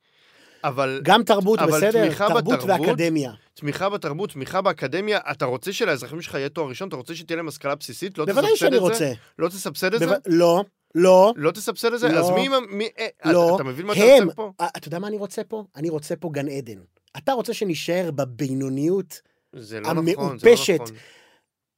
אבל 0.63 1.01
גם 1.03 1.23
תרבות, 1.23 1.59
אבל 1.59 1.71
בסדר? 1.77 2.05
תמיכה 2.05 2.27
תרבות 2.27 2.59
בתרבות- 2.59 2.87
ואקדמיה. 2.87 3.31
תמיכה 3.53 3.89
בתרבות, 3.89 4.29
תמיכה 4.31 4.61
באקדמיה, 4.61 5.19
אתה 5.31 5.45
רוצה 5.45 5.73
שלאזרחים 5.73 6.21
שלך 6.21 6.33
יהיה 6.33 6.49
תואר 6.49 6.69
ראשון? 6.69 6.87
אתה 6.87 6.95
רוצה 6.95 7.15
שתהיה 7.15 7.37
להם 7.37 7.47
השכלה 7.47 7.75
בסיסית? 7.75 8.17
לא 8.17 8.25
בוודאי 8.25 8.43
תסבסד 8.53 8.59
שאני 8.59 8.75
את 8.75 8.81
זה? 8.81 8.87
רוצה. 8.87 9.11
לא 9.39 9.49
תסבסד 9.49 9.93
את 9.93 9.99
זה? 9.99 10.05
בו- 10.07 10.13
לא, 10.25 10.63
לא, 10.95 11.33
לא 11.35 11.51
תסבסד 11.51 11.93
את 11.93 11.99
זה? 11.99 12.09
לא. 12.09 12.19
אז 12.19 12.29
מי... 12.29 12.47
מי 12.69 12.87
אה, 12.99 13.07
לא. 13.31 13.55
אתה 13.55 13.63
מבין 13.63 13.85
מה 13.85 13.93
אתה 13.93 14.01
הם, 14.03 14.23
רוצה 14.23 14.35
פה? 14.35 14.51
אה, 14.61 14.67
אתה 14.77 14.87
יודע 14.87 14.99
מה 14.99 15.07
אני 15.07 15.17
רוצה 15.17 15.43
פה? 15.43 15.63
אני 15.75 15.89
רוצה 15.89 16.15
פה 16.15 16.29
גן 16.33 16.47
עדן. 16.49 16.77
אתה 17.17 17.31
רוצה 17.33 17.53
שנישאר 17.53 18.09
בבינוניות? 18.11 19.21
זה 19.53 19.79
לא 19.79 19.93
נכון, 19.93 20.05
זה 20.05 20.13
לא 20.15 20.21
המעופשת. 20.21 20.79
נכון. 20.81 20.95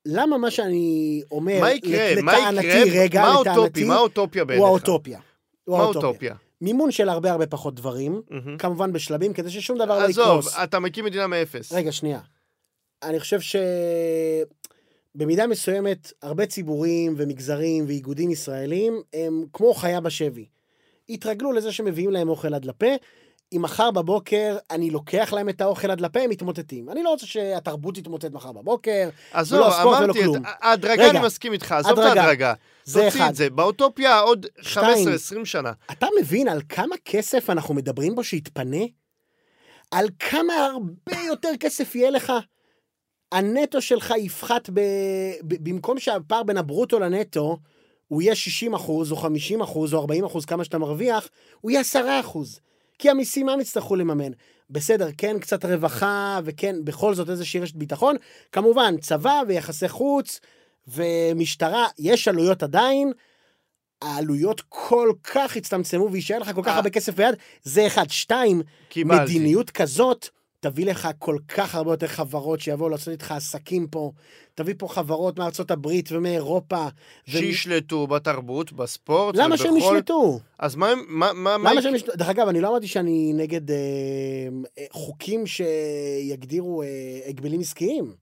למה 0.09 0.37
מה 0.37 0.51
שאני 0.51 1.21
אומר, 1.31 1.59
מה 1.61 1.71
יקרה? 1.71 2.13
לט- 2.15 2.21
מה 2.23 2.51
לטענתי, 2.51 2.67
יקרה? 2.67 3.01
רגע, 3.03 3.21
מה 3.21 3.29
לטענתי, 3.41 3.49
האוטופי? 3.59 3.83
מה 3.83 3.95
האוטופיה 3.95 4.45
בעיניך? 4.45 4.61
הוא 4.65 4.67
האוטופיה. 4.69 5.19
הוא 5.63 5.77
מה 5.77 5.83
האוטופיה. 5.83 6.35
מימון 6.61 6.91
של 6.91 7.09
הרבה 7.09 7.31
הרבה 7.31 7.47
פחות 7.47 7.75
דברים, 7.75 8.21
מהמם. 8.29 8.57
כמובן 8.57 8.93
בשלבים, 8.93 9.33
כדי 9.33 9.49
ששום 9.49 9.77
דבר 9.77 9.99
לא 9.99 10.03
עזוב, 10.05 10.25
יקרוס. 10.39 10.55
אתה 10.63 10.79
מקים 10.79 11.05
מדינה 11.05 11.27
מאפס. 11.27 11.71
רגע, 11.73 11.91
שנייה. 11.91 12.19
אני 13.03 13.19
חושב 13.19 13.39
שבמידה 15.15 15.47
מסוימת, 15.47 16.11
הרבה 16.21 16.45
ציבורים 16.45 17.13
ומגזרים 17.17 17.85
ואיגודים 17.87 18.31
ישראלים 18.31 19.01
הם 19.13 19.45
כמו 19.53 19.73
חיה 19.73 20.01
בשבי. 20.01 20.45
התרגלו 21.09 21.51
לזה 21.51 21.71
שמביאים 21.71 22.11
להם 22.11 22.29
אוכל 22.29 22.53
עד 22.53 22.65
לפה. 22.65 22.87
אם 23.55 23.61
מחר 23.61 23.91
בבוקר 23.91 24.57
אני 24.71 24.89
לוקח 24.89 25.33
להם 25.33 25.49
את 25.49 25.61
האוכל 25.61 25.91
עד 25.91 26.01
לפה, 26.01 26.19
הם 26.19 26.29
מתמוטטים. 26.29 26.89
אני 26.89 27.03
לא 27.03 27.09
רוצה 27.09 27.25
שהתרבות 27.25 27.95
תתמוטט 27.95 28.31
מחר 28.31 28.51
בבוקר. 28.51 29.09
עזוב, 29.31 29.59
ולא 29.59 29.67
הספורט 29.67 29.97
ולא 29.97 30.05
אמרתי, 30.05 30.21
כלום. 30.23 30.37
את- 30.37 30.41
ההדרגה 30.61 31.03
רגע, 31.03 31.09
אני 31.19 31.25
מסכים 31.25 31.53
איתך, 31.53 31.71
עזוב 31.71 31.91
את 31.91 31.97
הדרגה. 31.97 32.21
ההדרגה. 32.21 32.53
זה 32.83 33.03
תוציא 33.05 33.21
אחד. 33.21 33.29
את 33.29 33.35
זה. 33.35 33.49
באוטופיה 33.49 34.19
עוד 34.19 34.45
שתיים. 34.61 35.07
15-20 35.41 35.45
שנה. 35.45 35.71
אתה 35.91 36.07
מבין 36.21 36.47
על 36.47 36.61
כמה 36.69 36.95
כסף 37.05 37.49
אנחנו 37.49 37.73
מדברים 37.73 38.15
בו 38.15 38.23
שיתפנה? 38.23 38.83
על 39.91 40.07
כמה 40.19 40.53
הרבה 40.65 41.21
יותר 41.27 41.49
כסף 41.59 41.95
יהיה 41.95 42.09
לך? 42.09 42.33
הנטו 43.31 43.81
שלך 43.81 44.13
יפחת 44.17 44.69
ב... 44.69 44.79
ב... 45.41 45.69
במקום 45.69 45.99
שהפער 45.99 46.43
בין 46.43 46.57
הברוטו 46.57 46.99
לנטו 46.99 47.57
הוא 48.07 48.21
יהיה 48.21 48.35
60 48.35 48.73
אחוז, 48.73 49.11
או 49.11 49.17
50 49.17 49.61
אחוז, 49.61 49.93
או 49.93 49.99
40 49.99 50.25
אחוז, 50.25 50.45
כמה 50.45 50.63
שאתה 50.63 50.77
מרוויח, 50.77 51.27
הוא 51.61 51.71
יהיה 51.71 51.81
10 51.81 52.19
אחוז. 52.19 52.59
כי 52.99 53.09
המיסים 53.09 53.45
מה 53.45 53.53
הם 53.53 53.59
יצטרכו 53.59 53.95
לממן? 53.95 54.31
בסדר, 54.69 55.07
כן, 55.17 55.39
קצת 55.39 55.65
רווחה, 55.65 56.39
וכן, 56.43 56.75
בכל 56.83 57.13
זאת 57.15 57.29
איזושהי 57.29 57.59
רשת 57.59 57.75
ביטחון. 57.75 58.15
כמובן, 58.51 58.95
צבא 58.97 59.41
ויחסי 59.47 59.89
חוץ 59.89 60.39
ומשטרה, 60.87 61.87
יש 61.99 62.27
עלויות 62.27 62.63
עדיין. 62.63 63.11
העלויות 64.01 64.61
כל 64.69 65.11
כך 65.23 65.57
הצטמצמו 65.57 66.11
ויישאר 66.11 66.39
לך 66.39 66.51
כל 66.55 66.61
כך 66.63 66.67
אה. 66.67 66.75
הרבה 66.75 66.89
כסף 66.89 67.15
ביד, 67.15 67.35
זה 67.63 67.87
אחד. 67.87 68.09
שתיים, 68.09 68.61
קיבלתי. 68.89 69.23
מדיניות 69.23 69.69
כזאת 69.69 70.29
תביא 70.59 70.85
לך 70.85 71.07
כל 71.19 71.37
כך 71.47 71.75
הרבה 71.75 71.91
יותר 71.93 72.07
חברות 72.07 72.59
שיבואו 72.59 72.89
לעשות 72.89 73.07
איתך 73.07 73.31
עסקים 73.31 73.87
פה. 73.87 74.11
תביא 74.55 74.73
פה 74.77 74.87
חברות 74.87 75.39
מארצות 75.39 75.71
הברית 75.71 76.11
ומאירופה. 76.11 76.87
ו- 77.27 77.31
שישלטו 77.31 78.07
בתרבות, 78.07 78.73
בספורט, 78.73 79.35
למה 79.37 79.57
שהם 79.57 79.73
ובכל- 79.73 79.85
ישלטו? 79.93 80.39
אז 80.59 80.75
מה 80.75 80.89
הם... 80.89 80.99
מה, 81.07 81.33
מה, 81.33 81.57
מה 81.57 81.71
למה 81.71 81.81
שהם 81.81 81.95
ישלטו? 81.95 82.11
דרך 82.15 82.29
אגב, 82.29 82.47
אני 82.47 82.61
לא 82.61 82.69
אמרתי 82.69 82.87
שאני 82.87 83.31
נגד 83.33 83.71
אה, 83.71 83.77
אה, 84.77 84.85
חוקים 84.91 85.43
שיגדירו 85.47 86.81
אה, 86.83 86.87
הגבלים 87.27 87.59
עסקיים. 87.59 88.13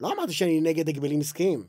לא 0.00 0.12
אמרתי 0.12 0.32
שאני 0.32 0.60
נגד 0.60 0.88
הגבלים 0.88 1.20
עסקיים. 1.20 1.64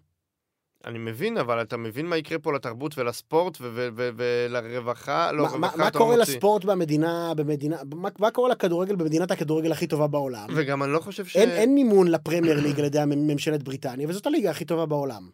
אני 0.86 0.99
מבין, 0.99 1.38
אבל 1.38 1.62
אתה 1.62 1.78
מבין 1.78 2.06
מה 2.06 2.18
יקרה 2.18 2.40
פה 2.40 2.53
לתרבות 2.53 2.98
ולספורט 2.98 3.58
ולרווחה? 3.62 5.32
לא, 5.32 5.44
מה- 5.44 5.49
מה, 5.49 5.56
רווחה 5.68 5.78
מה 5.78 5.88
אתה 5.88 5.98
קורה 5.98 6.16
לא 6.16 6.20
מוציא. 6.20 6.34
לספורט 6.36 6.66
במדינה, 6.66 7.34
במדינה, 7.36 7.78
מה, 7.95 8.10
מה 8.20 8.32
קורה 8.32 8.49
לכדורגל 8.49 8.95
במדינת 8.95 9.32
הכדורגל 9.32 9.72
הכי 9.72 9.88
טובה 9.88 10.08
בעולם? 10.08 10.48
וגם 10.56 10.84
אני 10.84 10.91
לא 10.91 10.99
חושב 10.99 11.26
ש... 11.26 11.36
אין, 11.38 11.49
אין 11.49 11.76
מימון 11.76 12.08
לפרמייר 12.08 12.60
ליג 12.60 12.80
על 12.80 12.86
ידי 12.86 12.99
ממשלת 13.08 13.64
בריטניה, 13.64 14.08
וזאת 14.10 14.26
הליגה 14.28 14.49
הכי 14.52 14.66
טובה 14.66 14.86
בעולם. 14.86 15.30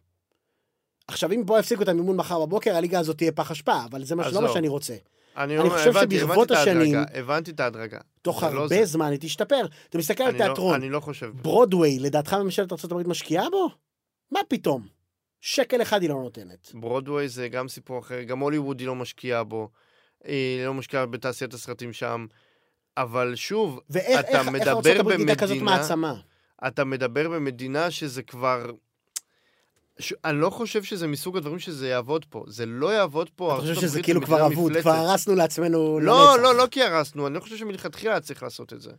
עכשיו, 1.08 1.32
אם 1.32 1.44
פה 1.48 1.60
יפסיקו 1.60 1.84
את 1.84 1.88
המימון 1.88 2.18
מחר 2.18 2.46
בבוקר, 2.46 2.76
הליגה 2.76 3.00
הזאת 3.00 3.18
תהיה 3.18 3.32
פח 3.32 3.52
אשפה, 3.52 3.86
אבל 3.92 4.04
זה 4.04 4.16
מה- 4.16 4.30
לא 4.32 4.42
מה. 4.42 4.50
שאני 4.50 4.68
רוצה. 4.68 4.96
אני, 5.38 5.60
אני 5.60 5.70
חושב 5.70 5.90
הבנתי, 5.98 6.20
שברבות 6.20 6.52
הבנתי 6.52 6.62
השנים- 6.72 6.96
ההדרגה, 6.96 7.20
הבנתי 7.20 7.52
את 7.52 7.60
ההדרגה. 7.60 7.98
תוך 8.22 8.44
לא 8.44 8.48
הרבה 8.48 8.68
זה. 8.68 8.86
זמן 8.86 9.12
היא 9.12 9.20
תשתפר. 9.22 9.66
אתה 9.90 9.98
מסתכל 9.98 10.24
על 10.24 10.34
לא- 10.34 10.38
תיאטרון, 10.38 10.74
אני 10.74 10.90
לא 10.90 11.00
חושב. 11.00 11.32
ברודוויי, 11.42 12.00
לדעתך 12.00 12.34
ממשלת 12.34 12.72
ארה"ב 12.72 13.08
משקיעה 13.08 13.50
בו? 13.50 13.70
מה 14.32 14.40
פתאום? 14.48 14.97
שקל 15.42 15.82
אחד 15.82 16.02
היא 16.02 16.10
לא 16.10 16.16
נותנת. 16.16 16.72
ברודוויי 16.74 17.30
זה 17.30 17.48
גם 17.48 17.68
סיפור 17.68 18.00
אחר, 18.00 18.22
גם 18.24 18.40
הוליווד 18.40 18.80
היא 18.80 18.88
לא 18.88 18.96
משקיעה 18.96 19.44
בו. 19.44 19.70
היא 20.24 20.66
לא 20.66 20.74
משקיעה 20.74 21.06
בתעשיית 21.06 21.54
הסרטים 21.54 21.94
שם. 21.94 22.26
אבל 22.98 23.36
שוב, 23.36 23.80
ואיך 23.90 24.20
אתה 24.20 24.28
איך, 24.28 24.38
איך 24.40 24.48
מדבר 24.48 24.72
ארצות 24.72 24.96
הברית 25.00 25.20
נהייתה 25.20 25.42
כזאת 25.44 25.58
במדינה- 25.58 25.78
מעצמה? 25.78 26.16
אתה 26.68 26.84
מדבר 26.84 27.30
במדינה 27.30 27.92
שזה 27.92 28.24
כבר... 28.24 28.72
ש... 30.00 30.14
אני 30.26 30.42
לא 30.42 30.50
חושב 30.50 30.84
שזה 30.84 31.08
מסוג 31.08 31.38
הדברים 31.38 31.60
שזה 31.60 31.88
יעבוד 31.88 32.26
פה. 32.30 32.44
זה 32.48 32.66
לא 32.66 32.94
יעבוד 32.94 33.30
פה. 33.36 33.54
אתה 33.54 33.62
חושב 33.62 33.74
שזה 33.82 34.02
כאילו 34.04 34.22
כבר 34.22 34.46
אבוד. 34.48 34.78
כבר 34.82 34.92
הרסנו 34.92 35.36
לעצמנו 35.36 36.00
לא, 36.00 36.32
לנצח. 36.32 36.44
לא, 36.44 36.56
לא 36.56 36.68
כי 36.72 36.84
הרסנו, 36.84 37.28
אני 37.28 37.36
לא 37.36 37.40
חושב 37.40 37.58
שמלכתחילה 37.58 38.20
צריך 38.20 38.44
לעשות 38.44 38.74
את 38.74 38.82
זה. 38.82 38.92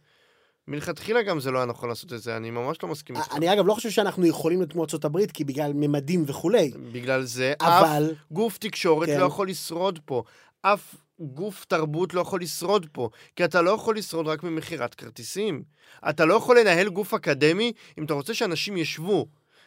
מלכתחילה 0.69 1.23
גם 1.23 1.41
זה 1.41 1.51
לא 1.51 1.59
היה 1.59 1.67
נכון 1.67 1.89
לעשות 1.89 2.13
את 2.13 2.23
זה, 2.23 2.37
אני 2.37 2.51
ממש 2.51 2.77
לא 2.83 2.89
מסכים 2.89 3.17
איתך. 3.17 3.35
אני 3.35 3.53
אגב 3.53 3.67
לא 3.67 3.75
חושב 3.75 3.91
שאנחנו 3.91 4.27
יכולים 4.27 4.59
להיות 4.59 4.73
כמו 4.73 4.83
ארצות 4.83 5.05
הברית, 5.05 5.33
כי 5.33 5.45
בגלל 5.45 5.73
ממדים 5.75 6.25
וכולי, 6.27 6.73
בגלל 6.93 7.23
זה, 7.23 7.53
אף 7.59 7.85
אבל 7.85 8.15
גוף 8.31 8.59
תקשורת 8.59 9.09
כן. 9.09 9.21
לא 9.21 9.25
יכול 9.25 9.49
לשרוד 9.49 9.99
פה. 10.05 10.23
אף 10.63 10.95
גוף 11.21 11.65
תרבות 11.65 12.15
לא 12.15 12.21
יכול 12.21 12.41
לשרוד 12.41 12.87
פה. 12.93 13.09
כי 13.37 13.45
אתה 13.45 13.63
לא 13.63 13.71
יכול 13.71 13.97
לשרוד 13.97 14.27
רק 14.27 14.43
ממכירת 14.43 14.95
כרטיסים. 14.95 15.63
אתה 16.09 16.25
לא 16.25 16.35
יכול 16.35 16.61
לנהל 16.61 16.89
גוף 16.89 17.15
אקדמי 17.15 17.73
אם 17.99 18.05
אתה 18.05 18.15
רוצה 18.15 18.35
שאנשים 18.35 18.77
ישבו 18.77 19.27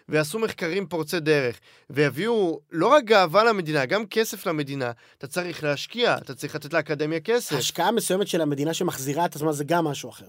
ויעשו 0.09 0.39
מחקרים 0.39 0.87
פורצי 0.87 1.19
דרך, 1.19 1.59
ויביאו 1.89 2.59
לא 2.71 2.87
רק 2.87 3.03
גאווה 3.03 3.43
למדינה, 3.43 3.85
גם 3.85 4.05
כסף 4.05 4.45
למדינה. 4.45 4.91
אתה 5.17 5.27
צריך 5.27 5.63
להשקיע, 5.63 6.17
אתה 6.17 6.35
צריך 6.35 6.55
לתת 6.55 6.73
לאקדמיה 6.73 7.19
כסף. 7.19 7.55
השקעה 7.55 7.91
מסוימת 7.91 8.27
של 8.27 8.41
המדינה 8.41 8.73
שמחזירה 8.73 9.25
את 9.25 9.35
עצמה 9.35 9.53
זה 9.53 9.63
גם 9.63 9.85
משהו 9.85 10.09
אחר. 10.09 10.25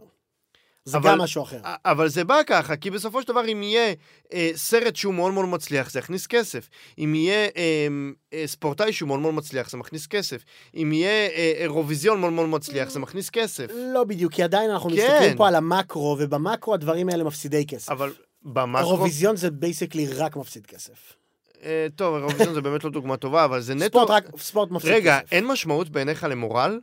זה 0.84 0.96
אבל- 0.96 1.10
גם 1.10 1.18
משהו 1.18 1.42
אחר. 1.42 1.58
אבל 1.84 2.08
זה 2.08 2.24
בא 2.24 2.40
ככה, 2.46 2.76
כי 2.76 2.90
בסופו 2.90 3.22
של 3.22 3.28
דבר, 3.28 3.44
אם 3.52 3.62
יהיה 3.62 3.94
אה, 4.32 4.50
סרט 4.54 4.96
שהוא 4.96 5.14
מאוד 5.14 5.32
מאוד 5.32 5.44
מצליח, 5.46 5.90
זה 5.90 5.98
יכניס 5.98 6.26
כסף. 6.26 6.68
אם 6.98 7.14
יהיה 7.14 7.48
אה, 7.56 7.88
אה, 8.32 8.46
ספורטאי 8.46 8.92
שהוא 8.92 9.06
מאוד 9.06 9.20
מאוד 9.20 9.34
מצליח, 9.34 9.70
זה 9.70 9.76
מכניס 9.76 10.06
כסף. 10.06 10.44
אם 10.74 10.92
יהיה 10.92 11.28
אה, 11.30 11.52
אירוויזיון 11.56 12.20
מאוד 12.20 12.32
מאוד 12.32 12.48
מצליח, 12.48 12.90
זה 12.90 12.98
מכניס 12.98 13.30
כסף. 13.30 13.66
לא 13.74 14.04
בדיוק, 14.04 14.32
כי 14.32 14.42
עדיין 14.42 14.70
אנחנו 14.70 14.90
כן. 14.90 14.96
מסתכלים 14.96 15.36
פה 15.36 15.48
על 15.48 15.54
המקרו, 15.54 16.16
ובמקרו 16.20 16.74
הדברים 16.74 17.08
האלה 17.08 17.24
מפסידי 17.24 17.66
כסף. 17.66 17.90
אבל 17.90 18.12
במקרו... 18.42 18.90
אירוויזיון 18.90 19.36
זה 19.36 19.50
basically 19.50 20.06
רק 20.06 20.36
מפסיד 20.36 20.66
כסף. 20.66 21.16
אה, 21.64 21.86
טוב, 21.96 22.14
אירוויזיון 22.14 22.54
זה 22.54 22.60
באמת 22.60 22.84
לא 22.84 22.90
דוגמה 22.90 23.16
טובה, 23.16 23.44
אבל 23.44 23.60
זה 23.60 23.74
נטו... 23.74 23.84
ספורט 23.84 24.10
רק, 24.10 24.24
ספורט 24.38 24.70
מפסיד 24.70 24.90
רגע, 24.92 25.20
כסף. 25.20 25.32
אין 25.32 25.46
משמעות 25.46 25.88
בעיניך 25.88 26.26
למורל? 26.30 26.80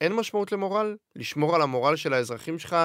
אין 0.00 0.12
משמעות 0.12 0.52
למורל? 0.52 0.96
לשמור 1.16 1.54
על 1.54 1.62
המורל 1.62 1.96
של 1.96 2.12
האזרחים 2.12 2.58
שלך? 2.58 2.76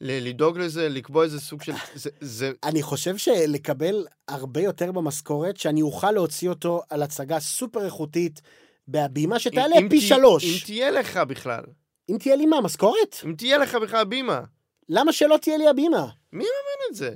לדאוג 0.00 0.58
לזה? 0.58 0.88
לקבוע 0.88 1.24
איזה 1.24 1.40
סוג 1.40 1.62
של... 1.62 1.72
זה... 1.94 2.10
זה... 2.20 2.52
אני 2.64 2.82
חושב 2.82 3.16
שלקבל 3.16 4.06
הרבה 4.28 4.60
יותר 4.60 4.92
במשכורת, 4.92 5.56
שאני 5.56 5.82
אוכל 5.82 6.10
להוציא 6.10 6.48
אותו 6.48 6.82
על 6.90 7.02
הצגה 7.02 7.40
סופר 7.40 7.84
איכותית, 7.84 8.40
בהבימה 8.88 9.38
שתעלה 9.38 9.76
אם 9.78 9.88
פי 9.88 10.00
תה- 10.00 10.06
שלוש. 10.06 10.44
אם 10.44 10.66
תהיה 10.66 10.90
לך 10.90 11.16
בכלל. 11.16 11.62
אם 12.08 12.16
תהיה 12.18 12.36
לי 12.36 12.46
מה, 12.46 12.60
משכורת? 12.60 13.16
אם 13.24 13.34
תהיה 13.38 13.58
לך 13.58 13.74
בכלל 13.74 14.04
בימה. 14.04 14.40
למה 14.88 15.12
שלא 15.12 15.36
תהיה 15.42 15.56
לי 15.56 15.68
הבימה? 15.68 16.06
אין 16.32 16.42
את 16.90 16.94
זה. 16.94 17.10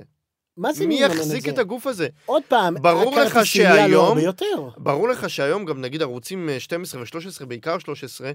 מה 0.57 0.73
זה 0.73 0.87
מי 0.87 1.01
מממן 1.01 1.11
יחזיק 1.15 1.45
זה? 1.45 1.51
את 1.51 1.57
הגוף 1.57 1.87
הזה? 1.87 2.07
עוד 2.25 2.43
פעם, 2.47 2.75
ברור 2.75 3.19
לך 3.19 3.39
שהיום-. 3.45 4.17
ברור 4.77 5.09
לך 5.09 5.29
שהיום 5.29 5.65
גם 5.65 5.81
נגיד 5.81 6.01
ערוצים 6.01 6.49
אה, 6.49 6.59
12 6.59 7.01
ו-13, 7.01 7.45
בעיקר 7.45 7.79
13, 7.79 8.27
אה, 8.27 8.33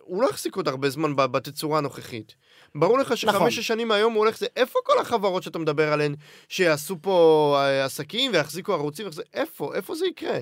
הוא 0.00 0.22
לא 0.22 0.28
יחזיק 0.30 0.56
עוד 0.56 0.68
הרבה 0.68 0.90
זמן 0.90 1.16
בתצורה 1.16 1.78
הנוכחית. 1.78 2.34
ברור 2.74 2.98
לך 2.98 3.06
נכון. 3.06 3.16
שחמש 3.16 3.56
שש 3.56 3.66
שנים 3.66 3.88
מהיום 3.88 4.12
הוא 4.12 4.18
הולך, 4.24 4.38
זה 4.38 4.46
איפה 4.56 4.78
כל 4.84 4.98
החברות 5.00 5.42
שאתה 5.42 5.58
מדבר 5.58 5.92
עליהן, 5.92 6.14
שיעשו 6.48 6.96
פה 7.02 7.56
אה, 7.58 7.84
עסקים 7.84 8.30
ויחזיקו 8.34 8.72
ערוצים, 8.72 9.06
איפה? 9.34 9.74
איפה 9.74 9.94
זה 9.94 10.06
יקרה? 10.06 10.38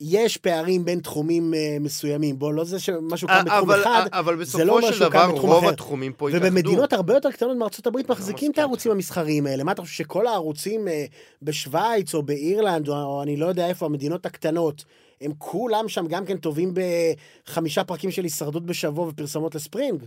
יש 0.00 0.36
פערים 0.36 0.84
בין 0.84 1.00
תחומים 1.00 1.54
אה, 1.54 1.76
מסוימים, 1.80 2.38
בוא, 2.38 2.52
לא 2.52 2.64
זה 2.64 2.78
שמשהו 2.80 3.28
אה, 3.28 3.38
קם 3.38 3.44
בתחום 3.44 3.70
אבל- 3.70 3.82
אחד, 3.82 4.06
אבל 4.12 4.34
לא 4.34 4.40
בסופו 4.40 4.62
אומר 4.68 4.92
של 4.92 5.00
דבר 5.00 5.26
רוב 5.26 5.64
אחר. 5.64 5.68
התחומים 5.68 6.12
פה 6.12 6.28
התאחדו. 6.28 6.46
ובמדינות 6.46 6.92
הרבה 6.92 7.14
יותר 7.14 7.30
קטנות 7.30 7.56
מארצות 7.56 7.86
הברית 7.86 8.08
לא 8.08 8.14
מחזיקים 8.14 8.52
את 8.52 8.58
הערוצים 8.58 8.92
המסחריים 8.92 9.46
האלה. 9.46 9.64
מה 9.64 9.72
אתה 9.72 9.82
חושב 9.82 9.94
שכל 9.94 10.26
הערוצים 10.26 10.88
אה, 10.88 11.04
בשוויץ 11.42 12.14
או 12.14 12.22
באירלנד, 12.22 12.88
או, 12.88 12.94
או 12.94 13.22
אני 13.22 13.36
לא 13.36 13.46
יודע 13.46 13.68
איפה, 13.68 13.86
המדינות 13.86 14.26
הקטנות, 14.26 14.84
הם 15.24 15.32
כולם 15.38 15.88
שם 15.88 16.06
גם 16.06 16.24
כן 16.24 16.36
טובים 16.36 16.74
בחמישה 17.48 17.84
פרקים 17.84 18.10
של 18.10 18.22
הישרדות 18.24 18.66
בשבוע 18.66 19.08
ופרסומות 19.08 19.54
לספרינג? 19.54 20.04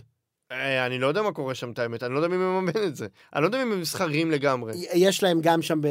אה, 0.51 0.85
אני 0.85 0.99
לא 0.99 1.07
יודע 1.07 1.21
מה 1.21 1.31
קורה 1.31 1.55
שם, 1.55 1.71
את 1.71 1.79
האמת, 1.79 2.03
אני 2.03 2.13
לא 2.13 2.17
יודע 2.19 2.27
מי 2.27 2.37
מממן 2.37 2.83
את 2.87 2.95
זה. 2.95 3.07
אני 3.35 3.41
לא 3.41 3.47
יודע 3.47 3.63
אם 3.63 3.71
הם 3.71 3.81
מסחריים 3.81 4.31
לגמרי. 4.31 4.73
יש 4.93 5.23
להם 5.23 5.41
גם 5.41 5.61
שם, 5.61 5.81
ב... 5.81 5.87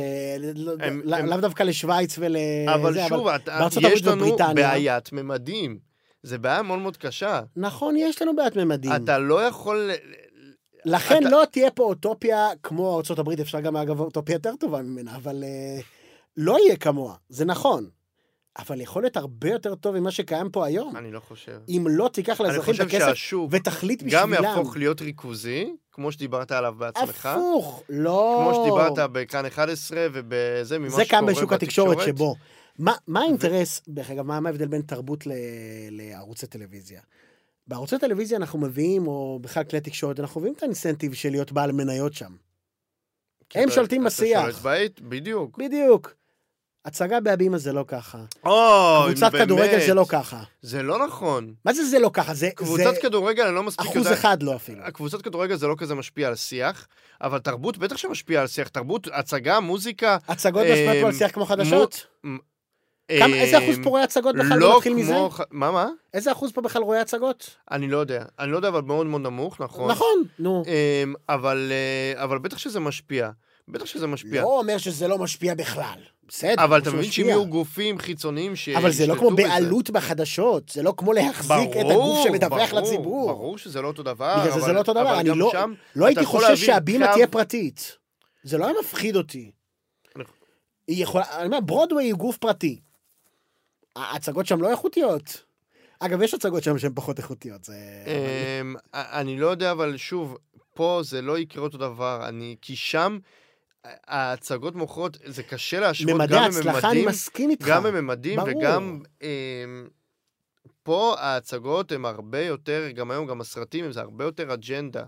לא- 0.56 0.72
הם- 0.80 1.00
לא- 1.04 1.16
הם- 1.16 1.26
לאו 1.26 1.36
דווקא 1.40 1.62
לשוויץ 1.62 2.16
ול... 2.18 2.36
אבל 2.74 2.92
זה, 2.94 3.00
שוב, 3.08 3.28
אתה- 3.28 3.58
בארצות 3.58 3.82
יש 3.86 4.04
לנו 4.04 4.22
ובריטניה- 4.26 4.54
בעיית 4.54 5.12
ממדים. 5.12 5.78
זה 6.22 6.38
בעיה 6.38 6.62
מאוד 6.62 6.78
מאוד 6.78 6.96
קשה. 6.96 7.40
נכון, 7.56 7.96
יש 7.96 8.22
לנו 8.22 8.36
בעיית 8.36 8.56
ממדים. 8.56 8.92
אתה 8.92 9.18
לא 9.18 9.42
יכול... 9.42 9.90
לכן 10.84 11.18
אתה- 11.20 11.30
לא 11.30 11.42
תהיה 11.50 11.70
פה 11.70 11.82
אוטופיה 11.84 12.48
כמו 12.62 13.00
הברית, 13.18 13.40
אפשר 13.40 13.60
גם 13.60 13.76
אגב 13.76 14.00
אוטופיה 14.00 14.34
יותר 14.34 14.56
טובה 14.60 14.82
ממנה, 14.82 15.16
אבל 15.16 15.44
אה, 15.44 15.80
לא 16.36 16.56
יהיה 16.64 16.76
כמוה, 16.76 17.14
זה 17.28 17.44
נכון. 17.44 17.88
אבל 18.58 18.80
יכול 18.80 19.02
להיות 19.02 19.16
הרבה 19.16 19.48
יותר 19.50 19.74
טוב 19.74 19.98
ממה 19.98 20.10
שקיים 20.10 20.50
פה 20.50 20.66
היום. 20.66 20.96
אני 20.96 21.12
לא 21.12 21.20
חושב. 21.20 21.58
אם 21.68 21.86
לא 21.90 22.10
תיקח 22.12 22.40
לאזרחים 22.40 22.74
את 22.74 22.80
הכסף 22.80 22.98
שהשוק 23.08 23.48
ותחליט 23.52 24.02
גם 24.02 24.30
בשבילם. 24.30 24.44
יהפוך 24.44 24.76
להיות 24.76 25.00
ריכוזי, 25.00 25.72
כמו 25.92 26.12
שדיברת 26.12 26.52
עליו 26.52 26.74
בעצמך. 26.78 27.26
הפוך, 27.26 27.82
לא... 27.88 28.38
כמו 28.42 28.60
שדיברת 28.62 29.10
בכאן 29.12 29.46
11 29.46 30.06
ובזה, 30.12 30.78
ממה 30.78 30.90
זה 30.90 31.04
שקורה 31.04 31.20
קם 31.20 31.26
בשוק 31.26 31.52
התקשורת 31.52 31.88
בתקשורת. 31.96 32.16
שבו. 32.16 32.34
מה, 32.78 32.94
מה 33.06 33.20
האינטרס, 33.20 33.82
דרך 33.88 34.10
אגב, 34.10 34.26
מה 34.26 34.40
ההבדל 34.46 34.66
בין 34.66 34.82
תרבות 34.82 35.26
ל, 35.26 35.32
לערוצי 35.90 36.46
טלוויזיה? 36.46 37.00
בערוצי 37.66 37.98
טלוויזיה 37.98 38.38
אנחנו 38.38 38.58
מביאים, 38.58 39.06
או 39.06 39.38
בכלל 39.42 39.64
כלי 39.64 39.80
תקשורת, 39.80 40.20
אנחנו 40.20 40.40
מביאים 40.40 40.54
את 40.56 40.62
האינסנטיב 40.62 41.14
של 41.14 41.30
להיות 41.30 41.52
בעל 41.52 41.72
מניות 41.72 42.14
שם. 42.14 42.32
הם 43.54 43.64
אתה- 43.64 43.72
שולטים 43.74 44.00
אתה 44.00 44.06
בשיח. 44.06 44.42
שולט 44.42 44.54
בית, 44.54 45.00
בדיוק. 45.00 45.58
בדיוק. 45.58 46.14
הצגה 46.86 47.20
בהבימה 47.20 47.58
זה 47.58 47.72
לא 47.72 47.84
ככה. 47.88 48.18
או, 48.44 49.02
קבוצת 49.06 49.32
באמת. 49.32 49.44
כדורגל 49.44 49.80
זה 49.86 49.94
לא 49.94 50.04
ככה. 50.08 50.42
זה 50.62 50.82
לא 50.82 51.06
נכון. 51.06 51.54
מה 51.64 51.72
זה 51.72 51.84
זה 51.84 51.98
לא 51.98 52.10
ככה? 52.12 52.34
זה, 52.34 52.50
קבוצת 52.54 52.94
זה 52.94 53.00
כדורגל, 53.02 53.42
אני 53.42 53.54
לא 53.54 53.62
מספיק 53.62 53.86
אחוז 53.86 54.12
אחד 54.12 54.42
לא 54.42 54.56
אפילו. 54.56 54.82
הקבוצת 54.82 55.22
כדורגל 55.22 55.56
זה 55.56 55.66
לא 55.66 55.74
כזה 55.78 55.94
משפיע 55.94 56.28
על 56.28 56.34
שיח, 56.34 56.86
אבל 57.20 57.38
תרבות 57.38 57.78
בטח 57.78 57.96
שמשפיע 57.96 58.40
על 58.40 58.46
שיח. 58.46 58.68
תרבות, 58.68 59.08
הצגה, 59.12 59.60
מוזיקה. 59.60 60.16
הצגות 60.28 60.62
אה, 60.62 60.72
משפיעות 60.72 60.96
פה 61.00 61.06
על 61.06 61.12
שיח 61.12 61.30
כמו 61.30 61.46
חדשות? 61.46 62.06
כמה, 62.22 63.36
אה, 63.36 63.42
איזה 63.42 63.58
אחוז 63.58 63.78
פה 63.82 63.90
רואה 63.90 64.02
הצגות 64.02 64.36
בכלל? 64.36 64.58
לא 64.58 64.76
נתחיל 64.76 64.94
מזה. 64.94 65.14
מה, 65.50 65.70
מה? 65.70 65.88
איזה 66.14 66.32
אחוז 66.32 66.52
פה 66.52 66.60
בכלל 66.60 66.82
רואה 66.82 67.00
הצגות? 67.00 67.56
אני 67.70 67.88
לא 67.88 67.98
יודע. 67.98 68.24
אני 68.38 68.52
לא 68.52 68.56
יודע, 68.56 68.68
אבל 68.68 68.80
מאוד 68.80 69.06
מאוד 69.06 69.20
נמוך, 69.20 69.60
נכון. 69.60 69.90
נכון, 69.90 70.22
נו. 70.38 70.62
אמ, 70.66 71.14
אבל, 71.28 71.72
אה, 71.72 72.22
אבל 72.22 72.38
בטח 72.38 72.58
שזה 72.58 72.80
משפיע. 72.80 73.30
בטח 73.68 73.86
שזה 73.86 74.06
משפיע. 74.06 74.42
לא 74.42 74.58
אומר 74.58 74.78
שזה 74.78 75.08
לא 75.08 75.18
משפיע 75.18 75.54
בכלל. 75.54 75.98
בסדר, 76.28 76.64
אבל 76.64 76.78
אתה 76.82 76.90
מבין 76.90 77.02
שאם 77.02 77.08
משפיע. 77.08 77.26
יהיו 77.26 77.46
גופים 77.46 77.98
חיצוניים 77.98 78.56
ש... 78.56 78.68
אבל 78.68 78.90
זה 78.90 79.06
לא 79.06 79.14
כמו 79.14 79.30
בעלות 79.30 79.90
בחדשות, 79.90 80.68
זה 80.68 80.82
לא 80.82 80.94
כמו 80.96 81.12
להחזיק 81.12 81.70
את 81.70 81.86
הגוף 81.90 82.18
שמדווח 82.24 82.70
ברור, 82.70 82.80
לציבור. 82.80 83.28
ברור 83.32 83.58
שזה 83.58 83.80
לא 83.82 83.86
אותו 83.88 84.02
דבר. 84.02 84.36
בגלל 84.40 84.52
זה 84.52 84.60
זה 84.60 84.72
לא 84.72 84.78
אותו 84.78 84.92
דבר, 84.92 85.20
אני 85.20 85.28
לא- 85.28 85.50
שם 85.52 85.72
לא 85.96 86.06
הייתי 86.06 86.24
חושש 86.24 86.64
שהבימה 86.66 87.06
תהיה 87.12 87.26
פרטית. 87.26 87.96
זה 88.42 88.58
לא 88.58 88.64
היה 88.66 88.74
מפחיד 88.80 89.16
אותי. 89.16 89.50
אני- 90.16 90.24
היא 90.88 91.02
יכולה, 91.02 91.24
אני 91.38 91.46
אומר, 91.46 91.60
ברודווי 91.60 92.10
הוא 92.10 92.18
גוף 92.18 92.36
פרטי. 92.36 92.80
ההצגות 93.96 94.46
שם 94.46 94.62
לא 94.62 94.70
איכותיות. 94.70 95.42
אגב, 96.00 96.22
יש 96.22 96.34
הצגות 96.34 96.62
שם 96.62 96.78
שהן 96.78 96.92
פחות 96.94 97.18
איכותיות, 97.18 97.64
זה... 97.64 97.74
אמ, 98.60 98.74
אני 98.94 99.38
לא 99.40 99.46
יודע, 99.46 99.72
אבל 99.72 99.96
שוב, 99.96 100.36
פה 100.74 101.00
זה 101.04 101.22
לא 101.22 101.38
יקרה 101.38 101.62
אותו 101.62 101.78
דבר. 101.78 102.28
אני, 102.28 102.56
כי 102.62 102.76
שם 102.76 103.18
ההצגות 104.06 104.74
מוכרות, 104.74 105.16
זה 105.24 105.42
קשה 105.42 105.80
להשוות 105.80 106.14
ממדי 106.14 106.34
גם 106.34 106.42
ההצלחה, 106.42 106.78
אני 106.78 106.80
בממדים, 106.80 107.08
מסכים 107.08 107.50
איתך. 107.50 107.66
גם 107.68 107.82
בממדים 107.82 108.36
ברור. 108.40 108.58
וגם... 108.58 109.00
אה, 109.22 109.64
פה 110.82 111.14
ההצגות 111.18 111.92
הן 111.92 112.04
הרבה 112.04 112.40
יותר, 112.40 112.90
גם 112.94 113.10
היום, 113.10 113.26
גם 113.26 113.40
הסרטים, 113.40 113.92
זה 113.92 114.00
הרבה 114.00 114.24
יותר 114.24 114.54
אג'נדה. 114.54 115.04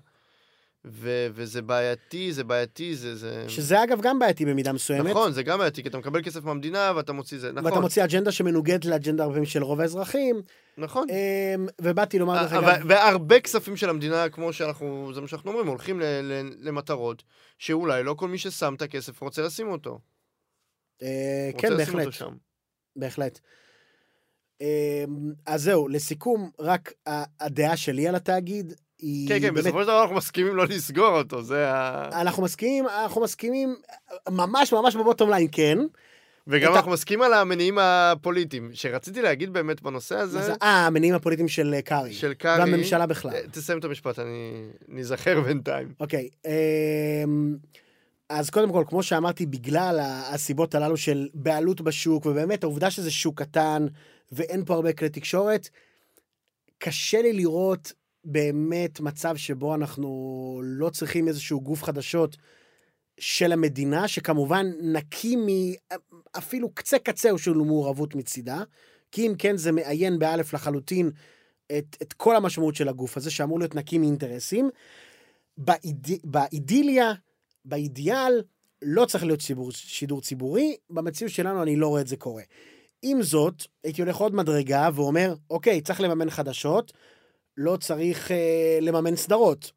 ו- 0.87 1.27
וזה 1.35 1.63
בעייתי, 1.63 2.33
זה 2.33 2.45
בעייתי, 2.45 2.97
זה... 2.97 3.17
זה... 3.17 3.45
שזה 3.49 3.85
אגב 3.85 4.01
גם 4.03 4.19
בעייתי 4.19 4.45
במידה 4.45 4.73
מסוימת. 4.73 5.11
נכון, 5.11 5.33
זה 5.33 5.43
גם 5.43 5.59
בעייתי, 5.59 5.83
כי 5.83 5.89
אתה 5.89 5.99
מקבל 5.99 6.23
כסף 6.23 6.45
מהמדינה 6.45 6.93
ואתה 6.97 7.13
מוציא 7.13 7.39
זה, 7.39 7.53
נכון, 7.53 7.65
ואתה 7.65 7.81
מוציא 7.81 8.05
אג'נדה 8.05 8.33
שמנוגדת 8.33 8.85
לאג'נדה 8.85 9.25
הרבה 9.25 9.47
של 9.47 9.63
רוב 9.63 9.81
האזרחים. 9.81 10.43
נכון. 10.79 11.07
אמ, 11.11 11.67
ובאתי 11.81 12.19
לומר 12.19 12.43
דרך 12.43 12.53
אבל- 12.53 12.71
אגב, 12.71 12.85
והרבה 12.89 13.41
כספים 13.41 13.77
של 13.77 13.91
המדינה, 13.91 14.29
כמו 14.29 14.53
שאנחנו, 14.53 15.11
זה 15.15 15.21
מה 15.21 15.29
שאנחנו 15.29 15.51
אומרים, 15.51 15.67
הולכים 15.69 16.01
ל- 16.01 16.05
ל- 16.05 16.53
למטרות 16.61 17.23
שאולי 17.59 18.03
לא 18.03 18.15
כל 18.15 18.29
מי 18.29 18.39
ששם 18.39 18.75
את 18.75 18.83
הכסף 18.83 19.21
רוצה 19.23 19.43
לשים 19.43 19.69
אותו. 19.69 19.99
אה, 21.03 21.51
כן, 21.59 21.77
בהחלט. 21.77 22.09
בהחלט. 22.97 23.41
אמ, 24.61 24.67
אז 25.47 25.63
זהו, 25.63 25.89
לסיכום, 25.89 26.51
רק 26.59 26.93
הדעה 27.41 27.77
שלי 27.77 28.09
על 28.09 28.15
התאגיד 28.15 28.73
היא 28.99 29.29
כן, 29.29 29.35
כן, 29.35 29.41
באמת, 29.55 29.55
בסופו 29.65 29.81
של 29.81 29.87
דבר 29.87 30.03
אנחנו 30.03 30.17
מסכימים 30.17 30.57
לא 30.57 30.65
לסגור 30.67 31.19
אותו, 31.19 31.43
זה 31.43 31.71
ה... 31.71 32.21
אנחנו 32.21 32.43
מסכימים, 32.43 32.87
אנחנו 32.89 33.21
מסכימים 33.21 33.77
ממש 34.29 34.73
ממש 34.73 34.97
בבוטום 34.97 35.31
ליין, 35.31 35.49
כן. 35.53 35.79
וגם 36.47 36.71
את 36.71 36.77
ה- 36.77 36.79
אנחנו 36.79 36.93
מסכימים 36.93 37.23
על 37.23 37.33
המניעים 37.35 37.79
הפוליטיים, 37.79 38.71
שרציתי 38.73 39.23
להגיד 39.23 39.53
באמת 39.53 39.83
בנושא 39.83 40.17
הזה, 40.17 40.43
זה- 40.43 40.55
אה, 40.63 40.87
המניעים 40.87 41.15
הפוליטיים 41.15 41.49
של 41.49 41.75
אה, 41.75 41.83
קרעי. 41.83 42.13
של 42.13 42.35
קרעי... 42.35 42.59
והממשלה 42.59 43.07
בכלל. 43.07 43.33
אה, 43.35 43.41
תסיים 43.51 43.79
את 43.79 43.85
המשפט, 43.85 44.19
אני 44.19 44.53
ניזכר 44.89 45.41
בינתיים. 45.41 45.93
אוקיי, 46.01 46.29
אמ, 46.47 47.57
אז 48.29 48.51
קודם 48.51 48.73
כל, 48.73 48.85
כמו 48.89 49.03
שאמרתי, 49.03 49.47
בגלל 49.47 49.99
הסיבות 50.03 50.75
הללו 50.75 50.97
של 50.97 51.29
בעלות 51.35 51.81
בשוק, 51.81 52.27
ובאמת 52.27 52.63
העובדה 52.65 52.91
שזה 52.91 53.11
שוק 53.11 53.43
קטן 53.43 53.87
ואין 54.33 54.65
פה 54.65 54.75
הרבה 54.75 54.93
כלי 54.93 55.09
תקשורת, 55.09 55.69
קשה 56.79 57.23
לי 57.23 57.33
לראות 57.33 57.93
באמת 58.33 59.01
מצב 59.01 59.37
שבו 59.37 59.75
אנחנו 59.75 60.61
לא 60.65 60.91
צריכים 60.91 61.29
איזשהו 61.29 61.61
גוף 61.61 61.83
חדשות 61.83 62.37
של 63.21 63.53
המדינה, 63.53 64.09
שכמובן 64.09 64.67
נקי 64.83 65.37
מאפילו 65.37 66.71
קצה 66.75 66.99
קצהו 66.99 67.39
של 67.39 67.53
מעורבות 67.53 68.15
מצידה, 68.15 68.63
כי 69.13 69.27
אם 69.27 69.35
כן 69.39 69.57
זה 69.57 69.73
מעיין 69.73 70.19
באלף 70.19 70.55
לחלוטין 70.55 71.11
את, 71.79 71.97
את 72.03 72.13
כל 72.13 72.37
המשמעות 72.37 72.75
של 72.75 72.89
הגוף 72.89 73.17
הזה, 73.17 73.31
שאמור 73.31 73.59
להיות 73.59 73.75
נקי 73.75 73.99
מאינטרסים. 73.99 74.71
באיד... 75.57 76.07
באידיליה, 76.25 77.13
באידיאל, 77.65 78.43
לא 78.83 79.05
צריך 79.05 79.25
להיות 79.25 79.41
ציבור, 79.41 79.73
שידור 79.73 80.21
ציבורי, 80.21 80.77
במציאות 80.91 81.33
שלנו 81.33 81.63
אני 81.63 81.77
לא 81.77 81.89
רואה 81.89 82.01
את 82.01 82.09
זה 82.09 82.17
קורה. 82.17 82.43
עם 83.03 83.23
זאת, 83.23 83.63
הייתי 83.85 84.03
הולך 84.03 84.17
עוד 84.17 84.35
מדרגה 84.35 84.89
ואומר, 84.95 85.35
אוקיי, 85.51 85.81
צריך 85.81 86.01
לממן 86.01 86.31
חדשות, 86.31 86.93
לא 87.59 87.77
צריך 87.77 88.31
אה, 88.31 88.79
לממן 88.81 89.17
סדרות. 89.17 89.73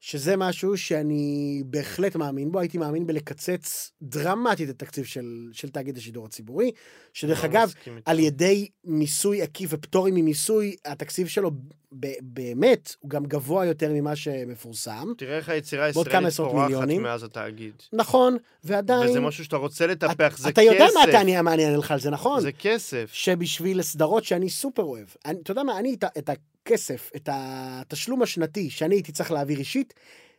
שזה 0.00 0.36
משהו 0.36 0.76
שאני 0.76 1.62
בהחלט 1.66 2.16
מאמין 2.16 2.52
בו, 2.52 2.60
הייתי 2.60 2.78
מאמין 2.78 3.06
בלקצץ 3.06 3.92
דרמטית 4.02 4.70
את 4.70 4.74
התקציב 4.74 5.04
של, 5.04 5.48
של 5.52 5.68
תאגיד 5.68 5.96
השידור 5.96 6.26
הציבורי, 6.26 6.70
שדרך 7.12 7.44
לא 7.44 7.48
אגב. 7.48 7.72
על 8.04 8.18
ידי 8.18 8.68
מיסוי 8.84 9.42
עקיף 9.42 9.70
ופטורים 9.72 10.14
ממיסוי, 10.14 10.76
התקציב 10.84 11.26
שלו 11.26 11.50
ב- 12.00 12.12
באמת 12.22 12.94
הוא 12.98 13.10
גם 13.10 13.24
גבוה 13.26 13.66
יותר 13.66 13.92
ממה 13.92 14.16
שמפורסם. 14.16 15.12
תראה 15.18 15.36
איך 15.36 15.48
היצירה 15.48 15.84
הישראלית 15.84 16.34
פורחת 16.34 16.68
מיליונים. 16.68 17.02
מאז 17.02 17.22
התאגיד. 17.24 17.74
נכון, 17.92 18.36
ועדיין... 18.64 19.10
וזה 19.10 19.20
משהו 19.20 19.44
שאתה 19.44 19.56
רוצה 19.56 19.86
לטפח, 19.86 20.38
זה 20.38 20.48
אתה 20.48 20.60
כסף. 20.60 20.72
יודע 20.72 20.86
מה 20.94 21.04
אתה 21.04 21.42
מה 21.42 21.54
אני 21.54 21.64
אענה 21.66 21.76
לך 21.76 21.90
על 21.90 22.00
זה, 22.00 22.10
נכון? 22.10 22.40
זה 22.40 22.52
כסף. 22.52 23.10
שבשביל 23.12 23.82
סדרות 23.82 24.24
שאני 24.24 24.50
סופר 24.50 24.82
אוהב, 24.82 25.06
אני, 25.26 25.38
אתה 25.42 25.50
יודע 25.50 25.62
מה, 25.62 25.78
אני 25.78 25.94
את, 25.94 26.04
את 26.18 26.30
הכסף, 26.68 27.10
את 27.16 27.28
התשלום 27.32 28.22
השנתי 28.22 28.70
שאני 28.70 28.94
הייתי 28.94 29.12
צריך 29.12 29.30
להעביר 29.30 29.58
אישית, 29.58 29.94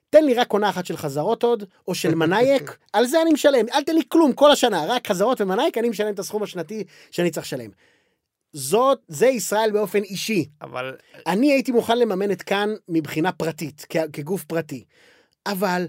תן 0.10 0.24
לי 0.24 0.34
רק 0.34 0.52
עונה 0.52 0.70
אחת 0.70 0.86
של 0.86 0.98
חזרות 0.98 1.44
עוד, 1.44 1.64
או 1.88 1.96
של 1.96 2.16
מנאייק, 2.16 2.78
על 2.94 3.06
זה 3.06 3.22
אני 3.22 3.34
משלם, 3.34 3.66
אל 3.74 3.84
תן 3.84 3.96
לי 3.96 4.02
כלום 4.08 4.34
כל 4.34 4.52
השנה, 4.52 4.86
רק 4.88 5.08
חזרות 5.08 5.42
ומנאייק, 5.42 5.78
אני 5.78 5.90
משלם 5.90 6.14
את 6.14 6.20
הסכום 6.20 6.44
השנתי 6.44 6.84
שאני 7.12 7.32
צריך 7.32 7.46
לשלם. 7.46 7.70
זאת, 8.54 9.00
זה 9.08 9.28
ישראל 9.28 9.72
באופן 9.72 10.04
אישי. 10.04 10.46
אבל 10.62 10.98
אני 11.28 11.52
הייתי 11.52 11.72
מוכן 11.72 11.98
לממן 11.98 12.32
את 12.32 12.42
כאן 12.42 12.70
מבחינה 12.88 13.32
פרטית, 13.32 13.86
כ- 13.90 14.12
כגוף 14.14 14.44
פרטי. 14.44 14.84
אבל 15.46 15.88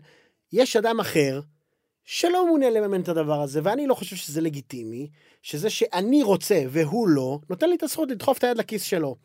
יש 0.52 0.76
אדם 0.76 1.00
אחר 1.00 1.40
שלא 2.04 2.46
מעוניין 2.46 2.72
לממן 2.72 3.00
את 3.00 3.08
הדבר 3.08 3.40
הזה, 3.40 3.60
ואני 3.64 3.86
לא 3.86 3.94
חושב 3.94 4.16
שזה 4.16 4.40
לגיטימי, 4.40 5.08
שזה 5.42 5.70
שאני 5.70 6.22
רוצה 6.22 6.62
והוא 6.68 7.08
לא, 7.08 7.38
נותן 7.50 7.68
לי 7.68 7.76
את 7.76 7.82
הזכות 7.82 8.10
לדחוף 8.10 8.38
את 8.38 8.44
היד 8.44 8.58
לכיס 8.58 8.82
שלו. 8.82 9.16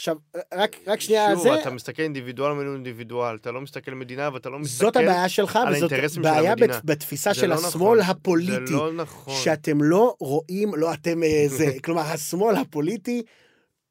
עכשיו, 0.00 0.16
רק, 0.54 0.76
רק 0.86 1.00
שנייה, 1.00 1.34
שוב, 1.34 1.42
זה, 1.42 1.60
אתה 1.60 1.70
מסתכל 1.70 2.02
אינדיבידואל 2.02 2.52
מול 2.52 2.74
אינדיבידואל, 2.74 3.36
אתה 3.36 3.52
לא 3.52 3.60
מסתכל 3.60 3.94
מדינה 3.94 4.30
ואתה 4.32 4.48
לא 4.48 4.58
מסתכל... 4.58 4.86
זאת 4.86 4.96
הבעיה 4.96 5.28
שלך, 5.28 5.56
על 5.56 5.74
וזאת 5.74 5.90
של 6.14 6.20
בעיה. 6.20 6.54
בת, 6.56 6.84
בתפיסה 6.84 7.34
של 7.34 7.46
לא 7.46 7.54
השמאל 7.54 7.98
נכון. 8.00 8.10
הפוליטי. 8.10 8.66
זה 8.66 8.72
לא 8.72 8.92
נכון. 8.92 9.34
שאתם 9.44 9.82
לא 9.82 10.16
רואים, 10.20 10.74
לא 10.74 10.94
אתם 10.94 11.22
אה, 11.22 11.44
זה, 11.46 11.66
כלומר, 11.84 12.02
השמאל 12.02 12.56
הפוליטי 12.56 13.22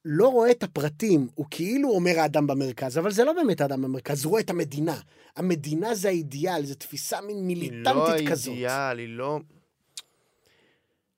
לא 0.06 0.28
רואה 0.28 0.52
את 0.52 0.64
הפרטים, 0.64 1.28
הוא 1.36 1.46
כאילו 1.52 1.90
אומר 1.90 2.20
האדם 2.20 2.48
במרכז, 2.48 2.98
אבל 2.98 3.12
זה 3.12 3.24
לא 3.24 3.34
באמת 3.34 3.62
האדם 3.62 3.82
במרכז, 3.82 4.26
הוא 4.26 4.32
רואה 4.32 4.42
את 4.42 4.50
המדינה. 4.50 5.00
המדינה 5.36 5.96
זה 5.96 6.08
האידיאל, 6.08 6.66
זו 6.66 6.76
תפיסה 6.76 7.22
מין 7.22 7.30
היא 7.30 7.72
לא 7.72 7.94
מיליטנטית 7.94 8.30
כזאת. 8.30 8.48
האידיאל, 8.48 8.98
היא 8.98 9.08
לא... 9.08 9.40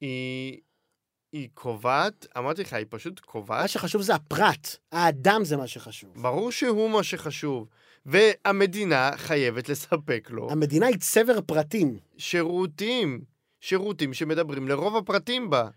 היא... 0.01 0.57
היא 1.33 1.49
קובעת, 1.53 2.27
אמרתי 2.37 2.61
לך, 2.61 2.73
היא 2.73 2.85
פשוט 2.89 3.19
מה 3.19 3.25
קובעת. 3.25 3.69
שחשוב 3.69 4.01
זה 4.01 4.15
הפרט, 4.15 4.75
האדם 4.91 5.43
זה 5.43 5.57
מה 5.57 5.67
שחשוב. 5.67 6.09
ברור 6.15 6.51
שהוא 6.51 6.89
מה 6.89 7.03
שחשוב. 7.03 7.67
והמדינה 8.05 9.11
חייבת 9.15 9.69
לספק 9.69 10.27
לו 10.31 10.51
המדינה 10.51 10.85
היא 10.85 10.97
צבר 10.97 11.41
פרטים. 11.41 11.97
שירותים, 12.17 13.21
שירותים 13.59 14.13
שמדברים 14.13 14.67
לרוב 14.67 14.95
הפרטים 14.95 15.49
בה. 15.49 15.67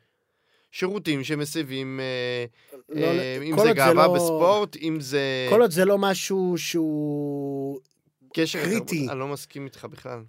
שירותים 0.73 1.25
שמסבים, 1.25 2.01
אה, 2.01 2.45
לא, 2.89 3.07
אה, 3.07 3.39
אם 3.43 3.57
כל 3.57 3.63
זה 3.63 3.73
גאווה 3.73 4.07
לא- 4.07 4.15
בספורט, 4.15 4.77
אם 4.77 5.01
זה 5.01 5.47
כל 5.51 5.61
עוד 5.61 5.71
זה 5.71 5.85
לא 5.85 5.99
משהו 5.99 6.55
שהוא 6.57 7.81
קשר... 8.35 8.65
קריטי. 8.65 9.09
אני 9.11 9.19
לא 9.19 9.29
מסכים 9.29 9.65
איתך 9.65 9.85
בכלל. 9.85 10.23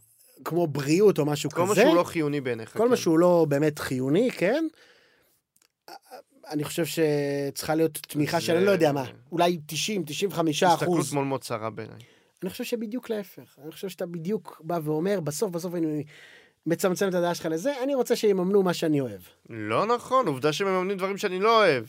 כמו 0.46 0.68
בריאות 0.68 1.20
או 1.20 1.26
משהו 1.26 1.50
כל 1.50 1.62
מה 1.62 1.72
כזה, 1.72 1.82
שהוא 1.82 1.96
לא 1.96 2.04
חיוני 2.04 2.42
בעיניך. 2.42 2.78
כל 2.78 2.90
מה 2.90 2.96
כן. 2.96 3.02
שהוא 3.02 3.20
לא 3.20 3.46
באמת 3.50 3.80
חיוני, 3.80 4.32
כן? 4.32 4.66
אני 6.50 6.64
חושב 6.64 6.84
שצריכה 6.86 7.76
להיות 7.76 7.92
תמיכה 8.08 8.42
של, 8.42 8.56
אני 8.56 8.66
לא 8.66 8.72
יודע 8.72 8.92
מה, 8.92 9.04
אולי 9.32 9.60
90, 9.68 10.04
95 10.06 10.64
הסתכלות 10.64 10.84
אחוז. 10.94 11.10
שמאל 11.12 11.24
מאוד 11.24 11.42
צרה 11.42 11.70
בעיניי. 11.70 11.98
אני 12.44 12.50
חושב 12.50 12.64
שבדיוק 12.64 13.10
להפך. 13.10 13.60
אני 13.64 13.72
חושב 13.72 13.90
שאתה 13.90 14.06
בדיוק 14.06 14.62
בא 14.64 14.80
ואומר, 14.84 15.20
בסוף 15.20 15.52
בסוף 15.52 15.76
אני 15.76 16.04
מצמצם 16.66 17.10
את 17.10 17.14
הדעה 17.14 17.36
שלך 17.36 17.46
לזה, 17.46 17.84
אני 17.84 17.96
רוצה 17.96 18.16
שיממנו 18.16 18.64
מה 18.64 18.74
שאני 18.74 19.02
אוהב. 19.02 19.22
לא 19.50 19.86
נכון, 19.86 20.28
עובדה 20.28 20.54
שמממנים 20.54 20.98
דברים 20.98 21.18
שאני 21.18 21.40
לא 21.40 21.58
אוהב. 21.58 21.86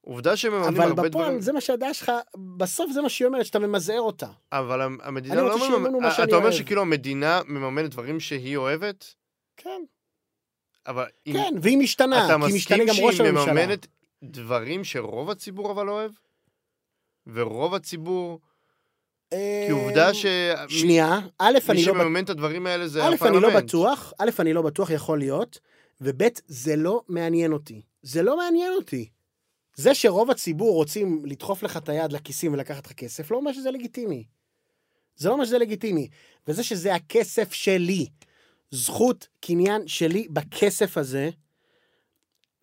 עובדה 0.00 0.36
שמממנים 0.36 0.68
אבל 0.80 0.88
הרבה 0.88 1.02
בפועל 1.02 1.24
דברים... 1.24 1.40
זה 1.40 1.52
מה 1.52 1.60
שהדעה 1.60 1.94
שלך, 1.94 2.12
בסוף 2.56 2.90
זה 2.92 3.02
מה 3.02 3.08
שהיא 3.08 3.26
אומרת, 3.26 3.46
שאתה 3.46 3.58
ממזער 3.58 4.00
אותה. 4.00 4.26
אבל 4.52 4.80
המ- 4.80 4.98
המדינה 5.02 5.34
אני 5.34 5.42
לא 5.42 5.52
רוצה 5.52 5.64
שיממנו 5.66 5.82
מה 5.82 5.98
מממנת... 5.98 6.12
שאני 6.16 6.28
אתה 6.28 6.36
אומר 6.36 6.46
אוהב. 6.48 6.58
שכאילו 6.58 6.82
המדינה 6.82 7.40
מממנת 7.48 7.90
דברים 7.90 8.20
שהיא 8.20 8.56
אוהבת? 8.56 9.14
כן, 9.56 9.82
אבל 10.86 11.04
אם 11.26 11.32
כן, 11.32 11.54
והיא 11.62 11.78
משתנה, 11.78 12.26
אתה 12.26 12.46
כי 12.46 12.54
משתנה 12.54 12.84
מסכים 12.84 13.00
גם 13.00 13.06
ראש 13.06 13.16
שהיא 13.16 13.28
הממשלה. 13.28 13.52
מממנת 13.52 13.86
דברים 14.22 14.84
שרוב 14.84 15.30
הציבור 15.30 15.72
אבל 15.72 15.88
אוהב? 15.88 16.10
ורוב 17.26 17.74
הציבור... 17.74 18.40
כי 19.30 19.70
עובדה 19.70 20.14
ש... 20.14 20.26
אה, 20.26 20.68
שנייה, 20.68 21.18
א', 21.38 21.52
מי 21.68 21.72
אני 21.72 21.84
לא 21.84 21.92
בטוח. 21.92 22.02
שמממן 22.02 22.24
את 22.24 22.30
הדברים 22.30 22.66
האלה 22.66 22.88
זה 22.88 23.04
א', 23.04 23.14
הפרלמנט. 23.14 23.44
אני 23.44 23.54
לא 23.54 23.60
בטוח, 23.60 24.12
א', 24.18 24.30
אני 24.38 24.52
לא 24.52 24.62
בטוח, 24.62 24.90
יכול 24.90 25.18
להיות, 25.18 25.58
וב', 26.00 26.22
זה 26.46 26.76
לא 26.76 27.02
מעניין 27.08 27.52
אותי. 27.52 27.82
זה 28.02 28.22
לא 28.22 28.36
מעניין 28.36 28.72
אותי. 28.72 29.08
זה 29.74 29.94
שרוב 29.94 30.30
הציבור 30.30 30.74
רוצים 30.74 31.22
לדחוף 31.24 31.62
לך 31.62 31.76
את 31.76 31.88
היד 31.88 32.12
לכיסים 32.12 32.52
ולקחת 32.52 32.86
לך 32.86 32.92
כסף, 32.92 33.30
לא 33.30 33.36
אומר 33.36 33.52
שזה 33.52 33.70
לגיטימי. 33.70 34.24
זה 35.16 35.28
לא 35.28 35.34
אומר 35.34 35.44
שזה 35.44 35.58
לגיטימי. 35.58 36.08
וזה 36.48 36.62
שזה 36.62 36.94
הכסף 36.94 37.52
שלי, 37.52 38.06
זכות 38.72 39.28
קניין 39.40 39.86
שלי 39.88 40.26
בכסף 40.30 40.98
הזה, 40.98 41.30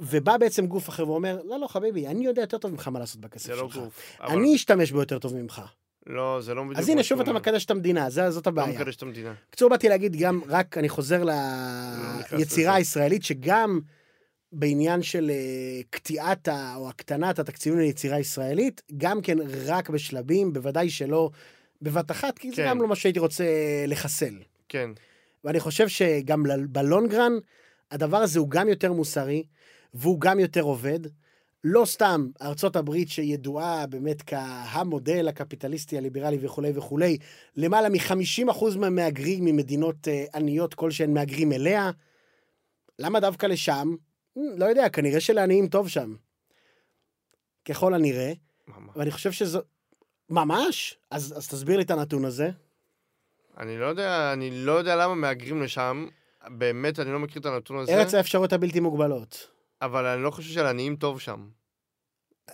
ובא 0.02 0.38
בעצם 0.38 0.68
גוף 0.68 0.90
אחר 0.90 1.10
ואומר, 1.10 1.42
לא, 1.44 1.60
לא, 1.60 1.68
חביבי, 1.68 2.08
אני 2.08 2.26
יודע 2.26 2.42
יותר 2.42 2.58
טוב 2.58 2.72
ממך 2.72 2.88
מה 2.88 3.00
לעשות 3.00 3.22
בכסף 3.22 3.46
זה 3.48 3.54
שלך. 3.60 3.76
לא 3.78 3.84
גוף. 3.84 4.18
אבל- 4.22 4.38
אני 4.38 4.56
אשתמש 4.56 4.92
בו 4.92 5.00
יותר 5.00 5.20
טוב 5.20 5.36
ממך. 5.36 5.62
לא, 6.08 6.42
זה 6.42 6.54
לא 6.54 6.64
בדיוק 6.64 6.78
אז 6.80 6.90
הנה, 6.90 7.04
שוב 7.04 7.22
אתה. 7.22 7.34
מקדש 7.34 7.66
את 7.66 7.72
המדינה, 7.72 8.10
זה- 8.10 8.32
זאת 8.32 8.46
לא 8.48 8.52
הבעיה. 8.52 8.80
מקדש 8.80 8.96
את 8.96 9.02
המדינה. 9.02 9.34
בקיצור, 9.48 9.70
באתי 9.70 9.90
להגיד 9.90 10.16
גם, 10.16 10.42
רק 10.48 10.78
אני 10.78 10.90
חוזר 10.90 11.24
לא 11.24 11.34
ליצירה. 12.32 12.76
הישראלית, 12.76 13.24
שגם 13.24 13.80
בעניין 14.52 15.02
של 15.04 15.30
אה, 15.30 15.36
קטיעת 15.90 16.48
ה- 16.48 16.76
או 16.76 16.90
הקטנת 16.90 17.40
התקציבים 17.40 17.80
ליצירה 17.80 18.20
ישראלית, 18.20 18.82
גם 18.98 19.22
כן 19.22 19.38
רק 19.66 19.90
בשלבים, 19.90 20.54
בוודאי 20.54 20.90
שלא 20.90 21.30
בבת 21.82 22.12
אחת, 22.12 22.38
כי 22.40 22.50
זה 22.50 22.56
כן. 22.56 22.68
גם 22.70 22.82
לא 22.82 22.88
מה 22.88 22.96
שהייתי 22.96 23.20
רוצה 23.20 23.44
לחסל. 23.88 24.34
כן. 24.70 24.90
ואני 25.44 25.60
חושב 25.60 25.88
שגם 25.88 26.44
בלונגרן, 26.70 27.32
הדבר 27.92 28.18
הזה 28.18 28.40
הוא 28.40 28.50
גם 28.50 28.70
יותר 28.70 28.94
מוסרי, 28.94 29.44
והוא 29.94 30.22
גם 30.22 30.40
יותר 30.40 30.62
עובד. 30.62 31.00
לא 31.64 31.86
סתם 31.86 32.28
ארצות 32.42 32.76
הברית 32.76 33.10
שידועה 33.10 33.88
באמת 33.88 34.22
כהמודל 34.26 35.28
הקפיטליסטי, 35.28 35.98
הליברלי 35.98 36.38
וכולי 36.42 36.72
וכולי, 36.76 37.18
למעלה 37.56 37.90
מ-50% 37.90 38.78
מהמהגרים 38.78 39.46
ממדינות 39.46 40.08
אה, 40.08 40.26
עניות 40.36 40.74
כלשהן 40.74 41.14
מהגרים 41.14 41.52
אליה. 41.52 41.92
למה 43.00 43.20
דווקא 43.20 43.46
לשם? 43.46 43.96
אה, 44.38 44.44
לא 44.58 44.66
יודע, 44.66 44.90
כנראה 44.90 45.20
שלעניים 45.20 45.68
טוב 45.68 45.88
שם. 45.88 46.16
ככל 47.66 47.94
הנראה, 47.94 48.34
ממש. 48.68 48.98
ואני 48.98 49.12
חושב 49.12 49.32
שזו... 49.32 49.60
ממש? 50.30 50.98
אז, 51.12 51.34
אז 51.38 51.48
תסביר 51.48 51.78
לי 51.78 51.84
את 51.84 51.92
הנתון 51.92 52.26
הזה. 52.26 52.50
אני 53.60 53.78
לא 53.78 53.86
יודע, 53.86 54.34
אני 54.34 54.52
לא 54.66 54.72
יודע 54.72 54.96
למה 54.96 55.16
מהגרים 55.16 55.62
לשם. 55.62 56.08
באמת, 56.48 57.00
אני 57.00 57.12
לא 57.12 57.20
מכיר 57.20 57.42
את 57.42 57.46
הנתון 57.46 57.78
הזה. 57.78 57.92
ארץ 57.92 58.14
האפשרויות 58.14 58.54
הבלתי 58.54 58.80
מוגבלות. 58.80 59.48
אבל 59.82 60.06
אני 60.06 60.24
לא 60.24 60.32
חושב 60.32 60.54
שלעניים 60.54 60.96
טוב 60.96 61.20
שם. 61.20 61.50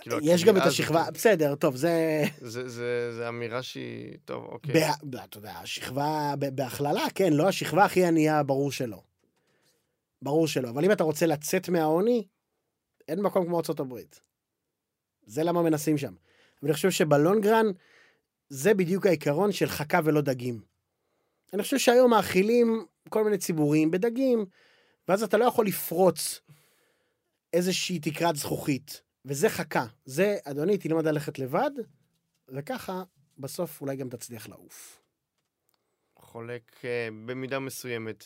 כאילו, 0.02 0.18
יש 0.22 0.44
גם 0.45 0.57
את 0.57 0.61
השכבה, 0.61 1.02
הזאת- 1.02 1.14
בסדר, 1.14 1.56
טוב, 1.56 1.76
זה... 1.76 2.23
זה, 2.41 2.69
זה, 2.69 3.11
זה 3.15 3.30
אמירה 3.30 3.64
שהיא... 3.64 4.18
טוב, 4.26 4.45
אוקיי. 4.45 4.73
ב- 5.03 5.15
אתה 5.15 5.38
יודע, 5.38 5.52
השכבה, 5.52 6.34
בהכללה, 6.40 7.03
כן, 7.15 7.34
לא 7.34 7.48
השכבה 7.48 7.86
הכי 7.86 8.06
ענייה, 8.06 8.44
ברור 8.44 8.72
שלא. 8.72 9.02
ברור 10.22 10.48
שלא. 10.48 10.69
אבל 10.69 10.86
אם 10.86 10.91
אתה 10.91 11.03
רוצה 11.03 11.26
לצאת 11.26 11.69
מהעוני, 11.69 12.27
אין 13.07 13.22
מקום 13.22 13.45
כמו 13.45 13.57
ארצות 13.57 13.80
הברית. 13.80 14.22
זה 15.26 15.44
למה 15.44 15.61
מנסים 15.61 15.98
שם. 15.98 16.14
ואני 16.64 16.73
חושב 16.73 16.91
שבלונגרן, 16.91 17.65
זה 18.49 18.73
בדיוק 18.73 19.06
העיקרון 19.06 19.52
של 19.52 19.68
חכה 19.69 19.99
ולא 20.03 20.22
דגים. 20.22 20.74
אני 21.56 21.64
חושב 21.64 21.77
שהיום 21.77 22.11
מאכילים 22.11 22.86
כל 23.10 23.23
מיני 23.23 23.38
ציבורים 23.38 23.91
בדגים, 23.91 24.45
ואז 25.07 25.23
אתה 25.23 25.38
לא 25.38 25.45
יכול 25.45 25.68
לפרוץ 25.68 26.41
איזושהי 27.53 27.99
תקרת 27.99 28.36
זכוכית. 28.36 29.02
וזה 29.26 29.49
חכה. 29.49 29.86
זה, 30.06 30.38
אדוני, 30.44 30.77
תלמד 30.77 31.07
ללכת 31.07 31.40
לבד, 31.40 31.72
וככה, 32.49 33.03
בסוף 33.38 33.82
אולי 33.82 33.95
גם 33.95 34.10
תצליח 34.10 34.49
לעוף. 34.49 35.02
חולק 36.19 36.86
אה, 36.86 37.07
במידה 37.26 37.60
מסוימת. 37.60 38.26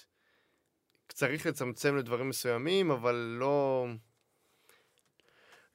צריך 1.07 1.45
לצמצם 1.45 1.97
לדברים 1.97 2.29
מסוימים, 2.29 2.91
אבל 2.91 3.15
לא... 3.39 3.87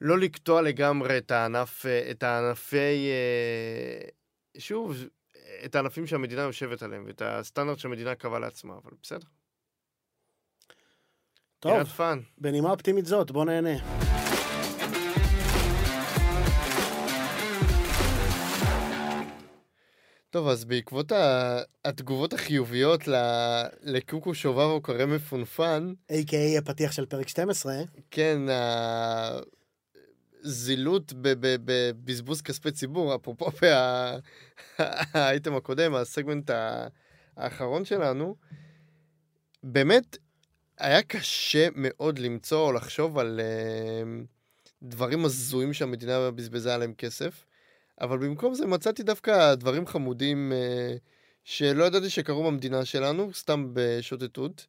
לא 0.01 0.19
לקטוע 0.19 0.61
לגמרי 0.61 1.17
את 1.17 1.31
הענף, 1.31 1.85
אה, 1.85 2.11
את 2.11 2.23
הענפי... 2.23 3.09
אה, 3.09 4.09
שוב, 4.57 4.95
את 5.65 5.75
הענפים 5.75 6.07
שהמדינה 6.07 6.41
יושבת 6.41 6.83
עליהם, 6.83 7.03
ואת 7.07 7.21
הסטנדרט 7.25 7.79
שהמדינה 7.79 8.15
קבעה 8.15 8.39
לעצמה, 8.39 8.73
אבל 8.83 8.91
בסדר. 9.01 9.27
טוב. 11.59 11.73
בנימה 12.37 12.71
אופטימית 12.71 13.05
זאת, 13.05 13.31
בוא 13.31 13.45
נהנה. 13.45 13.77
טוב, 20.29 20.47
אז 20.47 20.65
בעקבות 20.65 21.11
ה... 21.11 21.57
התגובות 21.85 22.33
החיוביות 22.33 23.07
ל... 23.07 23.15
לקוקו 23.83 24.35
שובב 24.35 24.59
או 24.59 24.81
קורא 24.81 25.05
מפונפן, 25.05 25.93
A.K.A 26.11 26.57
הפתיח 26.57 26.91
של 26.91 27.05
פרק 27.05 27.27
12, 27.27 27.73
כן, 28.11 28.41
ב- 31.21 31.57
בבזבוז 31.65 32.41
כספי 32.41 32.71
ציבור, 32.71 33.15
אפרופו 33.15 33.45
האייטם 35.13 35.55
הקודם, 35.55 35.95
הסגמנט 35.95 36.51
האחרון 37.37 37.85
שלנו, 37.85 38.35
באמת 39.63 40.17
היה 40.77 41.01
קשה 41.01 41.67
מאוד 41.75 42.19
למצוא 42.19 42.67
או 42.67 42.71
לחשוב 42.71 43.17
על 43.17 43.39
אה, 43.39 44.03
דברים 44.83 45.25
הזויים 45.25 45.73
שהמדינה 45.73 46.31
בזבזה 46.31 46.75
עליהם 46.75 46.93
כסף, 46.93 47.45
אבל 48.01 48.17
במקום 48.17 48.53
זה 48.53 48.65
מצאתי 48.65 49.03
דווקא 49.03 49.55
דברים 49.55 49.87
חמודים 49.87 50.51
אה, 50.53 50.95
שלא 51.43 51.83
ידעתי 51.83 52.09
שקרו 52.09 52.43
במדינה 52.43 52.85
שלנו, 52.85 53.33
סתם 53.33 53.69
בשוטטות. 53.73 54.67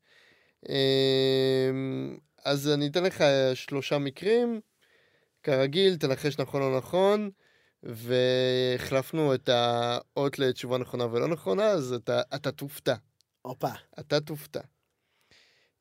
אה, 0.69 1.71
אז 2.45 2.69
אני 2.69 2.87
אתן 2.87 3.05
לך 3.05 3.25
שלושה 3.55 3.99
מקרים. 3.99 4.61
כרגיל, 5.47 5.97
תנחש 5.97 6.39
נכון 6.39 6.63
או 6.63 6.77
נכון, 6.79 7.31
והחלפנו 7.83 9.35
את 9.35 9.49
האות 9.49 10.39
לתשובה 10.39 10.79
נכונה 10.79 11.05
ולא 11.05 11.29
נכונה, 11.29 11.65
אז 11.65 11.93
אתה, 11.93 12.21
אתה 12.35 12.53
תופתע. 12.53 12.95
הופה. 13.43 13.69
אתה 14.01 14.21
תופתע. 14.21 14.61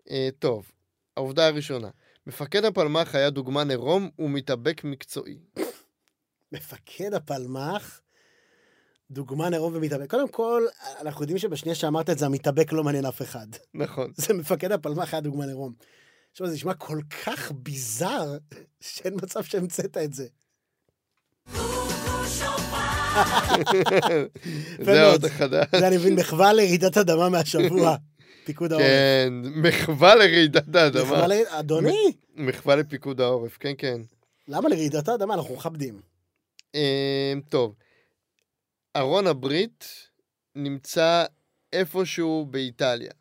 אה, 0.09 0.29
טוב, 0.39 0.71
העובדה 1.17 1.47
הראשונה. 1.47 1.89
מפקד 2.27 2.65
הפלמ"ח 2.65 3.15
היה 3.15 3.29
דוגמן 3.29 3.69
עירום 3.69 4.09
ומתאבק 4.19 4.83
מקצועי. 4.83 5.39
מפקד 6.51 7.13
הפלמ"ח, 7.13 8.01
דוגמן 9.11 9.53
עירום 9.53 9.75
ומתאבק. 9.75 10.09
קודם 10.09 10.29
כל, 10.29 10.63
אנחנו 11.01 11.21
יודעים 11.21 11.37
שבשנייה 11.37 11.75
שאמרת 11.75 12.09
את 12.09 12.17
זה, 12.17 12.25
המתאבק 12.25 12.71
לא 12.71 12.83
מעניין 12.83 13.05
אף 13.05 13.21
אחד. 13.21 13.47
נכון. 13.73 14.11
זה 14.27 14.33
מפקד 14.33 14.71
הפלמ"ח 14.71 15.13
היה 15.13 15.21
דוגמן 15.21 15.47
עירום. 15.47 15.73
עכשיו, 16.35 16.47
זה 16.47 16.53
נשמע 16.53 16.73
כל 16.73 16.99
כך 17.25 17.51
ביזאר, 17.51 18.37
שאין 18.79 19.13
מצב 19.23 19.43
שהמצאת 19.43 19.97
את 19.97 20.13
זה. 20.13 20.27
זה. 24.85 25.05
עוד 25.05 25.25
החדש. 25.25 25.67
זה 25.79 25.87
אני 25.87 25.97
מבין, 25.97 26.15
מחווה 26.15 26.53
לרעידת 26.53 26.97
אדמה 26.97 27.29
מהשבוע. 27.29 27.95
פיקוד 28.45 28.71
העורף. 28.71 28.85
כן, 28.87 29.33
מחווה 29.43 30.15
לרעידת 30.15 30.75
האדמה. 30.75 31.03
מחווה 31.03 31.27
ל... 31.27 31.33
אדוני, 31.47 32.13
מחווה 32.35 32.75
לפיקוד 32.75 33.21
העורף, 33.21 33.57
כן, 33.57 33.73
כן. 33.77 34.01
למה 34.47 34.69
לרעידת 34.69 35.07
האדמה? 35.07 35.33
אנחנו 35.33 35.55
מכבדים. 35.55 36.01
אה, 36.75 37.33
טוב, 37.49 37.75
ארון 38.95 39.27
הברית 39.27 40.09
נמצא 40.55 41.25
איפשהו 41.73 42.45
באיטליה. 42.45 43.11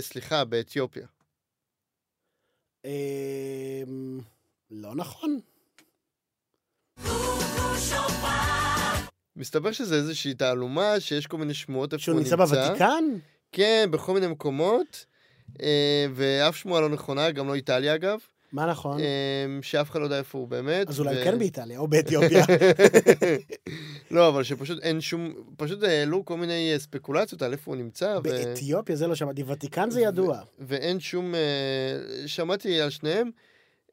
סליחה, 0.00 0.44
באתיופיה. 0.44 1.06
אמ, 2.86 4.20
לא 4.70 4.94
נכון. 4.94 5.40
מסתבר 9.36 9.72
שזה 9.72 9.94
איזושהי 9.94 10.34
תעלומה, 10.34 11.00
שיש 11.00 11.26
כל 11.26 11.36
מיני 11.38 11.54
שמועות 11.54 11.92
איפה 11.92 12.04
שהוא 12.04 12.12
הוא 12.14 12.22
נמצא 12.22 12.36
נמצא. 12.36 12.54
בוותיקן? 12.54 13.04
כן, 13.52 13.88
בכל 13.90 14.14
מיני 14.14 14.26
מקומות, 14.26 15.06
אה, 15.62 16.06
ואף 16.14 16.56
שמועה 16.56 16.80
לא 16.80 16.88
נכונה, 16.88 17.30
גם 17.30 17.48
לא 17.48 17.54
איטליה 17.54 17.94
אגב, 17.94 18.18
מה 18.56 18.66
נכון? 18.66 19.00
אה, 19.00 19.46
שאף 19.62 19.90
אחד 19.90 20.00
לא 20.00 20.04
יודע 20.04 20.18
איפה 20.18 20.38
הוא 20.38 20.48
באמת. 20.48 20.88
אז 20.88 21.00
אולי 21.00 21.20
ו- 21.20 21.24
כן 21.24 21.38
באיטליה, 21.38 21.78
או 21.78 21.88
באתיופיה. 21.88 22.44
לא, 24.10 24.28
אבל 24.28 24.42
שפשוט 24.42 24.82
אין 24.82 25.00
שום, 25.00 25.34
פשוט 25.56 25.82
העלו 25.82 26.24
כל 26.24 26.36
מיני 26.36 26.72
אה, 26.72 26.78
ספקולציות 26.78 27.42
על 27.42 27.52
איפה 27.52 27.70
הוא 27.70 27.76
נמצא. 27.76 28.18
באתיופיה 28.20 28.96
זה 28.96 29.06
לא 29.06 29.14
שמעתי, 29.14 29.42
ותיקן 29.42 29.90
זה 29.90 30.00
ידוע. 30.00 30.40
ואין 30.58 31.00
שום, 31.00 31.34
אה, 31.34 31.98
שמעתי 32.26 32.80
על 32.80 32.90
שניהם, 32.90 33.30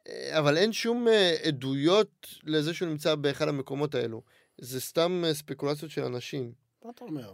אה, 0.07 0.39
אבל 0.39 0.57
אין 0.57 0.73
שום 0.73 1.07
עדויות 1.43 2.27
לזה 2.43 2.73
שהוא 2.73 2.89
נמצא 2.89 3.15
באחד 3.15 3.47
המקומות 3.47 3.95
האלו. 3.95 4.21
זה 4.57 4.81
סתם 4.81 5.23
ספקולציות 5.33 5.91
של 5.91 6.03
אנשים. 6.03 6.51
מה 6.85 6.91
אתה 6.95 7.05
אומר? 7.05 7.33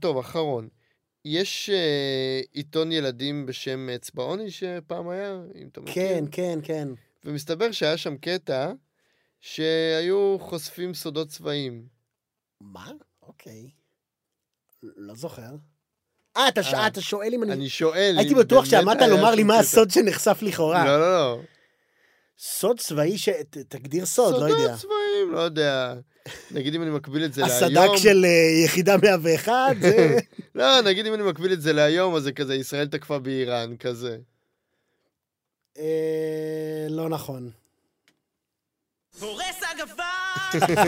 טוב, 0.00 0.18
אחרון. 0.18 0.68
יש 1.24 1.70
אה, 1.70 2.40
עיתון 2.52 2.92
ילדים 2.92 3.46
בשם 3.46 3.88
אצבעוני 3.94 4.50
שפעם 4.50 5.08
היה, 5.08 5.40
אם 5.54 5.68
אתה 5.72 5.80
מכיר. 5.80 5.94
כן, 5.94 6.24
כן, 6.30 6.58
כן. 6.62 6.88
ומסתבר 7.24 7.72
שהיה 7.72 7.96
שם 7.96 8.16
קטע 8.16 8.72
שהיו 9.40 10.36
חושפים 10.40 10.94
סודות 10.94 11.28
צבאיים. 11.28 11.86
מה? 12.60 12.90
אוקיי. 13.22 13.70
לא 14.82 15.14
זוכר. 15.14 15.50
אה, 16.36 16.48
אתה 16.48 16.62
ש- 16.62 16.74
אה, 16.74 16.86
אתה 16.86 17.00
שואל 17.00 17.34
אם 17.34 17.42
אני... 17.42 17.52
אני 17.52 17.68
שואל... 17.68 18.14
הייתי 18.18 18.34
בטוח 18.34 18.64
שעמדת 18.64 19.02
לומר 19.08 19.34
לי 19.34 19.42
מה. 19.42 19.58
הסוד 19.58 19.90
שנחשף 19.90 20.38
לכאורה. 20.42 20.84
לא, 20.84 21.00
לא, 21.00 21.12
לא. 21.12 21.40
סוד 22.38 22.80
צבאי 22.80 23.18
ש... 23.18 23.28
תגדיר 23.68 24.06
סוד, 24.06 24.34
לא 24.42 24.46
יודע. 24.46 24.56
סודות 24.58 24.80
צבאיים, 24.80 25.32
לא 25.32 25.40
יודע. 25.40 25.94
נגיד 26.50 26.74
אם 26.74 26.82
אני 26.82 26.90
מקביל 26.90 27.24
את 27.24 27.32
זה 27.32 27.44
הסדק 27.44 27.70
להיום... 27.70 27.98
של 27.98 28.24
אה, 28.24 28.64
יחידה 28.64 28.96
101, 28.96 29.52
זה... 29.80 30.18
לא, 30.54 30.80
נגיד 30.80 31.06
אם 31.06 31.14
אני 31.14 31.22
מקביל 31.22 31.52
את 31.52 31.62
זה 31.62 31.72
להיום, 31.72 32.14
אז 32.14 32.22
זה 32.22 32.32
כזה, 32.32 32.54
ישראל 32.54 32.86
תקפה 32.86 33.18
באיראן, 33.18 33.76
כזה. 33.76 34.18
אה, 35.78 36.86
לא 36.88 37.08
נכון. 37.08 37.50
הורס 39.20 39.60
הגוון! 39.70 40.78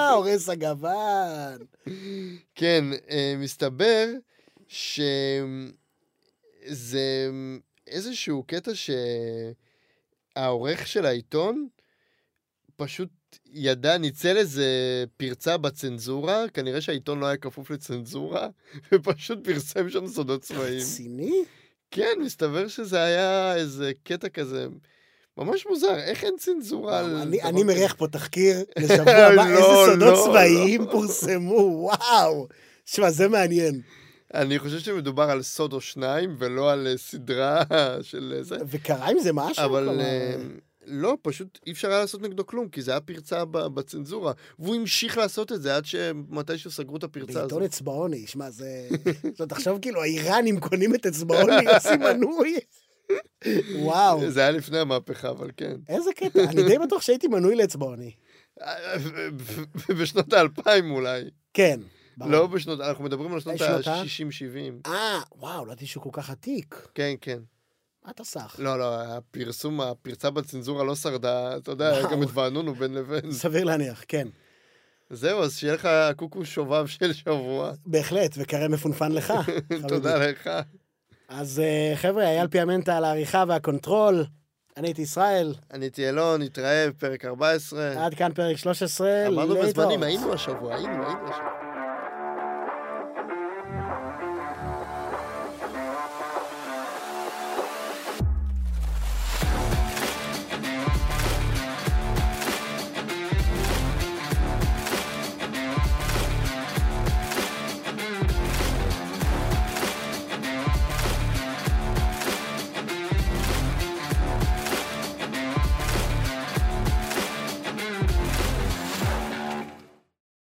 הורס 0.14 0.48
הגוון. 0.48 1.58
כן, 2.54 2.84
אה, 3.10 3.34
מסתבר 3.38 4.06
שזה 4.68 7.30
איזשהו 7.86 8.44
קטע 8.46 8.70
שהעורך 10.34 10.86
של 10.86 11.06
העיתון 11.06 11.68
פשוט 12.76 13.08
ידע, 13.52 13.98
ניצל 13.98 14.36
איזה 14.36 14.66
פרצה 15.16 15.56
בצנזורה, 15.56 16.44
כנראה 16.54 16.80
שהעיתון 16.80 17.20
לא 17.20 17.26
היה 17.26 17.36
כפוף 17.36 17.70
לצנזורה, 17.70 18.48
ופשוט 18.92 19.44
פרסם 19.44 19.90
שם 19.90 20.06
סודות 20.06 20.42
צבאיים. 20.42 20.80
רציני? 20.80 21.42
כן, 21.90 22.18
מסתבר 22.20 22.68
שזה 22.68 23.02
היה 23.02 23.56
איזה 23.56 23.92
קטע 24.02 24.28
כזה 24.28 24.66
ממש 25.38 25.66
מוזר, 25.66 25.94
איך 25.94 26.24
אין 26.24 26.34
צנזורה 26.38 26.98
על... 26.98 27.16
אני-? 27.42 27.62
מריח 27.62 27.94
פה 27.94 28.08
תחקיר 28.08 28.64
לשבוע 28.78 29.12
הבא, 29.12 29.34
לא, 29.34 29.42
איזה 29.42 29.92
סודות 29.92 30.18
לא, 30.18 30.24
צבאיים 30.24 30.86
פורסמו, 30.90 31.88
וואו. 32.00 32.48
שמע, 32.86 33.10
זה 33.10 33.28
מעניין. 33.28 33.80
אני 34.34 34.58
חושב 34.58 34.78
שמדובר 34.78 35.30
על 35.30 35.42
סוד 35.42 35.72
או 35.72 35.80
שניים, 35.80 36.36
ולא 36.38 36.72
על 36.72 36.86
אה, 36.86 36.96
סדרה 36.96 37.62
של 38.02 38.34
אה, 38.36 38.42
זה. 38.42 38.56
וקרה 38.66 39.10
עם 39.10 39.18
זה 39.18 39.32
משהו? 39.32 39.64
אבל 39.64 40.00
אה, 40.00 40.34
לא, 40.86 41.16
פשוט 41.22 41.58
אי 41.66 41.72
אפשר 41.72 41.90
היה 41.90 42.00
לעשות 42.00 42.22
נגדו 42.22 42.46
כלום, 42.46 42.68
כי 42.68 42.82
זה 42.82 42.90
היה 42.90 43.00
פרצה 43.00 43.44
בצנזורה. 43.44 44.32
והוא 44.58 44.74
המשיך 44.76 45.18
לעשות 45.18 45.52
את 45.52 45.62
זה 45.62 45.76
עד 45.76 45.84
שמתישהו 45.84 46.70
סגרו 46.70 46.96
את 46.96 47.04
הפרצה 47.04 47.30
הזאת. 47.30 47.42
בעיתון 47.42 47.62
אצבעוני, 47.62 48.26
שמע, 48.26 48.50
זה... 48.50 48.88
עכשיו, 49.32 49.46
תחשוב, 49.46 49.78
כאילו, 49.82 50.02
האיראנים 50.02 50.60
קונים 50.60 50.94
את 50.94 51.06
אצבעוני, 51.06 51.66
עושים 51.74 52.00
מנוי. 52.00 52.56
וואו, 53.76 54.30
זה 54.30 54.40
היה 54.40 54.50
לפני 54.50 54.78
המהפכה, 54.78 55.30
אבל 55.30 55.50
כן. 55.56 55.76
איזה 55.88 56.10
קטע. 56.16 56.44
אני 56.44 56.62
די 56.62 56.78
בטוח 56.78 57.02
שהייתי 57.02 57.28
מנוי 57.28 57.56
לאצבעוני. 57.56 58.10
בשנות 60.00 60.32
האלפיים 60.32 60.90
אולי. 60.90 61.22
כן. 61.54 61.80
לא 62.18 62.46
בשנות, 62.46 62.80
אנחנו 62.80 63.04
מדברים 63.04 63.32
על 63.34 63.40
שנות 63.40 63.58
שנות 63.58 63.86
ה- 63.86 63.94
ה-60-70. 63.94 64.86
אה, 64.90 65.20
וואו, 65.36 65.64
לא 65.66 65.72
ידעתי 65.72 65.86
שהוא 65.86 66.02
כל 66.02 66.10
כך 66.12 66.30
עתיק. 66.30 66.88
כן, 66.94 67.14
כן. 67.20 67.38
מה 68.04 68.10
אתה 68.10 68.24
סח? 68.24 68.56
לא, 68.58 68.78
לא, 68.78 69.00
הפרסום, 69.00 69.80
הפרצה 69.80 70.30
בצנזורה 70.30 70.84
לא 70.84 70.94
שרדה, 70.94 71.56
אתה 71.56 71.70
יודע, 71.70 71.88
היה. 71.88 72.10
גם 72.10 72.22
את 72.22 72.28
וענונו 72.34 72.74
בין 72.74 72.94
לבין. 72.94 73.32
סביר 73.32 73.64
להניח, 73.64 74.04
כן. 74.08 74.28
זהו, 75.10 75.42
אז 75.42 75.56
שיהיה 75.56 75.74
לך 75.74 75.88
קוקו 76.16 76.44
שובב 76.44 76.86
של 76.86 77.12
שבוע. 77.12 77.72
בהחלט, 77.86 78.34
וקרא 78.36 78.68
מפונפן 78.68 79.12
לך. 79.12 79.32
תודה 79.88 80.26
לך. 80.26 80.50
אז 81.28 81.60
אה, 81.60 81.96
חבר'ה, 81.96 82.24
אייל 82.24 82.48
פיאמנטה 82.48 82.96
על 82.96 83.04
העריכה 83.04 83.44
וה 83.48 83.63
control. 83.63 84.24
אני 84.76 84.88
הייתי 84.88 85.02
ישראל, 85.02 85.54
אני 85.72 85.84
הייתי 85.84 86.08
אלון, 86.08 86.42
נתראה 86.42 86.86
בפרק 86.88 87.24
14. 87.24 88.04
עד 88.04 88.14
כאן 88.14 88.32
פרק 88.34 88.56
13. 88.56 89.26
אמרנו. 89.28 89.54
בזמנים, 89.54 90.02
היינו 90.02 90.32
השבוע, 90.32 90.74
היינו, 90.74 90.92
היינו 91.06 91.28
השבוע. 91.28 91.73